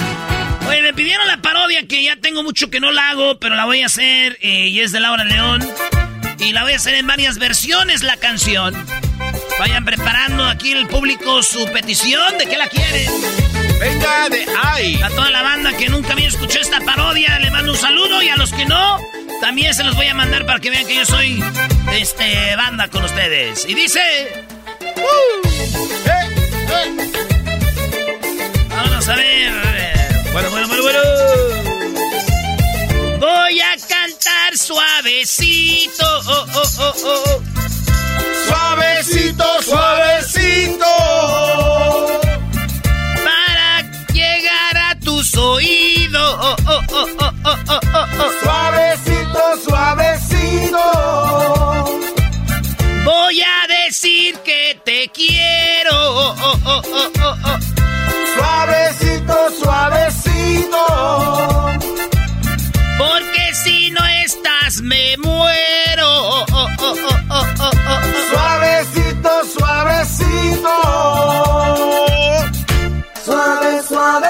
Oye, 0.67 0.81
me 0.81 0.93
pidieron 0.93 1.27
la 1.27 1.37
parodia 1.37 1.87
que 1.87 2.03
ya 2.03 2.15
tengo 2.15 2.43
mucho 2.43 2.69
que 2.69 2.79
no 2.79 2.91
la 2.91 3.09
hago, 3.09 3.39
pero 3.39 3.55
la 3.55 3.65
voy 3.65 3.81
a 3.81 3.87
hacer 3.87 4.37
eh, 4.41 4.67
y 4.67 4.79
es 4.79 4.91
de 4.91 4.99
Laura 4.99 5.23
León. 5.23 5.67
Y 6.39 6.51
la 6.51 6.63
voy 6.63 6.73
a 6.73 6.75
hacer 6.75 6.95
en 6.95 7.07
varias 7.07 7.37
versiones 7.37 8.03
la 8.03 8.17
canción. 8.17 8.73
Vayan 9.59 9.85
preparando 9.85 10.45
aquí 10.45 10.71
el 10.71 10.87
público 10.87 11.41
su 11.43 11.65
petición 11.71 12.37
de 12.37 12.45
qué 12.47 12.57
la 12.57 12.67
quieren. 12.67 13.11
Venga 13.79 14.29
de 14.29 14.45
ay. 14.61 15.01
A 15.01 15.09
toda 15.09 15.29
la 15.31 15.41
banda 15.41 15.75
que 15.75 15.89
nunca 15.89 16.13
había 16.13 16.27
escuchado 16.27 16.61
esta 16.61 16.79
parodia, 16.81 17.39
le 17.39 17.51
mando 17.51 17.71
un 17.71 17.77
saludo 17.77 18.21
y 18.21 18.29
a 18.29 18.37
los 18.37 18.51
que 18.51 18.65
no, 18.65 18.99
también 19.41 19.73
se 19.73 19.83
los 19.83 19.95
voy 19.95 20.07
a 20.07 20.13
mandar 20.13 20.45
para 20.45 20.59
que 20.59 20.69
vean 20.69 20.85
que 20.85 20.95
yo 20.95 21.05
soy 21.05 21.43
este 21.91 22.55
banda 22.55 22.87
con 22.87 23.03
ustedes. 23.03 23.65
Y 23.67 23.73
dice. 23.73 24.01
¡Uh! 24.97 25.43
Vamos 29.05 29.19
a 29.19 29.21
ver. 29.21 29.51
Bueno, 30.31 30.49
bueno, 30.49 30.67
bueno, 30.69 30.83
bueno. 30.83 30.99
Voy 33.19 33.59
a 33.59 33.75
cantar 33.85 34.57
suavecito. 34.57 36.05
Oh, 36.05 36.45
oh, 36.55 36.63
oh, 36.79 36.93
oh. 37.03 37.41
Suavecito, 38.47 39.61
suavecito. 39.61 40.85
Para 43.25 43.81
llegar 44.13 44.77
a 44.77 44.95
tus 44.99 45.35
oídos. 45.35 46.37
Oh, 46.39 46.55
oh, 46.65 46.81
oh, 46.89 47.07
oh, 47.19 47.31
oh, 47.43 47.57
oh, 47.67 47.79
oh, 47.93 48.07
oh. 48.19 48.31
Suavecito, 48.41 49.41
suavecito. 49.67 50.83
Voy 53.03 53.41
a 53.41 53.67
decir 53.67 54.37
que 54.45 54.79
te 54.85 55.09
quiero. 55.09 55.91
Oh, 55.91 56.35
oh, 56.41 56.57
oh, 56.65 56.81
oh, 56.85 57.11
oh, 57.21 57.35
oh. 57.45 57.82
Suavecito, 58.53 59.33
suavecito. 59.63 60.85
Porque 62.99 63.53
si 63.63 63.89
no 63.91 64.05
estás, 64.23 64.79
me 64.81 65.17
muero. 65.17 66.07
Oh, 66.07 66.45
oh, 66.53 66.67
oh, 66.79 66.95
oh, 67.09 67.15
oh, 67.31 67.45
oh, 67.59 67.71
oh. 67.89 68.01
Suavecito, 68.29 69.29
suavecito. 69.57 70.75
Suave, 73.25 73.81
suave, 73.87 74.29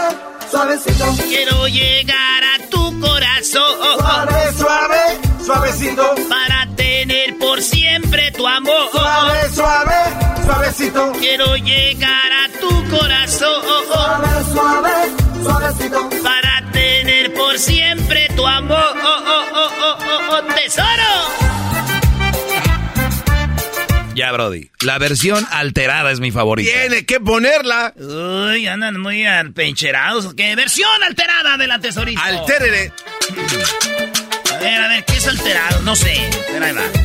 suavecito. 0.49 1.05
Quiero 1.27 1.67
llegar 1.67 2.43
a 2.55 2.69
tu 2.69 2.99
corazón. 3.01 3.75
Suave, 3.99 4.53
suave, 4.57 5.19
suavecito. 5.45 6.15
Para 6.29 6.65
tener 6.77 7.37
por 7.39 7.61
siempre 7.61 8.31
tu 8.31 8.47
amor. 8.47 8.89
Suave, 8.91 9.49
suave, 9.53 9.95
suavecito. 10.43 11.11
Quiero 11.19 11.55
llegar 11.57 12.31
a 12.31 12.59
tu 12.59 12.89
corazón. 12.89 13.63
Suave, 13.63 14.27
suave, 14.51 14.91
suavecito. 15.43 16.09
Para 16.23 16.71
tener 16.71 17.33
por 17.33 17.57
siempre 17.57 18.27
tu 18.35 18.45
amor. 18.45 18.95
Oh, 19.03 19.23
oh, 19.25 19.45
oh, 19.53 19.69
oh, 19.81 19.97
oh, 19.99 20.35
oh, 20.37 20.53
tesoro. 20.55 21.43
Ya, 24.15 24.31
Brody. 24.31 24.69
La 24.81 24.99
versión 24.99 25.45
alterada 25.51 26.11
es 26.11 26.19
mi 26.19 26.31
favorita. 26.31 26.69
Tiene 26.71 27.05
que 27.05 27.19
ponerla. 27.19 27.93
Uy, 27.97 28.67
andan 28.67 28.99
muy 28.99 29.23
pencherados. 29.55 30.35
¿Qué 30.35 30.55
versión 30.55 31.03
alterada 31.03 31.57
de 31.57 31.67
la 31.67 31.79
tesorita? 31.79 32.23
Altérere. 32.23 32.91
A 34.53 34.57
ver, 34.59 34.81
a 34.81 34.87
ver, 34.87 35.05
¿qué 35.05 35.17
es 35.17 35.27
alterado? 35.27 35.81
No 35.81 35.95
sé. 35.95 36.29
Pero 36.51 36.63
ahí 36.65 36.73
va. 36.73 37.02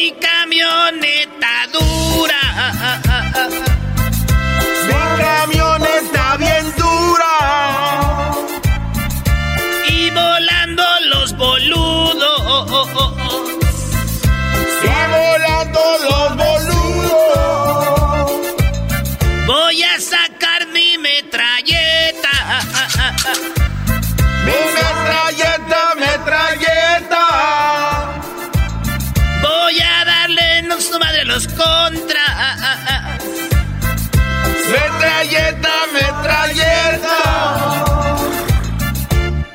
Mi 0.00 0.12
camioneta 0.12 1.54
dura. 1.74 2.42
Mi 4.86 5.00
camioneta 5.22 6.24
bien 6.38 6.66
dura. 6.80 7.34
Y 9.88 10.10
volando 10.10 10.84
los 11.12 11.36
boludos. 11.36 12.40
Y 14.82 14.92
volando 15.16 15.80
los 16.06 16.28
boludos. 16.42 18.30
Voy 19.46 19.82
a 19.82 20.00
sacar 20.00 20.60
mi 20.68 20.96
metralleta. 20.96 22.34
Los 31.30 31.46
contra. 31.46 32.26
Metralleta, 34.72 35.74
metralleta. 35.92 37.18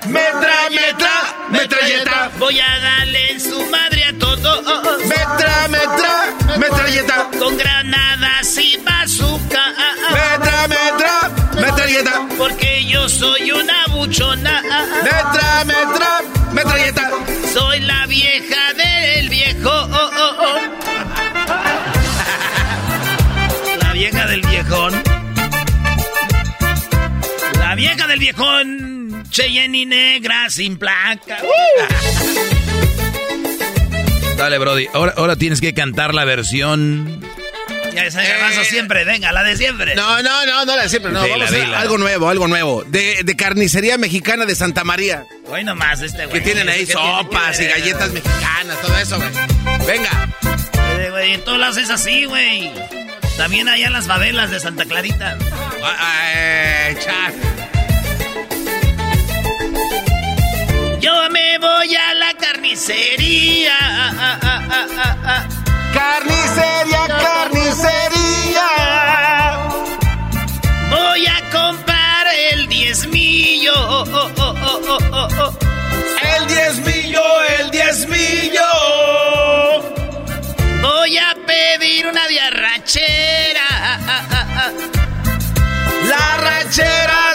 Metralleta, 0.08 1.14
metralleta. 1.50 2.32
Voy 2.40 2.60
a 2.60 2.80
darle 2.80 3.32
en 3.32 3.42
su 3.42 3.60
madre 3.70 4.06
a 4.06 4.14
todos. 4.18 4.62
Metra, 5.06 5.68
metra, 5.68 6.14
metralleta. 6.58 7.28
Con 7.38 7.58
granadas 7.58 8.58
y 8.58 8.78
bazooka. 8.78 9.64
Metra, 10.12 10.68
metra, 10.68 11.32
metralleta. 11.60 12.28
Porque 12.38 12.86
yo 12.86 13.10
soy 13.10 13.52
una 13.52 13.86
buchona. 13.92 14.62
Metra, 15.04 15.66
metra, 15.66 16.22
metralleta. 16.54 17.12
Soy 17.54 17.80
la 17.82 18.06
vieja 18.06 18.74
del 18.78 18.85
Cheyenne 29.36 29.80
y 29.80 29.86
negra 29.86 30.50
sin 30.50 30.78
placa. 30.78 31.40
Dale, 34.38 34.58
Brody. 34.58 34.88
Ahora, 34.94 35.14
ahora 35.18 35.36
tienes 35.36 35.60
que 35.60 35.74
cantar 35.74 36.14
la 36.14 36.24
versión. 36.24 37.20
Ya 37.94 38.06
esa 38.06 38.24
garbanzo 38.24 38.64
siempre, 38.64 39.04
venga, 39.04 39.34
la 39.34 39.44
de 39.44 39.58
siempre. 39.58 39.94
No, 39.94 40.24
no, 40.24 40.46
no, 40.46 40.64
no 40.64 40.76
la 40.78 40.84
de 40.84 40.90
siempre. 40.90 41.12
No, 41.12 41.22
Dila, 41.22 41.48
vamos 41.50 41.74
a 41.74 41.80
algo 41.82 41.98
nuevo, 41.98 42.30
algo 42.30 42.48
nuevo. 42.48 42.86
De, 42.86 43.24
de 43.26 43.36
carnicería 43.36 43.98
mexicana 43.98 44.46
de 44.46 44.56
Santa 44.56 44.86
María. 44.86 45.26
Hoy 45.48 45.66
nomás 45.66 46.02
este 46.02 46.28
güey. 46.28 46.40
Que 46.40 46.40
tienen 46.40 46.70
ahí 46.70 46.86
¿Qué 46.86 46.94
tiene 46.94 47.02
sopas 47.18 47.60
y 47.60 47.66
galletas 47.66 48.12
mexicanas, 48.14 48.82
todo 48.82 48.98
eso, 48.98 49.18
güey. 49.18 49.30
Venga. 49.86 50.30
Eh, 50.98 51.10
güey, 51.12 51.34
en 51.34 51.44
todos 51.44 51.60
lados 51.60 51.76
es 51.76 51.90
así, 51.90 52.24
güey. 52.24 52.72
También 53.36 53.68
allá 53.68 53.88
en 53.88 53.94
las 53.94 54.08
favelas 54.08 54.50
de 54.50 54.62
Santa 54.62 54.86
Clarita. 54.86 55.38
Ay, 55.84 56.96
cha- 57.04 57.32
Yo 57.32 57.65
me 61.30 61.58
voy 61.58 61.96
a 61.96 62.14
la 62.14 62.34
carnicería. 62.34 63.78
Carnicería, 65.94 67.08
carnicería. 67.08 68.68
Voy 70.90 71.26
a 71.28 71.50
comprar 71.52 72.28
el 72.52 72.68
diezmillo. 72.68 74.06
El 76.22 76.48
diezmillo, 76.48 77.24
el 77.60 77.72
diezmillo. 77.72 78.70
Voy 80.82 81.18
a 81.18 81.36
pedir 81.46 82.08
una 82.08 82.28
diarrachera. 82.28 83.68
La 86.08 86.38
rachera, 86.38 87.34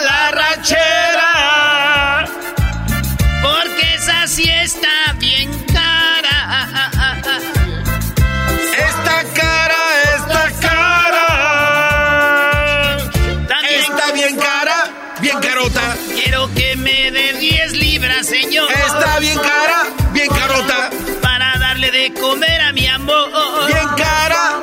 Bien 19.21 19.37
cara, 19.37 19.83
bien 20.13 20.27
carota. 20.29 20.89
Para 21.21 21.57
darle 21.59 21.91
de 21.91 22.13
comer 22.13 22.61
a 22.61 22.73
mi 22.73 22.87
amor. 22.87 23.29
Bien 23.67 23.87
cara, 23.95 24.59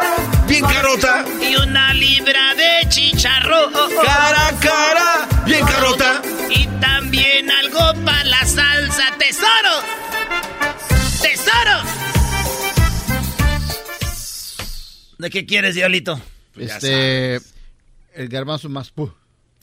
bien 0.47 0.65
carota. 0.65 1.25
Y 1.41 1.57
una 1.57 1.95
libra 1.95 2.55
de 2.55 2.89
chicharrón. 2.89 3.73
Cara, 4.05 4.53
cara, 4.61 5.29
bien 5.47 5.65
carota. 5.65 6.21
Y 6.51 6.67
también 6.81 7.51
algo 7.51 8.05
para 8.05 8.25
la 8.25 8.45
salsa. 8.45 9.05
¡Tesoro! 9.19 9.75
¡Tesoro! 11.23 11.83
¿De 15.19 15.31
qué 15.31 15.47
quieres, 15.47 15.75
Diablito? 15.75 16.21
Este. 16.57 17.37
El 18.15 18.29
garbanzo 18.29 18.69
más 18.69 18.91
pu. 18.91 19.13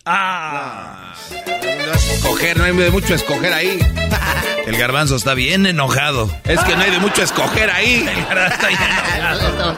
Ah. 0.07 1.15
No 1.41 1.93
escoger, 1.93 2.57
no 2.57 2.63
hay 2.65 2.75
de 2.75 2.91
mucho 2.91 3.15
escoger 3.15 3.51
ahí. 3.53 3.79
El 4.67 4.77
garbanzo 4.77 5.15
está 5.15 5.33
bien 5.33 5.65
enojado. 5.65 6.29
Es 6.43 6.59
que 6.59 6.75
no 6.75 6.83
hay 6.83 6.91
de 6.91 6.99
mucho 6.99 7.23
escoger 7.23 7.71
ahí. 7.71 8.07
El 8.07 8.25
garbanzo 8.25 8.53
está 8.53 8.69
enojado. 9.17 9.75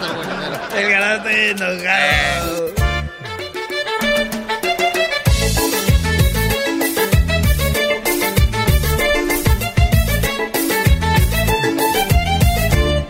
El 0.75 0.89
garbanzo 0.89 1.29
está 1.29 1.65
enojado. 1.65 2.73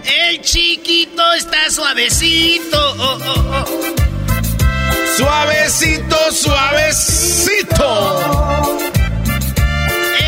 El 0.06 0.41
chiquito 0.41 1.34
está 1.34 1.72
suavecito. 1.72 2.77
Oh, 2.99 3.19
oh, 3.26 3.65
oh. 3.65 3.96
Suavecito, 5.18 6.31
suavecito. 6.31 7.89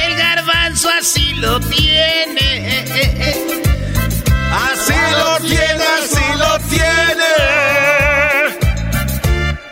El 0.03 0.15
garbanzo 0.17 0.89
así 0.99 1.33
lo 1.35 1.59
tiene. 1.59 2.85
Así 4.51 4.93
lo 5.11 5.37
tiene, 5.47 5.83
así 6.01 6.25
lo 6.39 6.59
tiene. 6.69 7.33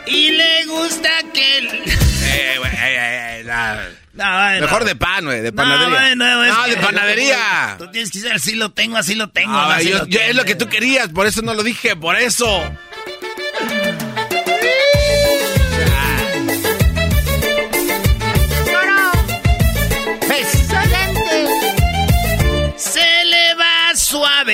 Y 0.05 0.29
le 0.31 0.65
gusta 0.65 1.09
que 1.33 1.57
el... 1.57 1.65
Eh, 1.67 1.81
eh, 2.23 2.61
eh, 2.73 3.43
no. 3.45 3.97
No, 4.23 4.37
bueno. 4.37 4.61
Mejor 4.61 4.85
de 4.85 4.95
pan, 4.95 5.25
güey, 5.25 5.41
de 5.41 5.51
panadería. 5.51 6.15
No, 6.15 6.25
bueno, 6.25 6.43
es 6.43 6.53
No, 6.55 6.63
que- 6.65 6.69
de 6.71 6.77
panadería. 6.77 7.75
Tú 7.79 7.89
tienes 7.91 8.11
que 8.11 8.19
decir, 8.19 8.33
así 8.33 8.55
lo 8.55 8.69
tengo, 8.71 8.97
así 8.97 9.15
lo 9.15 9.29
tengo. 9.29 9.51
No, 9.51 9.63
no, 9.65 9.69
así 9.71 9.89
yo- 9.89 9.97
lo 9.99 10.05
yo- 10.05 10.19
es 10.21 10.35
lo 10.35 10.43
que 10.45 10.55
tú 10.55 10.67
querías, 10.69 11.09
por 11.09 11.25
eso 11.27 11.41
no 11.41 11.53
lo 11.55 11.63
dije, 11.63 11.95
por 11.95 12.15
eso. 12.15 12.63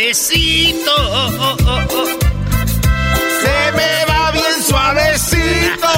Suavecito. 0.03 0.95
Se 3.41 3.71
me 3.71 4.05
va 4.09 4.31
bien 4.31 4.63
suavecito. 4.67 5.93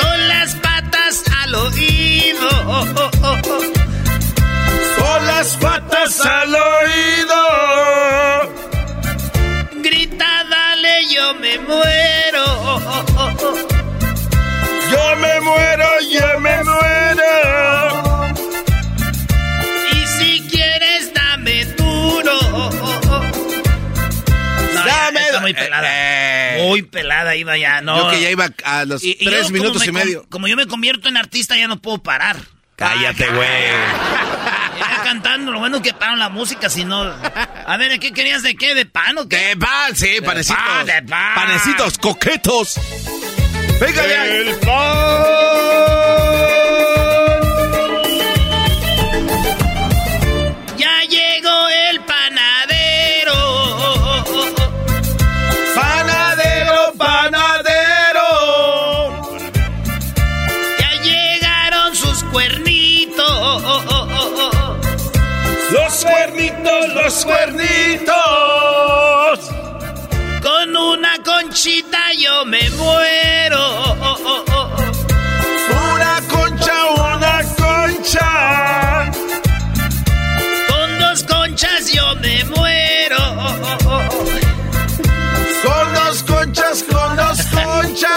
Con 0.00 0.28
las 0.28 0.54
patas 0.56 1.22
al 1.42 1.54
oído. 1.54 3.11
Muy 25.42 25.54
pelada. 25.54 25.88
Eh, 25.90 26.64
Muy 26.68 26.82
pelada 26.82 27.36
iba 27.36 27.56
ya, 27.58 27.80
no. 27.82 27.96
Yo 27.96 28.10
que 28.10 28.20
ya 28.22 28.30
iba 28.30 28.48
a 28.64 28.84
los 28.84 29.02
Y- 29.04 29.16
y 29.20 29.24
yo, 29.24 29.30
tres 29.30 29.50
minutos 29.50 29.80
me 29.82 29.86
y 29.88 29.92
medio. 29.92 30.26
Como 30.30 30.48
yo 30.48 30.56
me 30.56 30.66
convierto 30.66 31.08
en 31.08 31.16
artista, 31.16 31.56
ya 31.56 31.68
no 31.68 31.80
puedo 31.80 32.02
parar. 32.02 32.36
Cállate, 32.76 33.28
güey. 33.28 33.48
Ya 34.78 35.02
cantando, 35.04 35.52
lo 35.52 35.58
bueno 35.58 35.76
es 35.76 35.82
que 35.82 35.92
paran 35.92 36.18
la 36.18 36.28
música, 36.30 36.68
si 36.70 36.84
no. 36.84 37.02
A 37.02 37.76
ver, 37.76 38.00
¿qué 38.00 38.12
querías 38.12 38.42
de 38.42 38.56
qué? 38.56 38.74
¿De 38.74 38.86
pan 38.86 39.18
o 39.18 39.28
qué? 39.28 39.48
De 39.48 39.56
pan, 39.56 39.94
sí, 39.94 40.16
panecitos. 40.24 40.60
pan, 40.62 40.86
de 40.86 41.02
pan. 41.02 41.34
Panecitos 41.34 41.98
coquetos. 41.98 42.80
Venga, 43.78 44.06
ya. 44.08 44.26
El 44.26 44.58
Ya 44.60 45.81
Los 66.02 66.10
cuernitos, 66.10 66.94
los 66.94 67.24
cuernitos. 67.24 68.14
Con 70.42 70.76
una 70.76 71.16
conchita 71.24 71.98
yo 72.18 72.44
me 72.44 72.68
muero. 72.70 73.94
Una 75.94 76.20
concha, 76.28 76.86
una 76.96 77.42
concha. 77.56 79.12
Con 80.68 80.98
dos 80.98 81.22
conchas 81.22 81.92
yo 81.92 82.16
me 82.16 82.44
muero. 82.46 83.18
Con 85.62 85.94
dos 85.94 86.22
conchas, 86.24 86.82
con 86.82 87.16
dos 87.16 87.42
conchas. 87.46 88.10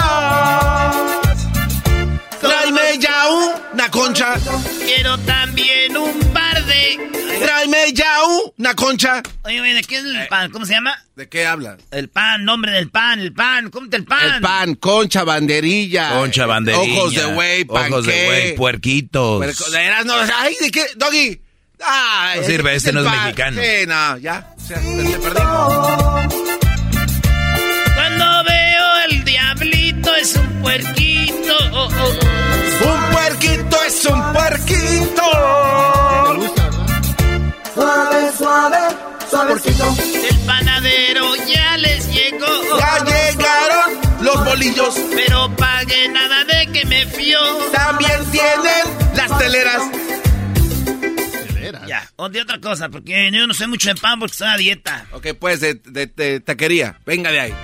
Tráeme 2.40 2.98
ya 2.98 3.28
una 3.72 3.88
concha. 3.90 4.34
Una 8.58 8.74
concha. 8.74 9.22
Oye, 9.42 9.60
oye, 9.60 9.74
¿de 9.74 9.82
qué 9.82 9.98
es 9.98 10.04
el 10.04 10.26
pan? 10.28 10.50
¿Cómo 10.50 10.64
se 10.66 10.72
llama? 10.74 10.96
¿De 11.14 11.28
qué 11.28 11.46
hablas? 11.46 11.78
El 11.90 12.08
pan, 12.08 12.44
nombre 12.44 12.72
del 12.72 12.90
pan, 12.90 13.20
el 13.20 13.32
pan. 13.32 13.70
Cómete 13.70 13.96
el 13.96 14.04
pan. 14.04 14.34
El 14.36 14.40
pan, 14.40 14.74
concha, 14.74 15.24
banderilla. 15.24 16.10
Concha, 16.14 16.46
banderilla. 16.46 17.00
Ojos 17.00 17.14
de 17.14 17.24
güey, 17.26 17.64
panqué. 17.64 17.88
Ojos 17.92 18.06
de 18.06 18.24
güey, 18.26 18.54
puerquitos. 18.56 19.38
Puerco- 19.38 19.70
de 19.70 20.04
no, 20.04 20.14
ay, 20.36 20.56
¿de 20.60 20.70
qué? 20.70 20.84
Doggy. 20.96 21.40
Ah, 21.82 22.34
No 22.36 22.42
sirve, 22.44 22.74
este 22.74 22.92
no 22.92 23.00
es 23.00 23.06
pan. 23.06 23.22
mexicano. 23.24 23.60
Sí, 23.62 23.86
no, 23.86 24.16
ya. 24.18 24.54
O 24.56 24.60
sea, 24.60 24.78
te 24.80 25.18
perdimos. 25.18 26.34
Cuando 27.94 28.44
veo 28.44 28.96
el 29.10 29.24
diablito 29.24 30.14
es 30.16 30.36
un 30.36 30.62
puerquito. 30.62 31.56
Un 32.84 33.10
puerquito 33.12 33.82
es 33.86 34.04
un 34.06 34.32
puerquito. 34.32 35.22
Suave, 37.76 38.32
suave, 38.38 38.78
suavecito. 39.30 39.94
El 40.30 40.38
panadero 40.46 41.36
ya 41.46 41.76
les 41.76 42.08
llegó. 42.10 42.78
Ya 42.78 43.04
llegaron 43.04 44.00
los 44.22 44.44
bolillos. 44.46 44.94
Pero 45.14 45.54
pague 45.56 46.08
nada 46.08 46.44
de 46.44 46.72
que 46.72 46.86
me 46.86 47.04
fió. 47.06 47.38
También 47.72 48.24
tienen 48.32 49.14
las 49.14 49.38
teleras. 49.38 49.82
Ya, 51.86 52.08
o 52.16 52.28
de 52.30 52.40
otra 52.40 52.58
cosa, 52.60 52.88
porque 52.88 53.30
yo 53.30 53.46
no 53.46 53.52
sé 53.52 53.66
mucho 53.66 53.88
de 53.90 54.00
pan 54.00 54.18
porque 54.18 54.32
estoy 54.32 54.48
a 54.48 54.56
dieta. 54.56 55.06
Ok, 55.12 55.28
pues 55.38 55.60
de, 55.60 55.74
de, 55.74 56.06
de 56.06 56.40
taquería. 56.40 56.98
Venga 57.04 57.30
de 57.30 57.40
ahí. 57.40 57.54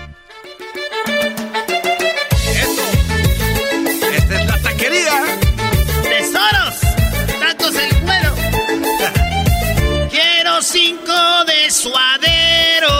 De 10.87 11.71
suadero. 11.71 12.91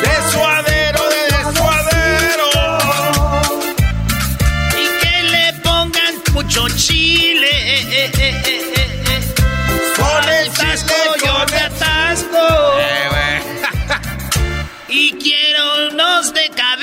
De 0.00 0.14
suadero, 0.30 1.00
de 1.10 1.24
suadero. 1.58 2.48
Y 4.78 4.84
que 5.00 5.22
le 5.24 5.52
pongan 5.64 6.14
mucho 6.34 6.68
chile. 6.76 7.50
Con 9.96 10.28
el 10.28 10.52
chile, 10.52 10.94
yo 11.24 11.36
el- 11.42 11.54
atasco. 11.66 12.46
Eh. 12.78 13.42
Y 14.88 15.12
quiero 15.18 15.88
unos 15.88 16.32
de 16.32 16.48
cabeza. 16.50 16.79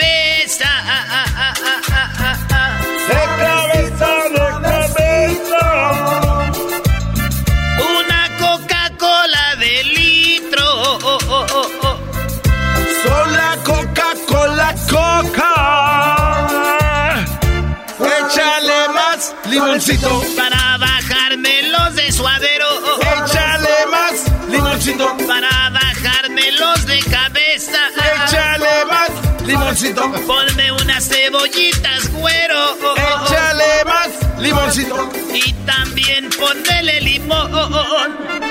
Limoncito. 19.87 20.35
Para 20.35 20.77
bajarme 20.77 21.63
los 21.69 21.95
de 21.95 22.11
suadero. 22.11 22.65
Échale 22.99 23.85
más 23.89 24.49
limoncito. 24.49 25.17
Para 25.25 25.69
bajarme 25.69 26.51
los 26.51 26.85
de 26.85 26.99
cabeza. 26.99 27.79
Échale 28.25 28.85
más 28.85 29.09
limoncito. 29.45 30.11
Ponme 30.25 30.71
unas 30.73 31.07
cebollitas, 31.07 32.11
güero. 32.11 32.95
Échale 32.95 33.85
más 33.85 34.39
limoncito. 34.39 35.09
Y 35.33 35.53
también 35.65 36.29
ponele 36.37 37.01
limón. 37.01 38.46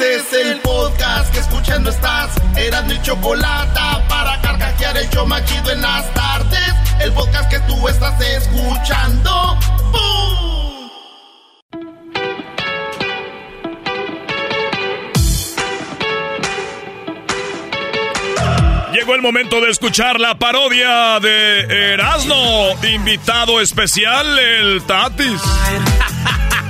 Este 0.00 0.14
es 0.14 0.32
el 0.46 0.60
podcast 0.60 1.32
que 1.32 1.40
escuchando 1.40 1.90
estás. 1.90 2.30
Eran 2.56 2.86
mi 2.86 3.02
chocolate 3.02 3.80
para 4.08 4.40
carcajear 4.40 4.96
el 4.96 5.10
yo 5.10 5.26
machido 5.26 5.72
en 5.72 5.82
las 5.82 6.14
tardes. 6.14 6.72
El 7.00 7.12
podcast 7.12 7.50
que 7.50 7.58
tú 7.66 7.88
estás 7.88 8.20
escuchando. 8.20 9.58
¡Bum! 9.90 10.90
Llegó 18.92 19.16
el 19.16 19.22
momento 19.22 19.60
de 19.60 19.70
escuchar 19.70 20.20
la 20.20 20.38
parodia 20.38 21.18
de 21.18 21.94
Erasmo. 21.94 22.68
Invitado 22.84 23.60
especial, 23.60 24.38
el 24.38 24.80
Tatis. 24.84 25.42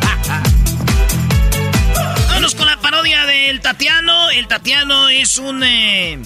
Parodia 2.98 3.26
del 3.26 3.60
Tatiano. 3.60 4.28
El 4.30 4.48
Tatiano 4.48 5.08
es 5.08 5.38
un. 5.38 5.62
eh, 5.62 6.18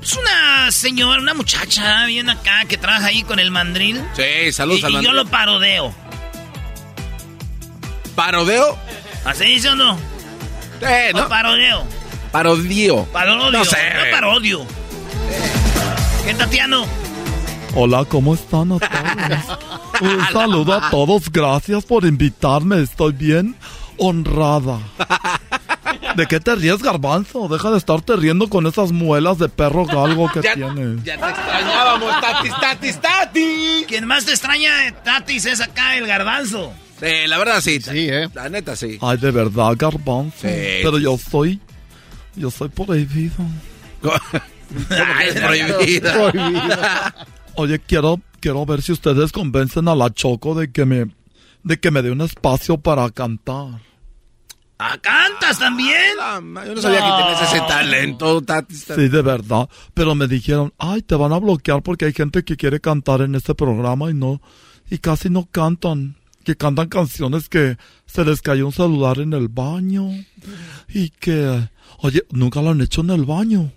es 0.00 0.12
una 0.12 0.70
señora, 0.70 1.20
una 1.20 1.34
muchacha 1.34 2.06
bien 2.06 2.30
acá 2.30 2.64
que 2.68 2.76
trabaja 2.76 3.06
ahí 3.06 3.24
con 3.24 3.40
el 3.40 3.50
mandril. 3.50 4.00
Sí, 4.14 4.52
saludos 4.52 4.82
y, 4.82 4.84
al 4.84 4.90
y 4.90 4.94
yo 4.94 4.98
mandril. 4.98 5.16
lo 5.16 5.26
parodeo. 5.26 5.94
¿Parodeo? 8.14 8.78
¿Así 9.24 9.46
dice 9.46 9.70
o 9.70 9.74
no? 9.74 9.98
Eh, 10.80 11.10
O 11.12 11.28
parodeo. 11.28 11.84
Parodio. 12.30 13.04
Parodio. 13.06 13.50
No 13.50 13.64
sé. 13.64 13.78
no 13.92 14.10
parodio. 14.12 14.64
¿Qué 16.24 16.34
Tatiano? 16.34 16.86
Hola, 17.74 18.04
¿cómo 18.04 18.34
están 18.34 18.70
a 18.70 18.78
todos? 18.78 19.58
Un 20.00 20.24
saludo 20.32 20.74
a 20.74 20.88
todos, 20.88 21.32
gracias 21.32 21.84
por 21.84 22.04
invitarme, 22.04 22.80
estoy 22.80 23.12
bien 23.12 23.56
honrada. 23.98 24.78
¿De 26.16 26.26
qué 26.26 26.40
te 26.40 26.54
ríes, 26.54 26.82
garbanzo? 26.82 27.48
Deja 27.48 27.70
de 27.70 27.78
estarte 27.78 28.16
riendo 28.16 28.48
con 28.48 28.66
esas 28.66 28.92
muelas 28.92 29.38
de 29.38 29.48
perro 29.48 29.84
galgo 29.86 30.28
que 30.32 30.40
Ya- 30.42 30.54
tienes. 30.54 31.02
Ya 31.04 31.18
te 31.18 31.28
extrañábamos, 31.30 32.20
Tatis, 32.20 32.52
Tatis, 32.60 33.00
Tatis. 33.00 33.86
Quien 33.86 34.06
más 34.06 34.24
te 34.24 34.32
extraña, 34.32 34.86
eh, 34.88 34.94
Tatis, 35.04 35.46
es 35.46 35.60
acá 35.60 35.96
el 35.96 36.06
garbanzo. 36.06 36.72
Sí, 37.00 37.26
la 37.26 37.38
verdad 37.38 37.60
sí. 37.60 37.80
Sí, 37.80 38.08
eh. 38.10 38.28
La 38.34 38.48
neta 38.48 38.76
sí. 38.76 38.98
Ay, 39.00 39.16
de 39.18 39.30
verdad, 39.30 39.72
garbanzo. 39.76 40.36
Sí. 40.42 40.48
Pero 40.82 40.98
yo 40.98 41.16
soy... 41.18 41.60
Yo 42.36 42.50
soy 42.50 42.68
prohibido. 42.70 43.34
Ay, 44.90 45.28
es 45.28 45.34
prohibida. 45.40 47.14
Oye, 47.56 47.78
quiero, 47.80 48.20
quiero 48.40 48.64
ver 48.64 48.80
si 48.82 48.92
ustedes 48.92 49.32
convencen 49.32 49.88
a 49.88 49.94
la 49.94 50.10
Choco 50.10 50.54
de 50.54 50.70
que 50.72 50.84
me... 50.84 51.06
De 51.62 51.78
que 51.78 51.90
me 51.90 52.02
dé 52.02 52.10
un 52.10 52.20
espacio 52.22 52.78
para 52.78 53.08
cantar. 53.10 53.80
¿Ah, 54.84 54.98
cantas 55.00 55.60
también? 55.60 56.16
Yo 56.18 56.74
no 56.74 56.82
sabía 56.82 56.98
que 56.98 57.22
tenías 57.22 57.52
ese 57.52 57.60
talento, 57.68 58.42
Tatis. 58.42 58.84
Sí, 58.92 59.08
de 59.08 59.22
verdad. 59.22 59.68
Pero 59.94 60.16
me 60.16 60.26
dijeron, 60.26 60.74
ay, 60.76 61.02
te 61.02 61.14
van 61.14 61.32
a 61.32 61.38
bloquear 61.38 61.82
porque 61.82 62.06
hay 62.06 62.12
gente 62.12 62.42
que 62.42 62.56
quiere 62.56 62.80
cantar 62.80 63.20
en 63.20 63.36
este 63.36 63.54
programa 63.54 64.10
y 64.10 64.14
no, 64.14 64.42
y 64.90 64.98
casi 64.98 65.30
no 65.30 65.46
cantan. 65.50 66.16
Que 66.42 66.56
cantan 66.56 66.88
canciones 66.88 67.48
que 67.48 67.76
se 68.06 68.24
les 68.24 68.42
cayó 68.42 68.66
un 68.66 68.72
celular 68.72 69.20
en 69.20 69.32
el 69.34 69.46
baño. 69.46 70.10
Y 70.88 71.10
que, 71.10 71.68
oye, 71.98 72.24
nunca 72.32 72.60
lo 72.60 72.70
han 72.70 72.80
hecho 72.80 73.02
en 73.02 73.10
el 73.10 73.24
baño. 73.24 73.70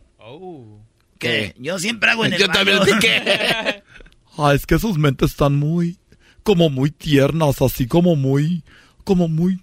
¿Qué? 1.19 1.53
Yo 1.60 1.77
siempre 1.77 2.10
hago 2.10 2.26
en 2.26 2.34
el 2.34 2.40
Yo 2.40 2.48
también 2.48 2.80
baño. 2.80 2.99
¿qué? 2.99 3.84
Ah, 4.38 4.53
es 4.53 4.65
que 4.65 4.77
sus 4.80 4.98
mentes 4.98 5.32
están 5.32 5.56
muy, 5.56 5.98
como 6.44 6.69
muy 6.69 6.91
tiernas, 6.91 7.61
así 7.61 7.88
como 7.88 8.18
muy, 8.18 8.65
como 9.06 9.30
muy, 9.30 9.61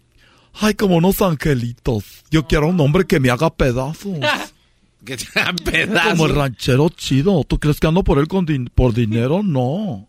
ay, 0.61 0.75
como 0.75 0.97
unos 0.97 1.21
angelitos. 1.23 2.05
Yo 2.31 2.47
quiero 2.47 2.69
un 2.69 2.81
hombre 2.81 3.07
que 3.07 3.21
me 3.21 3.31
haga 3.31 3.51
pedazos. 3.51 4.19
Que 5.05 5.17
te 5.17 5.27
hagan 5.41 5.57
pedazos. 5.57 6.13
Como 6.13 6.27
el 6.27 6.35
ranchero 6.37 6.89
chido. 6.89 7.43
¿Tú 7.43 7.59
crees 7.59 7.81
que 7.81 7.89
ando 7.89 8.05
por 8.05 8.21
él 8.21 8.29
con 8.29 8.47
din- 8.47 8.71
por 8.73 8.95
dinero? 8.95 9.43
No. 9.43 10.07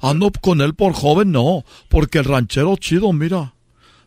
Ando 0.00 0.32
con 0.40 0.60
él 0.60 0.74
por 0.74 0.94
joven, 0.94 1.30
no. 1.30 1.64
Porque 1.88 2.18
el 2.18 2.24
ranchero 2.24 2.76
chido, 2.76 3.12
mira, 3.12 3.54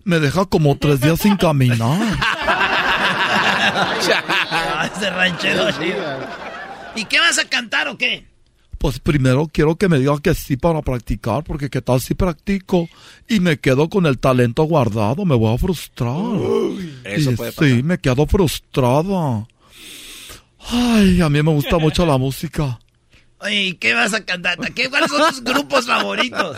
me 0.04 0.20
deja 0.20 0.44
como 0.46 0.78
tres 0.78 1.00
días 1.00 1.22
sin 1.22 1.38
caminar. 1.38 2.02
Ese 4.94 5.10
ranchero 5.10 5.72
chido. 5.72 6.20
¿Y 6.96 7.06
qué 7.06 7.18
vas 7.22 7.40
a 7.40 7.46
cantar 7.46 7.88
o 7.88 7.98
qué? 7.98 8.26
Pues 8.86 9.00
primero 9.00 9.50
quiero 9.52 9.78
que 9.78 9.90
me 9.90 9.98
diga 9.98 10.14
que 10.22 10.36
sí 10.36 10.58
para 10.58 10.80
practicar, 10.84 11.44
porque 11.44 11.72
qué 11.72 11.82
tal 11.82 12.00
si 12.00 12.14
practico 12.14 12.88
y 13.28 13.40
me 13.40 13.58
quedo 13.58 13.90
con 13.90 14.06
el 14.06 14.20
talento 14.20 14.62
guardado, 14.66 15.26
me 15.26 15.34
voy 15.34 15.56
a 15.56 15.58
frustrar. 15.58 16.14
eso 17.04 17.32
Y 17.32 17.36
puede 17.36 17.52
pasar. 17.52 17.68
Sí, 17.68 17.82
me 17.82 17.98
quedo 17.98 18.28
frustrada. 18.28 19.48
Ay, 20.70 21.20
a 21.20 21.30
mí 21.30 21.42
me 21.42 21.52
gusta 21.52 21.80
mucho 21.80 22.06
la 22.06 22.20
música. 22.20 22.80
Oye, 23.40 23.64
¿y 23.64 23.74
qué 23.74 23.96
vas 23.96 24.14
a 24.14 24.24
cantar? 24.24 24.60
¿Qué, 24.76 24.88
¿Cuáles 24.88 25.10
son 25.10 25.32
tus 25.32 25.44
grupos 25.44 25.88
favoritos? 25.88 26.56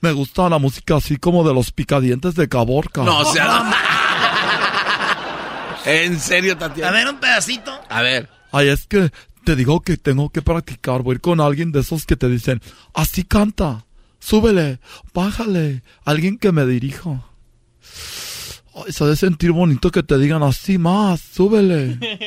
Me 0.00 0.12
gusta 0.12 0.48
la 0.48 0.58
música 0.58 0.94
así 0.94 1.16
como 1.16 1.42
de 1.42 1.52
los 1.52 1.72
picadientes 1.72 2.36
de 2.36 2.48
Caborca. 2.48 3.02
No, 3.02 3.18
o 3.18 3.32
sea. 3.32 3.68
En 5.86 6.20
serio, 6.20 6.56
Tatiana. 6.56 6.90
A 6.90 6.92
ver, 6.92 7.08
un 7.08 7.18
pedacito. 7.18 7.72
A 7.88 8.02
ver. 8.02 8.28
Ay, 8.52 8.68
es 8.68 8.86
que 8.86 9.10
te 9.46 9.54
digo 9.54 9.80
que 9.80 9.96
tengo 9.96 10.28
que 10.30 10.42
practicar. 10.42 11.02
Voy 11.02 11.12
a 11.12 11.14
ir 11.14 11.20
con 11.20 11.40
alguien 11.40 11.70
de 11.70 11.78
esos 11.78 12.04
que 12.04 12.16
te 12.16 12.28
dicen, 12.28 12.60
así 12.92 13.22
canta, 13.22 13.86
súbele, 14.18 14.80
bájale, 15.14 15.84
alguien 16.04 16.36
que 16.36 16.50
me 16.50 16.66
dirija. 16.66 17.24
Ay, 18.74 18.92
se 18.92 19.04
ha 19.04 19.06
de 19.06 19.14
sentir 19.14 19.52
bonito 19.52 19.92
que 19.92 20.02
te 20.02 20.18
digan 20.18 20.42
así 20.42 20.78
más, 20.78 21.20
súbele. 21.20 21.96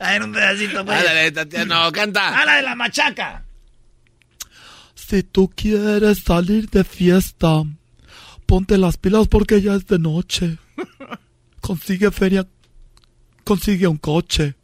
A 0.00 0.10
ver, 0.10 0.24
un 0.24 0.32
pedacito, 0.32 0.84
pues. 0.84 0.98
Ándale, 0.98 1.30
Tatiana, 1.30 1.84
no, 1.84 1.92
canta. 1.92 2.40
A 2.40 2.44
la 2.44 2.56
de 2.56 2.62
la 2.62 2.74
machaca. 2.74 3.44
Si 4.96 5.22
tú 5.22 5.48
quieres 5.54 6.24
salir 6.24 6.68
de 6.70 6.82
fiesta, 6.82 7.62
ponte 8.46 8.78
las 8.78 8.96
pilas 8.96 9.28
porque 9.28 9.62
ya 9.62 9.76
es 9.76 9.86
de 9.86 10.00
noche. 10.00 10.58
Consigue 11.60 12.10
feria, 12.10 12.48
consigue 13.44 13.86
un 13.86 13.98
coche 13.98 14.56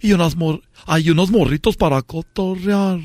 y 0.00 0.12
unas 0.12 0.36
mor 0.36 0.62
hay 0.86 1.10
unos 1.10 1.30
morritos 1.30 1.76
para 1.76 2.02
cotorrear. 2.02 3.00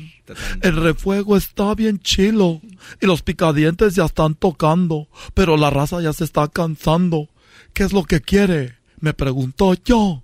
El 0.60 0.76
refuego 0.76 1.36
está 1.36 1.74
bien 1.74 2.00
chilo 2.00 2.60
y 3.00 3.06
los 3.06 3.22
picadientes 3.22 3.94
ya 3.94 4.04
están 4.04 4.34
tocando, 4.34 5.08
pero 5.34 5.56
la 5.56 5.70
raza 5.70 6.00
ya 6.00 6.12
se 6.12 6.24
está 6.24 6.48
cansando. 6.48 7.28
¿Qué 7.72 7.84
es 7.84 7.92
lo 7.92 8.04
que 8.04 8.20
quiere? 8.20 8.76
Me 9.00 9.12
pregunto 9.12 9.74
yo. 9.84 10.22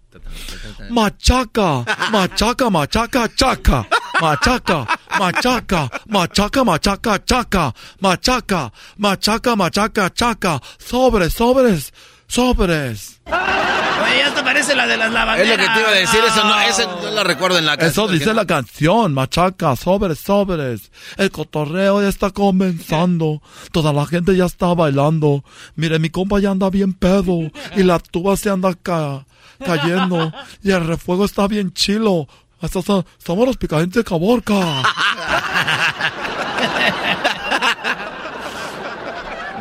Machaca, 0.91 1.85
machaca, 2.11 2.71
machaca, 2.71 3.29
chaca. 3.35 3.89
Machaca, 4.21 4.87
machaca, 5.19 5.91
machaca, 6.07 6.65
machaca, 6.65 7.25
chaca. 7.25 7.75
Machaca, 8.01 8.73
machaca, 8.97 9.57
machaca, 9.57 10.11
chaca. 10.11 10.61
Sobres, 10.79 11.33
sobres, 11.33 11.93
sobres. 12.33 13.21
Oye, 13.27 14.31
te 14.35 14.43
parece 14.43 14.75
la 14.75 14.87
de 14.87 14.97
las 14.97 15.13
lavanderas. 15.13 15.53
Es 15.53 15.59
lo 15.59 15.65
que 15.65 15.71
te 15.75 15.81
iba 15.81 15.89
a 15.91 15.93
decir, 15.93 16.21
eso 16.27 16.45
no, 16.45 16.61
ese 16.63 16.87
no 16.87 17.11
lo 17.11 17.25
recuerdo 17.25 17.59
en 17.59 17.67
la 17.67 17.75
Eso 17.75 18.09
dice 18.09 18.33
la 18.33 18.47
canción, 18.47 19.13
machaca, 19.13 19.77
sobres, 19.77 20.19
sobres. 20.19 20.91
El 21.19 21.31
cotorreo 21.31 22.01
ya 22.01 22.09
está 22.09 22.31
comenzando. 22.31 23.43
Toda 23.71 23.93
la 23.93 24.07
gente 24.07 24.35
ya 24.37 24.47
está 24.47 24.73
bailando. 24.75 25.45
Mire, 25.77 25.99
mi 25.99 26.09
compa 26.11 26.41
ya 26.41 26.51
anda 26.51 26.71
bien 26.71 26.95
pedo. 26.95 27.39
Y 27.77 27.83
la 27.83 27.99
tuba 27.99 28.37
se 28.37 28.49
anda 28.51 28.75
ca- 28.83 29.25
cayendo. 29.65 30.33
Y 30.63 30.71
el 30.71 30.87
refuego 30.87 31.27
está 31.27 31.47
bien 31.49 31.73
chilo. 31.75 32.29
Estos 32.63 32.85
son, 32.85 33.05
somos 33.19 33.47
los 33.47 33.57
picadientes 33.59 34.03
de 34.03 34.09
Caborca. 34.09 34.55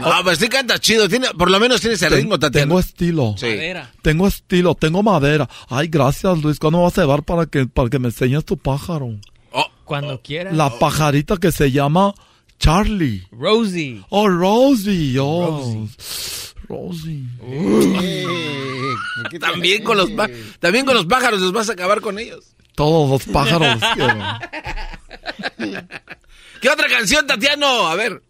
No, 0.02 0.24
pues 0.24 0.40
sí 0.40 0.50
canta 0.50 0.80
chido. 0.80 1.08
Tiene, 1.08 1.28
por 1.38 1.50
lo 1.50 1.60
menos 1.60 1.80
tienes 1.82 2.02
el 2.02 2.10
Ten- 2.10 2.18
ritmo, 2.20 2.40
Tatiana. 2.40 2.66
Tengo 2.68 2.80
estilo. 2.80 3.36
Sí. 3.38 3.48
Tengo 4.02 4.28
estilo, 4.28 4.76
tengo 4.76 5.04
madera. 5.04 5.48
Ay, 5.70 5.88
gracias 5.88 6.38
Luis. 6.42 6.60
¿Cuándo 6.60 6.82
vas 6.82 6.98
a 6.98 7.02
llevar 7.02 7.24
para 7.24 7.46
que, 7.46 7.66
para 7.68 7.90
que 7.90 8.00
me 8.00 8.08
enseñes 8.10 8.46
tu 8.46 8.58
pájaro? 8.58 9.10
Cuando 9.86 10.22
quieras. 10.22 10.56
La 10.56 10.70
pajarita 10.80 11.36
que 11.38 11.52
se 11.52 11.70
llama 11.72 12.14
Charlie. 12.60 13.28
Rosie. 13.32 14.02
Oh, 14.10 14.30
Rosie. 14.30 15.18
Oh. 15.20 15.86
Rosie. 16.70 17.26
También 19.40 19.84
con 19.84 19.98
los 19.98 20.10
también 20.62 20.86
con 20.86 20.96
los 20.96 21.06
pájaros 21.08 21.42
los 21.42 21.52
vas 21.52 21.70
a 21.70 21.74
acabar 21.74 22.00
con 22.00 22.18
ellos. 22.20 22.56
Todos 22.76 23.10
los 23.10 23.26
pájaros. 23.34 23.82
¿Qué 26.62 26.70
otra 26.70 26.88
canción, 26.88 27.28
Tatiano? 27.28 27.88
A 27.88 27.96
ver. 27.96 28.22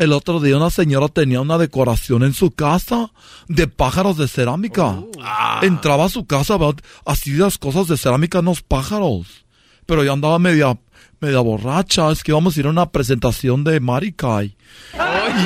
El 0.00 0.14
otro 0.14 0.40
día 0.40 0.56
una 0.56 0.70
señora 0.70 1.08
tenía 1.08 1.42
una 1.42 1.58
decoración 1.58 2.22
en 2.22 2.32
su 2.32 2.52
casa 2.52 3.10
de 3.48 3.66
pájaros 3.66 4.16
de 4.16 4.28
cerámica. 4.28 4.98
Entraba 5.60 6.06
a 6.06 6.08
su 6.08 6.24
casa, 6.24 6.56
¿verdad? 6.56 6.82
así 7.04 7.32
las 7.32 7.58
cosas 7.58 7.86
de 7.86 7.98
cerámica 7.98 8.38
en 8.38 8.46
los 8.46 8.62
pájaros. 8.62 9.44
Pero 9.84 10.02
yo 10.02 10.14
andaba 10.14 10.38
media, 10.38 10.78
media 11.20 11.40
borracha. 11.40 12.10
Es 12.10 12.22
que 12.22 12.32
íbamos 12.32 12.56
a 12.56 12.60
ir 12.60 12.66
a 12.66 12.70
una 12.70 12.88
presentación 12.88 13.62
de 13.62 13.78
Marikai. 13.78 14.56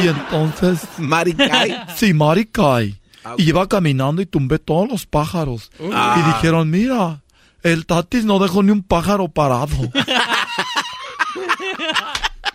Y 0.00 0.06
entonces... 0.06 0.82
¿Marikai? 0.98 1.86
Sí, 1.96 2.14
Marikai. 2.14 3.00
Y 3.38 3.48
iba 3.48 3.68
caminando 3.68 4.22
y 4.22 4.26
tumbé 4.26 4.60
todos 4.60 4.88
los 4.88 5.04
pájaros. 5.04 5.72
Ah. 5.92 6.14
Y 6.16 6.32
dijeron, 6.32 6.70
mira, 6.70 7.24
el 7.64 7.86
tatis 7.86 8.24
no 8.24 8.38
dejó 8.38 8.62
ni 8.62 8.70
un 8.70 8.84
pájaro 8.84 9.26
parado. 9.26 9.74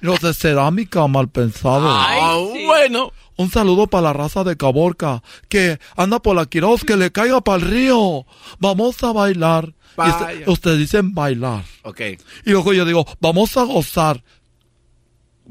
Los 0.02 0.20
de 0.22 0.34
cerámica 0.34 1.06
mal 1.07 1.30
pensados. 1.30 1.91
Ah, 1.94 2.38
bueno. 2.66 3.11
Un 3.38 3.49
saludo 3.49 3.88
para 3.88 4.03
la 4.03 4.14
raza 4.14 4.44
de 4.44 4.57
Caborca, 4.57 5.24
que 5.48 5.80
anda 5.95 6.20
por 6.20 6.36
la 6.36 6.45
Quiroz, 6.45 6.84
que 6.84 6.98
le 6.98 7.11
caiga 7.11 7.40
para 7.41 7.64
el 7.64 7.70
río. 7.70 8.26
Vamos 8.60 9.02
a 9.03 9.11
bailar. 9.14 9.74
Vaya. 9.95 10.44
ustedes 10.48 10.78
dicen 10.78 11.14
bailar. 11.14 11.64
Ok. 11.84 11.99
Y 12.45 12.52
luego 12.52 12.74
yo 12.74 12.86
digo, 12.86 13.06
vamos 13.20 13.56
a 13.57 13.64
gozar. 13.64 14.24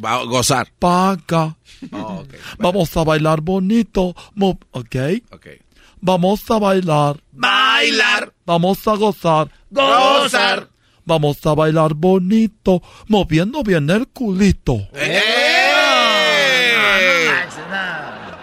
Va 0.02 0.15
a 0.15 0.24
gozar. 0.24 0.69
Paca. 0.78 1.56
Oh. 1.93 2.24
Vamos 2.59 2.97
a 2.97 3.05
bailar 3.05 3.40
bonito. 3.40 4.15
mo- 4.35 4.59
¿Ok? 4.70 4.97
Ok. 5.32 5.47
Vamos 6.01 6.48
a 6.51 6.59
bailar. 6.59 7.20
Bailar. 7.32 8.32
Vamos 8.47 8.86
a 8.86 8.94
gozar. 8.97 9.51
Gozar. 9.70 10.69
Vamos 11.09 11.44
a 11.47 11.55
bailar 11.55 11.94
bonito, 11.94 12.82
moviendo 13.06 13.62
bien 13.62 13.89
el 13.89 14.09
culito. 14.09 14.76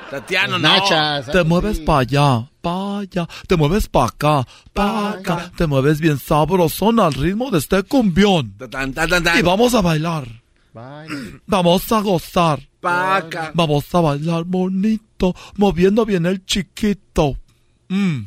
Tatiano, 0.10 0.58
no. 0.58 0.68
Nachas. 0.68 1.32
Te 1.32 1.44
mueves 1.44 1.80
para 1.80 2.00
allá, 2.00 2.50
para 2.62 3.00
allá, 3.02 3.28
te 3.48 3.56
mueves 3.56 3.88
para 3.88 4.08
acá, 4.08 4.48
para 4.74 5.12
acá, 5.12 5.52
te 5.56 5.68
mueves 5.68 6.00
bien 6.00 6.18
sabrosón 6.18 7.00
al 7.00 7.14
ritmo 7.14 7.52
de 7.52 7.60
este 7.60 7.84
cumbión. 7.84 8.56
Tan, 8.58 8.94
tan, 8.94 9.10
tan, 9.10 9.24
tan. 9.24 9.38
Y 9.38 9.44
vamos 9.44 9.76
a 9.76 9.82
bailar, 9.82 10.28
Bye. 10.74 11.42
vamos 11.46 11.92
a 11.92 12.02
gozar, 12.02 12.68
Paca. 12.80 13.52
vamos 13.54 13.94
a 13.94 14.02
bailar 14.02 14.44
bonito, 14.44 15.36
moviendo 15.56 16.04
bien 16.04 16.26
el 16.26 16.44
chiquito. 16.46 17.38
Mm. 17.90 18.22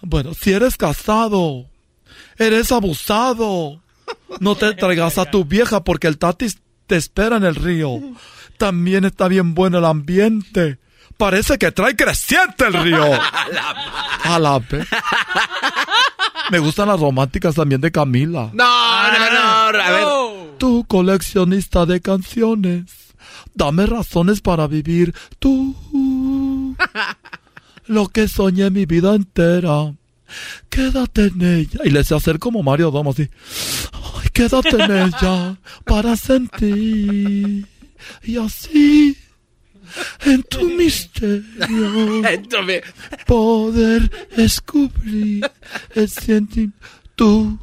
Bueno, 0.00 0.32
si 0.32 0.52
eres 0.52 0.78
casado, 0.78 1.66
eres 2.38 2.72
abusado, 2.72 3.80
no 4.40 4.54
te 4.56 4.74
traigas 4.74 5.18
a 5.18 5.30
tu 5.30 5.44
vieja 5.44 5.84
porque 5.84 6.06
el 6.06 6.18
tatis 6.18 6.58
te 6.86 6.96
espera 6.96 7.36
en 7.36 7.44
el 7.44 7.54
río. 7.54 8.00
También 8.56 9.04
está 9.04 9.28
bien 9.28 9.54
bueno 9.54 9.78
el 9.78 9.84
ambiente. 9.84 10.78
Parece 11.16 11.58
que 11.58 11.72
trae 11.72 11.96
creciente 11.96 12.66
el 12.66 12.74
río. 12.74 13.04
A 14.24 14.38
la 14.38 14.58
vez. 14.60 14.86
Me 16.50 16.60
gustan 16.60 16.88
las 16.88 17.00
románticas 17.00 17.56
también 17.56 17.80
de 17.80 17.90
Camila. 17.90 18.50
No, 18.52 19.12
no, 19.12 19.30
no. 19.32 19.80
A 19.80 19.90
ver. 19.90 20.58
Tu 20.58 20.84
coleccionista 20.86 21.86
de 21.86 22.00
canciones. 22.00 22.84
Dame 23.54 23.86
razones 23.86 24.40
para 24.40 24.66
vivir. 24.66 25.14
Tú. 25.38 26.76
Lo 27.86 28.08
que 28.08 28.28
soñé 28.28 28.70
mi 28.70 28.86
vida 28.86 29.14
entera. 29.14 29.92
Quédate 30.68 31.26
en 31.26 31.42
ella. 31.42 31.80
Y 31.84 31.90
le 31.90 32.04
sé 32.04 32.14
hacer 32.14 32.38
como 32.38 32.62
Mario 32.62 32.90
Domo 32.90 33.10
así. 33.10 33.28
Ay, 33.92 34.28
quédate 34.32 34.82
en 34.82 34.90
ella 34.90 35.56
para 35.84 36.16
sentir. 36.16 37.66
Y 38.22 38.36
así. 38.36 39.16
En 40.24 40.42
tu 40.42 40.68
misterio. 40.70 42.22
Poder 43.26 44.28
descubrir 44.36 45.50
el 45.94 46.08
sentimiento. 46.08 46.76
Tú. 47.14 47.58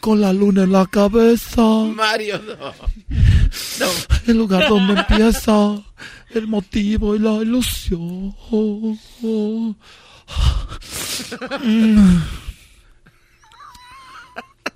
Con 0.00 0.20
la 0.20 0.32
luna 0.34 0.64
en 0.64 0.72
la 0.72 0.84
cabeza. 0.84 1.62
Mario, 1.62 2.38
no. 2.58 3.86
El 4.26 4.36
lugar 4.36 4.68
donde 4.68 5.00
empieza 5.00 5.82
el 6.34 6.46
motivo 6.46 7.16
y 7.16 7.20
la 7.20 7.36
ilusión. 7.36 8.34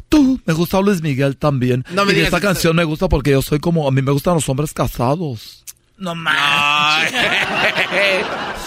Tú, 0.09 0.41
me 0.47 0.55
gusta 0.55 0.81
Luis 0.81 1.03
Miguel 1.03 1.37
también. 1.37 1.85
No 1.91 2.05
me 2.05 2.13
y 2.13 2.15
digas 2.15 2.29
esta 2.29 2.41
canción 2.41 2.75
me 2.75 2.85
gusta 2.85 3.09
porque 3.09 3.33
yo 3.33 3.43
soy 3.43 3.59
como, 3.59 3.87
a 3.87 3.91
mí 3.91 4.01
me 4.01 4.13
gustan 4.13 4.35
los 4.35 4.49
hombres 4.49 4.73
casados. 4.73 5.65
No 5.99 6.15
más. 6.15 7.11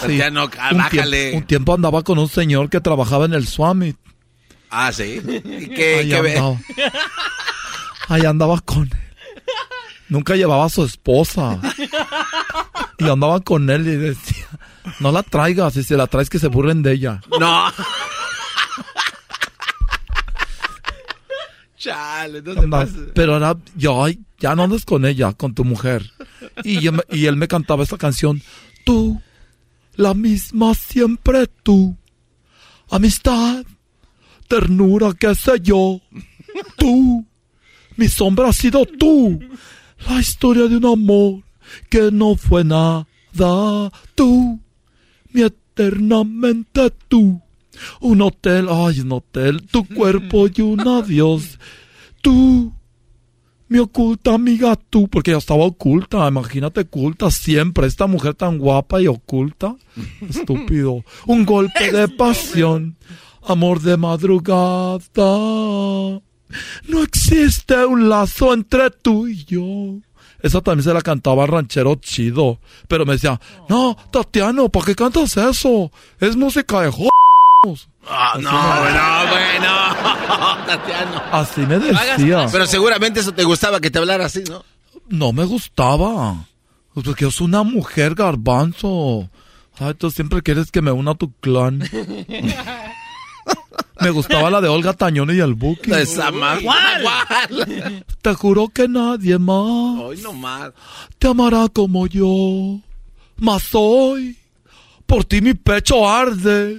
Sí. 0.06 0.20
Un, 0.20 0.34
bájale. 0.78 0.90
tiempo, 0.90 1.38
un 1.38 1.46
tiempo 1.46 1.74
andaba 1.74 2.02
con 2.02 2.18
un 2.18 2.28
señor 2.28 2.68
que 2.68 2.80
trabajaba 2.80 3.24
en 3.24 3.34
el 3.34 3.46
Swami. 3.46 3.94
Ah, 4.70 4.92
sí. 4.92 5.20
¿Y 5.44 5.68
qué, 5.68 5.98
Ahí 6.00 6.08
qué 6.08 6.20
ve? 6.20 6.36
andaba. 6.36 6.58
Ahí 8.08 8.24
andaba 8.26 8.60
con 8.60 8.82
él. 8.82 8.90
Nunca 10.08 10.34
llevaba 10.36 10.66
a 10.66 10.68
su 10.68 10.84
esposa. 10.84 11.58
Y 12.98 13.08
andaba 13.08 13.40
con 13.40 13.70
él 13.70 13.86
y 13.88 13.96
decía, 13.96 14.41
no 15.00 15.12
la 15.12 15.22
traigas, 15.22 15.76
y 15.76 15.82
si 15.82 15.94
la 15.94 16.06
traes 16.06 16.30
que 16.30 16.38
se 16.38 16.48
burlen 16.48 16.82
de 16.82 16.92
ella. 16.92 17.20
No. 17.38 17.72
Chale, 21.76 22.42
no 22.42 22.54
se 22.54 22.68
pasa. 22.68 22.92
Pero 23.14 23.36
era, 23.36 23.56
yo, 23.74 24.06
ya 24.38 24.54
no 24.54 24.62
andes 24.62 24.84
con 24.84 25.04
ella, 25.04 25.32
con 25.32 25.52
tu 25.54 25.64
mujer. 25.64 26.12
Y, 26.62 26.80
yo 26.80 26.92
y 27.10 27.26
él 27.26 27.36
me 27.36 27.48
cantaba 27.48 27.82
esta 27.82 27.98
canción, 27.98 28.40
tú, 28.84 29.20
la 29.96 30.14
misma 30.14 30.74
siempre 30.74 31.48
tú, 31.62 31.96
amistad, 32.88 33.64
ternura, 34.46 35.12
qué 35.18 35.34
sé 35.34 35.60
yo, 35.60 36.00
tú, 36.76 37.26
mi 37.96 38.08
sombra 38.08 38.50
ha 38.50 38.52
sido 38.52 38.86
tú, 38.86 39.40
la 40.08 40.20
historia 40.20 40.66
de 40.68 40.76
un 40.76 40.86
amor 40.86 41.42
que 41.90 42.10
no 42.12 42.36
fue 42.36 42.62
nada, 42.62 43.06
tú, 44.14 44.61
eternamente 45.40 46.90
tú. 47.08 47.40
Un 48.00 48.20
hotel, 48.20 48.68
ay, 48.70 49.00
un 49.00 49.12
hotel, 49.12 49.66
tu 49.66 49.84
cuerpo 49.94 50.46
y 50.54 50.60
un 50.60 50.86
adiós. 50.86 51.58
Tú, 52.20 52.72
mi 53.68 53.78
oculta 53.78 54.34
amiga, 54.34 54.76
tú, 54.76 55.08
porque 55.08 55.30
ella 55.30 55.38
estaba 55.38 55.64
oculta, 55.64 56.28
imagínate, 56.28 56.80
oculta 56.82 57.30
siempre. 57.30 57.86
Esta 57.86 58.06
mujer 58.06 58.34
tan 58.34 58.58
guapa 58.58 59.00
y 59.00 59.06
oculta. 59.06 59.74
Estúpido. 60.28 61.02
Un 61.26 61.46
golpe 61.46 61.90
de 61.90 62.06
pasión, 62.08 62.96
amor 63.42 63.80
de 63.80 63.96
madrugada. 63.96 65.00
No 66.86 67.02
existe 67.02 67.86
un 67.86 68.08
lazo 68.08 68.52
entre 68.52 68.90
tú 68.90 69.26
y 69.26 69.44
yo. 69.44 70.00
Esa 70.42 70.60
también 70.60 70.84
se 70.84 70.92
la 70.92 71.02
cantaba 71.02 71.46
ranchero 71.46 71.94
chido. 71.96 72.58
Pero 72.88 73.06
me 73.06 73.14
decía, 73.14 73.40
no, 73.68 73.96
Tatiano, 74.10 74.68
¿para 74.68 74.86
qué 74.86 74.94
cantas 74.94 75.36
eso? 75.36 75.90
Es 76.20 76.36
música 76.36 76.80
de 76.82 76.90
jo... 76.90 77.08
Ah, 78.08 78.36
no, 78.40 78.50
no, 78.50 79.30
bueno. 79.30 80.66
Tatiano. 80.66 81.22
Así 81.30 81.60
me 81.60 81.78
decía. 81.78 82.48
Pero 82.50 82.66
seguramente 82.66 83.20
eso 83.20 83.32
te 83.32 83.44
gustaba 83.44 83.78
que 83.80 83.90
te 83.90 83.98
hablara 83.98 84.26
así, 84.26 84.42
¿no? 84.48 84.64
No 85.08 85.32
me 85.32 85.44
gustaba. 85.44 86.46
Pues 86.92 87.06
Porque 87.06 87.24
yo 87.24 87.30
soy 87.30 87.46
una 87.46 87.62
mujer 87.62 88.16
garbanzo. 88.16 89.30
Ay, 89.78 89.94
tú 89.94 90.10
siempre 90.10 90.42
quieres 90.42 90.70
que 90.72 90.82
me 90.82 90.90
una 90.90 91.12
a 91.12 91.14
tu 91.14 91.30
clan. 91.40 91.82
Me 94.00 94.10
gustaba 94.10 94.50
la 94.50 94.60
de 94.60 94.68
Olga 94.68 94.92
Tañón 94.92 95.34
y 95.34 95.38
el 95.40 95.54
Buki. 95.54 95.92
Esa 95.92 96.30
más. 96.30 96.60
¿Cuál? 96.62 98.04
Te 98.20 98.34
juro 98.34 98.68
que 98.68 98.88
nadie 98.88 99.38
más 99.38 100.00
Hoy 100.00 100.20
no 100.22 100.32
más. 100.32 100.72
te 101.18 101.28
amará 101.28 101.68
como 101.68 102.06
yo. 102.06 102.80
Mas 103.36 103.68
hoy, 103.72 104.36
por 105.06 105.24
ti 105.24 105.40
mi 105.40 105.54
pecho 105.54 106.08
arde. 106.08 106.76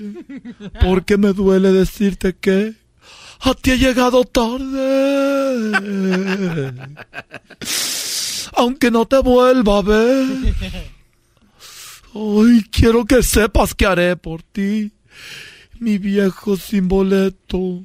Porque 0.82 1.18
me 1.18 1.34
duele 1.34 1.72
decirte 1.72 2.36
que 2.36 2.74
a 3.42 3.54
ti 3.54 3.72
he 3.72 3.78
llegado 3.78 4.24
tarde. 4.24 4.84
Aunque 8.56 8.92
no 8.92 9.06
te 9.06 9.18
vuelva 9.20 9.80
a 9.80 9.82
ver. 9.82 10.28
Hoy 12.14 12.64
quiero 12.72 13.06
que 13.06 13.24
sepas 13.24 13.74
que 13.74 13.86
haré 13.88 14.16
por 14.16 14.44
ti, 14.44 14.92
mi 15.84 15.98
viejo 15.98 16.58
sin 16.58 16.88
boleto. 16.88 17.84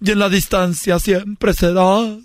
Y 0.00 0.10
en 0.10 0.18
la 0.18 0.28
distancia 0.28 0.98
siempre 0.98 1.54
serás 1.54 2.18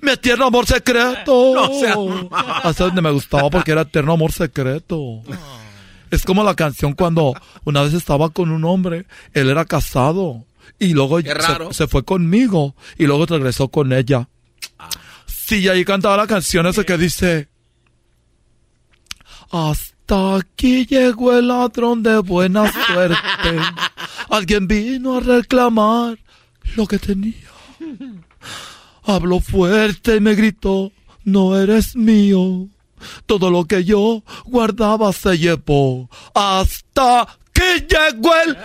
mi 0.00 0.10
eterno 0.12 0.46
amor 0.46 0.66
secreto. 0.66 1.54
No. 1.88 2.28
Hasta 2.32 2.84
donde 2.84 3.02
me 3.02 3.10
gustaba 3.10 3.50
porque 3.50 3.72
era 3.72 3.82
eterno 3.82 4.12
amor 4.12 4.32
secreto. 4.32 5.22
Es 6.10 6.24
como 6.24 6.42
la 6.42 6.54
canción 6.54 6.94
cuando 6.94 7.34
una 7.64 7.82
vez 7.82 7.94
estaba 7.94 8.30
con 8.30 8.50
un 8.50 8.64
hombre, 8.64 9.06
él 9.34 9.50
era 9.50 9.64
casado 9.64 10.44
y 10.78 10.94
luego 10.94 11.20
se, 11.20 11.30
se 11.72 11.86
fue 11.86 12.04
conmigo 12.04 12.74
y 12.96 13.06
luego 13.06 13.26
regresó 13.26 13.68
con 13.68 13.92
ella. 13.92 14.28
Sí, 15.26 15.60
y 15.60 15.68
ahí 15.68 15.84
cantaba 15.84 16.16
la 16.16 16.26
canción 16.26 16.66
esa 16.66 16.84
que 16.84 16.98
dice 16.98 17.48
Hasta 19.50 20.36
aquí 20.36 20.86
llegó 20.86 21.36
el 21.36 21.48
ladrón 21.48 22.02
de 22.02 22.18
buena 22.18 22.70
suerte. 22.70 23.58
Alguien 24.28 24.66
vino 24.66 25.16
a 25.16 25.20
reclamar 25.20 26.18
lo 26.76 26.86
que 26.86 26.98
tenía. 26.98 27.34
Habló 29.04 29.40
fuerte 29.40 30.16
y 30.16 30.20
me 30.20 30.34
gritó, 30.34 30.92
no 31.24 31.58
eres 31.58 31.96
mío. 31.96 32.68
Todo 33.26 33.50
lo 33.50 33.64
que 33.64 33.84
yo 33.84 34.22
guardaba 34.44 35.12
se 35.12 35.38
llevó. 35.38 36.10
Hasta 36.34 37.38
que 37.52 37.86
llegó 37.88 38.30
el... 38.44 38.56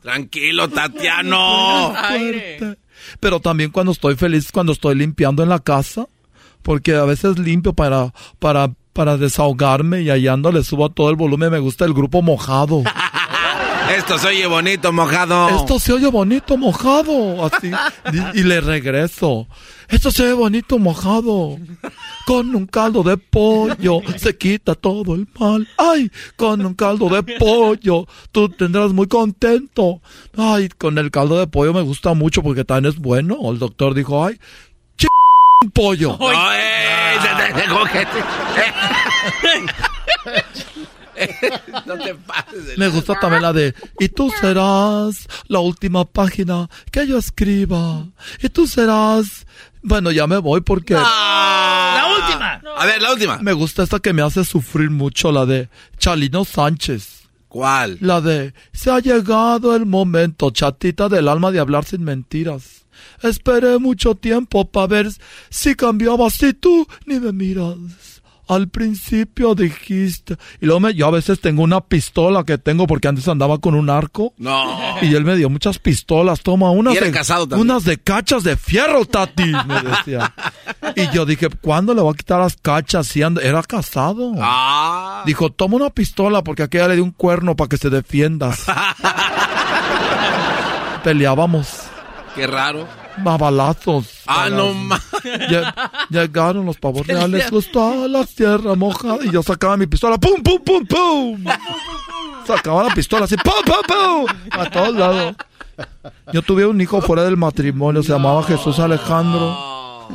Tranquilo, 0.00 0.68
Tatiano. 0.68 1.94
fuerte. 2.08 2.78
Pero 3.20 3.40
también 3.40 3.70
cuando 3.70 3.92
estoy 3.92 4.16
feliz, 4.16 4.50
cuando 4.52 4.72
estoy 4.72 4.94
limpiando 4.94 5.42
en 5.42 5.48
la 5.48 5.58
casa, 5.58 6.06
porque 6.62 6.94
a 6.94 7.04
veces 7.04 7.38
limpio 7.38 7.72
para, 7.72 8.12
para, 8.38 8.72
para 8.92 9.16
desahogarme 9.16 10.02
y 10.02 10.10
allá 10.10 10.32
ando 10.32 10.52
le 10.52 10.62
subo 10.62 10.86
a 10.86 10.92
todo 10.92 11.10
el 11.10 11.16
volumen. 11.16 11.50
Me 11.50 11.58
gusta 11.58 11.84
el 11.84 11.92
grupo 11.92 12.22
mojado. 12.22 12.82
Esto 13.96 14.18
se 14.18 14.28
oye 14.28 14.46
bonito, 14.46 14.92
mojado. 14.92 15.48
Esto 15.50 15.78
se 15.78 15.92
oye 15.92 16.06
bonito 16.08 16.56
mojado, 16.56 17.44
así. 17.46 17.70
Y, 18.34 18.40
y 18.40 18.42
le 18.44 18.60
regreso. 18.60 19.46
Esto 19.88 20.10
se 20.10 20.24
ve 20.24 20.32
bonito 20.32 20.78
mojado. 20.78 21.58
Con 22.26 22.54
un 22.54 22.66
caldo 22.66 23.02
de 23.02 23.16
pollo 23.18 24.00
se 24.16 24.36
quita 24.36 24.74
todo 24.74 25.14
el 25.14 25.28
mal. 25.38 25.68
Ay, 25.76 26.10
con 26.36 26.64
un 26.64 26.74
caldo 26.74 27.08
de 27.10 27.22
pollo 27.38 28.06
tú 28.30 28.48
tendrás 28.48 28.92
muy 28.92 29.06
contento. 29.08 30.00
Ay, 30.36 30.68
con 30.78 30.96
el 30.98 31.10
caldo 31.10 31.38
de 31.38 31.46
pollo 31.46 31.74
me 31.74 31.82
gusta 31.82 32.14
mucho 32.14 32.42
porque 32.42 32.64
también 32.64 32.92
es 32.94 32.98
bueno. 33.00 33.36
El 33.50 33.58
doctor 33.58 33.92
dijo, 33.94 34.24
ay, 34.24 34.38
ch 34.96 35.06
un 35.62 35.70
pollo. 35.70 36.16
Se 36.18 37.52
te- 37.54 37.68
¿cómo 37.68 37.84
que 37.84 38.06
te- 38.06 38.24
no 41.86 41.94
te 41.98 42.14
pases. 42.14 42.14
de 42.14 42.14
Me 42.76 42.88
gusta 42.88 43.18
también 43.20 43.42
la 43.42 43.52
de, 43.52 43.74
y 43.98 44.08
tú 44.08 44.30
serás 44.40 45.28
la 45.48 45.60
última 45.60 46.04
página 46.04 46.68
que 46.90 47.06
yo 47.06 47.18
escriba. 47.18 48.06
Y 48.42 48.48
tú 48.48 48.66
serás... 48.66 49.46
Bueno, 49.82 50.10
ya 50.10 50.26
me 50.26 50.38
voy 50.38 50.60
porque... 50.60 50.94
La 50.94 52.04
última. 52.18 52.62
A 52.76 52.86
ver, 52.86 53.02
la 53.02 53.12
última. 53.12 53.38
Me 53.38 53.52
gusta 53.52 53.82
esta 53.82 53.98
que 53.98 54.12
me 54.12 54.22
hace 54.22 54.44
sufrir 54.44 54.90
mucho, 54.90 55.32
la 55.32 55.46
de 55.46 55.68
Chalino 55.98 56.44
Sánchez. 56.44 57.22
¿Cuál? 57.48 57.98
La 58.00 58.20
de, 58.20 58.54
se 58.72 58.90
ha 58.90 58.98
llegado 58.98 59.76
el 59.76 59.84
momento, 59.84 60.50
chatita 60.50 61.08
del 61.08 61.28
alma, 61.28 61.50
de 61.50 61.60
hablar 61.60 61.84
sin 61.84 62.02
mentiras. 62.02 62.86
Esperé 63.22 63.78
mucho 63.78 64.14
tiempo 64.14 64.64
para 64.64 64.86
ver 64.86 65.08
si 65.50 65.74
cambiabas 65.74 66.42
y 66.42 66.54
tú 66.54 66.86
ni 67.04 67.20
me 67.20 67.32
miras. 67.32 67.76
Al 68.48 68.68
principio 68.68 69.54
dijiste, 69.54 70.36
y 70.60 70.66
luego 70.66 70.80
me, 70.80 70.94
yo 70.94 71.06
a 71.06 71.10
veces 71.10 71.40
tengo 71.40 71.62
una 71.62 71.80
pistola 71.80 72.44
que 72.44 72.58
tengo 72.58 72.86
porque 72.86 73.08
antes 73.08 73.28
andaba 73.28 73.58
con 73.58 73.74
un 73.74 73.88
arco. 73.88 74.34
No. 74.36 74.96
Y 75.00 75.14
él 75.14 75.24
me 75.24 75.36
dio 75.36 75.48
muchas 75.48 75.78
pistolas, 75.78 76.40
toma 76.40 76.70
unas 76.70 76.94
de, 76.94 77.00
unas 77.56 77.84
de 77.84 77.98
cachas 77.98 78.42
de 78.42 78.56
fierro, 78.56 79.04
Tati, 79.04 79.52
me 79.66 79.80
decía. 79.82 80.34
Y 80.96 81.08
yo 81.14 81.24
dije, 81.24 81.48
¿cuándo 81.60 81.94
le 81.94 82.02
voy 82.02 82.12
a 82.12 82.16
quitar 82.16 82.40
las 82.40 82.56
cachas? 82.56 83.06
Si 83.06 83.20
ando- 83.20 83.40
era 83.42 83.62
casado. 83.62 84.32
Ah. 84.40 85.22
Dijo, 85.24 85.50
toma 85.50 85.76
una 85.76 85.90
pistola 85.90 86.42
porque 86.42 86.64
aquella 86.64 86.88
le 86.88 86.94
dio 86.96 87.04
un 87.04 87.12
cuerno 87.12 87.54
para 87.56 87.68
que 87.68 87.76
se 87.76 87.90
defiendas. 87.90 88.64
Peleábamos 91.04 91.68
Qué 92.34 92.46
raro. 92.46 92.86
A 93.24 93.36
balazos. 93.36 94.06
Ah, 94.26 94.44
A 94.44 94.50
no 94.50 94.72
más. 94.74 95.02
Lle- 95.22 95.74
Llegaron 96.10 96.66
los 96.66 96.76
pavos 96.78 97.06
reales, 97.06 97.50
gustó 97.50 98.06
la 98.08 98.24
tierra 98.24 98.74
mojada. 98.74 99.18
Y 99.24 99.30
yo 99.30 99.42
sacaba 99.42 99.76
mi 99.76 99.86
pistola, 99.86 100.18
¡pum, 100.18 100.42
pum, 100.42 100.58
pum, 100.64 100.86
pum! 100.86 101.44
Sacaba 102.46 102.84
la 102.84 102.94
pistola 102.94 103.24
así, 103.26 103.36
¡pum, 103.36 103.52
pum, 103.64 103.76
pum! 103.86 104.26
A 104.50 104.70
todos 104.70 104.94
lados. 104.94 105.36
Yo 106.32 106.42
tuve 106.42 106.66
un 106.66 106.80
hijo 106.80 107.00
fuera 107.00 107.24
del 107.24 107.36
matrimonio, 107.36 108.02
se 108.02 108.12
llamaba 108.12 108.42
Jesús 108.44 108.78
Alejandro. 108.78 110.08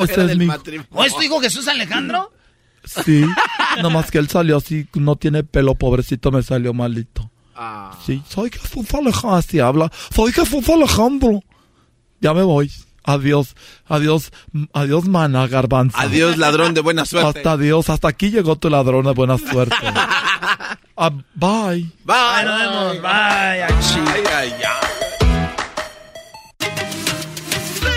Ese 0.00 0.24
es 0.24 0.36
mi 0.36 0.48
¿O 0.90 1.04
es 1.04 1.14
tu 1.14 1.22
hijo 1.22 1.40
Jesús 1.40 1.66
Alejandro? 1.68 2.30
Sí, 2.84 3.24
nomás 3.82 4.10
que 4.10 4.18
él 4.18 4.28
salió 4.28 4.58
así, 4.58 4.86
no 4.94 5.16
tiene 5.16 5.42
pelo, 5.42 5.74
pobrecito, 5.74 6.30
me 6.30 6.42
salió 6.42 6.74
malito. 6.74 7.30
Sí, 8.04 8.22
soy 8.28 8.50
Jesús 8.50 8.92
Alejandro, 8.92 9.36
así 9.36 9.60
habla. 9.60 9.90
Soy 10.14 10.32
Jesús 10.32 10.68
Alejandro. 10.68 11.40
Ya 12.24 12.32
me 12.32 12.42
voy. 12.42 12.72
Adiós, 13.04 13.54
adiós, 13.86 14.32
adiós, 14.72 15.06
mana, 15.06 15.46
garbanzo. 15.46 15.98
Adiós, 15.98 16.38
ladrón 16.38 16.72
de 16.72 16.80
buena 16.80 17.04
suerte. 17.04 17.40
Hasta 17.40 17.52
adiós, 17.52 17.90
hasta 17.90 18.08
aquí 18.08 18.30
llegó 18.30 18.56
tu 18.56 18.70
ladrón 18.70 19.04
de 19.04 19.12
buena 19.12 19.36
suerte. 19.36 19.76
Ah, 20.96 21.10
bye. 21.34 21.90
Bye. 22.04 22.44
nos 22.44 22.60
vemos. 22.60 23.02
Bye. 23.02 23.10
Ay, 23.10 23.60
ay, 24.32 24.52
ay. 24.62 24.78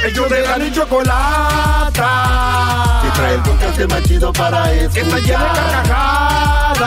Ellos 0.04 0.30
de 0.32 0.42
la 0.42 0.58
ni 0.58 0.72
chocolata. 0.72 2.10
Que 3.04 3.10
trae 3.12 3.36
el 3.36 3.42
podcast 3.44 3.80
más 3.92 4.04
chido 4.04 4.34
para 4.34 4.74
escuchar. 4.74 4.94
Que 4.94 5.02
está 5.02 5.20
llena 5.20 5.54
de 5.54 5.60
carcajadas. 5.60 6.82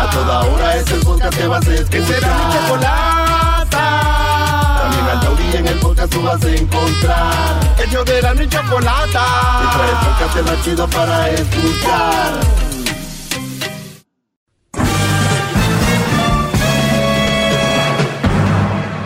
A 0.00 0.10
toda 0.12 0.40
hora 0.40 0.76
es 0.78 0.90
el 0.90 1.00
podcast 1.00 1.38
que 1.38 1.46
vas 1.46 1.68
a 1.68 1.74
escuchar. 1.74 1.90
Que 1.90 2.02
será 2.06 2.34
mi 2.34 2.54
chocolata. 2.54 3.43
Taurí 5.34 5.56
en 5.56 5.66
el 5.66 5.78
podcast 5.78 6.12
tú 6.12 6.22
vas 6.22 6.44
a 6.44 6.54
encontrar. 6.54 7.76
Ellos 7.86 8.04
de 8.04 8.22
la 8.22 8.34
ni 8.34 8.48
chocolata. 8.48 9.26
Que 9.60 9.76
trae 9.76 9.90
el 9.90 9.96
podcast 10.06 10.50
más 10.50 10.64
chido 10.64 10.88
para 10.88 11.30
escuchar. 11.30 12.40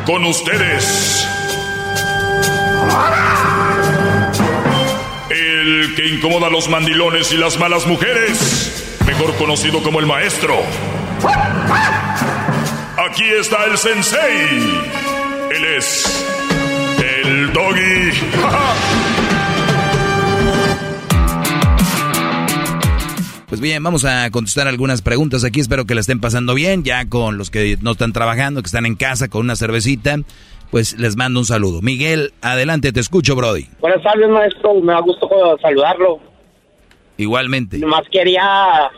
Con 0.07 0.25
ustedes. 0.25 1.27
El 5.31 5.95
que 5.95 6.07
incomoda 6.07 6.47
a 6.47 6.51
los 6.51 6.69
mandilones 6.69 7.33
y 7.33 7.37
las 7.37 7.59
malas 7.59 7.87
mujeres. 7.87 8.99
Mejor 9.07 9.35
conocido 9.37 9.83
como 9.83 10.01
el 10.01 10.07
maestro. 10.07 10.57
Aquí 12.97 13.25
está 13.25 13.65
el 13.65 13.79
sensei. 13.79 15.18
Él 15.55 15.65
es. 15.77 16.27
El 17.25 17.53
doggy. 17.53 18.13
Pues 23.49 23.63
bien, 23.63 23.83
vamos 23.83 24.05
a 24.05 24.31
contestar 24.31 24.69
algunas 24.69 25.01
preguntas 25.01 25.43
aquí. 25.43 25.59
Espero 25.59 25.87
que 25.87 25.95
la 25.95 26.03
estén 26.03 26.21
pasando 26.21 26.53
bien. 26.53 26.85
Ya 26.85 27.09
con 27.09 27.39
los 27.39 27.51
que 27.51 27.79
no 27.81 27.93
están 27.93 28.13
trabajando, 28.13 28.61
que 28.61 28.67
están 28.67 28.85
en 28.85 28.95
casa 28.95 29.29
con 29.29 29.41
una 29.41 29.57
cervecita, 29.57 30.17
pues 30.71 30.99
les 30.99 31.17
mando 31.17 31.41
un 31.41 31.47
saludo. 31.47 31.81
Miguel, 31.81 32.35
adelante, 32.43 32.93
te 32.93 33.01
escucho, 33.01 33.35
Brody. 33.35 33.67
Buenas 33.81 34.03
tardes, 34.03 34.29
maestro. 34.29 34.75
Me 34.75 34.93
da 34.93 35.01
gusto 35.01 35.31
saludarlo. 35.63 36.21
Igualmente. 37.17 37.79
Nomás 37.79 38.03
quería 38.13 38.91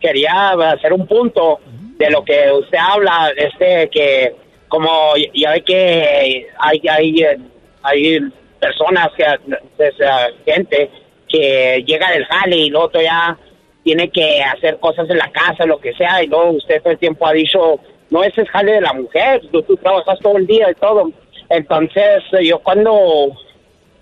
quería 0.00 0.52
hacer 0.72 0.94
un 0.94 1.06
punto 1.06 1.60
de 1.98 2.10
lo 2.10 2.24
que 2.24 2.50
usted 2.58 2.78
habla, 2.78 3.30
este 3.36 3.90
que 3.92 4.34
como 4.70 5.12
ya 5.34 5.50
ve 5.50 5.62
que 5.62 6.46
hay 6.58 6.80
hay 6.88 7.22
hay 7.82 8.20
personas 8.58 9.08
que 9.16 9.24
gente 10.46 10.90
que 11.28 11.84
llega 11.86 12.10
del 12.12 12.24
jale 12.24 12.56
y 12.56 12.70
luego 12.70 12.90
ya 12.92 13.36
tiene 13.84 14.08
que 14.10 14.42
hacer 14.42 14.78
cosas 14.78 15.08
en 15.10 15.18
la 15.18 15.30
casa, 15.30 15.66
lo 15.66 15.78
que 15.80 15.92
sea, 15.94 16.22
y 16.22 16.26
luego 16.26 16.50
usted 16.52 16.80
todo 16.82 16.92
el 16.92 16.98
tiempo 16.98 17.26
ha 17.26 17.32
dicho, 17.32 17.80
no, 18.10 18.22
ese 18.22 18.42
es 18.42 18.50
jale 18.50 18.72
de 18.72 18.80
la 18.80 18.92
mujer, 18.92 19.40
tú, 19.50 19.62
trabajas 19.76 20.18
todo 20.20 20.36
el 20.36 20.46
día 20.46 20.70
y 20.70 20.74
todo. 20.74 21.10
Entonces, 21.48 22.22
yo 22.42 22.58
cuando 22.60 23.32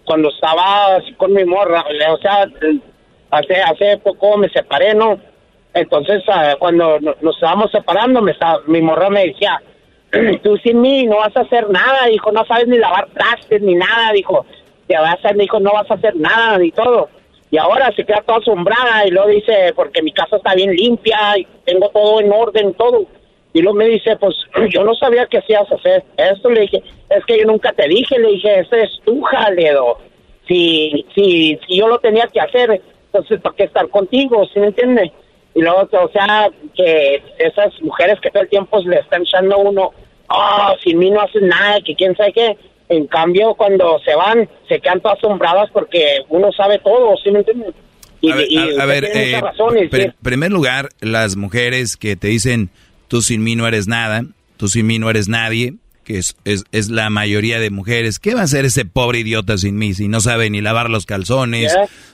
cuando 0.04 0.30
estaba 0.30 0.96
así 0.96 1.12
con 1.14 1.32
mi 1.32 1.44
morra, 1.44 1.84
o 2.12 2.18
sea, 2.18 2.46
hace 3.30 3.60
hace 3.62 3.98
poco 3.98 4.36
me 4.38 4.48
separé, 4.50 4.94
¿no? 4.94 5.18
Entonces, 5.74 6.22
ah, 6.28 6.56
cuando 6.58 6.98
no- 7.00 7.14
nos 7.20 7.34
estábamos 7.36 7.70
separando, 7.70 8.20
me 8.22 8.32
estaba, 8.32 8.60
mi 8.66 8.80
morra 8.82 9.10
me 9.10 9.26
decía, 9.26 9.60
tú 10.42 10.56
sin 10.58 10.80
mí 10.80 11.06
no 11.06 11.18
vas 11.18 11.36
a 11.36 11.40
hacer 11.40 11.68
nada, 11.70 12.06
dijo, 12.10 12.32
no 12.32 12.44
sabes 12.46 12.68
ni 12.68 12.78
lavar 12.78 13.08
trastes 13.12 13.60
ni 13.60 13.74
nada, 13.74 14.12
dijo, 14.12 14.46
te 14.86 14.96
vas 14.96 15.18
a, 15.24 15.32
dijo, 15.32 15.60
no 15.60 15.72
vas 15.72 15.90
a 15.90 15.94
hacer 15.94 16.16
nada 16.16 16.58
ni 16.58 16.70
todo. 16.72 17.08
Y 17.50 17.56
ahora 17.56 17.90
se 17.96 18.04
queda 18.04 18.22
toda 18.26 18.38
asombrada 18.38 19.06
y 19.06 19.10
luego 19.10 19.28
dice, 19.28 19.72
porque 19.74 20.02
mi 20.02 20.12
casa 20.12 20.36
está 20.36 20.54
bien 20.54 20.70
limpia 20.74 21.38
y 21.38 21.46
tengo 21.64 21.88
todo 21.88 22.20
en 22.20 22.32
orden, 22.32 22.74
todo. 22.74 23.06
Y 23.54 23.62
luego 23.62 23.78
me 23.78 23.86
dice, 23.86 24.16
pues 24.16 24.36
yo 24.70 24.84
no 24.84 24.94
sabía 24.94 25.26
que 25.26 25.38
hacías 25.38 25.70
hacer 25.70 26.04
esto. 26.16 26.50
Le 26.50 26.62
dije, 26.62 26.82
es 27.08 27.24
que 27.24 27.38
yo 27.38 27.46
nunca 27.46 27.72
te 27.72 27.88
dije, 27.88 28.18
le 28.18 28.32
dije, 28.32 28.60
ese 28.60 28.82
es 28.82 29.00
tu 29.04 29.22
jaleo. 29.22 29.98
Si, 30.46 31.06
si, 31.14 31.58
si 31.66 31.78
yo 31.78 31.88
lo 31.88 31.98
tenía 31.98 32.26
que 32.26 32.40
hacer, 32.40 32.82
entonces 33.06 33.40
¿para 33.40 33.56
qué 33.56 33.64
estar 33.64 33.88
contigo? 33.88 34.46
¿Sí 34.52 34.60
me 34.60 34.68
entiende? 34.68 35.12
Y 35.58 35.60
luego, 35.60 35.88
o 35.90 36.08
sea, 36.12 36.48
que 36.76 37.20
esas 37.40 37.72
mujeres 37.82 38.20
que 38.20 38.30
todo 38.30 38.44
el 38.44 38.48
tiempo 38.48 38.78
le 38.86 39.00
están 39.00 39.22
echando 39.22 39.56
a 39.56 39.58
uno, 39.58 39.90
oh, 40.28 40.74
sin 40.84 40.96
mí 41.00 41.10
no 41.10 41.20
haces 41.20 41.42
nada, 41.42 41.80
que 41.84 41.96
quién 41.96 42.14
sabe 42.14 42.32
qué. 42.32 42.56
En 42.88 43.08
cambio, 43.08 43.54
cuando 43.54 43.98
se 44.04 44.14
van, 44.14 44.48
se 44.68 44.78
quedan 44.78 45.00
todas 45.00 45.18
asombradas 45.18 45.68
porque 45.72 46.18
uno 46.28 46.52
sabe 46.52 46.78
todo, 46.78 47.16
¿sí 47.24 47.32
me 47.32 47.40
entiende? 47.40 47.72
Y, 48.20 48.30
A 48.30 48.36
ver, 48.36 48.46
y 48.48 48.78
a- 48.78 48.86
ver, 48.86 49.04
eh, 49.12 49.40
razones, 49.40 49.90
sí. 49.92 50.06
primer 50.22 50.52
lugar, 50.52 50.90
las 51.00 51.34
mujeres 51.36 51.96
que 51.96 52.14
te 52.14 52.28
dicen, 52.28 52.70
tú 53.08 53.20
sin 53.20 53.42
mí 53.42 53.56
no 53.56 53.66
eres 53.66 53.88
nada, 53.88 54.22
tú 54.58 54.68
sin 54.68 54.86
mí 54.86 55.00
no 55.00 55.10
eres 55.10 55.26
nadie, 55.28 55.74
que 56.08 56.16
es, 56.16 56.36
es, 56.46 56.64
es, 56.72 56.88
la 56.88 57.10
mayoría 57.10 57.60
de 57.60 57.68
mujeres. 57.68 58.18
¿Qué 58.18 58.34
va 58.34 58.40
a 58.40 58.44
hacer 58.44 58.64
ese 58.64 58.86
pobre 58.86 59.18
idiota 59.18 59.58
sin 59.58 59.76
mí 59.76 59.92
si 59.92 60.08
no 60.08 60.22
sabe 60.22 60.48
ni 60.48 60.62
lavar 60.62 60.88
los 60.88 61.04
calzones 61.04 61.70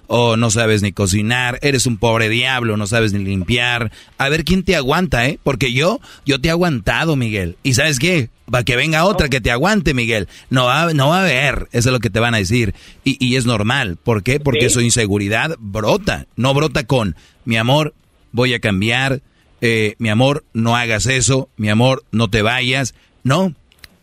o 0.09 0.37
no 0.37 0.51
sabes 0.51 0.83
ni 0.83 0.91
cocinar? 0.91 1.61
Eres 1.63 1.87
un 1.87 1.97
pobre 1.97 2.29
diablo, 2.29 2.77
no 2.77 2.89
sabes 2.89 3.13
ni 3.13 3.23
limpiar. 3.23 3.93
A 4.19 4.29
ver 4.29 4.43
quién 4.43 4.65
te 4.65 4.75
aguanta, 4.75 5.29
¿eh? 5.29 5.39
Porque 5.45 5.73
yo, 5.73 6.01
yo 6.27 6.41
te 6.41 6.49
he 6.49 6.51
aguantado, 6.51 7.15
Miguel. 7.15 7.57
¿Y 7.63 7.75
sabes 7.75 8.01
qué? 8.01 8.31
Para 8.51 8.65
que 8.65 8.75
venga 8.75 9.05
otra 9.05 9.29
que 9.29 9.41
te 9.41 9.53
aguante, 9.53 9.95
Miguel. 9.95 10.27
No 10.51 10.65
va, 10.65 10.93
no 10.93 11.11
va 11.11 11.19
a 11.19 11.23
haber, 11.23 11.69
eso 11.71 11.91
es 11.91 11.93
lo 11.93 12.01
que 12.01 12.11
te 12.11 12.19
van 12.19 12.35
a 12.35 12.39
decir. 12.39 12.75
Y, 13.05 13.25
y 13.25 13.37
es 13.37 13.47
normal. 13.47 13.97
¿Por 14.03 14.25
qué? 14.25 14.41
Porque 14.41 14.71
su 14.71 14.81
inseguridad 14.81 15.55
brota. 15.61 16.27
No 16.35 16.53
brota 16.53 16.83
con, 16.83 17.15
mi 17.45 17.57
amor, 17.59 17.95
voy 18.33 18.55
a 18.55 18.59
cambiar. 18.59 19.23
Eh, 19.61 19.95
mi 19.99 20.09
amor, 20.09 20.45
no 20.53 20.77
hagas 20.77 21.07
eso. 21.07 21.49
Mi 21.57 21.69
amor, 21.69 22.03
no 22.11 22.29
te 22.29 22.43
vayas. 22.43 22.97
No, 23.23 23.55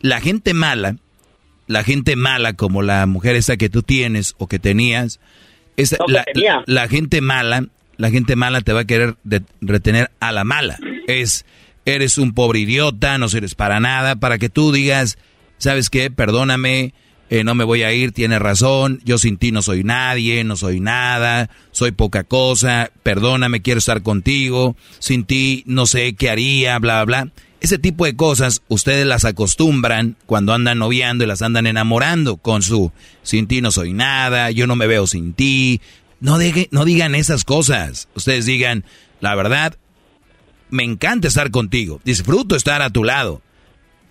la 0.02 0.20
gente 0.20 0.52
mala, 0.52 0.96
la 1.66 1.84
gente 1.84 2.16
mala 2.16 2.52
como 2.52 2.82
la 2.82 3.06
mujer 3.06 3.36
esa 3.36 3.56
que 3.56 3.70
tú 3.70 3.82
tienes 3.82 4.34
o 4.38 4.48
que 4.48 4.58
tenías, 4.58 5.20
es 5.76 5.96
la, 6.66 6.88
gente 6.88 7.20
mala, 7.22 7.66
la 7.96 8.10
gente 8.10 8.36
mala 8.36 8.60
te 8.60 8.72
va 8.72 8.80
a 8.80 8.84
querer 8.84 9.16
retener 9.60 10.10
a 10.20 10.32
la 10.32 10.44
mala. 10.44 10.78
Es, 11.06 11.46
eres 11.86 12.18
un 12.18 12.34
pobre 12.34 12.60
idiota, 12.60 13.16
no 13.16 13.28
sirves 13.28 13.54
para 13.54 13.80
nada, 13.80 14.16
para 14.16 14.38
que 14.38 14.50
tú 14.50 14.72
digas, 14.72 15.18
¿sabes 15.56 15.88
qué? 15.88 16.10
Perdóname, 16.10 16.92
eh, 17.30 17.44
no 17.44 17.54
me 17.54 17.64
voy 17.64 17.84
a 17.84 17.92
ir, 17.92 18.12
tienes 18.12 18.40
razón, 18.40 19.00
yo 19.04 19.16
sin 19.16 19.38
ti 19.38 19.52
no 19.52 19.62
soy 19.62 19.84
nadie, 19.84 20.44
no 20.44 20.56
soy 20.56 20.80
nada, 20.80 21.48
soy 21.70 21.92
poca 21.92 22.24
cosa, 22.24 22.90
perdóname, 23.02 23.62
quiero 23.62 23.78
estar 23.78 24.02
contigo, 24.02 24.76
sin 24.98 25.24
ti 25.24 25.62
no 25.66 25.86
sé 25.86 26.14
qué 26.14 26.28
haría, 26.28 26.78
bla, 26.78 27.04
bla, 27.04 27.22
bla. 27.24 27.32
Ese 27.62 27.78
tipo 27.78 28.04
de 28.04 28.16
cosas 28.16 28.60
ustedes 28.66 29.06
las 29.06 29.24
acostumbran 29.24 30.16
cuando 30.26 30.52
andan 30.52 30.80
noviando 30.80 31.22
y 31.22 31.28
las 31.28 31.42
andan 31.42 31.68
enamorando 31.68 32.36
con 32.36 32.60
su 32.60 32.90
sin 33.22 33.46
ti 33.46 33.60
no 33.60 33.70
soy 33.70 33.92
nada, 33.92 34.50
yo 34.50 34.66
no 34.66 34.74
me 34.74 34.88
veo 34.88 35.06
sin 35.06 35.32
ti. 35.32 35.80
No, 36.18 36.38
no 36.72 36.84
digan 36.84 37.14
esas 37.14 37.44
cosas. 37.44 38.08
Ustedes 38.16 38.46
digan, 38.46 38.84
la 39.20 39.36
verdad, 39.36 39.78
me 40.70 40.82
encanta 40.82 41.28
estar 41.28 41.52
contigo, 41.52 42.00
disfruto 42.04 42.56
estar 42.56 42.82
a 42.82 42.90
tu 42.90 43.04
lado. 43.04 43.42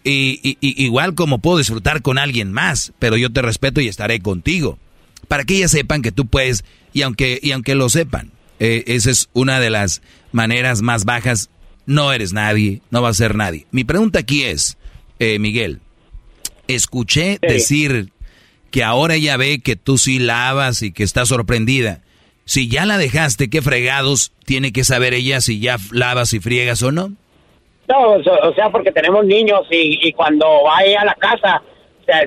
Y, 0.05 0.57
igual 0.61 1.13
como 1.13 1.39
puedo 1.39 1.57
disfrutar 1.57 2.01
con 2.01 2.17
alguien 2.17 2.53
más, 2.53 2.93
pero 2.99 3.17
yo 3.17 3.33
te 3.33 3.41
respeto 3.41 3.81
y 3.81 3.89
estaré 3.89 4.21
contigo. 4.21 4.79
Para 5.27 5.43
que 5.43 5.57
ellas 5.57 5.71
sepan 5.71 6.01
que 6.01 6.13
tú 6.13 6.25
puedes, 6.25 6.63
y 6.93 7.01
aunque, 7.01 7.37
y 7.43 7.51
aunque 7.51 7.75
lo 7.75 7.89
sepan, 7.89 8.31
eh, 8.59 8.85
esa 8.87 9.11
es 9.11 9.27
una 9.33 9.59
de 9.59 9.71
las 9.71 10.01
maneras 10.31 10.81
más 10.81 11.03
bajas 11.03 11.49
no 11.85 12.13
eres 12.13 12.33
nadie, 12.33 12.81
no 12.89 13.01
va 13.01 13.09
a 13.09 13.13
ser 13.13 13.35
nadie. 13.35 13.65
Mi 13.71 13.83
pregunta 13.83 14.19
aquí 14.19 14.43
es, 14.43 14.77
eh, 15.19 15.39
Miguel, 15.39 15.79
escuché 16.67 17.37
decir 17.41 18.11
que 18.71 18.83
ahora 18.83 19.15
ella 19.15 19.37
ve 19.37 19.61
que 19.61 19.75
tú 19.75 19.97
sí 19.97 20.19
lavas 20.19 20.81
y 20.81 20.93
que 20.93 21.03
está 21.03 21.25
sorprendida. 21.25 22.01
Si 22.45 22.69
ya 22.69 22.85
la 22.85 22.97
dejaste, 22.97 23.49
¿qué 23.49 23.61
fregados 23.61 24.31
tiene 24.45 24.71
que 24.71 24.83
saber 24.83 25.13
ella 25.13 25.41
si 25.41 25.59
ya 25.59 25.77
lavas 25.91 26.33
y 26.33 26.39
friegas 26.39 26.81
o 26.83 26.91
no? 26.91 27.11
No, 27.87 28.13
o 28.13 28.53
sea, 28.53 28.69
porque 28.69 28.91
tenemos 28.91 29.25
niños 29.25 29.61
y, 29.69 30.11
cuando 30.13 30.45
va 30.63 30.77
a 30.77 31.05
la 31.05 31.15
casa 31.15 31.61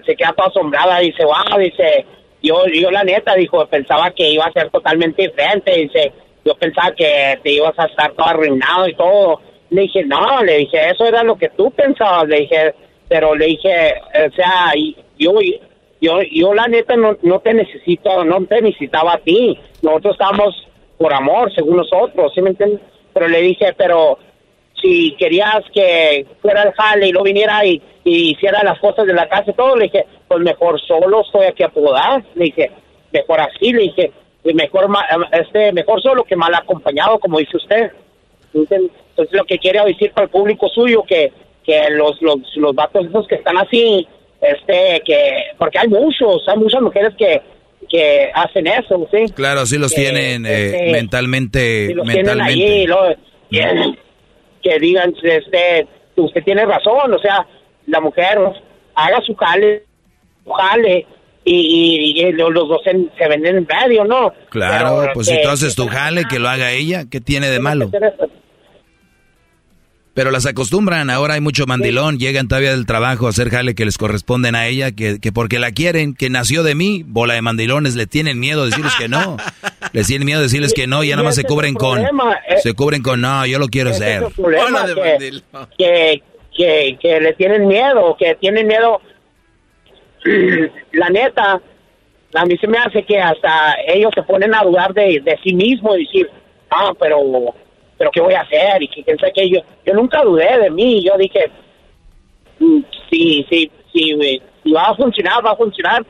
se, 0.05 0.15
queda 0.15 0.33
toda 0.33 0.49
asombrada, 0.49 1.03
y 1.03 1.07
dice, 1.07 1.25
wow, 1.25 1.59
dice, 1.59 2.05
yo, 2.43 2.67
yo 2.67 2.91
la 2.91 3.03
neta, 3.03 3.35
dijo, 3.35 3.67
pensaba 3.67 4.11
que 4.11 4.31
iba 4.31 4.45
a 4.45 4.53
ser 4.53 4.71
totalmente 4.71 5.23
diferente, 5.23 5.75
dice, 5.77 6.13
yo 6.45 6.55
pensaba 6.55 6.95
que 6.95 7.39
te 7.43 7.53
ibas 7.53 7.79
a 7.79 7.87
estar 7.87 8.13
todo 8.13 8.27
arruinado 8.27 8.89
y 8.89 8.95
todo. 8.95 9.41
Le 9.71 9.83
dije, 9.83 10.05
no, 10.05 10.43
le 10.43 10.59
dije, 10.59 10.91
eso 10.91 11.07
era 11.07 11.23
lo 11.23 11.37
que 11.37 11.49
tú 11.51 11.71
pensabas, 11.71 12.29
le 12.29 12.41
dije, 12.41 12.75
pero 13.09 13.35
le 13.35 13.47
dije, 13.47 13.95
o 14.27 14.35
sea, 14.35 14.73
yo, 15.19 15.33
yo, 16.01 16.19
yo 16.31 16.55
la 16.55 16.69
neta 16.69 16.97
no, 16.97 17.17
no 17.23 17.41
te 17.41 17.55
necesito, 17.55 18.25
no 18.25 18.45
te 18.45 18.61
necesitaba 18.61 19.15
a 19.15 19.19
ti. 19.19 19.59
Nosotros 19.83 20.15
estamos 20.15 20.69
por 20.99 21.13
amor, 21.13 21.53
según 21.55 21.77
nosotros, 21.79 22.33
¿sí 22.35 22.43
me 22.43 22.51
entiendes? 22.51 22.81
Pero 23.13 23.29
le 23.29 23.41
dije, 23.41 23.73
pero 23.77 24.19
si 24.81 25.15
querías 25.19 25.63
que 25.73 26.27
fuera 26.43 26.63
el 26.63 26.73
jale 26.73 27.09
y 27.09 27.13
no 27.13 27.23
viniera 27.23 27.65
y, 27.65 27.83
hiciera 28.05 28.63
las 28.63 28.79
cosas 28.81 29.07
de 29.07 29.15
la 29.15 29.29
casa 29.29 29.51
y 29.51 29.55
todo, 29.55 29.77
le 29.77 29.85
dije, 29.85 30.05
pues 30.29 30.41
mejor 30.41 30.79
solo 30.81 31.23
estoy 31.23 31.47
aquí 31.47 31.63
a 31.63 31.71
podar. 31.71 32.23
Le 32.35 32.45
dije, 32.45 32.71
mejor 33.13 33.41
así, 33.41 33.73
le 33.73 33.83
dije, 33.83 34.13
mejor, 34.53 34.89
este, 35.33 35.73
mejor 35.73 36.03
solo 36.03 36.25
que 36.25 36.37
mal 36.37 36.55
acompañado, 36.55 37.19
como 37.19 37.39
dice 37.39 37.57
usted. 37.57 37.93
Entonces 38.53 38.91
lo 39.31 39.45
que 39.45 39.59
quiere 39.59 39.85
decir 39.85 40.13
para 40.13 40.27
el 40.27 40.31
público 40.31 40.69
suyo 40.69 41.03
que, 41.03 41.33
que 41.65 41.91
los, 41.91 42.21
los, 42.21 42.39
los 42.57 42.75
vatos 42.75 43.07
esos 43.07 43.27
que 43.27 43.37
están 43.37 43.57
así, 43.57 44.07
este, 44.41 45.03
que, 45.05 45.45
porque 45.59 45.79
hay 45.79 45.89
muchos, 45.89 46.47
hay 46.47 46.59
muchas 46.59 46.83
mujeres 46.83 47.15
que, 47.17 47.41
que 47.89 48.31
hacen 48.35 48.67
eso, 48.67 49.09
¿sí? 49.11 49.33
Claro, 49.35 49.65
sí 49.67 49.79
los 49.79 49.95
tienen 49.95 50.45
eh, 50.47 50.91
mentalmente, 50.93 51.95
los 51.95 52.07
mentalmente. 52.07 52.55
Tienen 52.55 52.93
ahí, 53.51 53.99
que 54.63 54.79
digan, 54.79 55.15
este, 55.23 55.87
usted 56.17 56.43
tiene 56.45 56.65
razón, 56.65 57.13
o 57.13 57.19
sea, 57.19 57.47
la 57.87 58.01
mujer 58.01 58.39
haga 58.95 59.21
su 59.23 59.35
jale, 59.35 59.85
su 60.45 60.51
jale, 60.51 61.07
y, 61.45 62.21
y, 62.21 62.33
los 62.33 62.55
dos 62.55 62.81
se, 62.85 63.29
venden 63.29 63.57
en 63.57 63.69
radio, 63.69 64.05
¿no? 64.05 64.33
Claro, 64.51 65.11
pues 65.13 65.27
si 65.27 65.41
tú 65.43 65.49
haces 65.49 65.75
tu 65.75 65.87
jale, 65.87 66.25
que 66.29 66.39
lo 66.39 66.49
haga 66.49 66.73
ella, 66.73 67.05
¿qué 67.11 67.21
tiene 67.21 67.49
de 67.49 67.61
malo? 67.61 67.91
Pero 70.15 70.31
las 70.31 70.47
acostumbran, 70.47 71.11
ahora 71.11 71.35
hay 71.35 71.41
mucho 71.41 71.67
mandilón, 71.67 72.21
llegan 72.21 72.47
todavía 72.47 72.71
del 72.71 72.87
trabajo 72.87 73.27
a 73.27 73.31
hacer 73.31 73.51
jale 73.51 73.75
que 73.75 73.85
les 73.85 73.99
corresponden 73.99 74.55
a 74.55 74.69
ella, 74.69 74.93
que, 74.93 75.19
que 75.19 75.33
porque 75.33 75.59
la 75.59 75.73
quieren, 75.73 76.15
que 76.15 76.31
nació 76.31 76.63
de 76.63 76.77
mí, 76.77 77.03
bola 77.05 77.35
de 77.35 77.43
mandilones, 77.43 77.97
le 77.97 78.07
tienen 78.07 78.39
miedo 78.39 78.63
de 78.63 78.71
decirles 78.71 78.95
que 78.97 79.09
no. 79.09 79.37
Les 79.93 80.09
tienen 80.09 80.27
miedo 80.27 80.41
de 80.41 80.47
decirles 80.47 80.73
que 80.75 80.89
no 80.89 81.05
y 81.05 81.09
ya 81.09 81.17
nada 81.17 81.27
más 81.27 81.37
se 81.37 81.45
cubren 81.45 81.75
con, 81.75 82.01
eh. 82.01 82.09
se 82.61 82.75
cubren 82.75 83.01
con, 83.01 83.21
no, 83.21 83.47
yo 83.47 83.61
lo 83.61 83.69
quiero 83.69 83.91
hacer. 83.91 84.25
que, 85.79 86.21
que, 86.57 86.99
que 87.01 87.21
le 87.21 87.33
tienen 87.35 87.69
miedo, 87.69 88.17
que 88.19 88.35
tienen 88.41 88.67
miedo 88.67 89.01
la 90.93 91.11
neta, 91.11 91.61
a 92.35 92.45
mí 92.47 92.57
se 92.57 92.67
me 92.67 92.79
hace 92.79 93.05
que 93.05 93.21
hasta 93.21 93.77
ellos 93.87 94.11
se 94.15 94.23
ponen 94.23 94.55
a 94.55 94.63
dudar 94.63 94.93
de, 94.93 95.21
de 95.21 95.39
sí 95.43 95.55
mismos 95.55 95.97
y 95.97 96.05
decir, 96.05 96.31
ah, 96.71 96.93
pero, 96.99 97.21
pero 97.99 98.11
¿qué 98.11 98.21
voy 98.21 98.35
a 98.35 98.41
hacer? 98.41 98.83
Y 98.83 98.89
que 98.89 99.05
que 99.05 99.51
yo, 99.51 99.61
yo 99.85 99.95
nunca 99.95 100.23
dudé 100.23 100.59
de 100.59 100.71
mí, 100.71 101.05
yo 101.05 101.17
dije, 101.17 101.51
mm, 102.59 102.81
sí, 103.11 103.47
sí, 103.49 103.71
sí, 103.93 104.17
si 104.63 104.73
va 104.73 104.85
a 104.85 104.97
funcionar, 104.97 105.45
va 105.45 105.53
a 105.53 105.57
funcionar, 105.57 106.05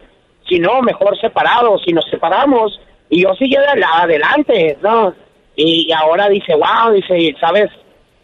si 0.49 0.59
no, 0.59 0.81
mejor 0.81 1.19
separados, 1.21 1.83
si 1.85 1.93
nos 1.93 2.05
separamos, 2.11 2.81
y 3.11 3.23
yo 3.23 3.35
sigue 3.35 3.57
adelante, 3.59 4.79
¿no? 4.83 5.15
Y, 5.57 5.93
ahora 5.93 6.29
dice, 6.29 6.55
wow, 6.55 6.93
dice, 6.93 7.35
¿sabes? 7.41 7.71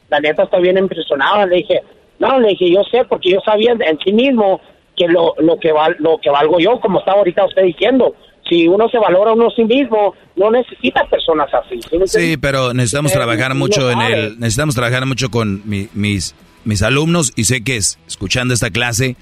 La 0.08 0.20
neta 0.20 0.44
está 0.44 0.58
bien 0.58 0.78
impresionada, 0.78 1.46
le 1.46 1.56
dije, 1.56 1.82
no, 2.18 2.40
le 2.40 2.48
dije, 2.48 2.70
yo 2.70 2.82
sé, 2.84 3.04
porque 3.04 3.30
yo 3.30 3.40
sabía 3.40 3.72
en 3.72 3.98
sí 4.00 4.12
mismo 4.12 4.60
que 5.00 5.08
lo, 5.08 5.34
lo 5.38 5.58
que 5.58 5.72
val, 5.72 5.96
lo 5.98 6.18
que 6.18 6.28
valgo 6.28 6.58
yo, 6.58 6.78
como 6.78 6.98
está 6.98 7.12
ahorita 7.12 7.46
usted 7.46 7.62
diciendo. 7.62 8.14
Si 8.46 8.68
uno 8.68 8.88
se 8.88 8.98
valora 8.98 9.30
a 9.30 9.34
uno 9.34 9.48
sí 9.50 9.64
mismo, 9.64 10.14
no 10.36 10.50
necesita 10.50 11.06
personas 11.08 11.48
así. 11.54 11.80
¿sí, 12.06 12.36
pero 12.36 12.74
necesitamos 12.74 13.12
trabajar 13.12 13.54
mucho 13.54 13.90
en 13.90 14.00
el, 14.00 14.40
necesitamos 14.40 14.74
trabajar 14.74 15.06
mucho 15.06 15.30
con 15.30 15.62
mis, 15.64 16.34
mis 16.64 16.82
alumnos 16.82 17.32
y 17.34 17.44
sé 17.44 17.64
que 17.64 17.76
escuchando 17.76 18.52
esta 18.52 18.70
clase 18.70 19.16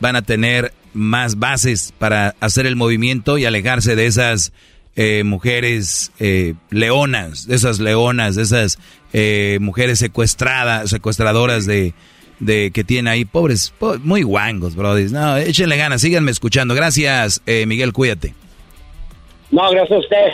van 0.00 0.16
a 0.16 0.22
tener 0.22 0.72
más 0.94 1.38
bases 1.38 1.94
para 1.98 2.34
hacer 2.40 2.66
el 2.66 2.74
movimiento 2.74 3.38
y 3.38 3.44
alejarse 3.44 3.94
de 3.94 4.06
esas 4.06 4.52
eh, 4.96 5.22
mujeres 5.24 6.10
eh, 6.18 6.54
leonas, 6.70 7.46
de 7.46 7.54
esas 7.54 7.78
leonas, 7.78 8.34
de 8.34 8.42
esas 8.42 8.78
eh, 9.12 9.58
mujeres 9.60 10.00
secuestradas, 10.00 10.90
secuestradoras 10.90 11.66
de, 11.66 11.94
de 12.40 12.72
que 12.72 12.82
tiene 12.82 13.10
ahí, 13.10 13.24
pobres, 13.24 13.72
muy 14.02 14.22
guangos, 14.22 14.74
brody. 14.74 15.10
No, 15.12 15.36
échenle 15.36 15.76
ganas, 15.76 16.00
síganme 16.00 16.30
escuchando. 16.30 16.74
Gracias, 16.74 17.42
eh, 17.46 17.66
Miguel, 17.66 17.92
cuídate. 17.92 18.34
No, 19.50 19.70
gracias 19.70 19.92
a 19.92 19.98
usted. 19.98 20.26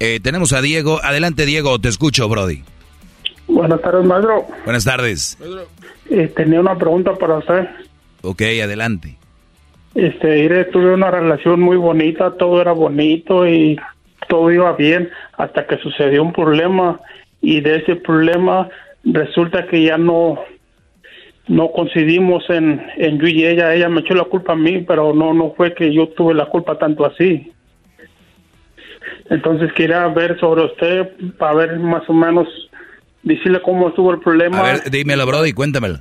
Eh, 0.00 0.20
tenemos 0.22 0.52
a 0.52 0.60
Diego. 0.60 1.00
Adelante, 1.02 1.46
Diego, 1.46 1.78
te 1.80 1.88
escucho, 1.88 2.28
Brody. 2.28 2.62
Buenas 3.48 3.80
tardes, 3.80 4.04
maestro. 4.04 4.46
Buenas 4.64 4.84
tardes. 4.84 5.38
Eh, 6.10 6.32
tenía 6.36 6.60
una 6.60 6.76
pregunta 6.76 7.14
para 7.14 7.38
usted. 7.38 7.68
Ok, 8.22 8.42
adelante. 8.62 9.16
Este, 9.94 10.64
tuve 10.66 10.94
una 10.94 11.10
relación 11.10 11.60
muy 11.60 11.76
bonita, 11.76 12.36
todo 12.36 12.60
era 12.60 12.72
bonito 12.72 13.48
y 13.48 13.78
todo 14.28 14.52
iba 14.52 14.72
bien 14.74 15.10
hasta 15.36 15.66
que 15.66 15.78
sucedió 15.78 16.22
un 16.22 16.32
problema 16.32 17.00
y 17.40 17.60
de 17.60 17.76
ese 17.76 17.96
problema 17.96 18.68
resulta 19.04 19.66
que 19.66 19.82
ya 19.82 19.96
no 19.96 20.38
no 21.48 21.70
coincidimos 21.72 22.48
en, 22.50 22.86
en 22.96 23.18
yo 23.18 23.26
y 23.26 23.44
ella. 23.44 23.74
Ella 23.74 23.88
me 23.88 24.00
echó 24.00 24.14
la 24.14 24.24
culpa 24.24 24.52
a 24.52 24.56
mí, 24.56 24.84
pero 24.86 25.14
no, 25.14 25.32
no 25.32 25.54
fue 25.56 25.74
que 25.74 25.92
yo 25.92 26.08
tuve 26.08 26.34
la 26.34 26.46
culpa 26.46 26.78
tanto 26.78 27.06
así. 27.06 27.52
Entonces 29.30 29.72
quería 29.72 30.06
ver 30.08 30.38
sobre 30.38 30.64
usted 30.64 31.10
para 31.38 31.54
ver 31.54 31.78
más 31.78 32.08
o 32.08 32.12
menos, 32.12 32.48
decirle 33.22 33.60
cómo 33.62 33.88
estuvo 33.88 34.12
el 34.12 34.20
problema. 34.20 34.60
A 34.60 34.62
ver, 34.62 34.90
dímelo, 34.90 35.26
Brody, 35.26 35.52
cuéntamelo. 35.52 35.98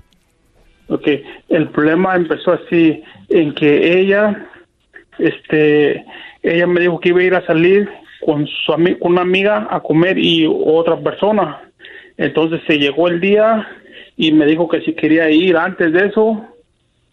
Ok, 0.90 1.08
el 1.50 1.70
problema 1.70 2.16
empezó 2.16 2.54
así, 2.54 3.04
en 3.30 3.54
que 3.54 4.00
ella, 4.00 4.48
este, 5.20 6.06
ella 6.44 6.68
me 6.68 6.80
dijo 6.80 7.00
que 7.00 7.10
iba 7.10 7.20
a 7.20 7.24
ir 7.24 7.36
a 7.36 7.46
salir 7.46 7.90
con 8.26 8.48
su 8.48 8.72
con 8.72 9.12
una 9.12 9.22
amiga 9.22 9.68
a 9.70 9.82
comer 9.82 10.18
y 10.18 10.46
otra 10.48 10.98
persona. 10.98 11.62
Entonces 12.18 12.62
se 12.68 12.80
llegó 12.80 13.10
el 13.10 13.20
día 13.20 13.68
y 14.18 14.32
me 14.32 14.48
dijo 14.48 14.68
que 14.68 14.82
si 14.82 14.94
quería 14.94 15.30
ir 15.30 15.56
antes 15.56 15.94
de 15.94 16.08
eso 16.08 16.44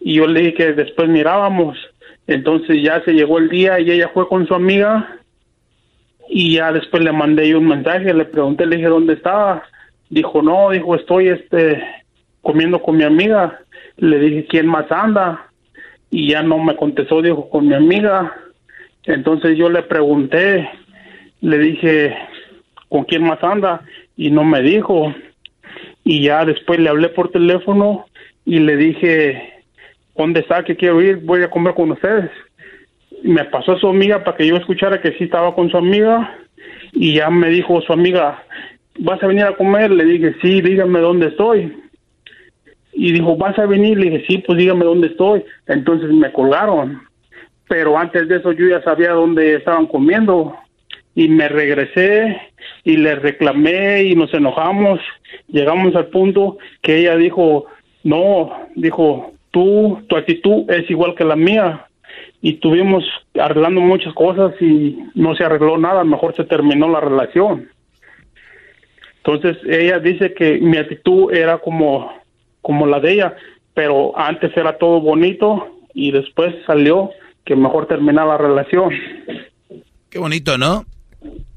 y 0.01 0.15
yo 0.15 0.27
le 0.27 0.41
dije 0.41 0.55
que 0.55 0.73
después 0.73 1.09
mirábamos. 1.09 1.79
Entonces 2.27 2.83
ya 2.83 3.05
se 3.05 3.13
llegó 3.13 3.39
el 3.39 3.51
día 3.51 3.79
y 3.79 3.91
ella 3.91 4.11
fue 4.13 4.27
con 4.27 4.47
su 4.47 4.55
amiga 4.55 5.21
y 6.29 6.55
ya 6.55 6.73
después 6.73 7.05
le 7.05 7.13
mandé 7.13 7.49
yo 7.49 7.59
un 7.59 7.69
mensaje, 7.69 8.15
le 8.15 8.25
pregunté, 8.25 8.65
le 8.65 8.77
dije 8.77 8.89
dónde 8.89 9.13
estaba. 9.13 9.63
Dijo, 10.09 10.43
no, 10.43 10.71
dijo, 10.71 10.95
estoy 10.95 11.29
este 11.29 11.83
comiendo 12.41 12.81
con 12.81 12.97
mi 12.97 13.05
amiga. 13.05 13.61
Le 13.99 14.19
dije, 14.19 14.47
¿quién 14.47 14.67
más 14.67 14.91
anda? 14.91 15.51
Y 16.11 16.31
ya 16.31 16.43
no 16.43 16.59
me 16.59 16.77
contestó, 16.77 17.21
dijo, 17.21 17.51
con 17.51 17.69
mi 17.69 17.75
amiga. 17.75 18.35
Entonces 19.05 19.59
yo 19.59 19.69
le 19.69 19.83
pregunté, 19.83 20.69
le 21.43 21.59
dije, 21.59 22.17
¿con 22.89 23.05
quién 23.05 23.25
más 23.25 23.43
anda? 23.43 23.83
Y 24.17 24.31
no 24.31 24.45
me 24.45 24.63
dijo. 24.63 25.15
Y 26.05 26.23
ya 26.23 26.45
después 26.45 26.79
le 26.79 26.91
hablé 26.91 27.09
por 27.09 27.31
teléfono 27.31 28.05
y 28.45 28.61
le 28.61 28.77
dije, 28.77 29.55
¿dónde 30.17 30.41
está? 30.41 30.63
Que 30.63 30.77
quiero 30.77 31.01
ir, 31.01 31.17
voy 31.17 31.43
a 31.43 31.51
comer 31.51 31.75
con 31.75 31.91
ustedes. 31.91 32.31
Y 33.23 33.29
me 33.29 33.45
pasó 33.47 33.73
a 33.73 33.79
su 33.79 33.89
amiga 33.89 34.23
para 34.23 34.37
que 34.37 34.47
yo 34.47 34.57
escuchara 34.57 35.01
que 35.01 35.13
sí 35.13 35.25
estaba 35.25 35.55
con 35.55 35.71
su 35.71 35.77
amiga 35.79 36.39
y 36.93 37.15
ya 37.15 37.31
me 37.31 37.49
dijo 37.49 37.81
su 37.81 37.93
amiga, 37.93 38.43
¿vas 38.99 39.23
a 39.23 39.27
venir 39.27 39.45
a 39.45 39.57
comer? 39.57 39.91
Le 39.91 40.05
dije, 40.05 40.37
sí, 40.43 40.61
dígame 40.61 41.01
dónde 41.01 41.29
estoy. 41.29 41.75
Y 42.93 43.13
dijo, 43.13 43.37
¿vas 43.37 43.59
a 43.59 43.67
venir? 43.67 43.99
Le 43.99 44.11
dije, 44.11 44.25
sí, 44.29 44.39
pues 44.39 44.59
dígame 44.59 44.85
dónde 44.85 45.09
estoy. 45.09 45.45
Entonces 45.67 46.11
me 46.11 46.31
colgaron. 46.33 47.03
Pero 47.69 47.99
antes 47.99 48.29
de 48.29 48.37
eso 48.37 48.53
yo 48.53 48.69
ya 48.69 48.83
sabía 48.83 49.13
dónde 49.13 49.57
estaban 49.57 49.87
comiendo. 49.87 50.57
Y 51.15 51.29
me 51.29 51.49
regresé 51.49 52.41
y 52.85 52.97
le 52.97 53.15
reclamé 53.17 54.05
y 54.05 54.15
nos 54.15 54.33
enojamos. 54.35 55.01
Llegamos 55.49 55.95
al 55.95 56.07
punto 56.07 56.59
que 56.83 56.99
ella 56.99 57.17
dijo, 57.17 57.67
no, 58.03 58.53
dijo, 58.75 59.33
tú, 59.51 60.03
tu 60.09 60.17
actitud 60.17 60.71
es 60.71 60.89
igual 60.91 61.15
que 61.15 61.25
la 61.25 61.37
mía. 61.37 61.87
Y 62.43 62.55
tuvimos 62.55 63.05
arreglando 63.41 63.81
muchas 63.81 64.13
cosas 64.13 64.55
y 64.61 64.99
no 65.15 65.35
se 65.35 65.45
arregló 65.45 65.79
nada, 65.79 66.05
mejor 66.05 66.37
se 66.37 66.45
terminó 66.45 66.89
la 66.89 67.01
relación. 67.01 67.71
Entonces 69.25 69.57
ella 69.67 69.99
dice 69.99 70.35
que 70.35 70.59
mi 70.59 70.77
actitud 70.77 71.33
era 71.33 71.59
como, 71.59 72.13
como 72.61 72.87
la 72.87 73.01
de 73.01 73.13
ella, 73.15 73.37
pero 73.73 74.17
antes 74.19 74.55
era 74.57 74.77
todo 74.77 75.01
bonito 75.01 75.67
y 75.95 76.11
después 76.11 76.55
salió 76.67 77.11
que 77.45 77.57
mejor 77.57 77.87
terminar 77.87 78.27
la 78.27 78.37
relación. 78.37 78.91
Qué 80.11 80.19
bonito, 80.19 80.59
¿no? 80.59 80.85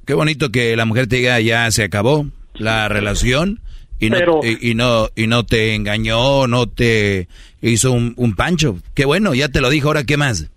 Qué 0.05 0.13
bonito 0.13 0.51
que 0.51 0.75
la 0.75 0.85
mujer 0.85 1.07
te 1.07 1.17
diga 1.17 1.39
ya 1.41 1.69
se 1.71 1.83
acabó 1.83 2.25
la 2.55 2.87
relación 2.87 3.59
y 3.99 4.09
no, 4.09 4.17
Pero- 4.17 4.39
y, 4.43 4.71
y 4.71 4.75
no 4.75 5.07
y 5.15 5.27
no 5.27 5.45
te 5.45 5.75
engañó, 5.75 6.47
no 6.47 6.67
te 6.67 7.27
hizo 7.61 7.91
un, 7.91 8.13
un 8.17 8.35
pancho. 8.35 8.77
Qué 8.93 9.05
bueno, 9.05 9.33
ya 9.33 9.49
te 9.49 9.59
lo 9.61 9.69
dijo, 9.69 9.87
ahora 9.89 10.03
qué 10.05 10.17
más. 10.17 10.49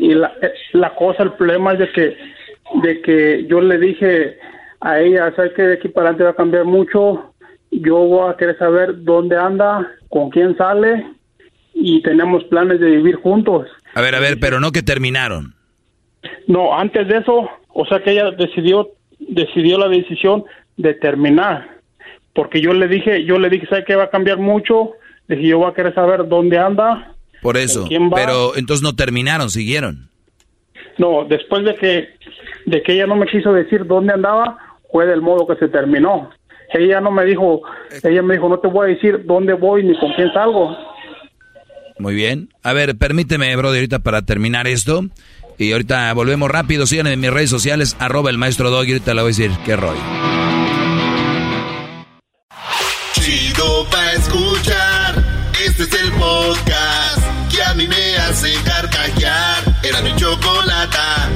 Y 0.00 0.14
la, 0.14 0.32
la 0.72 0.94
cosa, 0.94 1.22
el 1.24 1.32
problema 1.34 1.72
es 1.74 1.78
de 1.80 1.92
que, 1.92 2.16
de 2.82 3.00
que 3.02 3.46
yo 3.48 3.60
le 3.60 3.78
dije 3.78 4.38
a 4.80 5.00
ella, 5.00 5.32
¿sabes 5.36 5.52
que 5.54 5.62
de 5.62 5.74
aquí 5.74 5.88
para 5.88 6.08
adelante 6.08 6.24
va 6.24 6.30
a 6.30 6.34
cambiar 6.36 6.64
mucho? 6.64 7.32
Yo 7.70 7.96
voy 7.96 8.32
a 8.32 8.36
querer 8.36 8.56
saber 8.58 9.02
dónde 9.04 9.36
anda, 9.36 9.86
con 10.08 10.30
quién 10.30 10.56
sale 10.56 11.06
y 11.74 12.02
tenemos 12.02 12.44
planes 12.44 12.80
de 12.80 12.86
vivir 12.90 13.16
juntos. 13.16 13.66
A 13.94 14.00
ver, 14.00 14.14
a 14.14 14.20
ver, 14.20 14.38
pero 14.40 14.60
no 14.60 14.72
que 14.72 14.82
terminaron. 14.82 15.54
No, 16.46 16.76
antes 16.76 17.08
de 17.08 17.18
eso, 17.18 17.48
o 17.68 17.86
sea 17.86 18.02
que 18.02 18.12
ella 18.12 18.30
decidió 18.32 18.90
decidió 19.18 19.78
la 19.78 19.88
decisión 19.88 20.44
de 20.76 20.94
terminar, 20.94 21.68
porque 22.34 22.60
yo 22.60 22.72
le 22.72 22.88
dije, 22.88 23.24
yo 23.24 23.38
le 23.38 23.48
dije, 23.48 23.66
¿sabe 23.66 23.84
que 23.84 23.96
va 23.96 24.04
a 24.04 24.10
cambiar 24.10 24.38
mucho? 24.38 24.92
Le 25.28 25.36
dije, 25.36 25.48
yo 25.48 25.58
voy 25.58 25.70
a 25.70 25.74
querer 25.74 25.94
saber 25.94 26.28
dónde 26.28 26.58
anda. 26.58 27.14
Por 27.40 27.56
eso. 27.56 27.80
¿Con 27.80 27.88
quién 27.88 28.10
va? 28.10 28.16
Pero 28.16 28.56
entonces 28.56 28.82
no 28.82 28.94
terminaron, 28.94 29.50
siguieron. 29.50 30.08
No, 30.98 31.24
después 31.24 31.64
de 31.64 31.74
que 31.74 32.08
de 32.66 32.82
que 32.82 32.94
ella 32.94 33.06
no 33.06 33.16
me 33.16 33.26
quiso 33.26 33.52
decir 33.52 33.86
dónde 33.86 34.12
andaba, 34.12 34.56
fue 34.90 35.06
del 35.06 35.20
modo 35.20 35.46
que 35.46 35.56
se 35.56 35.68
terminó. 35.68 36.30
Ella 36.72 37.00
no 37.00 37.10
me 37.10 37.24
dijo, 37.24 37.62
ella 38.02 38.22
me 38.22 38.34
dijo, 38.34 38.48
no 38.48 38.58
te 38.58 38.68
voy 38.68 38.90
a 38.90 38.94
decir 38.94 39.24
dónde 39.24 39.52
voy 39.52 39.84
ni 39.84 39.96
con 39.98 40.12
quién 40.14 40.32
salgo. 40.32 40.76
Muy 41.98 42.14
bien. 42.14 42.48
A 42.62 42.72
ver, 42.72 42.96
permíteme, 42.96 43.54
brother, 43.54 43.78
ahorita 43.78 43.98
para 44.00 44.22
terminar 44.22 44.66
esto. 44.66 45.02
Y 45.58 45.72
ahorita 45.72 46.12
volvemos 46.14 46.50
rápido. 46.50 46.86
Síganme 46.86 47.12
en 47.12 47.20
mis 47.20 47.30
redes 47.30 47.50
sociales, 47.50 47.96
arroba 47.98 48.30
el 48.30 48.38
maestro 48.38 48.70
Doggy. 48.70 48.92
Ahorita 48.92 49.14
le 49.14 49.22
voy 49.22 49.28
a 49.32 49.34
decir 49.36 49.50
qué 49.64 49.76
rollo. 49.76 50.00
Chido 53.20 53.86
pa' 53.90 54.12
escuchar. 54.12 55.24
Este 55.64 55.84
es 55.84 55.92
el 55.94 56.12
podcast 56.12 57.18
que 57.54 57.62
a 57.62 57.74
mí 57.74 57.86
me 57.86 58.16
hace 58.16 58.52
carcajear. 58.64 59.80
Era 59.82 60.02
mi 60.02 60.14
chocolata. 60.16 61.30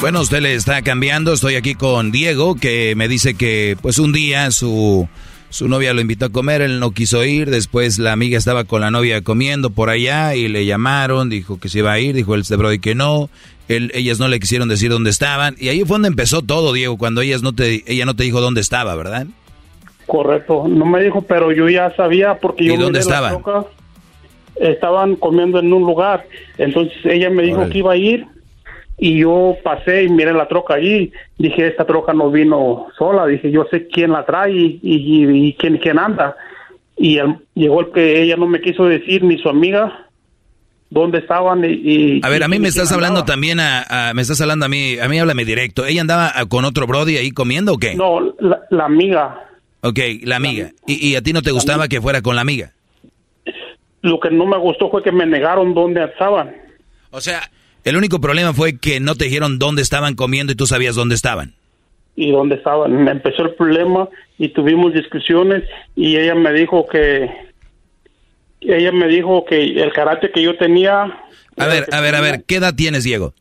Bueno, 0.00 0.20
usted 0.20 0.40
le 0.40 0.54
está 0.54 0.82
cambiando. 0.82 1.32
Estoy 1.32 1.56
aquí 1.56 1.74
con 1.74 2.12
Diego, 2.12 2.54
que 2.54 2.94
me 2.96 3.08
dice 3.08 3.34
que 3.34 3.76
pues 3.80 3.98
un 3.98 4.12
día 4.12 4.50
su, 4.50 5.08
su 5.48 5.68
novia 5.68 5.94
lo 5.94 6.00
invitó 6.00 6.26
a 6.26 6.28
comer, 6.30 6.60
él 6.62 6.80
no 6.80 6.90
quiso 6.90 7.24
ir. 7.24 7.50
Después 7.50 7.98
la 7.98 8.12
amiga 8.12 8.36
estaba 8.38 8.64
con 8.64 8.80
la 8.80 8.90
novia 8.90 9.22
comiendo 9.22 9.70
por 9.70 9.88
allá 9.90 10.34
y 10.34 10.48
le 10.48 10.66
llamaron, 10.66 11.30
dijo 11.30 11.58
que 11.60 11.68
se 11.68 11.78
iba 11.78 11.92
a 11.92 11.98
ir, 12.00 12.14
dijo 12.14 12.34
el 12.34 12.42
este 12.42 12.56
brody 12.56 12.78
que 12.78 12.94
no. 12.94 13.30
Él- 13.68 13.90
ellas 13.94 14.18
no 14.20 14.28
le 14.28 14.38
quisieron 14.38 14.68
decir 14.68 14.90
dónde 14.90 15.10
estaban. 15.10 15.56
Y 15.58 15.68
ahí 15.68 15.80
fue 15.80 15.94
donde 15.94 16.08
empezó 16.08 16.42
todo, 16.42 16.72
Diego, 16.72 16.98
cuando 16.98 17.20
ellas 17.20 17.42
no 17.42 17.52
te, 17.54 17.82
ella 17.86 18.04
no 18.06 18.14
te 18.14 18.24
dijo 18.24 18.40
dónde 18.40 18.60
estaba, 18.60 18.94
¿verdad? 18.96 19.26
Correcto, 20.06 20.66
no 20.68 20.84
me 20.86 21.02
dijo, 21.02 21.22
pero 21.22 21.50
yo 21.52 21.68
ya 21.68 21.92
sabía 21.96 22.38
porque 22.38 22.64
yo 22.64 22.74
¿Y 22.74 22.76
dónde 22.76 23.00
estaban? 23.00 23.38
Estaban 24.60 25.16
comiendo 25.16 25.58
en 25.58 25.72
un 25.72 25.82
lugar, 25.82 26.24
entonces 26.56 26.94
ella 27.04 27.28
me 27.28 27.42
dijo 27.42 27.58
Órale. 27.58 27.72
que 27.72 27.78
iba 27.78 27.92
a 27.92 27.96
ir 27.96 28.26
y 28.98 29.18
yo 29.18 29.56
pasé 29.62 30.04
y 30.04 30.08
miré 30.08 30.32
la 30.32 30.48
troca 30.48 30.74
allí. 30.74 31.12
Dije, 31.38 31.66
esta 31.66 31.84
troca 31.84 32.12
no 32.12 32.30
vino 32.30 32.86
sola, 32.98 33.26
dije, 33.26 33.50
yo 33.50 33.66
sé 33.70 33.86
quién 33.88 34.12
la 34.12 34.24
trae 34.24 34.52
y, 34.52 34.80
y- 34.82 35.48
y 35.48 35.52
quién, 35.54 35.76
quién 35.78 35.98
anda. 35.98 36.36
Y 36.96 37.18
el- 37.18 37.36
llegó 37.54 37.80
el 37.82 37.90
que 37.92 38.22
ella 38.22 38.36
no 38.36 38.46
me 38.46 38.60
quiso 38.60 38.86
decir 38.86 39.22
ni 39.22 39.36
su 39.38 39.48
amiga 39.50 40.06
dónde 40.88 41.18
estaban 41.18 41.64
y... 41.64 41.68
y- 41.68 42.20
A 42.22 42.28
ver, 42.30 42.42
a 42.42 42.48
mí 42.48 42.58
me 42.58 42.68
estás 42.68 42.90
hablando 42.92 43.20
andaba. 43.20 43.26
también 43.34 43.60
a, 43.60 43.82
a- 44.10 44.14
me 44.14 44.22
estás 44.22 44.40
hablando 44.40 44.64
a 44.66 44.68
mí, 44.68 44.98
a 44.98 45.08
mí 45.08 45.18
háblame 45.18 45.44
directo. 45.44 45.84
¿Ella 45.84 46.00
andaba 46.00 46.32
a- 46.34 46.46
con 46.46 46.64
otro 46.64 46.86
brody 46.86 47.16
ahí 47.18 47.32
comiendo 47.32 47.74
o 47.74 47.78
qué? 47.78 47.94
No, 47.96 48.34
la, 48.40 48.60
la 48.70 48.84
amiga. 48.86 49.42
Ok, 49.82 49.98
la 50.22 50.36
amiga. 50.36 50.70
¿Y, 50.86 51.10
y 51.10 51.16
a 51.16 51.22
ti 51.22 51.32
no 51.34 51.42
te 51.42 51.50
gustaba 51.50 51.86
que 51.88 52.00
fuera 52.00 52.22
con 52.22 52.34
la 52.34 52.40
amiga? 52.40 52.72
Lo 54.02 54.18
que 54.20 54.30
no 54.30 54.46
me 54.46 54.56
gustó 54.58 54.90
fue 54.90 55.02
que 55.02 55.12
me 55.12 55.26
negaron 55.26 55.74
dónde 55.74 56.02
estaban. 56.04 56.54
O 57.10 57.20
sea, 57.20 57.40
el 57.86 57.96
único 57.96 58.20
problema 58.20 58.52
fue 58.52 58.78
que 58.78 58.98
no 58.98 59.14
te 59.14 59.26
dijeron 59.26 59.60
dónde 59.60 59.80
estaban 59.80 60.16
comiendo 60.16 60.52
y 60.52 60.56
tú 60.56 60.66
sabías 60.66 60.96
dónde 60.96 61.14
estaban. 61.14 61.54
y 62.16 62.32
dónde 62.32 62.56
estaban. 62.56 63.04
Me 63.04 63.12
empezó 63.12 63.42
el 63.44 63.54
problema 63.54 64.08
y 64.38 64.48
tuvimos 64.48 64.92
discusiones 64.92 65.62
y 65.94 66.16
ella 66.16 66.34
me 66.34 66.52
dijo 66.52 66.86
que 66.86 67.30
ella 68.60 68.90
me 68.90 69.06
dijo 69.06 69.44
que 69.44 69.62
el 69.80 69.92
carácter 69.92 70.32
que 70.32 70.42
yo 70.42 70.56
tenía 70.56 71.02
A 71.56 71.66
ver, 71.66 71.86
a 71.92 72.00
ver, 72.00 72.14
a 72.16 72.20
ver, 72.20 72.42
¿qué 72.44 72.56
edad 72.56 72.74
tienes, 72.74 73.04
Diego? 73.04 73.34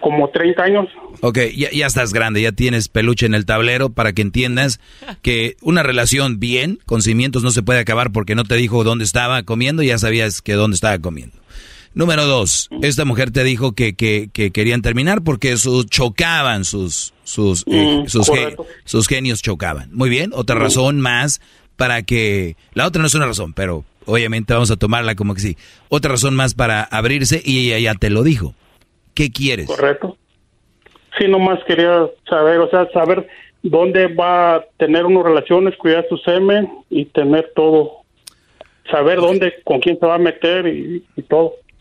como 0.00 0.28
30 0.30 0.62
años 0.62 0.88
Ok, 1.20 1.38
ya, 1.54 1.70
ya 1.70 1.86
estás 1.86 2.12
grande, 2.12 2.42
ya 2.42 2.50
tienes 2.50 2.88
peluche 2.88 3.26
en 3.26 3.34
el 3.34 3.46
tablero 3.46 3.90
para 3.90 4.12
que 4.12 4.22
entiendas 4.22 4.80
que 5.22 5.54
una 5.60 5.84
relación 5.84 6.40
bien, 6.40 6.80
con 6.86 7.02
cimientos, 7.02 7.44
no 7.44 7.52
se 7.52 7.62
puede 7.62 7.78
acabar 7.78 8.10
porque 8.10 8.34
no 8.34 8.42
te 8.42 8.56
dijo 8.56 8.82
dónde 8.82 9.04
estaba 9.04 9.44
comiendo 9.44 9.84
y 9.84 9.88
ya 9.88 9.98
sabías 9.98 10.42
que 10.42 10.54
dónde 10.54 10.74
estaba 10.74 10.98
comiendo. 10.98 11.41
Número 11.94 12.24
dos, 12.24 12.68
esta 12.80 13.04
mujer 13.04 13.30
te 13.30 13.44
dijo 13.44 13.72
que, 13.72 13.94
que, 13.94 14.30
que 14.32 14.50
querían 14.50 14.80
terminar 14.82 15.22
porque 15.22 15.56
sus, 15.58 15.86
chocaban 15.86 16.64
sus, 16.64 17.12
sus, 17.24 17.64
eh, 17.66 18.02
Mm, 18.04 18.06
sus, 18.08 18.26
ge- 18.30 18.40
correcto. 18.42 18.66
sus 18.84 19.06
genios 19.08 19.42
chocaban. 19.42 19.90
Muy 19.92 20.08
bien, 20.08 20.30
otra 20.34 20.56
razón 20.56 21.00
más 21.00 21.40
para 21.76 22.02
que... 22.02 22.56
La 22.74 22.86
otra 22.86 23.00
no 23.02 23.06
es 23.08 23.14
una 23.14 23.26
razón, 23.26 23.52
pero 23.52 23.84
obviamente 24.06 24.54
vamos 24.54 24.70
a 24.70 24.76
tomarla 24.76 25.14
como 25.16 25.34
que 25.34 25.40
sí. 25.42 25.56
Otra 25.90 26.12
razón 26.12 26.34
más 26.34 26.54
para 26.54 26.82
abrirse 26.82 27.42
y 27.44 27.72
ella 27.72 27.92
ya 27.92 27.94
te 27.98 28.08
lo 28.10 28.22
dijo. 28.22 28.54
¿Qué 29.14 29.30
quieres? 29.30 29.66
correcto 29.66 30.16
sí 31.18 31.28
nomás 31.28 31.58
quería 31.66 32.06
saber 32.26 32.58
o 32.60 32.70
sea 32.70 32.88
saber 32.94 33.28
dónde 33.62 34.06
va 34.14 34.54
a 34.56 34.64
tener 34.78 35.04
unas 35.04 35.24
relaciones 35.24 35.76
cuidar 35.76 36.06
su 36.08 36.16
semen 36.16 36.66
y 36.88 37.04
tener 37.04 37.52
todo 37.54 37.90
saber 38.90 39.18
dónde 39.18 39.52
con 39.62 39.78
quién 39.80 39.98
se 40.00 40.06
va 40.06 40.14
a 40.14 40.18
meter 40.18 40.66
y, 40.66 41.04
y 41.16 41.22
todo 41.22 41.52
Eh, 41.52 41.71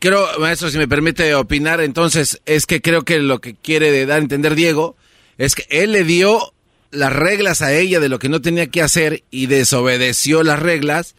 Creo, 0.00 0.26
maestro, 0.38 0.70
si 0.70 0.78
me 0.78 0.88
permite 0.88 1.34
opinar, 1.34 1.80
entonces 1.80 2.40
es 2.46 2.66
que 2.66 2.80
creo 2.80 3.02
que 3.02 3.18
lo 3.18 3.40
que 3.40 3.54
quiere 3.54 4.06
dar 4.06 4.18
a 4.18 4.22
entender 4.22 4.54
Diego 4.54 4.96
es 5.36 5.54
que 5.54 5.64
él 5.68 5.92
le 5.92 6.04
dio 6.04 6.52
las 6.90 7.12
reglas 7.12 7.62
a 7.62 7.74
ella 7.74 8.00
de 8.00 8.08
lo 8.08 8.18
que 8.18 8.28
no 8.28 8.40
tenía 8.40 8.68
que 8.68 8.82
hacer 8.82 9.22
y 9.30 9.46
desobedeció 9.46 10.42
las 10.42 10.58
reglas 10.58 11.16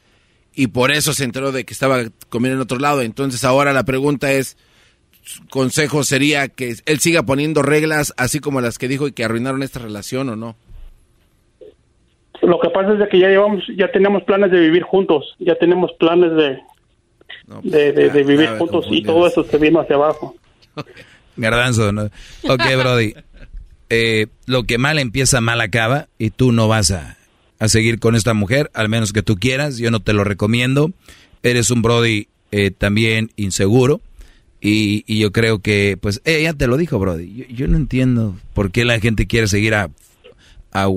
y 0.55 0.68
por 0.68 0.91
eso 0.91 1.14
se 1.14 1.23
enteró 1.23 1.51
de 1.51 1.65
que 1.65 1.73
estaba 1.73 2.03
comiendo 2.30 2.55
en 2.55 2.61
otro 2.61 2.80
lado. 2.80 3.01
Entonces 3.01 3.43
ahora 3.43 3.73
la 3.73 3.84
pregunta 3.84 4.31
es, 4.31 4.57
consejo 5.49 6.03
sería 6.03 6.47
que 6.47 6.76
él 6.85 6.99
siga 6.99 7.23
poniendo 7.23 7.61
reglas 7.61 8.14
así 8.18 8.39
como 8.39 8.61
las 8.61 8.77
que 8.77 8.88
dijo 8.88 9.07
y 9.07 9.14
que 9.14 9.23
arruinaron 9.23 9.64
esta 9.64 9.80
relación 9.80 10.30
o 10.30 10.35
no. 10.35 10.55
Lo 12.41 12.60
que 12.60 12.69
pasa 12.69 12.93
es 12.93 13.10
que 13.10 13.19
ya 13.19 13.30
llevamos, 13.30 13.64
ya 13.77 13.89
tenemos 13.91 14.23
planes 14.23 14.51
de 14.51 14.60
vivir 14.60 14.84
juntos, 14.84 15.35
ya 15.39 15.55
tenemos 15.55 15.91
planes 15.93 16.35
de, 16.35 16.60
de, 17.64 17.91
de- 17.91 18.10
de 18.10 18.24
vivir 18.24 18.50
juntos 18.58 18.86
y 18.90 19.04
todo 19.04 19.28
eso 19.28 19.44
se 19.44 19.58
vino 19.58 19.80
hacia 19.82 19.95
abajo. 19.95 20.36
Garbanzo, 21.38 21.91
¿no? 21.91 22.04
Ok, 22.44 22.62
Brody. 22.78 23.14
Eh, 23.90 24.28
lo 24.45 24.64
que 24.64 24.78
mal 24.78 25.00
empieza, 25.00 25.41
mal 25.41 25.62
acaba. 25.62 26.08
Y 26.18 26.30
tú 26.30 26.52
no 26.52 26.68
vas 26.68 26.91
a, 26.91 27.18
a 27.60 27.68
seguir 27.68 28.00
con 28.00 28.16
esta 28.16 28.34
mujer, 28.34 28.70
al 28.74 28.90
menos 28.90 29.14
que 29.14 29.24
tú 29.24 29.36
quieras. 29.36 29.78
Yo 29.78 29.91
no 29.91 30.00
te 30.00 30.14
lo 30.14 30.24
recomiendo. 30.24 30.91
Eres 31.41 31.70
un 31.72 31.82
Brody 31.82 32.28
eh, 32.52 32.72
también 32.72 33.32
inseguro. 33.36 34.00
Y, 34.62 35.04
y 35.08 35.20
yo 35.20 35.32
creo 35.34 35.60
que, 35.60 35.98
pues, 36.00 36.22
ella 36.24 36.54
te 36.54 36.68
lo 36.68 36.78
dijo, 36.78 36.98
Brody. 36.98 37.34
Yo, 37.36 37.45
yo 37.50 37.68
no 37.68 37.76
entiendo 37.78 38.36
por 38.54 38.72
qué 38.72 38.86
la 38.86 39.00
gente 39.00 39.28
quiere 39.28 39.48
seguir 39.48 39.76
a, 39.76 39.90
a, 40.72 40.88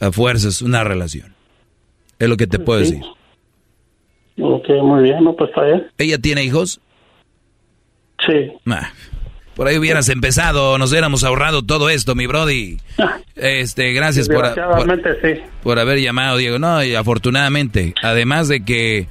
a 0.00 0.12
fuerzas 0.12 0.60
una 0.60 0.84
relación. 0.84 1.32
Es 2.18 2.28
lo 2.28 2.36
que 2.36 2.46
te 2.46 2.58
puedo 2.58 2.84
Sí. 2.84 2.92
decir. 2.92 3.06
Ok, 4.40 4.68
muy 4.82 5.02
bien, 5.02 5.24
no, 5.24 5.34
pues 5.34 5.50
está 5.50 5.64
bien. 5.64 5.86
¿Ella 5.98 6.18
tiene 6.18 6.44
hijos? 6.44 6.80
Sí. 8.26 8.52
Ah, 8.66 8.90
por 9.54 9.66
ahí 9.66 9.78
hubieras 9.78 10.08
empezado, 10.08 10.78
nos 10.78 10.92
hubiéramos 10.92 11.24
ahorrado 11.24 11.62
todo 11.62 11.90
esto, 11.90 12.14
mi 12.14 12.26
Brody. 12.26 12.78
Este, 13.34 13.92
gracias 13.92 14.28
por, 14.28 14.36
por, 14.36 14.46
Desgraciadamente 14.46 15.10
sí. 15.22 15.42
por 15.62 15.78
haber 15.78 16.00
llamado, 16.00 16.36
Diego. 16.36 16.58
No, 16.58 16.82
y 16.82 16.94
afortunadamente, 16.94 17.94
además 18.02 18.48
de 18.48 18.64
que, 18.64 19.06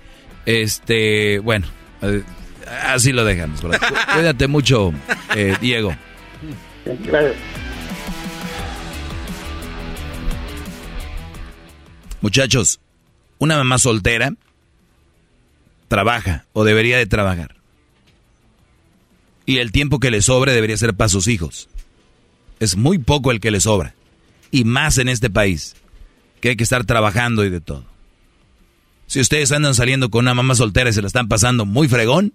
este, 0.45 1.39
bueno, 1.39 1.67
eh, 2.01 2.23
así 2.85 3.11
lo 3.13 3.23
dejamos. 3.23 3.61
Brody. 3.61 3.77
Cuídate 4.13 4.47
mucho, 4.47 4.93
eh, 5.35 5.55
Diego. 5.61 5.93
Gracias. 6.85 7.35
Muchachos, 12.21 12.79
una 13.37 13.57
mamá 13.57 13.77
soltera 13.77 14.33
trabaja 15.87 16.45
o 16.53 16.63
debería 16.63 16.97
de 16.97 17.05
trabajar. 17.05 17.55
Y 19.45 19.57
el 19.59 19.71
tiempo 19.71 19.99
que 19.99 20.11
le 20.11 20.21
sobre 20.21 20.53
debería 20.53 20.77
ser 20.77 20.93
para 20.93 21.09
sus 21.09 21.27
hijos. 21.27 21.69
Es 22.59 22.75
muy 22.75 22.97
poco 22.97 23.31
el 23.31 23.39
que 23.39 23.51
le 23.51 23.61
sobra. 23.61 23.95
Y 24.51 24.65
más 24.65 24.97
en 24.97 25.07
este 25.09 25.29
país, 25.29 25.75
que 26.41 26.49
hay 26.49 26.55
que 26.57 26.63
estar 26.63 26.85
trabajando 26.85 27.45
y 27.45 27.49
de 27.49 27.61
todo. 27.61 27.85
Si 29.07 29.21
ustedes 29.21 29.51
andan 29.53 29.73
saliendo 29.73 30.09
con 30.09 30.25
una 30.25 30.33
mamá 30.33 30.53
soltera 30.55 30.89
y 30.89 30.93
se 30.93 31.01
la 31.01 31.07
están 31.07 31.29
pasando 31.29 31.65
muy 31.65 31.87
fregón, 31.87 32.33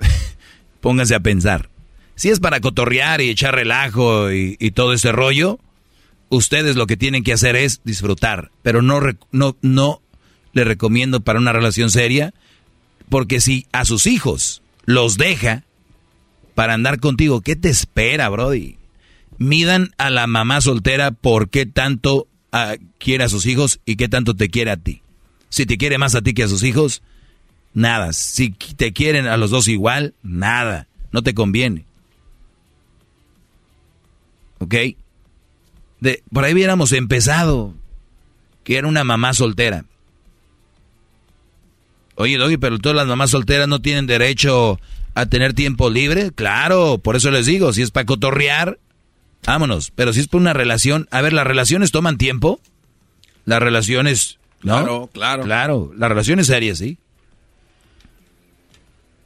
pónganse 0.80 1.14
a 1.14 1.20
pensar. 1.20 1.70
Si 2.16 2.28
es 2.28 2.40
para 2.40 2.60
cotorrear 2.60 3.20
y 3.20 3.30
echar 3.30 3.54
relajo 3.54 4.32
y, 4.32 4.56
todo 4.72 4.92
ese 4.92 5.12
rollo, 5.12 5.60
ustedes 6.28 6.76
lo 6.76 6.86
que 6.86 6.96
tienen 6.96 7.22
que 7.22 7.32
hacer 7.32 7.56
es 7.56 7.80
disfrutar, 7.84 8.50
pero 8.62 8.82
no, 8.82 9.00
no, 9.30 9.56
no 9.62 10.01
le 10.52 10.64
recomiendo 10.64 11.20
para 11.20 11.38
una 11.38 11.52
relación 11.52 11.90
seria, 11.90 12.34
porque 13.08 13.40
si 13.40 13.66
a 13.72 13.84
sus 13.84 14.06
hijos 14.06 14.62
los 14.84 15.16
deja 15.16 15.64
para 16.54 16.74
andar 16.74 17.00
contigo, 17.00 17.40
¿qué 17.40 17.56
te 17.56 17.68
espera, 17.68 18.28
Brody? 18.28 18.76
Midan 19.38 19.92
a 19.98 20.10
la 20.10 20.26
mamá 20.26 20.60
soltera 20.60 21.10
por 21.10 21.48
qué 21.48 21.66
tanto 21.66 22.28
ah, 22.52 22.76
quiere 22.98 23.24
a 23.24 23.28
sus 23.28 23.46
hijos 23.46 23.80
y 23.84 23.96
qué 23.96 24.08
tanto 24.08 24.34
te 24.34 24.50
quiere 24.50 24.70
a 24.70 24.76
ti. 24.76 25.02
Si 25.48 25.66
te 25.66 25.76
quiere 25.76 25.98
más 25.98 26.14
a 26.14 26.22
ti 26.22 26.34
que 26.34 26.44
a 26.44 26.48
sus 26.48 26.62
hijos, 26.62 27.02
nada. 27.74 28.12
Si 28.12 28.50
te 28.50 28.92
quieren 28.92 29.26
a 29.26 29.36
los 29.36 29.50
dos 29.50 29.68
igual, 29.68 30.14
nada. 30.22 30.86
No 31.10 31.22
te 31.22 31.34
conviene. 31.34 31.84
¿Ok? 34.58 34.74
Por 36.32 36.44
ahí 36.44 36.54
hubiéramos 36.54 36.92
empezado, 36.92 37.74
que 38.64 38.78
era 38.78 38.88
una 38.88 39.04
mamá 39.04 39.34
soltera. 39.34 39.84
Oye, 42.14 42.36
Doggy, 42.36 42.56
pero 42.56 42.78
todas 42.78 42.96
las 42.96 43.06
mamás 43.06 43.30
solteras 43.30 43.68
no 43.68 43.80
tienen 43.80 44.06
derecho 44.06 44.78
a 45.14 45.26
tener 45.26 45.54
tiempo 45.54 45.90
libre. 45.90 46.30
Claro, 46.34 46.98
por 46.98 47.16
eso 47.16 47.30
les 47.30 47.46
digo, 47.46 47.72
si 47.72 47.82
es 47.82 47.90
para 47.90 48.06
cotorrear, 48.06 48.78
vámonos. 49.46 49.90
Pero 49.94 50.12
si 50.12 50.20
es 50.20 50.28
por 50.28 50.40
una 50.40 50.52
relación, 50.52 51.08
a 51.10 51.20
ver, 51.22 51.32
las 51.32 51.46
relaciones 51.46 51.90
toman 51.90 52.18
tiempo. 52.18 52.60
Las 53.44 53.60
relaciones, 53.60 54.38
¿no? 54.62 54.76
Claro, 54.76 55.10
claro. 55.12 55.42
Claro, 55.44 55.92
las 55.96 56.08
relaciones 56.08 56.46
serias, 56.46 56.78
sí. 56.78 56.98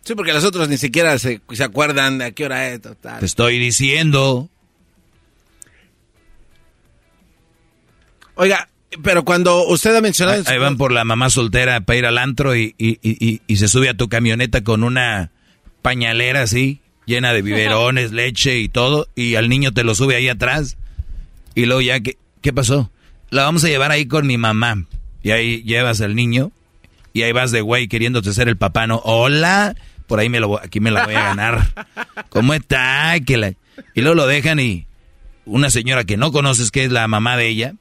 Sí, 0.04 0.14
porque 0.14 0.32
los 0.32 0.44
otros 0.44 0.68
ni 0.68 0.78
siquiera 0.78 1.18
se, 1.18 1.40
se 1.50 1.64
acuerdan 1.64 2.18
de 2.18 2.26
a 2.26 2.30
qué 2.30 2.44
hora 2.44 2.68
es. 2.68 2.80
Total. 2.80 3.18
Te 3.18 3.26
estoy 3.26 3.58
diciendo. 3.58 4.48
Oiga, 8.36 8.68
pero 9.02 9.24
cuando 9.24 9.66
usted 9.66 9.94
ha 9.96 10.00
mencionado... 10.00 10.38
Ahí, 10.38 10.44
ahí 10.54 10.58
van 10.58 10.76
por 10.76 10.92
la 10.92 11.04
mamá 11.04 11.30
soltera 11.30 11.80
para 11.80 11.98
ir 11.98 12.06
al 12.06 12.18
antro 12.18 12.54
y, 12.56 12.74
y- 12.78 12.98
y- 13.02 13.40
y- 13.46 13.56
se 13.56 13.68
sube 13.68 13.88
a 13.88 13.94
tu 13.96 14.08
camioneta 14.08 14.62
con 14.64 14.82
una 14.84 15.30
pañalera 15.82 16.42
así, 16.42 16.80
llena 17.06 17.32
de 17.32 17.42
biberones, 17.42 18.12
leche 18.12 18.58
y 18.58 18.68
todo, 18.68 19.08
y 19.14 19.34
al 19.36 19.48
niño 19.48 19.72
te 19.72 19.84
lo 19.84 19.94
sube 19.94 20.16
ahí 20.16 20.28
atrás. 20.28 20.76
Y 21.54 21.66
luego 21.66 21.80
ya, 21.80 22.00
¿qué, 22.00 22.16
qué 22.42 22.52
pasó? 22.52 22.90
La 23.30 23.42
vamos 23.44 23.64
a 23.64 23.68
llevar 23.68 23.90
ahí 23.90 24.06
con 24.06 24.26
mi 24.26 24.38
mamá. 24.38 24.84
Y 25.22 25.30
ahí 25.30 25.62
llevas 25.64 26.00
al 26.00 26.14
niño 26.14 26.52
y 27.12 27.22
ahí 27.22 27.32
vas 27.32 27.50
de 27.50 27.60
güey 27.62 27.88
queriéndote 27.88 28.32
ser 28.32 28.48
el 28.48 28.56
papá, 28.56 28.86
¿no? 28.86 29.00
Hola, 29.04 29.74
por 30.06 30.20
ahí 30.20 30.28
me 30.28 30.38
lo, 30.40 30.48
voy- 30.48 30.60
aquí 30.62 30.80
me 30.80 30.90
la 30.90 31.04
voy 31.04 31.14
a 31.14 31.22
ganar. 31.22 31.86
¿Cómo 32.28 32.54
está? 32.54 33.14
Que 33.26 33.36
la- 33.36 33.52
Y 33.94 34.00
luego 34.02 34.14
lo 34.14 34.26
dejan 34.26 34.60
y 34.60 34.86
una 35.44 35.70
señora 35.70 36.04
que 36.04 36.16
no 36.16 36.30
conoces, 36.32 36.70
que 36.70 36.84
es 36.84 36.92
la 36.92 37.08
mamá 37.08 37.36
de 37.36 37.48
ella, 37.48 37.74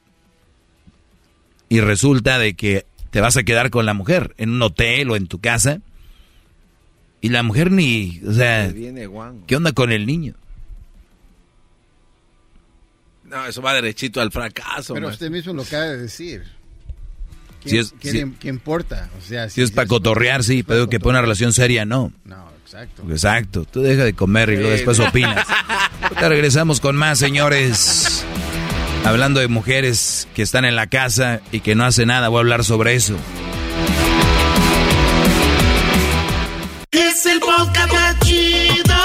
y 1.69 1.79
resulta 1.79 2.37
de 2.39 2.53
que 2.55 2.85
te 3.11 3.21
vas 3.21 3.37
a 3.37 3.43
quedar 3.43 3.69
con 3.69 3.85
la 3.85 3.93
mujer 3.93 4.33
en 4.37 4.49
un 4.51 4.61
hotel 4.61 5.09
o 5.11 5.15
en 5.15 5.27
tu 5.27 5.39
casa 5.39 5.79
y 7.21 7.29
la 7.29 7.43
mujer 7.43 7.71
ni, 7.71 8.21
o 8.27 8.33
sea, 8.33 8.67
Viene. 8.67 9.09
¿qué 9.47 9.55
onda 9.55 9.71
con 9.71 9.91
el 9.91 10.05
niño? 10.05 10.35
No, 13.23 13.45
eso 13.47 13.61
va 13.61 13.73
derechito 13.73 14.21
al 14.21 14.31
fracaso. 14.31 14.93
Pero 14.93 15.07
maestro. 15.07 15.25
usted 15.27 15.31
mismo 15.31 15.53
lo 15.53 15.63
acaba 15.63 15.85
de 15.85 15.97
decir. 15.97 16.43
Si 17.63 17.69
¿Quién, 17.71 17.81
es- 17.81 17.93
quién- 17.99 18.13
si- 18.33 18.37
quién 18.39 18.55
importa? 18.55 19.09
O 19.17 19.21
sea, 19.27 19.49
Si 19.49 19.61
es 19.63 19.71
para 19.71 19.87
cotorrear, 19.87 20.43
sí, 20.43 20.61
pero 20.61 20.87
que 20.87 20.99
para 20.99 21.11
una 21.11 21.21
relación 21.21 21.51
seria, 21.51 21.83
no. 21.85 22.13
No, 22.25 22.47
exacto. 22.63 23.03
Exacto, 23.09 23.65
tú 23.65 23.81
deja 23.81 24.03
de 24.03 24.13
comer 24.13 24.49
y 24.51 24.57
luego 24.57 24.69
después 24.69 24.99
opinas. 24.99 25.47
Regresamos 26.21 26.79
con 26.79 26.95
más, 26.95 27.17
señores. 27.17 28.23
Hablando 29.05 29.39
de 29.39 29.47
mujeres 29.47 30.27
que 30.33 30.41
están 30.41 30.65
en 30.65 30.75
la 30.75 30.87
casa 30.87 31.39
y 31.51 31.59
que 31.59 31.75
no 31.75 31.85
hacen 31.85 32.07
nada, 32.07 32.27
voy 32.27 32.37
a 32.37 32.41
hablar 32.41 32.63
sobre 32.63 32.95
eso. 32.95 33.15
Es 36.89 37.25
el 37.27 37.39
podcast 37.39 37.93
más 37.93 38.19
chido. 38.21 38.95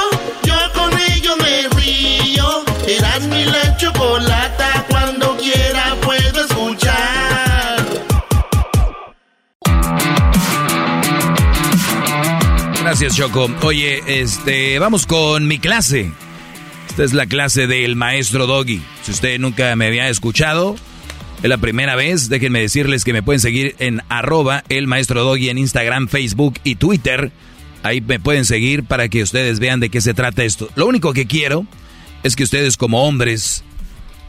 Yo 0.43 0.55
con 0.73 0.91
ello 0.99 1.37
me 1.37 1.69
río. 1.79 2.65
Eras 2.89 3.21
mi 3.27 3.45
la 3.45 3.77
chocolata. 3.77 4.87
Cuando 4.89 5.37
quiera 5.37 5.95
puedo 6.01 6.47
escuchar. 6.47 7.87
Gracias, 12.81 13.17
Choco. 13.17 13.51
Oye, 13.61 14.03
este, 14.07 14.79
vamos 14.79 15.07
con 15.07 15.47
mi 15.47 15.59
clase. 15.59 16.11
Esta 16.91 17.05
es 17.05 17.13
la 17.13 17.27
clase 17.27 17.69
del 17.69 17.95
maestro 17.95 18.49
Doggy. 18.49 18.83
Si 19.05 19.13
usted 19.13 19.39
nunca 19.39 19.77
me 19.77 19.87
había 19.87 20.09
escuchado, 20.09 20.75
es 21.41 21.49
la 21.49 21.57
primera 21.57 21.95
vez. 21.95 22.29
Déjenme 22.29 22.61
decirles 22.61 23.05
que 23.05 23.13
me 23.13 23.23
pueden 23.23 23.39
seguir 23.39 23.77
en 23.79 24.03
arroba 24.09 24.65
el 24.69 24.89
maestro 24.89 25.23
Doggy 25.23 25.51
en 25.51 25.59
Instagram, 25.59 26.09
Facebook 26.09 26.55
y 26.65 26.75
Twitter. 26.75 27.31
Ahí 27.85 28.01
me 28.01 28.19
pueden 28.19 28.45
seguir 28.45 28.83
para 28.83 29.09
que 29.09 29.23
ustedes 29.23 29.61
vean 29.61 29.79
de 29.79 29.89
qué 29.89 30.01
se 30.01 30.15
trata 30.15 30.43
esto. 30.43 30.69
Lo 30.75 30.87
único 30.87 31.13
que 31.13 31.27
quiero 31.27 31.65
es 32.25 32.35
que 32.35 32.43
ustedes 32.43 32.77
como 32.77 33.05
hombres, 33.07 33.63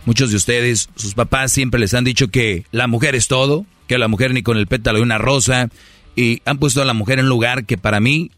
muchos 0.06 0.30
de 0.30 0.38
ustedes, 0.38 0.90
sus 0.96 1.16
papás 1.16 1.52
siempre 1.52 1.80
les 1.80 1.96
han 1.96 2.04
dicho 2.04 2.28
que 2.28 2.66
la 2.72 2.86
mujer 2.86 3.16
es 3.16 3.28
todo, 3.28 3.66
que 3.88 3.98
la 3.98 4.08
mujer 4.08 4.36
ni 4.36 4.44
con 4.44 4.58
el 4.58 4.68
pétalo 4.68 5.00
de 5.00 5.04
una 5.04 5.18
rosa, 5.18 5.70
y 6.16 6.44
han 6.46 6.60
puesto 6.60 6.84
a 6.84 6.86
la 6.86 6.94
mujer 6.94 7.18
en 7.18 7.26
un 7.26 7.30
lugar 7.30 7.66
que 7.66 7.80
para 7.80 8.00
mí 8.00 8.30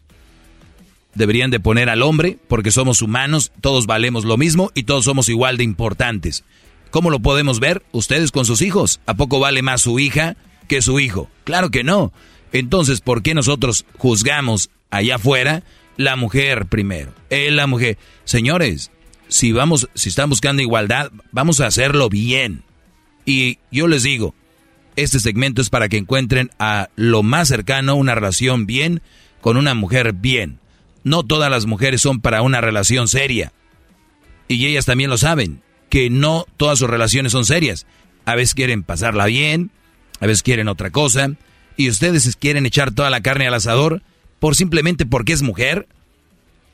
deberían 1.14 1.50
de 1.50 1.60
poner 1.60 1.88
al 1.88 2.02
hombre, 2.02 2.38
porque 2.48 2.70
somos 2.70 3.02
humanos, 3.02 3.52
todos 3.60 3.86
valemos 3.86 4.24
lo 4.24 4.36
mismo 4.36 4.70
y 4.74 4.84
todos 4.84 5.04
somos 5.04 5.28
igual 5.28 5.56
de 5.56 5.64
importantes. 5.64 6.44
¿Cómo 6.90 7.10
lo 7.10 7.20
podemos 7.20 7.58
ver? 7.58 7.82
Ustedes 7.92 8.30
con 8.30 8.44
sus 8.44 8.62
hijos. 8.62 9.00
¿A 9.06 9.14
poco 9.14 9.40
vale 9.40 9.62
más 9.62 9.80
su 9.80 9.98
hija 9.98 10.36
que 10.68 10.80
su 10.80 11.00
hijo? 11.00 11.28
Claro 11.42 11.70
que 11.70 11.82
no. 11.82 12.12
Entonces, 12.52 13.00
¿por 13.00 13.22
qué 13.22 13.34
nosotros 13.34 13.84
juzgamos 13.98 14.70
allá 14.90 15.16
afuera 15.16 15.64
la 15.96 16.14
mujer 16.14 16.66
primero? 16.66 17.12
Él, 17.30 17.56
la 17.56 17.66
mujer. 17.66 17.98
Señores, 18.24 18.92
si 19.26 19.50
vamos, 19.50 19.88
si 19.94 20.08
están 20.08 20.30
buscando 20.30 20.62
igualdad, 20.62 21.10
vamos 21.32 21.60
a 21.60 21.66
hacerlo 21.66 22.08
bien. 22.08 22.62
Y 23.26 23.58
yo 23.72 23.88
les 23.88 24.04
digo, 24.04 24.34
este 24.94 25.18
segmento 25.18 25.62
es 25.62 25.70
para 25.70 25.88
que 25.88 25.96
encuentren 25.96 26.50
a 26.60 26.90
lo 26.94 27.24
más 27.24 27.48
cercano 27.48 27.96
una 27.96 28.14
relación 28.14 28.66
bien 28.66 29.02
con 29.40 29.56
una 29.56 29.74
mujer 29.74 30.12
bien. 30.12 30.60
No 31.04 31.22
todas 31.22 31.50
las 31.50 31.66
mujeres 31.66 32.00
son 32.00 32.20
para 32.20 32.42
una 32.42 32.60
relación 32.60 33.08
seria. 33.08 33.52
Y 34.48 34.66
ellas 34.66 34.86
también 34.86 35.10
lo 35.10 35.18
saben, 35.18 35.62
que 35.88 36.10
no 36.10 36.46
todas 36.56 36.78
sus 36.78 36.90
relaciones 36.90 37.32
son 37.32 37.44
serias. 37.44 37.86
A 38.24 38.34
veces 38.34 38.54
quieren 38.54 38.82
pasarla 38.82 39.26
bien, 39.26 39.70
a 40.20 40.26
veces 40.26 40.42
quieren 40.42 40.68
otra 40.68 40.90
cosa, 40.90 41.30
y 41.76 41.88
ustedes 41.88 42.36
quieren 42.36 42.66
echar 42.66 42.92
toda 42.92 43.10
la 43.10 43.20
carne 43.20 43.46
al 43.46 43.54
asador 43.54 44.02
por 44.38 44.56
simplemente 44.56 45.06
porque 45.06 45.32
es 45.32 45.42
mujer. 45.42 45.86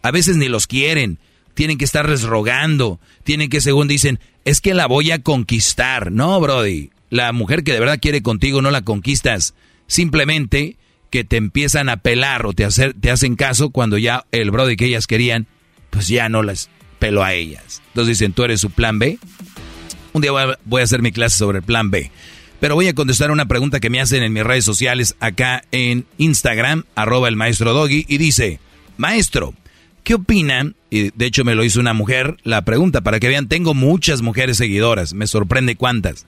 A 0.02 0.10
veces 0.10 0.36
ni 0.36 0.48
los 0.48 0.66
quieren, 0.66 1.18
tienen 1.54 1.78
que 1.78 1.84
estarles 1.84 2.22
rogando, 2.22 3.00
tienen 3.24 3.50
que 3.50 3.60
según 3.60 3.88
dicen, 3.88 4.20
es 4.44 4.60
que 4.60 4.74
la 4.74 4.86
voy 4.86 5.10
a 5.10 5.22
conquistar. 5.22 6.10
No, 6.10 6.40
Brody, 6.40 6.90
la 7.10 7.32
mujer 7.32 7.64
que 7.64 7.72
de 7.72 7.80
verdad 7.80 7.98
quiere 8.00 8.22
contigo 8.22 8.62
no 8.62 8.70
la 8.70 8.82
conquistas, 8.82 9.54
simplemente 9.86 10.76
que 11.10 11.24
te 11.24 11.36
empiezan 11.36 11.88
a 11.88 11.98
pelar 11.98 12.46
o 12.46 12.52
te, 12.52 12.64
hacer, 12.64 12.94
te 12.94 13.10
hacen 13.10 13.36
caso 13.36 13.70
cuando 13.70 13.98
ya 13.98 14.24
el 14.32 14.50
Brody 14.50 14.76
que 14.76 14.86
ellas 14.86 15.06
querían, 15.06 15.46
pues 15.90 16.08
ya 16.08 16.28
no 16.28 16.42
las 16.42 16.70
pelo 16.98 17.24
a 17.24 17.34
ellas. 17.34 17.82
Entonces 17.88 18.18
dicen, 18.18 18.32
tú 18.32 18.44
eres 18.44 18.60
su 18.60 18.70
plan 18.70 18.98
B. 18.98 19.18
Un 20.12 20.22
día 20.22 20.30
voy 20.64 20.80
a, 20.80 20.84
hacer 20.84 21.02
mi 21.02 21.12
clase 21.12 21.36
sobre 21.36 21.58
el 21.58 21.64
plan 21.64 21.90
B. 21.90 22.10
Pero 22.60 22.74
voy 22.74 22.88
a 22.88 22.94
contestar 22.94 23.30
una 23.30 23.46
pregunta 23.46 23.80
que 23.80 23.90
me 23.90 24.00
hacen 24.00 24.22
en 24.22 24.32
mis 24.32 24.44
redes 24.44 24.64
sociales 24.64 25.16
acá 25.18 25.64
en 25.72 26.06
Instagram, 26.18 26.84
arroba 26.94 27.28
el 27.28 27.36
maestro 27.36 27.72
Doggy, 27.72 28.04
y 28.06 28.18
dice, 28.18 28.60
maestro, 28.98 29.54
¿qué 30.04 30.14
opinan? 30.14 30.76
Y 30.90 31.10
de 31.10 31.26
hecho 31.26 31.44
me 31.44 31.54
lo 31.54 31.64
hizo 31.64 31.80
una 31.80 31.94
mujer, 31.94 32.36
la 32.44 32.64
pregunta, 32.64 33.00
para 33.00 33.18
que 33.18 33.28
vean, 33.28 33.48
tengo 33.48 33.72
muchas 33.72 34.20
mujeres 34.20 34.58
seguidoras, 34.58 35.14
me 35.14 35.26
sorprende 35.26 35.76
cuántas. 35.76 36.26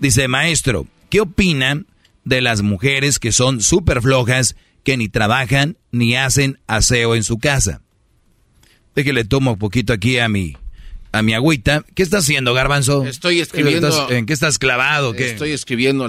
Dice, 0.00 0.26
maestro, 0.26 0.86
¿qué 1.10 1.20
opinan 1.20 1.86
de 2.28 2.40
las 2.40 2.62
mujeres 2.62 3.18
que 3.18 3.32
son 3.32 3.60
súper 3.60 4.02
flojas, 4.02 4.56
que 4.84 4.96
ni 4.96 5.08
trabajan 5.08 5.76
ni 5.90 6.16
hacen 6.16 6.58
aseo 6.66 7.14
en 7.14 7.24
su 7.24 7.38
casa? 7.38 7.82
Déjale 8.94 9.24
tomo 9.24 9.52
un 9.52 9.58
poquito 9.58 9.92
aquí 9.92 10.18
a 10.18 10.28
mi, 10.28 10.56
a 11.12 11.22
mi 11.22 11.34
agüita. 11.34 11.84
¿Qué 11.94 12.02
estás 12.02 12.24
haciendo, 12.24 12.54
Garbanzo? 12.54 13.06
Estoy 13.06 13.40
escribiendo. 13.40 14.10
¿En 14.10 14.26
qué 14.26 14.32
estás 14.32 14.58
clavado? 14.58 15.14
Estoy 15.14 15.52
escribiendo 15.52 16.08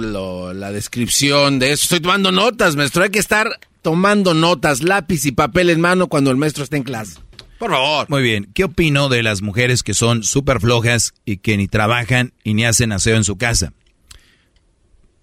la 0.52 0.72
descripción 0.72 1.58
de 1.58 1.72
eso. 1.72 1.84
Estoy 1.84 2.00
tomando 2.00 2.32
notas, 2.32 2.76
maestro. 2.76 3.02
Hay 3.02 3.10
que 3.10 3.18
estar 3.18 3.48
tomando 3.82 4.34
notas, 4.34 4.82
lápiz 4.82 5.24
y 5.24 5.32
papel 5.32 5.70
en 5.70 5.80
mano 5.80 6.08
cuando 6.08 6.30
el 6.30 6.36
maestro 6.36 6.64
esté 6.64 6.76
en 6.76 6.82
clase. 6.82 7.18
Por 7.58 7.70
favor. 7.70 8.06
Muy 8.08 8.22
bien. 8.22 8.50
¿Qué 8.54 8.64
opino 8.64 9.08
de 9.08 9.22
las 9.22 9.42
mujeres 9.42 9.82
que 9.82 9.94
son 9.94 10.22
súper 10.22 10.60
flojas 10.60 11.12
y 11.24 11.36
que 11.38 11.56
ni 11.56 11.68
trabajan 11.68 12.32
y 12.42 12.54
ni 12.54 12.64
hacen 12.64 12.92
aseo 12.92 13.16
en 13.16 13.24
su 13.24 13.36
casa? 13.36 13.72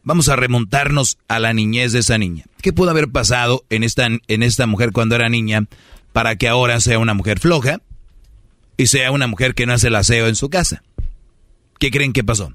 Vamos 0.08 0.30
a 0.30 0.38
remontarnos 0.38 1.18
a 1.28 1.38
la 1.38 1.52
niñez 1.52 1.92
de 1.92 2.00
esa 2.00 2.18
niña. 2.18 2.46
¿Qué 2.62 2.72
pudo 2.72 2.92
haber 2.92 3.10
pasado 3.10 3.66
en 3.70 3.84
esta, 3.84 4.08
en 4.08 4.42
esta 4.42 4.66
mujer 4.66 4.94
cuando 4.94 5.16
era 5.16 5.28
niña 5.28 5.66
para 6.14 6.38
que 6.38 6.48
ahora 6.48 6.80
sea 6.80 6.98
una 6.98 7.14
mujer 7.14 7.42
floja 7.42 7.82
y 8.78 8.88
sea 8.88 9.12
una 9.12 9.28
mujer 9.28 9.54
que 9.54 9.66
no 9.66 9.74
hace 9.74 9.88
el 9.88 9.96
aseo 9.96 10.28
en 10.28 10.38
su 10.38 10.50
casa. 10.50 10.82
¿Qué 11.78 11.92
creen 11.92 12.14
que 12.14 12.24
pasó? 12.24 12.54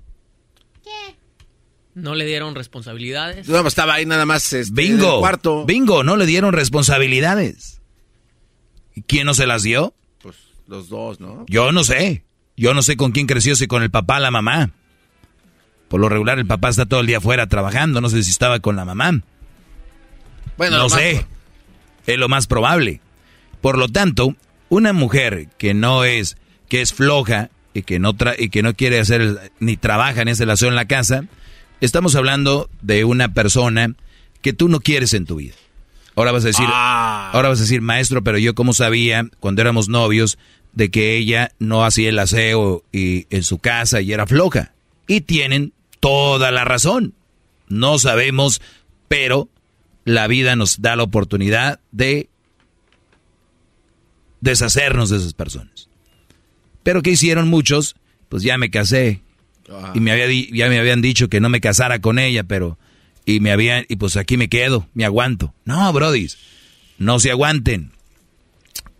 ¿Qué? 0.82 1.16
No 1.94 2.14
le 2.14 2.24
dieron 2.24 2.54
responsabilidades. 2.54 3.46
No, 3.46 3.68
estaba 3.68 3.96
ahí 3.96 4.06
nada 4.06 4.24
más 4.24 4.50
este, 4.54 4.72
bingo, 4.72 5.20
cuarto. 5.20 5.66
Bingo, 5.66 6.04
no 6.04 6.16
le 6.16 6.24
dieron 6.24 6.54
responsabilidades. 6.54 7.82
¿Y 8.94 9.02
quién 9.02 9.26
no 9.26 9.34
se 9.34 9.46
las 9.46 9.62
dio? 9.62 9.92
Pues 10.22 10.36
los 10.68 10.88
dos, 10.88 11.20
¿no? 11.20 11.44
Yo 11.50 11.70
no 11.70 11.84
sé. 11.84 12.24
Yo 12.56 12.72
no 12.72 12.80
sé 12.80 12.96
con 12.96 13.12
quién 13.12 13.26
creció, 13.26 13.56
si 13.56 13.66
con 13.66 13.82
el 13.82 13.90
papá 13.90 14.16
o 14.16 14.20
la 14.20 14.30
mamá. 14.30 14.72
Por 15.92 16.00
lo 16.00 16.08
regular 16.08 16.38
el 16.38 16.46
papá 16.46 16.70
está 16.70 16.86
todo 16.86 17.00
el 17.00 17.06
día 17.06 17.18
afuera 17.18 17.48
trabajando, 17.48 18.00
no 18.00 18.08
sé 18.08 18.22
si 18.22 18.30
estaba 18.30 18.60
con 18.60 18.76
la 18.76 18.86
mamá. 18.86 19.20
Bueno, 20.56 20.78
no 20.78 20.88
sé. 20.88 21.26
Es 22.06 22.16
lo 22.16 22.30
más 22.30 22.46
probable. 22.46 23.02
Por 23.60 23.76
lo 23.76 23.90
tanto, 23.90 24.34
una 24.70 24.94
mujer 24.94 25.48
que 25.58 25.74
no 25.74 26.04
es, 26.04 26.38
que 26.70 26.80
es 26.80 26.94
floja 26.94 27.50
y 27.74 27.82
que 27.82 27.98
no, 27.98 28.16
y 28.38 28.48
que 28.48 28.62
no 28.62 28.72
quiere 28.72 29.00
hacer 29.00 29.52
ni 29.60 29.76
trabaja 29.76 30.22
en 30.22 30.28
esa 30.28 30.44
relación 30.44 30.70
en 30.70 30.76
la 30.76 30.86
casa, 30.86 31.26
estamos 31.82 32.16
hablando 32.16 32.70
de 32.80 33.04
una 33.04 33.34
persona 33.34 33.94
que 34.40 34.54
tú 34.54 34.70
no 34.70 34.80
quieres 34.80 35.12
en 35.12 35.26
tu 35.26 35.36
vida. 35.36 35.56
Ahora 36.16 36.32
vas 36.32 36.44
a 36.44 36.46
decir, 36.46 36.68
ah. 36.70 37.32
ahora 37.34 37.50
vas 37.50 37.58
a 37.58 37.64
decir, 37.64 37.82
maestro, 37.82 38.24
pero 38.24 38.38
yo 38.38 38.54
como 38.54 38.72
sabía 38.72 39.26
cuando 39.40 39.60
éramos 39.60 39.90
novios 39.90 40.38
de 40.72 40.90
que 40.90 41.18
ella 41.18 41.52
no 41.58 41.84
hacía 41.84 42.08
el 42.08 42.18
aseo 42.18 42.82
y 42.92 43.26
en 43.28 43.42
su 43.42 43.58
casa 43.58 44.00
y 44.00 44.14
era 44.14 44.26
floja. 44.26 44.72
Y 45.06 45.20
tienen 45.20 45.74
toda 46.02 46.50
la 46.50 46.64
razón. 46.64 47.14
No 47.68 47.96
sabemos, 48.00 48.60
pero 49.06 49.48
la 50.04 50.26
vida 50.26 50.56
nos 50.56 50.82
da 50.82 50.96
la 50.96 51.04
oportunidad 51.04 51.78
de 51.92 52.28
deshacernos 54.40 55.10
de 55.10 55.18
esas 55.18 55.32
personas. 55.32 55.88
Pero 56.82 57.02
¿qué 57.02 57.10
hicieron 57.10 57.48
muchos? 57.48 57.94
Pues 58.28 58.42
ya 58.42 58.58
me 58.58 58.68
casé. 58.68 59.22
Y 59.94 60.00
me 60.00 60.10
había 60.10 60.26
ya 60.52 60.68
me 60.68 60.80
habían 60.80 61.02
dicho 61.02 61.28
que 61.28 61.40
no 61.40 61.48
me 61.48 61.60
casara 61.60 62.00
con 62.00 62.18
ella, 62.18 62.42
pero... 62.42 62.78
Y 63.24 63.38
me 63.38 63.52
habían... 63.52 63.84
Y 63.88 63.94
pues 63.94 64.16
aquí 64.16 64.36
me 64.36 64.48
quedo, 64.48 64.88
me 64.94 65.04
aguanto. 65.04 65.54
No, 65.64 65.92
brodis, 65.92 66.36
no 66.98 67.20
se 67.20 67.30
aguanten. 67.30 67.92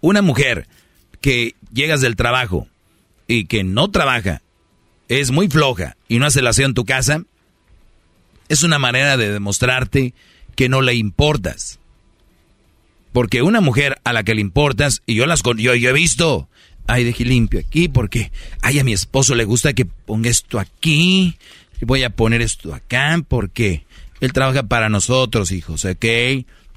Una 0.00 0.22
mujer 0.22 0.68
que 1.20 1.56
llegas 1.72 2.00
del 2.00 2.14
trabajo 2.14 2.68
y 3.26 3.46
que 3.46 3.64
no 3.64 3.90
trabaja, 3.90 4.40
es 5.20 5.30
muy 5.30 5.48
floja 5.48 5.96
y 6.08 6.18
no 6.18 6.26
hace 6.26 6.42
la 6.42 6.50
aseo 6.50 6.66
en 6.66 6.74
tu 6.74 6.84
casa, 6.84 7.22
es 8.48 8.62
una 8.62 8.78
manera 8.78 9.16
de 9.16 9.30
demostrarte 9.30 10.14
que 10.56 10.68
no 10.68 10.80
le 10.80 10.94
importas. 10.94 11.78
Porque 13.12 13.42
una 13.42 13.60
mujer 13.60 14.00
a 14.04 14.12
la 14.12 14.22
que 14.22 14.34
le 14.34 14.40
importas, 14.40 15.02
y 15.04 15.14
yo 15.14 15.26
las 15.26 15.42
yo, 15.42 15.74
yo 15.74 15.90
he 15.90 15.92
visto, 15.92 16.48
ay, 16.86 17.04
dejé 17.04 17.26
limpio 17.26 17.60
aquí, 17.60 17.88
porque, 17.88 18.32
ay, 18.62 18.78
a 18.78 18.84
mi 18.84 18.92
esposo 18.94 19.34
le 19.34 19.44
gusta 19.44 19.74
que 19.74 19.84
ponga 19.84 20.30
esto 20.30 20.58
aquí, 20.58 21.36
voy 21.82 22.04
a 22.04 22.10
poner 22.10 22.40
esto 22.40 22.74
acá, 22.74 23.22
porque 23.28 23.84
él 24.20 24.32
trabaja 24.32 24.62
para 24.62 24.88
nosotros, 24.88 25.52
hijos, 25.52 25.84
¿ok? 25.84 26.06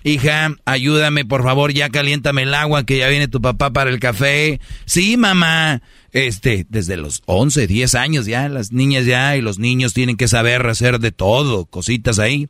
Hija, 0.07 0.55
ayúdame, 0.65 1.25
por 1.25 1.41
favor, 1.41 1.73
ya 1.73 1.89
caliéntame 1.89 2.43
el 2.43 2.53
agua, 2.53 2.85
que 2.85 2.99
ya 2.99 3.07
viene 3.09 3.27
tu 3.27 3.41
papá 3.41 3.73
para 3.73 3.89
el 3.89 3.99
café. 3.99 4.61
Sí, 4.85 5.17
mamá. 5.17 5.81
Este, 6.11 6.67
desde 6.69 6.95
los 6.95 7.23
11, 7.25 7.65
10 7.65 7.95
años 7.95 8.27
ya, 8.27 8.47
las 8.47 8.71
niñas 8.71 9.07
ya 9.07 9.35
y 9.35 9.41
los 9.41 9.57
niños 9.57 9.95
tienen 9.95 10.15
que 10.15 10.27
saber 10.27 10.63
hacer 10.67 10.99
de 10.99 11.11
todo, 11.11 11.65
cositas 11.65 12.19
ahí. 12.19 12.49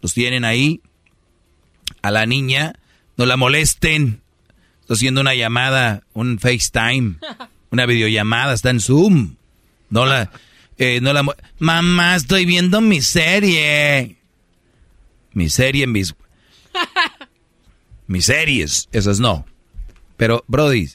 Los 0.00 0.14
tienen 0.14 0.44
ahí. 0.44 0.80
A 2.02 2.12
la 2.12 2.24
niña 2.24 2.74
no 3.16 3.26
la 3.26 3.36
molesten. 3.36 4.22
Estoy 4.82 4.94
haciendo 4.94 5.22
una 5.22 5.34
llamada, 5.34 6.04
un 6.12 6.38
FaceTime, 6.38 7.16
una 7.72 7.84
videollamada, 7.84 8.54
está 8.54 8.70
en 8.70 8.78
Zoom. 8.78 9.34
No 9.90 10.06
la, 10.06 10.30
eh, 10.78 11.00
no 11.02 11.12
la, 11.12 11.24
mamá, 11.58 12.14
estoy 12.14 12.46
viendo 12.46 12.80
mi 12.80 13.00
serie. 13.00 14.18
Mi 15.32 15.48
serie, 15.48 15.88
mis, 15.88 16.14
mis 18.06 18.26
series, 18.26 18.88
esas 18.92 19.20
no. 19.20 19.44
Pero, 20.16 20.44
Brody, 20.46 20.88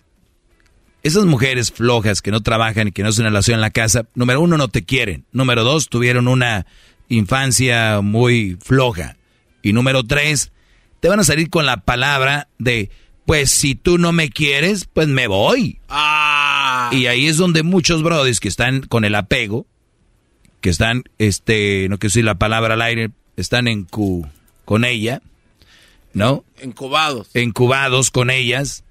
esas 1.03 1.25
mujeres 1.25 1.71
flojas 1.71 2.21
que 2.21 2.31
no 2.31 2.41
trabajan 2.41 2.89
y 2.89 2.91
que 2.91 3.03
no 3.03 3.09
hacen 3.09 3.25
relación 3.25 3.55
en 3.55 3.61
la 3.61 3.71
casa, 3.71 4.07
número 4.15 4.41
uno, 4.41 4.57
no 4.57 4.67
te 4.67 4.83
quieren. 4.83 5.25
Número 5.31 5.63
dos, 5.63 5.89
tuvieron 5.89 6.27
una 6.27 6.65
infancia 7.09 8.01
muy 8.01 8.57
floja. 8.61 9.15
Y 9.61 9.73
número 9.73 10.03
tres, 10.03 10.51
te 10.99 11.09
van 11.09 11.19
a 11.19 11.23
salir 11.23 11.49
con 11.49 11.65
la 11.65 11.77
palabra 11.77 12.47
de, 12.57 12.89
pues 13.25 13.51
si 13.51 13.75
tú 13.75 13.97
no 13.97 14.11
me 14.11 14.29
quieres, 14.29 14.85
pues 14.91 15.07
me 15.07 15.27
voy. 15.27 15.79
Ah. 15.89 16.89
Y 16.91 17.07
ahí 17.07 17.27
es 17.27 17.37
donde 17.37 17.63
muchos 17.63 18.03
brodis 18.03 18.39
que 18.39 18.47
están 18.47 18.81
con 18.81 19.05
el 19.05 19.15
apego, 19.15 19.65
que 20.61 20.69
están, 20.69 21.03
este, 21.17 21.87
no 21.89 21.97
quiero 21.97 22.11
decir 22.11 22.25
la 22.25 22.35
palabra 22.35 22.73
al 22.73 22.81
aire, 22.81 23.11
están 23.35 23.67
en 23.67 23.83
cu, 23.83 24.27
con 24.65 24.83
ella, 24.83 25.21
¿no? 26.17 26.43
Encubados. 26.59 27.29
Encubados 27.33 28.11
con 28.11 28.29
ellas, 28.29 28.83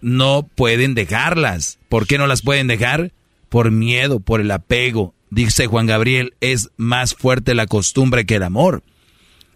no 0.00 0.48
pueden 0.54 0.94
dejarlas. 0.94 1.78
¿Por 1.88 2.06
qué 2.06 2.18
no 2.18 2.26
las 2.26 2.42
pueden 2.42 2.66
dejar? 2.66 3.12
Por 3.48 3.70
miedo, 3.70 4.20
por 4.20 4.40
el 4.40 4.50
apego. 4.50 5.14
Dice 5.30 5.66
Juan 5.66 5.86
Gabriel, 5.86 6.34
es 6.40 6.70
más 6.76 7.14
fuerte 7.14 7.54
la 7.54 7.66
costumbre 7.66 8.26
que 8.26 8.36
el 8.36 8.42
amor. 8.42 8.82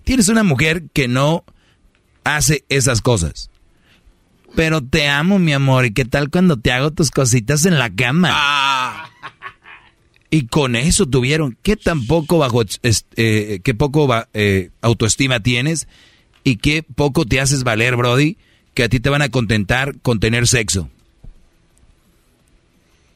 Tienes 0.05 0.29
una 0.29 0.43
mujer 0.43 0.85
que 0.93 1.09
no 1.09 1.45
hace 2.25 2.65
esas 2.69 3.01
cosas. 3.01 3.51
Pero 4.55 4.83
te 4.83 5.09
amo, 5.09 5.39
mi 5.39 5.53
amor. 5.53 5.87
¿Y 5.87 5.93
qué 5.93 6.05
tal 6.05 6.31
cuando 6.31 6.59
te 6.59 6.73
hago 6.73 6.91
tus 6.91 7.11
cositas 7.11 7.65
en 7.65 7.79
la 7.79 7.91
cama? 7.95 8.31
Ah. 8.33 9.11
Y 10.31 10.47
con 10.47 10.77
eso 10.77 11.07
tuvieron. 11.07 11.57
¿Qué 11.63 11.77
tan 11.77 12.07
poco 12.07 12.39
bajo, 12.39 12.63
eh, 12.83 13.61
qué 13.63 13.75
poco 13.75 14.09
eh, 14.35 14.71
autoestima 14.81 15.41
tienes? 15.41 15.89
Y 16.45 16.57
qué 16.57 16.83
poco 16.83 17.25
te 17.25 17.41
haces 17.41 17.65
valer, 17.65 17.97
Brody, 17.97 18.37
que 18.75 18.85
a 18.85 18.89
ti 18.89 19.01
te 19.01 19.11
van 19.11 19.23
a 19.23 19.29
contentar 19.29 19.97
con 20.03 20.21
tener 20.21 20.47
sexo. 20.49 20.89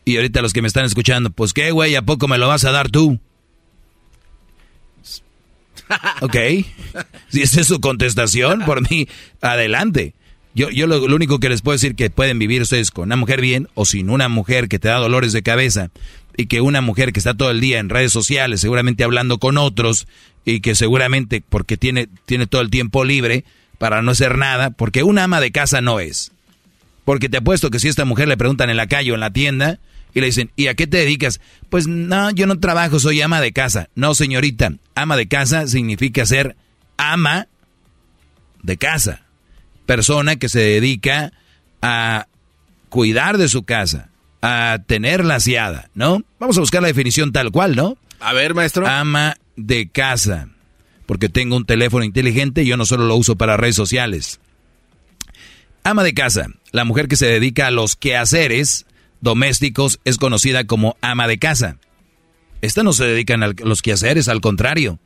Y 0.05 0.17
ahorita 0.17 0.43
los 0.43 0.53
que 0.53 0.63
me 0.63 0.69
están 0.69 0.85
escuchando, 0.85 1.31
pues 1.31 1.53
qué, 1.53 1.73
güey, 1.73 1.97
¿a 1.97 2.03
poco 2.03 2.29
me 2.29 2.39
lo 2.39 2.47
vas 2.47 2.65
a 2.65 2.71
dar 2.71 2.91
tú? 2.91 3.19
ok. 6.21 6.37
Si 7.29 7.43
esa 7.43 7.61
es 7.61 7.67
su 7.67 7.81
contestación, 7.81 8.65
por 8.65 8.89
mí, 8.89 9.09
adelante. 9.41 10.15
Yo, 10.55 10.71
yo 10.71 10.87
lo, 10.87 11.03
único 11.03 11.39
que 11.39 11.49
les 11.49 11.61
puedo 11.61 11.75
decir 11.75 11.97
que 11.97 12.09
pueden 12.09 12.39
vivir 12.39 12.63
ustedes 12.63 12.91
con 12.91 13.05
una 13.07 13.17
mujer 13.17 13.41
bien 13.41 13.69
o 13.75 13.85
sin 13.85 14.09
una 14.09 14.29
mujer 14.29 14.69
que 14.69 14.79
te 14.79 14.89
da 14.89 14.97
dolores 14.97 15.33
de 15.33 15.43
cabeza 15.43 15.91
y 16.37 16.47
que 16.47 16.61
una 16.61 16.81
mujer 16.81 17.13
que 17.13 17.21
está 17.21 17.35
todo 17.35 17.51
el 17.51 17.61
día 17.61 17.79
en 17.79 17.89
redes 17.89 18.13
sociales, 18.13 18.61
seguramente 18.61 19.05
hablando 19.05 19.39
con 19.39 19.59
otros 19.59 20.07
y 20.47 20.61
que 20.61 20.75
seguramente 20.77 21.43
porque 21.47 21.77
tiene, 21.77 22.09
tiene 22.25 22.47
todo 22.47 22.63
el 22.63 22.71
tiempo 22.71 23.05
libre 23.05 23.45
para 23.79 24.01
no 24.01 24.13
hacer 24.13 24.39
nada, 24.39 24.71
porque 24.71 25.03
una 25.03 25.25
ama 25.25 25.41
de 25.41 25.51
casa 25.51 25.83
no 25.83 26.01
es. 26.01 26.33
Porque 27.05 27.29
te 27.29 27.39
apuesto 27.39 27.69
que 27.69 27.81
si 27.81 27.89
a 27.89 27.91
esta 27.91 28.05
mujer 28.05 28.29
le 28.29 28.37
preguntan 28.37 28.71
en 28.71 28.77
la 28.77 28.87
calle 28.87 29.11
o 29.11 29.15
en 29.15 29.21
la 29.21 29.33
tienda 29.33 29.81
y 30.15 30.21
le 30.21 30.27
dicen, 30.27 30.51
¿y 30.57 30.69
a 30.69 30.75
qué 30.75 30.87
te 30.87 30.99
dedicas? 30.99 31.41
Pues 31.69 31.89
no, 31.89 32.31
yo 32.31 32.47
no 32.47 32.61
trabajo, 32.61 33.01
soy 33.01 33.21
ama 33.21 33.41
de 33.41 33.53
casa. 33.53 33.89
No, 33.97 34.15
señorita, 34.15 34.73
ama 34.95 35.17
de 35.17 35.27
casa 35.27 35.67
significa 35.67 36.25
ser 36.25 36.57
ama 36.97 37.49
de 38.63 38.77
casa. 38.77 39.23
Persona 39.85 40.37
que 40.37 40.49
se 40.49 40.61
dedica 40.61 41.33
a 41.83 42.29
cuidar 42.89 43.37
de 43.37 43.49
su 43.49 43.65
casa, 43.65 44.11
a 44.43 44.79
tenerla 44.87 45.37
aseada, 45.37 45.91
¿no? 45.95 46.23
Vamos 46.39 46.57
a 46.57 46.61
buscar 46.61 46.83
la 46.83 46.89
definición 46.89 47.33
tal 47.33 47.51
cual, 47.51 47.75
¿no? 47.75 47.99
A 48.21 48.33
ver, 48.33 48.55
maestro. 48.55 48.87
Ama 48.87 49.37
de 49.57 49.89
casa. 49.89 50.49
Porque 51.07 51.29
tengo 51.29 51.57
un 51.57 51.67
teléfono 51.67 52.05
inteligente 52.05 52.63
y 52.63 52.67
yo 52.67 52.77
no 52.77 52.85
solo 52.85 53.07
lo 53.07 53.17
uso 53.17 53.37
para 53.37 53.57
redes 53.57 53.77
sociales. 53.77 54.41
Ama 55.85 56.03
de 56.03 56.15
casa, 56.15 56.49
la 56.73 56.85
mujer 56.85 57.07
que 57.07 57.17
se 57.17 57.27
dedica 57.27 57.69
a 57.69 57.71
los 57.71 57.95
quehaceres 57.95 58.87
domésticos 59.21 60.01
es 60.05 60.19
conocida 60.19 60.65
como 60.65 60.97
ama 61.01 61.29
de 61.29 61.39
casa. 61.39 61.79
Esta 62.61 62.83
no 62.83 62.93
se 62.93 63.05
dedican 63.05 63.43
a 63.43 63.53
los 63.63 63.83
quehaceres, 63.83 64.29
al 64.29 64.41
contrario. 64.41 64.99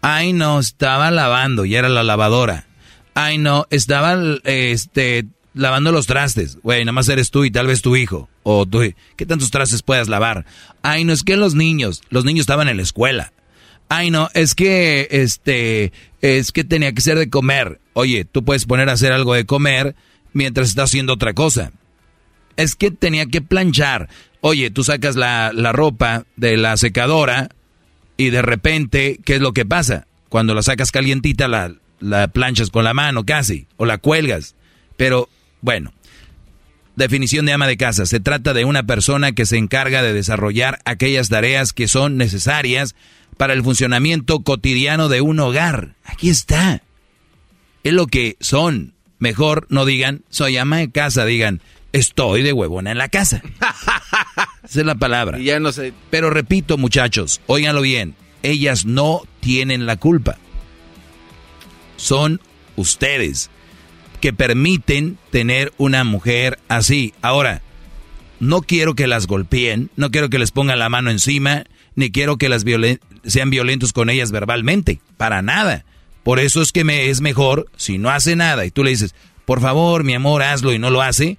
Ay, 0.00 0.32
no, 0.32 0.58
estaba 0.58 1.10
lavando 1.10 1.64
y 1.64 1.76
era 1.76 1.88
la 1.88 2.02
lavadora. 2.02 2.66
Ay, 3.14 3.38
no, 3.38 3.66
estaba 3.70 4.18
este, 4.44 5.26
lavando 5.54 5.92
los 5.92 6.06
trastes. 6.06 6.58
Güey, 6.62 6.84
nada 6.84 6.92
más 6.92 7.08
eres 7.08 7.30
tú 7.30 7.44
y 7.44 7.50
tal 7.50 7.68
vez 7.68 7.80
tu 7.80 7.96
hijo. 7.96 8.28
O 8.42 8.66
tú. 8.66 8.80
¿Qué 9.16 9.26
tantos 9.26 9.50
trastes 9.50 9.82
puedas 9.82 10.08
lavar? 10.08 10.44
Ay, 10.82 11.04
no, 11.04 11.12
es 11.12 11.22
que 11.22 11.36
los 11.36 11.54
niños, 11.54 12.02
los 12.10 12.24
niños 12.24 12.40
estaban 12.42 12.68
en 12.68 12.76
la 12.78 12.82
escuela. 12.82 13.32
Ay, 13.96 14.10
no, 14.10 14.28
es 14.34 14.56
que, 14.56 15.06
este, 15.12 15.92
es 16.20 16.50
que 16.50 16.64
tenía 16.64 16.92
que 16.92 17.00
ser 17.00 17.16
de 17.16 17.30
comer. 17.30 17.78
Oye, 17.92 18.24
tú 18.24 18.44
puedes 18.44 18.66
poner 18.66 18.88
a 18.88 18.94
hacer 18.94 19.12
algo 19.12 19.34
de 19.34 19.46
comer 19.46 19.94
mientras 20.32 20.68
estás 20.68 20.90
haciendo 20.90 21.12
otra 21.12 21.32
cosa. 21.32 21.70
Es 22.56 22.74
que 22.74 22.90
tenía 22.90 23.26
que 23.26 23.40
planchar. 23.40 24.08
Oye, 24.40 24.70
tú 24.70 24.82
sacas 24.82 25.14
la, 25.14 25.52
la 25.54 25.70
ropa 25.70 26.26
de 26.34 26.56
la 26.56 26.76
secadora 26.76 27.50
y 28.16 28.30
de 28.30 28.42
repente, 28.42 29.20
¿qué 29.24 29.36
es 29.36 29.40
lo 29.40 29.52
que 29.52 29.64
pasa? 29.64 30.08
Cuando 30.28 30.54
la 30.54 30.62
sacas 30.62 30.90
calientita, 30.90 31.46
la, 31.46 31.72
la 32.00 32.26
planchas 32.26 32.70
con 32.70 32.82
la 32.82 32.94
mano 32.94 33.24
casi, 33.24 33.68
o 33.76 33.84
la 33.84 33.98
cuelgas. 33.98 34.56
Pero, 34.96 35.28
bueno, 35.60 35.92
definición 36.96 37.46
de 37.46 37.52
ama 37.52 37.68
de 37.68 37.76
casa. 37.76 38.06
Se 38.06 38.18
trata 38.18 38.54
de 38.54 38.64
una 38.64 38.82
persona 38.82 39.30
que 39.32 39.46
se 39.46 39.56
encarga 39.56 40.02
de 40.02 40.12
desarrollar 40.12 40.80
aquellas 40.84 41.28
tareas 41.28 41.72
que 41.72 41.86
son 41.86 42.16
necesarias 42.16 42.96
para 43.36 43.52
el 43.52 43.62
funcionamiento 43.62 44.40
cotidiano 44.40 45.08
de 45.08 45.20
un 45.20 45.40
hogar. 45.40 45.94
Aquí 46.04 46.30
está. 46.30 46.82
Es 47.82 47.92
lo 47.92 48.06
que 48.06 48.36
son. 48.40 48.94
Mejor 49.18 49.66
no 49.70 49.84
digan, 49.84 50.22
soy 50.28 50.56
ama 50.56 50.78
de 50.78 50.90
casa, 50.90 51.24
digan, 51.24 51.60
estoy 51.92 52.42
de 52.42 52.52
huevona 52.52 52.90
en 52.90 52.98
la 52.98 53.08
casa. 53.08 53.42
Esa 54.64 54.80
es 54.80 54.86
la 54.86 54.96
palabra. 54.96 55.38
ya 55.38 55.60
no 55.60 55.72
sé. 55.72 55.92
Pero 56.10 56.30
repito, 56.30 56.76
muchachos, 56.76 57.40
óiganlo 57.46 57.80
bien, 57.82 58.14
ellas 58.42 58.84
no 58.84 59.22
tienen 59.40 59.86
la 59.86 59.96
culpa. 59.96 60.36
Son 61.96 62.40
ustedes 62.76 63.50
que 64.20 64.32
permiten 64.32 65.18
tener 65.30 65.72
una 65.76 66.02
mujer 66.02 66.58
así. 66.68 67.14
Ahora, 67.22 67.62
no 68.40 68.62
quiero 68.62 68.94
que 68.94 69.06
las 69.06 69.26
golpeen, 69.26 69.90
no 69.96 70.10
quiero 70.10 70.30
que 70.30 70.38
les 70.38 70.50
pongan 70.50 70.78
la 70.78 70.88
mano 70.88 71.10
encima, 71.10 71.64
ni 71.94 72.10
quiero 72.10 72.36
que 72.36 72.48
las 72.48 72.64
sean 73.26 73.50
violentos 73.50 73.92
con 73.92 74.10
ellas 74.10 74.30
verbalmente, 74.30 75.00
para 75.16 75.42
nada. 75.42 75.84
Por 76.22 76.40
eso 76.40 76.62
es 76.62 76.72
que 76.72 76.84
me 76.84 77.10
es 77.10 77.20
mejor 77.20 77.68
si 77.76 77.98
no 77.98 78.10
hace 78.10 78.34
nada 78.36 78.64
y 78.64 78.70
tú 78.70 78.82
le 78.82 78.90
dices, 78.90 79.14
por 79.44 79.60
favor, 79.60 80.04
mi 80.04 80.14
amor, 80.14 80.42
hazlo 80.42 80.72
y 80.72 80.78
no 80.78 80.90
lo 80.90 81.02
hace, 81.02 81.38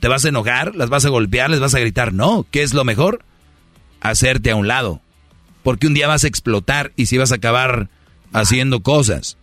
¿te 0.00 0.08
vas 0.08 0.24
a 0.24 0.28
enojar? 0.28 0.76
¿Las 0.76 0.90
vas 0.90 1.04
a 1.04 1.08
golpear? 1.08 1.50
¿Les 1.50 1.60
vas 1.60 1.74
a 1.74 1.80
gritar? 1.80 2.12
No, 2.12 2.46
¿qué 2.50 2.62
es 2.62 2.72
lo 2.72 2.84
mejor? 2.84 3.24
Hacerte 4.00 4.50
a 4.50 4.56
un 4.56 4.68
lado. 4.68 5.00
Porque 5.62 5.86
un 5.86 5.94
día 5.94 6.08
vas 6.08 6.24
a 6.24 6.28
explotar 6.28 6.92
y 6.96 7.06
si 7.06 7.18
vas 7.18 7.32
a 7.32 7.36
acabar 7.36 7.88
haciendo 8.32 8.80
cosas. 8.80 9.36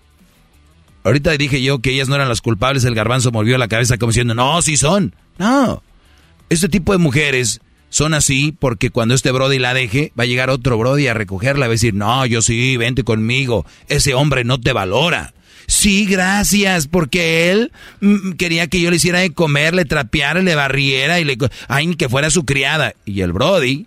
Ahorita 1.03 1.31
dije 1.31 1.61
yo 1.61 1.79
que 1.79 1.91
ellas 1.91 2.09
no 2.09 2.15
eran 2.15 2.29
las 2.29 2.41
culpables, 2.41 2.83
el 2.83 2.95
garbanzo 2.95 3.31
movió 3.31 3.57
la 3.57 3.67
cabeza 3.67 3.97
como 3.97 4.11
diciendo, 4.11 4.33
no, 4.33 4.61
sí 4.61 4.77
son. 4.77 5.15
No. 5.37 5.81
Este 6.49 6.67
tipo 6.67 6.91
de 6.91 6.97
mujeres 6.97 7.61
son 7.89 8.13
así 8.13 8.55
porque 8.57 8.89
cuando 8.89 9.15
este 9.15 9.31
Brody 9.31 9.59
la 9.59 9.73
deje, 9.73 10.13
va 10.17 10.23
a 10.23 10.27
llegar 10.27 10.49
otro 10.49 10.77
Brody 10.77 11.07
a 11.07 11.13
recogerla, 11.13 11.65
va 11.65 11.71
a 11.71 11.73
decir, 11.73 11.93
no, 11.93 12.25
yo 12.25 12.41
sí, 12.41 12.77
vente 12.77 13.03
conmigo, 13.03 13.65
ese 13.87 14.13
hombre 14.13 14.43
no 14.43 14.59
te 14.59 14.73
valora. 14.73 15.33
Sí, 15.69 16.07
gracias, 16.07 16.87
porque 16.87 17.51
él 17.51 17.71
mm, 18.01 18.31
quería 18.31 18.65
que 18.67 18.81
yo 18.81 18.89
le 18.89 18.95
hiciera 18.95 19.19
de 19.19 19.31
comer, 19.31 19.75
le 19.75 19.85
trapeara, 19.85 20.41
le 20.41 20.55
barriera 20.55 21.19
y 21.19 21.25
le... 21.25 21.37
Ay, 21.67 21.93
que 21.95 22.09
fuera 22.09 22.31
su 22.31 22.43
criada. 22.43 22.95
Y 23.05 23.21
el 23.21 23.33
Brody, 23.33 23.85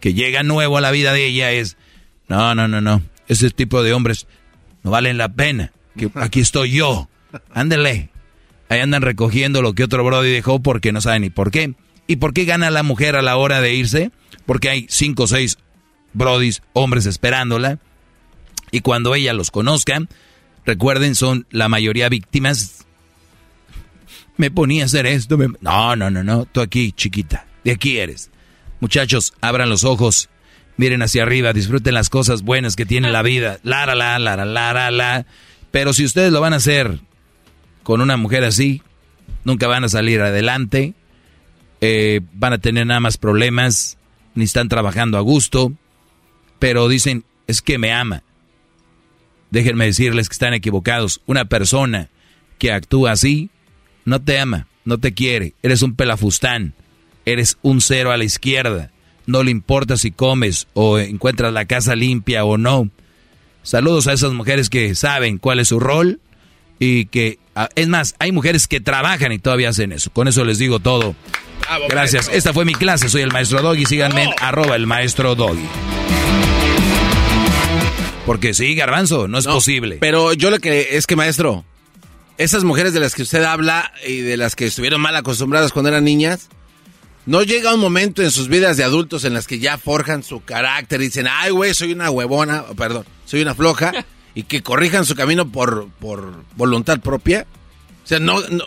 que 0.00 0.12
llega 0.12 0.42
nuevo 0.42 0.76
a 0.76 0.82
la 0.82 0.90
vida 0.90 1.14
de 1.14 1.24
ella, 1.24 1.50
es... 1.50 1.78
No, 2.28 2.54
no, 2.54 2.68
no, 2.68 2.82
no. 2.82 3.00
Ese 3.26 3.48
tipo 3.48 3.82
de 3.82 3.94
hombres 3.94 4.26
no 4.82 4.90
valen 4.90 5.16
la 5.16 5.30
pena. 5.30 5.72
Que 5.96 6.10
aquí 6.14 6.40
estoy 6.40 6.72
yo. 6.72 7.08
Ándele. 7.54 8.10
Ahí 8.68 8.80
andan 8.80 9.00
recogiendo 9.00 9.62
lo 9.62 9.72
que 9.72 9.84
otro 9.84 10.04
Brody 10.04 10.30
dejó 10.30 10.60
porque 10.60 10.92
no 10.92 11.00
saben 11.00 11.22
ni 11.22 11.30
por 11.30 11.50
qué. 11.50 11.72
¿Y 12.06 12.16
por 12.16 12.34
qué 12.34 12.44
gana 12.44 12.70
la 12.70 12.82
mujer 12.82 13.16
a 13.16 13.22
la 13.22 13.36
hora 13.36 13.60
de 13.60 13.74
irse? 13.74 14.10
Porque 14.46 14.68
hay 14.68 14.86
cinco 14.88 15.24
o 15.24 15.26
seis 15.26 15.58
brodis, 16.12 16.62
hombres 16.72 17.06
esperándola. 17.06 17.78
Y 18.70 18.80
cuando 18.80 19.14
ella 19.14 19.32
los 19.32 19.50
conozca, 19.50 20.00
recuerden, 20.66 21.14
son 21.14 21.46
la 21.50 21.68
mayoría 21.68 22.08
víctimas. 22.08 22.86
Me 24.36 24.50
ponía 24.50 24.82
a 24.82 24.86
hacer 24.86 25.06
esto. 25.06 25.38
No, 25.60 25.96
no, 25.96 26.10
no, 26.10 26.24
no. 26.24 26.44
Tú 26.46 26.60
aquí, 26.60 26.92
chiquita. 26.92 27.46
De 27.62 27.72
aquí 27.72 27.98
eres. 27.98 28.30
Muchachos, 28.80 29.32
abran 29.40 29.70
los 29.70 29.84
ojos. 29.84 30.28
Miren 30.76 31.02
hacia 31.02 31.22
arriba. 31.22 31.52
Disfruten 31.52 31.94
las 31.94 32.10
cosas 32.10 32.42
buenas 32.42 32.76
que 32.76 32.84
tiene 32.84 33.10
la 33.10 33.22
vida. 33.22 33.60
La, 33.62 33.86
la, 33.86 33.94
la, 33.94 34.18
la, 34.18 34.36
la, 34.44 34.72
la, 34.72 34.90
la. 34.90 35.26
Pero 35.70 35.92
si 35.94 36.04
ustedes 36.04 36.32
lo 36.32 36.40
van 36.40 36.52
a 36.52 36.56
hacer 36.56 36.98
con 37.82 38.00
una 38.00 38.16
mujer 38.16 38.44
así, 38.44 38.82
nunca 39.44 39.68
van 39.68 39.84
a 39.84 39.88
salir 39.88 40.20
adelante 40.20 40.94
eh, 41.86 42.22
van 42.32 42.54
a 42.54 42.58
tener 42.58 42.86
nada 42.86 43.00
más 43.00 43.18
problemas, 43.18 43.98
ni 44.34 44.44
están 44.44 44.70
trabajando 44.70 45.18
a 45.18 45.20
gusto, 45.20 45.74
pero 46.58 46.88
dicen, 46.88 47.24
es 47.46 47.60
que 47.60 47.76
me 47.76 47.92
ama. 47.92 48.22
Déjenme 49.50 49.84
decirles 49.84 50.30
que 50.30 50.32
están 50.32 50.54
equivocados. 50.54 51.20
Una 51.26 51.44
persona 51.44 52.08
que 52.56 52.72
actúa 52.72 53.12
así, 53.12 53.50
no 54.06 54.22
te 54.22 54.38
ama, 54.38 54.66
no 54.86 54.96
te 54.96 55.12
quiere, 55.12 55.52
eres 55.62 55.82
un 55.82 55.94
pelafustán, 55.94 56.72
eres 57.26 57.58
un 57.60 57.82
cero 57.82 58.12
a 58.12 58.16
la 58.16 58.24
izquierda, 58.24 58.90
no 59.26 59.42
le 59.42 59.50
importa 59.50 59.98
si 59.98 60.10
comes 60.10 60.68
o 60.72 60.98
encuentras 60.98 61.52
la 61.52 61.66
casa 61.66 61.94
limpia 61.94 62.46
o 62.46 62.56
no. 62.56 62.88
Saludos 63.62 64.06
a 64.06 64.14
esas 64.14 64.32
mujeres 64.32 64.70
que 64.70 64.94
saben 64.94 65.36
cuál 65.36 65.60
es 65.60 65.68
su 65.68 65.80
rol 65.80 66.18
y 66.78 67.06
que, 67.06 67.38
ah, 67.54 67.68
es 67.74 67.88
más, 67.88 68.14
hay 68.18 68.32
mujeres 68.32 68.66
que 68.66 68.80
trabajan 68.80 69.32
y 69.32 69.38
todavía 69.38 69.68
hacen 69.68 69.92
eso. 69.92 70.10
Con 70.10 70.28
eso 70.28 70.44
les 70.44 70.58
digo 70.58 70.80
todo. 70.80 71.14
Gracias. 71.88 72.28
Esta 72.32 72.52
fue 72.52 72.64
mi 72.64 72.74
clase. 72.74 73.08
Soy 73.08 73.22
el 73.22 73.32
maestro 73.32 73.62
Doggy. 73.62 73.86
Síganme 73.86 74.24
en 74.24 74.30
arroba 74.38 74.76
el 74.76 74.86
maestro 74.86 75.34
Doggy. 75.34 75.66
Porque 78.26 78.54
sí, 78.54 78.74
garbanzo, 78.74 79.28
no 79.28 79.38
es 79.38 79.46
posible. 79.46 79.98
Pero 80.00 80.32
yo 80.32 80.50
lo 80.50 80.58
que 80.58 80.96
es 80.96 81.06
que, 81.06 81.14
maestro, 81.14 81.64
esas 82.38 82.64
mujeres 82.64 82.94
de 82.94 83.00
las 83.00 83.14
que 83.14 83.22
usted 83.22 83.44
habla 83.44 83.92
y 84.06 84.20
de 84.20 84.36
las 84.36 84.56
que 84.56 84.66
estuvieron 84.66 85.00
mal 85.00 85.14
acostumbradas 85.14 85.72
cuando 85.72 85.90
eran 85.90 86.04
niñas, 86.04 86.48
no 87.26 87.42
llega 87.42 87.74
un 87.74 87.80
momento 87.80 88.22
en 88.22 88.30
sus 88.30 88.48
vidas 88.48 88.76
de 88.76 88.84
adultos 88.84 89.24
en 89.24 89.34
las 89.34 89.46
que 89.46 89.58
ya 89.58 89.78
forjan 89.78 90.22
su 90.22 90.42
carácter 90.42 91.00
y 91.00 91.04
dicen, 91.04 91.26
ay, 91.30 91.50
güey, 91.50 91.74
soy 91.74 91.92
una 91.92 92.10
huevona, 92.10 92.64
perdón, 92.76 93.04
soy 93.24 93.42
una 93.42 93.54
floja, 93.54 93.92
y 94.34 94.44
que 94.44 94.62
corrijan 94.62 95.04
su 95.04 95.14
camino 95.14 95.48
por, 95.50 95.88
por 96.00 96.44
voluntad 96.56 97.00
propia. 97.00 97.46
O 98.04 98.06
sea, 98.06 98.18
no, 98.18 98.40
no 98.48 98.64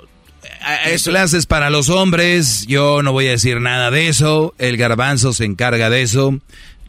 eso. 0.85 1.11
Clases 1.11 1.45
para 1.45 1.69
los 1.69 1.89
hombres, 1.89 2.65
yo 2.67 3.01
no 3.03 3.11
voy 3.11 3.27
a 3.27 3.31
decir 3.31 3.61
nada 3.61 3.91
de 3.91 4.07
eso, 4.07 4.53
el 4.57 4.77
garbanzo 4.77 5.33
se 5.33 5.45
encarga 5.45 5.89
de 5.89 6.01
eso. 6.01 6.39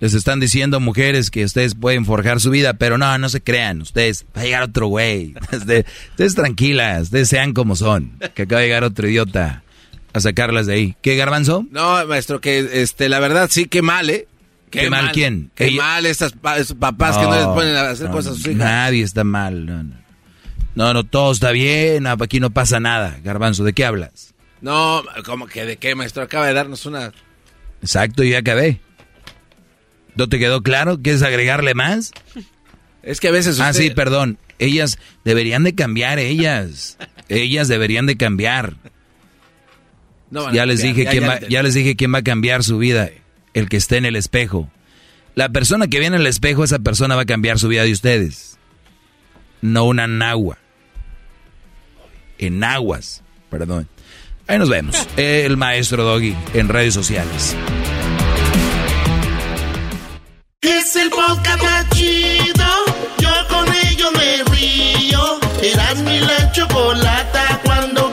Les 0.00 0.14
están 0.14 0.38
diciendo 0.38 0.78
mujeres 0.78 1.30
que 1.30 1.44
ustedes 1.44 1.74
pueden 1.74 2.04
forjar 2.04 2.40
su 2.40 2.50
vida, 2.50 2.74
pero 2.74 2.98
no, 2.98 3.18
no 3.18 3.28
se 3.28 3.40
crean, 3.40 3.82
ustedes, 3.82 4.24
va 4.36 4.42
a 4.42 4.44
llegar 4.44 4.62
otro 4.62 4.86
güey. 4.86 5.34
Ustedes, 5.52 6.34
tranquilas, 6.36 7.04
ustedes 7.04 7.28
sean 7.28 7.52
como 7.52 7.74
son, 7.74 8.12
que 8.34 8.42
acaba 8.42 8.60
de 8.60 8.68
llegar 8.68 8.84
otro 8.84 9.08
idiota 9.08 9.64
a 10.12 10.20
sacarlas 10.20 10.66
de 10.66 10.74
ahí. 10.74 10.96
¿Qué, 11.02 11.16
Garbanzo? 11.16 11.66
No, 11.72 12.06
maestro, 12.06 12.40
que 12.40 12.80
este, 12.80 13.08
la 13.08 13.18
verdad 13.18 13.48
sí, 13.50 13.66
qué 13.66 13.82
mal, 13.82 14.08
¿eh? 14.08 14.28
¿Qué, 14.70 14.90
mal, 14.90 15.12
quién? 15.12 15.50
Qué 15.54 15.70
mal 15.72 16.06
estas 16.06 16.34
esos 16.58 16.76
papás 16.76 17.16
que 17.16 17.24
no 17.24 17.34
les 17.34 17.46
ponen 17.46 17.74
a 17.76 17.90
hacer 17.90 18.10
cosas 18.10 18.32
a 18.32 18.36
sus 18.36 18.46
hijas. 18.46 18.56
Nadie 18.58 19.02
está 19.02 19.24
mal. 19.24 19.66
No, 19.66 19.82
no. 19.82 19.94
No, 20.74 20.94
no, 20.94 21.04
todo 21.04 21.32
está 21.32 21.50
bien, 21.50 22.06
aquí 22.06 22.38
no 22.38 22.50
pasa 22.50 22.78
nada. 22.78 23.18
Garbanzo, 23.24 23.64
¿de 23.64 23.72
qué 23.72 23.84
hablas? 23.84 24.32
No, 24.60 25.02
como 25.24 25.46
que 25.46 25.64
de 25.64 25.76
qué, 25.76 25.94
maestro? 25.94 26.22
Acaba 26.22 26.46
de 26.46 26.54
darnos 26.54 26.86
una... 26.86 27.12
Exacto, 27.82 28.22
ya 28.22 28.38
acabé. 28.38 28.80
¿No 30.14 30.28
te 30.28 30.38
quedó 30.38 30.62
claro? 30.62 31.00
¿Quieres 31.02 31.22
agregarle 31.22 31.74
más? 31.74 32.12
Es 33.02 33.20
que 33.20 33.28
a 33.28 33.30
veces 33.30 33.58
Ah, 33.60 33.72
sí, 33.72 33.90
perdón. 33.90 34.38
Ellas 34.58 34.98
deberían 35.24 35.62
de 35.64 35.74
cambiar, 35.74 36.18
ellas. 36.18 36.98
ellas 37.28 37.66
deberían 37.68 38.06
de 38.06 38.16
cambiar. 38.16 38.74
ya, 40.52 40.66
les 40.66 40.82
dije 40.82 41.06
quién 41.06 41.24
va, 41.26 41.40
ya 41.40 41.62
les 41.62 41.74
dije 41.74 41.96
quién 41.96 42.12
va 42.12 42.18
a 42.18 42.22
cambiar 42.24 42.62
su 42.64 42.76
vida. 42.76 43.08
El 43.58 43.68
que 43.68 43.76
esté 43.76 43.96
en 43.96 44.04
el 44.04 44.14
espejo. 44.14 44.70
La 45.34 45.48
persona 45.48 45.88
que 45.88 45.98
viene 45.98 46.14
en 46.14 46.22
el 46.22 46.28
espejo, 46.28 46.62
esa 46.62 46.78
persona 46.78 47.16
va 47.16 47.22
a 47.22 47.26
cambiar 47.26 47.58
su 47.58 47.66
vida 47.66 47.82
de 47.82 47.90
ustedes. 47.90 48.56
No 49.60 49.82
una 49.84 50.06
nagua. 50.06 50.58
En 52.38 52.62
aguas, 52.62 53.24
perdón. 53.50 53.88
Ahí 54.46 54.60
nos 54.60 54.68
vemos. 54.68 55.08
El 55.16 55.56
maestro 55.56 56.04
Doggy 56.04 56.36
en 56.54 56.68
redes 56.68 56.94
sociales. 56.94 57.56
Es 60.60 60.94
el 60.94 61.10
podcast 61.10 61.92
chido. 61.94 62.64
Yo 63.18 63.30
con 63.48 63.66
ello 63.74 64.12
me 64.12 64.44
río. 64.54 65.40
Mi 66.04 66.20
la 66.20 66.52
chocolata. 66.52 67.60
Cuando 67.64 68.12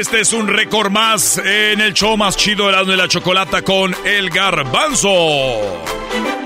Este 0.00 0.22
es 0.22 0.32
un 0.32 0.48
récord 0.48 0.90
más 0.90 1.36
en 1.36 1.78
el 1.82 1.92
show 1.92 2.16
más 2.16 2.34
chido 2.34 2.68
de 2.68 2.72
la, 2.72 2.84
de 2.84 2.96
la 2.96 3.06
chocolata 3.06 3.60
con 3.60 3.94
el 4.06 4.30
garbanzo. 4.30 5.10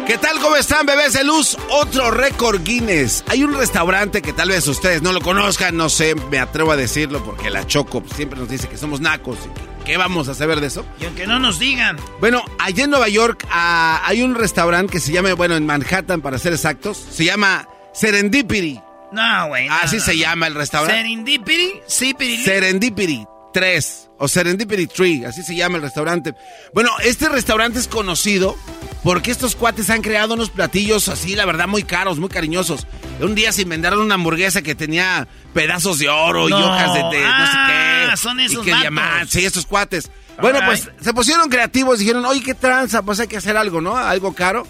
¿Qué 0.09 0.19
tal? 0.19 0.41
¿Cómo 0.41 0.57
están, 0.57 0.85
bebés 0.85 1.13
de 1.13 1.23
luz? 1.23 1.57
Otro 1.71 2.11
récord 2.11 2.65
Guinness. 2.65 3.23
Hay 3.29 3.45
un 3.45 3.57
restaurante 3.57 4.23
que 4.23 4.33
tal 4.33 4.49
vez 4.49 4.67
ustedes 4.67 5.03
no 5.03 5.13
lo 5.13 5.21
conozcan, 5.21 5.77
no 5.77 5.89
sé, 5.89 6.17
me 6.33 6.41
atrevo 6.41 6.73
a 6.73 6.77
decirlo 6.77 7.25
porque 7.25 7.49
la 7.49 7.65
Choco 7.65 8.03
siempre 8.13 8.41
nos 8.41 8.49
dice 8.49 8.67
que 8.67 8.77
somos 8.77 9.01
nacos. 9.01 9.39
¿Qué 9.85 9.97
vamos 9.99 10.27
a 10.27 10.35
saber 10.35 10.61
de 10.61 10.67
eso? 10.67 10.85
Y 11.01 11.05
aunque 11.05 11.29
no 11.29 11.39
nos 11.39 11.61
digan. 11.61 11.97
Bueno, 12.19 12.45
allá 12.59 12.83
en 12.83 12.91
Nueva 12.91 13.09
York 13.09 13.47
ah, 13.53 14.03
hay 14.05 14.23
un 14.23 14.35
restaurante 14.35 14.91
que 14.95 14.99
se 14.99 15.13
llama, 15.13 15.33
bueno, 15.35 15.55
en 15.55 15.65
Manhattan 15.65 16.23
para 16.23 16.39
ser 16.39 16.55
exactos, 16.55 16.97
se 17.09 17.25
llama 17.25 17.69
Serendipity. 17.93 18.81
No, 19.13 19.47
güey. 19.47 19.69
no, 19.69 19.75
Así 19.77 19.99
no, 19.99 20.03
se 20.03 20.15
no. 20.15 20.23
llama 20.23 20.49
el 20.49 20.57
restaurante. 20.57 21.03
Serendipity, 21.03 21.83
sí. 21.87 22.17
Serendipity 22.45 23.29
3 23.55 24.11
o 24.19 24.29
Serendipity 24.29 24.87
Tree, 24.89 25.25
así 25.25 25.43
se 25.43 25.55
llama 25.57 25.77
el 25.77 25.83
restaurante. 25.83 26.35
Bueno, 26.75 26.91
este 27.05 27.29
restaurante 27.29 27.79
es 27.79 27.89
conocido 27.89 28.57
porque 29.03 29.31
estos 29.31 29.55
cuates 29.55 29.89
han 29.91 30.03
creado 30.03 30.35
unos 30.35 30.51
platillos 30.51 31.09
así, 31.09 31.37
la 31.37 31.47
verdad, 31.47 31.69
muy 31.69 31.85
caros, 31.85 32.19
muy 32.19 32.29
cariñosos. 32.29 32.87
Un 33.21 33.35
día 33.35 33.53
se 33.53 33.63
inventaron 33.63 34.01
una 34.01 34.17
hamburguesa 34.17 34.61
que 34.63 34.75
tenía 34.75 35.29
pedazos 35.55 35.99
de 36.01 36.09
oro 36.09 36.49
y 36.49 36.53
hojas 36.53 36.93
de, 36.95 36.99
de 36.99 37.23
no 37.25 37.47
sé 37.47 37.53
Ah, 37.55 38.09
qué. 38.11 38.17
son 38.17 38.41
y 38.41 38.45
esos 38.45 38.65
que 38.65 38.71
vatos. 38.73 38.81
diamantes, 38.83 39.31
sí, 39.31 39.45
estos 39.45 39.67
cuates. 39.67 40.11
Bueno, 40.41 40.59
pues 40.67 40.91
se 41.01 41.15
pusieron 41.15 41.49
creativos, 41.49 42.01
dijeron, 42.01 42.25
oye, 42.25 42.43
qué 42.43 42.55
tranza, 42.55 43.03
pues 43.03 43.21
hay 43.21 43.29
que 43.29 43.37
hacer 43.37 43.57
algo, 43.57 43.81
¿no? 43.81 43.97
Algo 43.97 44.33
caro. 44.35 44.67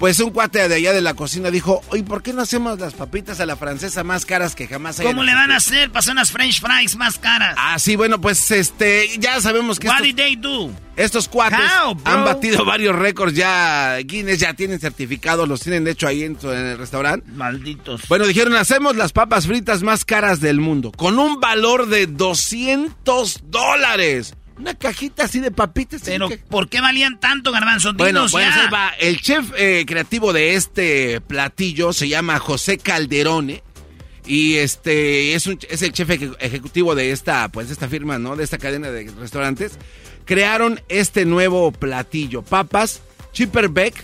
Pues 0.00 0.18
un 0.18 0.30
cuate 0.30 0.66
de 0.66 0.74
allá 0.76 0.94
de 0.94 1.02
la 1.02 1.12
cocina 1.12 1.50
dijo, 1.50 1.82
oye, 1.90 2.02
¿por 2.02 2.22
qué 2.22 2.32
no 2.32 2.40
hacemos 2.40 2.78
las 2.80 2.94
papitas 2.94 3.38
a 3.38 3.44
la 3.44 3.54
francesa 3.54 4.02
más 4.02 4.24
caras 4.24 4.54
que 4.54 4.66
jamás 4.66 4.98
hayan 4.98 5.12
¿Cómo 5.12 5.24
le 5.24 5.34
van 5.34 5.52
a 5.52 5.56
hacer 5.56 5.90
para 5.90 5.98
hacer 5.98 6.12
unas 6.12 6.32
french 6.32 6.62
fries 6.62 6.96
más 6.96 7.18
caras? 7.18 7.54
Ah, 7.58 7.78
sí, 7.78 7.96
bueno, 7.96 8.18
pues 8.18 8.50
este, 8.50 9.18
ya 9.18 9.38
sabemos 9.42 9.78
que 9.78 9.88
What 9.88 9.96
estos, 9.96 10.06
did 10.06 10.16
they 10.16 10.36
do? 10.36 10.70
estos 10.96 11.28
cuates 11.28 11.60
How, 11.60 11.98
han 12.04 12.24
batido 12.24 12.64
varios 12.64 12.96
récords 12.96 13.34
ya, 13.34 13.98
Guinness 13.98 14.38
ya 14.38 14.54
tienen 14.54 14.80
certificados, 14.80 15.46
los 15.46 15.60
tienen 15.60 15.84
de 15.84 15.90
hecho 15.90 16.08
ahí 16.08 16.24
en, 16.24 16.38
en 16.42 16.48
el 16.66 16.78
restaurante. 16.78 17.30
Malditos. 17.32 18.00
Bueno, 18.08 18.26
dijeron, 18.26 18.56
hacemos 18.56 18.96
las 18.96 19.12
papas 19.12 19.46
fritas 19.46 19.82
más 19.82 20.06
caras 20.06 20.40
del 20.40 20.60
mundo, 20.60 20.92
con 20.92 21.18
un 21.18 21.40
valor 21.40 21.88
de 21.88 22.06
200 22.06 23.40
dólares. 23.50 24.34
Una 24.60 24.74
cajita 24.74 25.24
así 25.24 25.40
de 25.40 25.50
papitas. 25.50 26.02
Pero, 26.04 26.28
¿por 26.48 26.68
qué 26.68 26.80
valían 26.80 27.18
tanto, 27.18 27.50
garbanzo? 27.50 27.94
Bueno, 27.94 28.26
pues 28.30 28.44
ya. 28.44 28.68
va. 28.70 28.90
El 28.98 29.20
chef 29.20 29.50
eh, 29.56 29.84
creativo 29.86 30.32
de 30.32 30.54
este 30.54 31.20
platillo 31.22 31.92
se 31.92 32.08
llama 32.08 32.38
José 32.38 32.76
Calderone. 32.78 33.62
Y 34.26 34.56
este 34.56 35.34
es, 35.34 35.46
un- 35.46 35.58
es 35.68 35.80
el 35.82 35.92
chef 35.92 36.08
eje- 36.10 36.36
ejecutivo 36.40 36.94
de 36.94 37.10
esta, 37.10 37.48
pues, 37.48 37.68
de 37.68 37.72
esta 37.72 37.88
firma, 37.88 38.18
¿no? 38.18 38.36
De 38.36 38.44
esta 38.44 38.58
cadena 38.58 38.90
de 38.90 39.10
restaurantes. 39.18 39.72
Crearon 40.26 40.80
este 40.88 41.24
nuevo 41.24 41.72
platillo. 41.72 42.42
Papas, 42.42 43.00
Chipperbeck, 43.32 43.94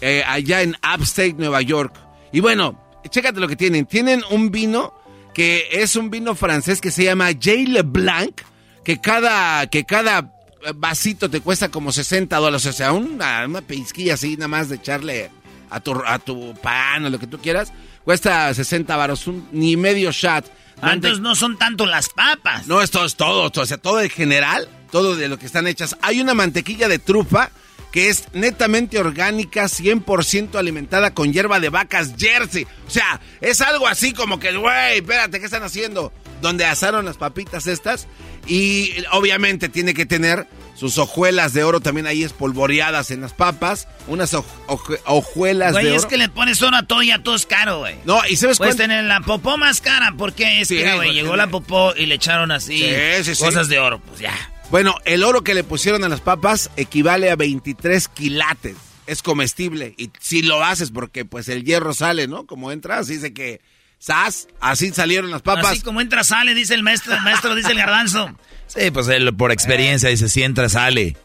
eh, 0.00 0.24
allá 0.26 0.62
en 0.62 0.76
Upstate, 0.94 1.34
Nueva 1.34 1.60
York. 1.62 1.94
Y 2.32 2.40
bueno, 2.40 2.82
chécate 3.08 3.38
lo 3.38 3.48
que 3.48 3.54
tienen. 3.56 3.86
Tienen 3.86 4.22
un 4.30 4.50
vino 4.50 4.94
que 5.34 5.68
es 5.70 5.94
un 5.94 6.10
vino 6.10 6.34
francés 6.34 6.80
que 6.80 6.90
se 6.90 7.04
llama 7.04 7.28
J. 7.32 7.50
Leblanc, 7.68 8.40
que 8.86 9.00
cada, 9.00 9.66
que 9.66 9.84
cada 9.84 10.30
vasito 10.76 11.28
te 11.28 11.40
cuesta 11.40 11.70
como 11.70 11.90
60 11.90 12.36
dólares. 12.36 12.66
O 12.66 12.72
sea, 12.72 12.92
una, 12.92 13.44
una 13.44 13.60
pellizquilla 13.60 14.14
así, 14.14 14.36
nada 14.36 14.46
más 14.46 14.68
de 14.68 14.76
echarle 14.76 15.28
a 15.70 15.80
tu, 15.80 16.00
a 16.06 16.20
tu 16.20 16.54
pan 16.62 17.04
o 17.04 17.10
lo 17.10 17.18
que 17.18 17.26
tú 17.26 17.38
quieras. 17.38 17.72
Cuesta 18.04 18.54
60 18.54 18.96
varos, 18.96 19.26
un, 19.26 19.48
ni 19.50 19.76
medio 19.76 20.12
shot. 20.12 20.48
Ah, 20.80 20.92
entonces 20.92 21.18
no 21.18 21.34
son 21.34 21.58
tanto 21.58 21.84
las 21.84 22.10
papas. 22.10 22.68
No, 22.68 22.80
esto 22.80 23.04
es 23.04 23.16
todo, 23.16 23.50
todo, 23.50 23.64
o 23.64 23.66
sea, 23.66 23.78
todo 23.78 24.00
en 24.00 24.08
general, 24.08 24.68
todo 24.92 25.16
de 25.16 25.26
lo 25.26 25.36
que 25.36 25.46
están 25.46 25.66
hechas. 25.66 25.96
Hay 26.00 26.20
una 26.20 26.34
mantequilla 26.34 26.86
de 26.86 27.00
trufa 27.00 27.50
que 27.90 28.08
es 28.08 28.28
netamente 28.34 29.00
orgánica, 29.00 29.64
100% 29.64 30.54
alimentada 30.56 31.12
con 31.12 31.32
hierba 31.32 31.58
de 31.58 31.70
vacas 31.70 32.12
Jersey. 32.16 32.68
O 32.86 32.90
sea, 32.90 33.20
es 33.40 33.60
algo 33.62 33.88
así 33.88 34.12
como 34.12 34.38
que, 34.38 34.56
güey, 34.56 34.98
espérate, 34.98 35.40
¿qué 35.40 35.46
están 35.46 35.62
haciendo? 35.64 36.12
Donde 36.42 36.66
asaron 36.66 37.06
las 37.06 37.16
papitas 37.16 37.66
estas 37.66 38.06
y 38.46 38.92
obviamente 39.12 39.68
tiene 39.68 39.94
que 39.94 40.06
tener 40.06 40.46
sus 40.74 40.98
hojuelas 40.98 41.54
de 41.54 41.64
oro 41.64 41.80
también 41.80 42.06
ahí 42.06 42.22
espolvoreadas 42.22 43.10
en 43.10 43.22
las 43.22 43.32
papas, 43.32 43.88
unas 44.08 44.34
hoj- 44.34 44.44
hoj- 44.66 45.00
hojuelas 45.06 45.72
Güey, 45.72 45.84
de 45.86 45.90
oro. 45.92 46.00
es 46.00 46.06
que 46.06 46.18
le 46.18 46.28
pones 46.28 46.60
oro 46.62 46.76
a 46.76 46.82
todo 46.82 47.02
y 47.02 47.10
a 47.10 47.22
todo 47.22 47.34
es 47.34 47.46
caro, 47.46 47.78
güey. 47.78 47.96
No, 48.04 48.20
y 48.28 48.36
sabes 48.36 48.58
Puedes 48.58 48.76
tener 48.76 49.04
la 49.04 49.20
popó 49.20 49.56
más 49.56 49.80
cara, 49.80 50.14
porque 50.18 50.60
es 50.60 50.68
Sí, 50.68 50.76
que, 50.76 50.94
güey, 50.94 51.12
llegó 51.14 51.34
la 51.36 51.46
popó 51.48 51.94
y 51.96 52.04
le 52.06 52.16
echaron 52.16 52.50
así 52.52 52.78
Sí, 52.78 53.24
sí, 53.24 53.34
sí. 53.34 53.42
cosas 53.44 53.68
de 53.68 53.78
oro, 53.78 54.00
pues 54.00 54.20
ya. 54.20 54.34
Bueno, 54.70 54.96
el 55.06 55.24
oro 55.24 55.42
que 55.42 55.54
le 55.54 55.64
pusieron 55.64 56.04
a 56.04 56.08
las 56.08 56.20
papas 56.20 56.70
equivale 56.76 57.30
a 57.30 57.36
23 57.36 58.08
quilates. 58.08 58.76
Es 59.06 59.22
comestible. 59.22 59.94
Y 59.96 60.10
si 60.20 60.42
lo 60.42 60.62
haces 60.64 60.90
porque 60.90 61.24
pues 61.24 61.48
el 61.48 61.64
hierro 61.64 61.94
sale, 61.94 62.26
¿no? 62.26 62.44
Como 62.46 62.70
entra, 62.72 62.98
así 62.98 63.14
dice 63.14 63.32
que... 63.32 63.60
¡Sas! 63.98 64.48
Así 64.60 64.92
salieron 64.92 65.30
las 65.30 65.42
papas. 65.42 65.66
Así 65.66 65.80
como 65.80 66.00
entra, 66.00 66.22
sale, 66.24 66.54
dice 66.54 66.74
el 66.74 66.82
maestro, 66.82 67.14
el 67.14 67.22
maestro 67.22 67.54
dice 67.54 67.72
el 67.72 67.78
garbanzo. 67.78 68.36
Sí, 68.66 68.90
pues 68.90 69.08
él 69.08 69.34
por 69.34 69.52
experiencia 69.52 70.08
dice, 70.08 70.28
si 70.28 70.42
entra, 70.42 70.68
sale. 70.68 71.16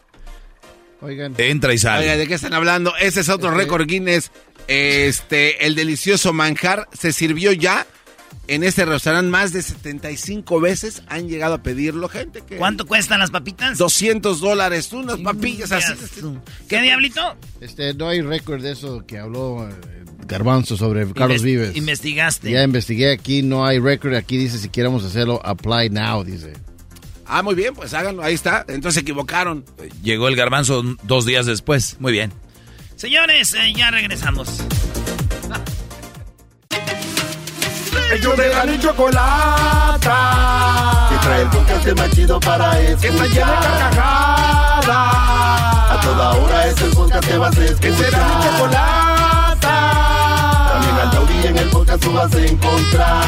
Oigan. 1.00 1.34
Entra 1.36 1.74
y 1.74 1.78
sale. 1.78 2.04
Oiga, 2.04 2.16
¿de 2.16 2.26
qué 2.26 2.34
están 2.34 2.54
hablando? 2.54 2.96
Ese 2.96 3.20
es 3.20 3.28
otro 3.28 3.50
récord 3.50 3.86
Guinness. 3.86 4.30
Este, 4.68 5.66
el 5.66 5.74
delicioso 5.74 6.32
manjar 6.32 6.88
se 6.92 7.12
sirvió 7.12 7.52
ya 7.52 7.86
en 8.48 8.64
este 8.64 8.84
restaurante 8.84 9.30
más 9.30 9.52
de 9.52 9.62
75 9.62 10.60
veces. 10.60 11.02
Han 11.08 11.28
llegado 11.28 11.54
a 11.54 11.62
pedirlo, 11.62 12.08
gente. 12.08 12.42
Que... 12.42 12.56
¿Cuánto 12.56 12.86
cuestan 12.86 13.20
las 13.20 13.30
papitas? 13.30 13.78
200 13.78 14.40
dólares, 14.40 14.92
unas 14.92 15.18
papillas 15.18 15.72
así. 15.72 15.92
¿Qué 16.68 16.80
diablito? 16.82 17.20
Este, 17.60 17.94
no 17.94 18.08
hay 18.08 18.20
récord 18.22 18.62
de 18.62 18.72
eso 18.72 19.04
que 19.06 19.18
habló 19.18 19.68
eh, 19.68 19.72
Garbanzo 20.26 20.76
sobre 20.76 21.10
Carlos 21.12 21.40
Inves- 21.40 21.44
Vives. 21.44 21.76
Investigaste. 21.76 22.50
Ya 22.50 22.62
investigué 22.62 23.12
aquí, 23.12 23.42
no 23.42 23.64
hay 23.66 23.78
récord. 23.78 24.14
Aquí 24.14 24.36
dice 24.36 24.58
si 24.58 24.68
queremos 24.68 25.04
hacerlo, 25.04 25.40
apply 25.44 25.90
now, 25.90 26.24
dice. 26.24 26.52
Ah, 27.26 27.42
muy 27.42 27.54
bien, 27.54 27.72
pues 27.74 27.94
háganlo, 27.94 28.22
ahí 28.22 28.34
está. 28.34 28.64
Entonces 28.68 28.94
se 28.94 29.00
equivocaron. 29.00 29.64
Llegó 30.02 30.28
el 30.28 30.36
garbanzo 30.36 30.82
dos 31.04 31.24
días 31.24 31.46
después. 31.46 31.96
Muy 31.98 32.12
bien. 32.12 32.32
Señores, 32.96 33.54
eh, 33.54 33.72
ya 33.74 33.90
regresamos. 33.90 34.62
Ellos 38.12 38.36
de 38.36 38.48
la 38.50 38.66
ni 38.66 38.78
chocolata. 38.78 40.18
Que 41.08 41.16
trae 41.26 41.42
el 41.42 41.48
podcast 41.48 41.86
más 41.96 42.10
chido 42.10 42.38
para 42.40 42.78
escuchar. 42.78 43.00
Que 43.00 43.08
está 43.08 43.24
llena 43.24 43.52
de 43.52 43.68
carcajadas. 43.68 44.86
A 44.86 46.00
toda 46.02 46.30
hora 46.32 46.66
es 46.66 46.78
el 46.82 46.90
podcast 46.90 47.26
que 47.26 47.38
vas 47.38 47.56
a 47.56 47.64
escuchar. 47.64 47.80
Que 47.80 47.96
será 47.96 48.18
mi 48.18 48.34
chocolata. 48.44 49.76
También 50.72 50.96
al 51.00 51.10
taurí 51.10 51.46
en 51.46 51.56
el 51.56 51.68
podcast 51.70 52.02
tú 52.02 52.12
vas 52.12 52.34
a 52.34 52.38
encontrar. 52.38 53.24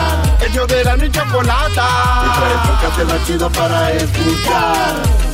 Ellos 0.47 0.69
de 0.69 0.85
la 0.85 0.97
ni 0.99 1.11
chocolata. 1.11 1.89
Que 2.23 2.29
trae 2.39 2.53
el 2.53 2.59
podcast 2.69 2.99
más 3.11 3.27
chido 3.27 3.51
para 3.51 3.91
escuchar. 3.91 5.34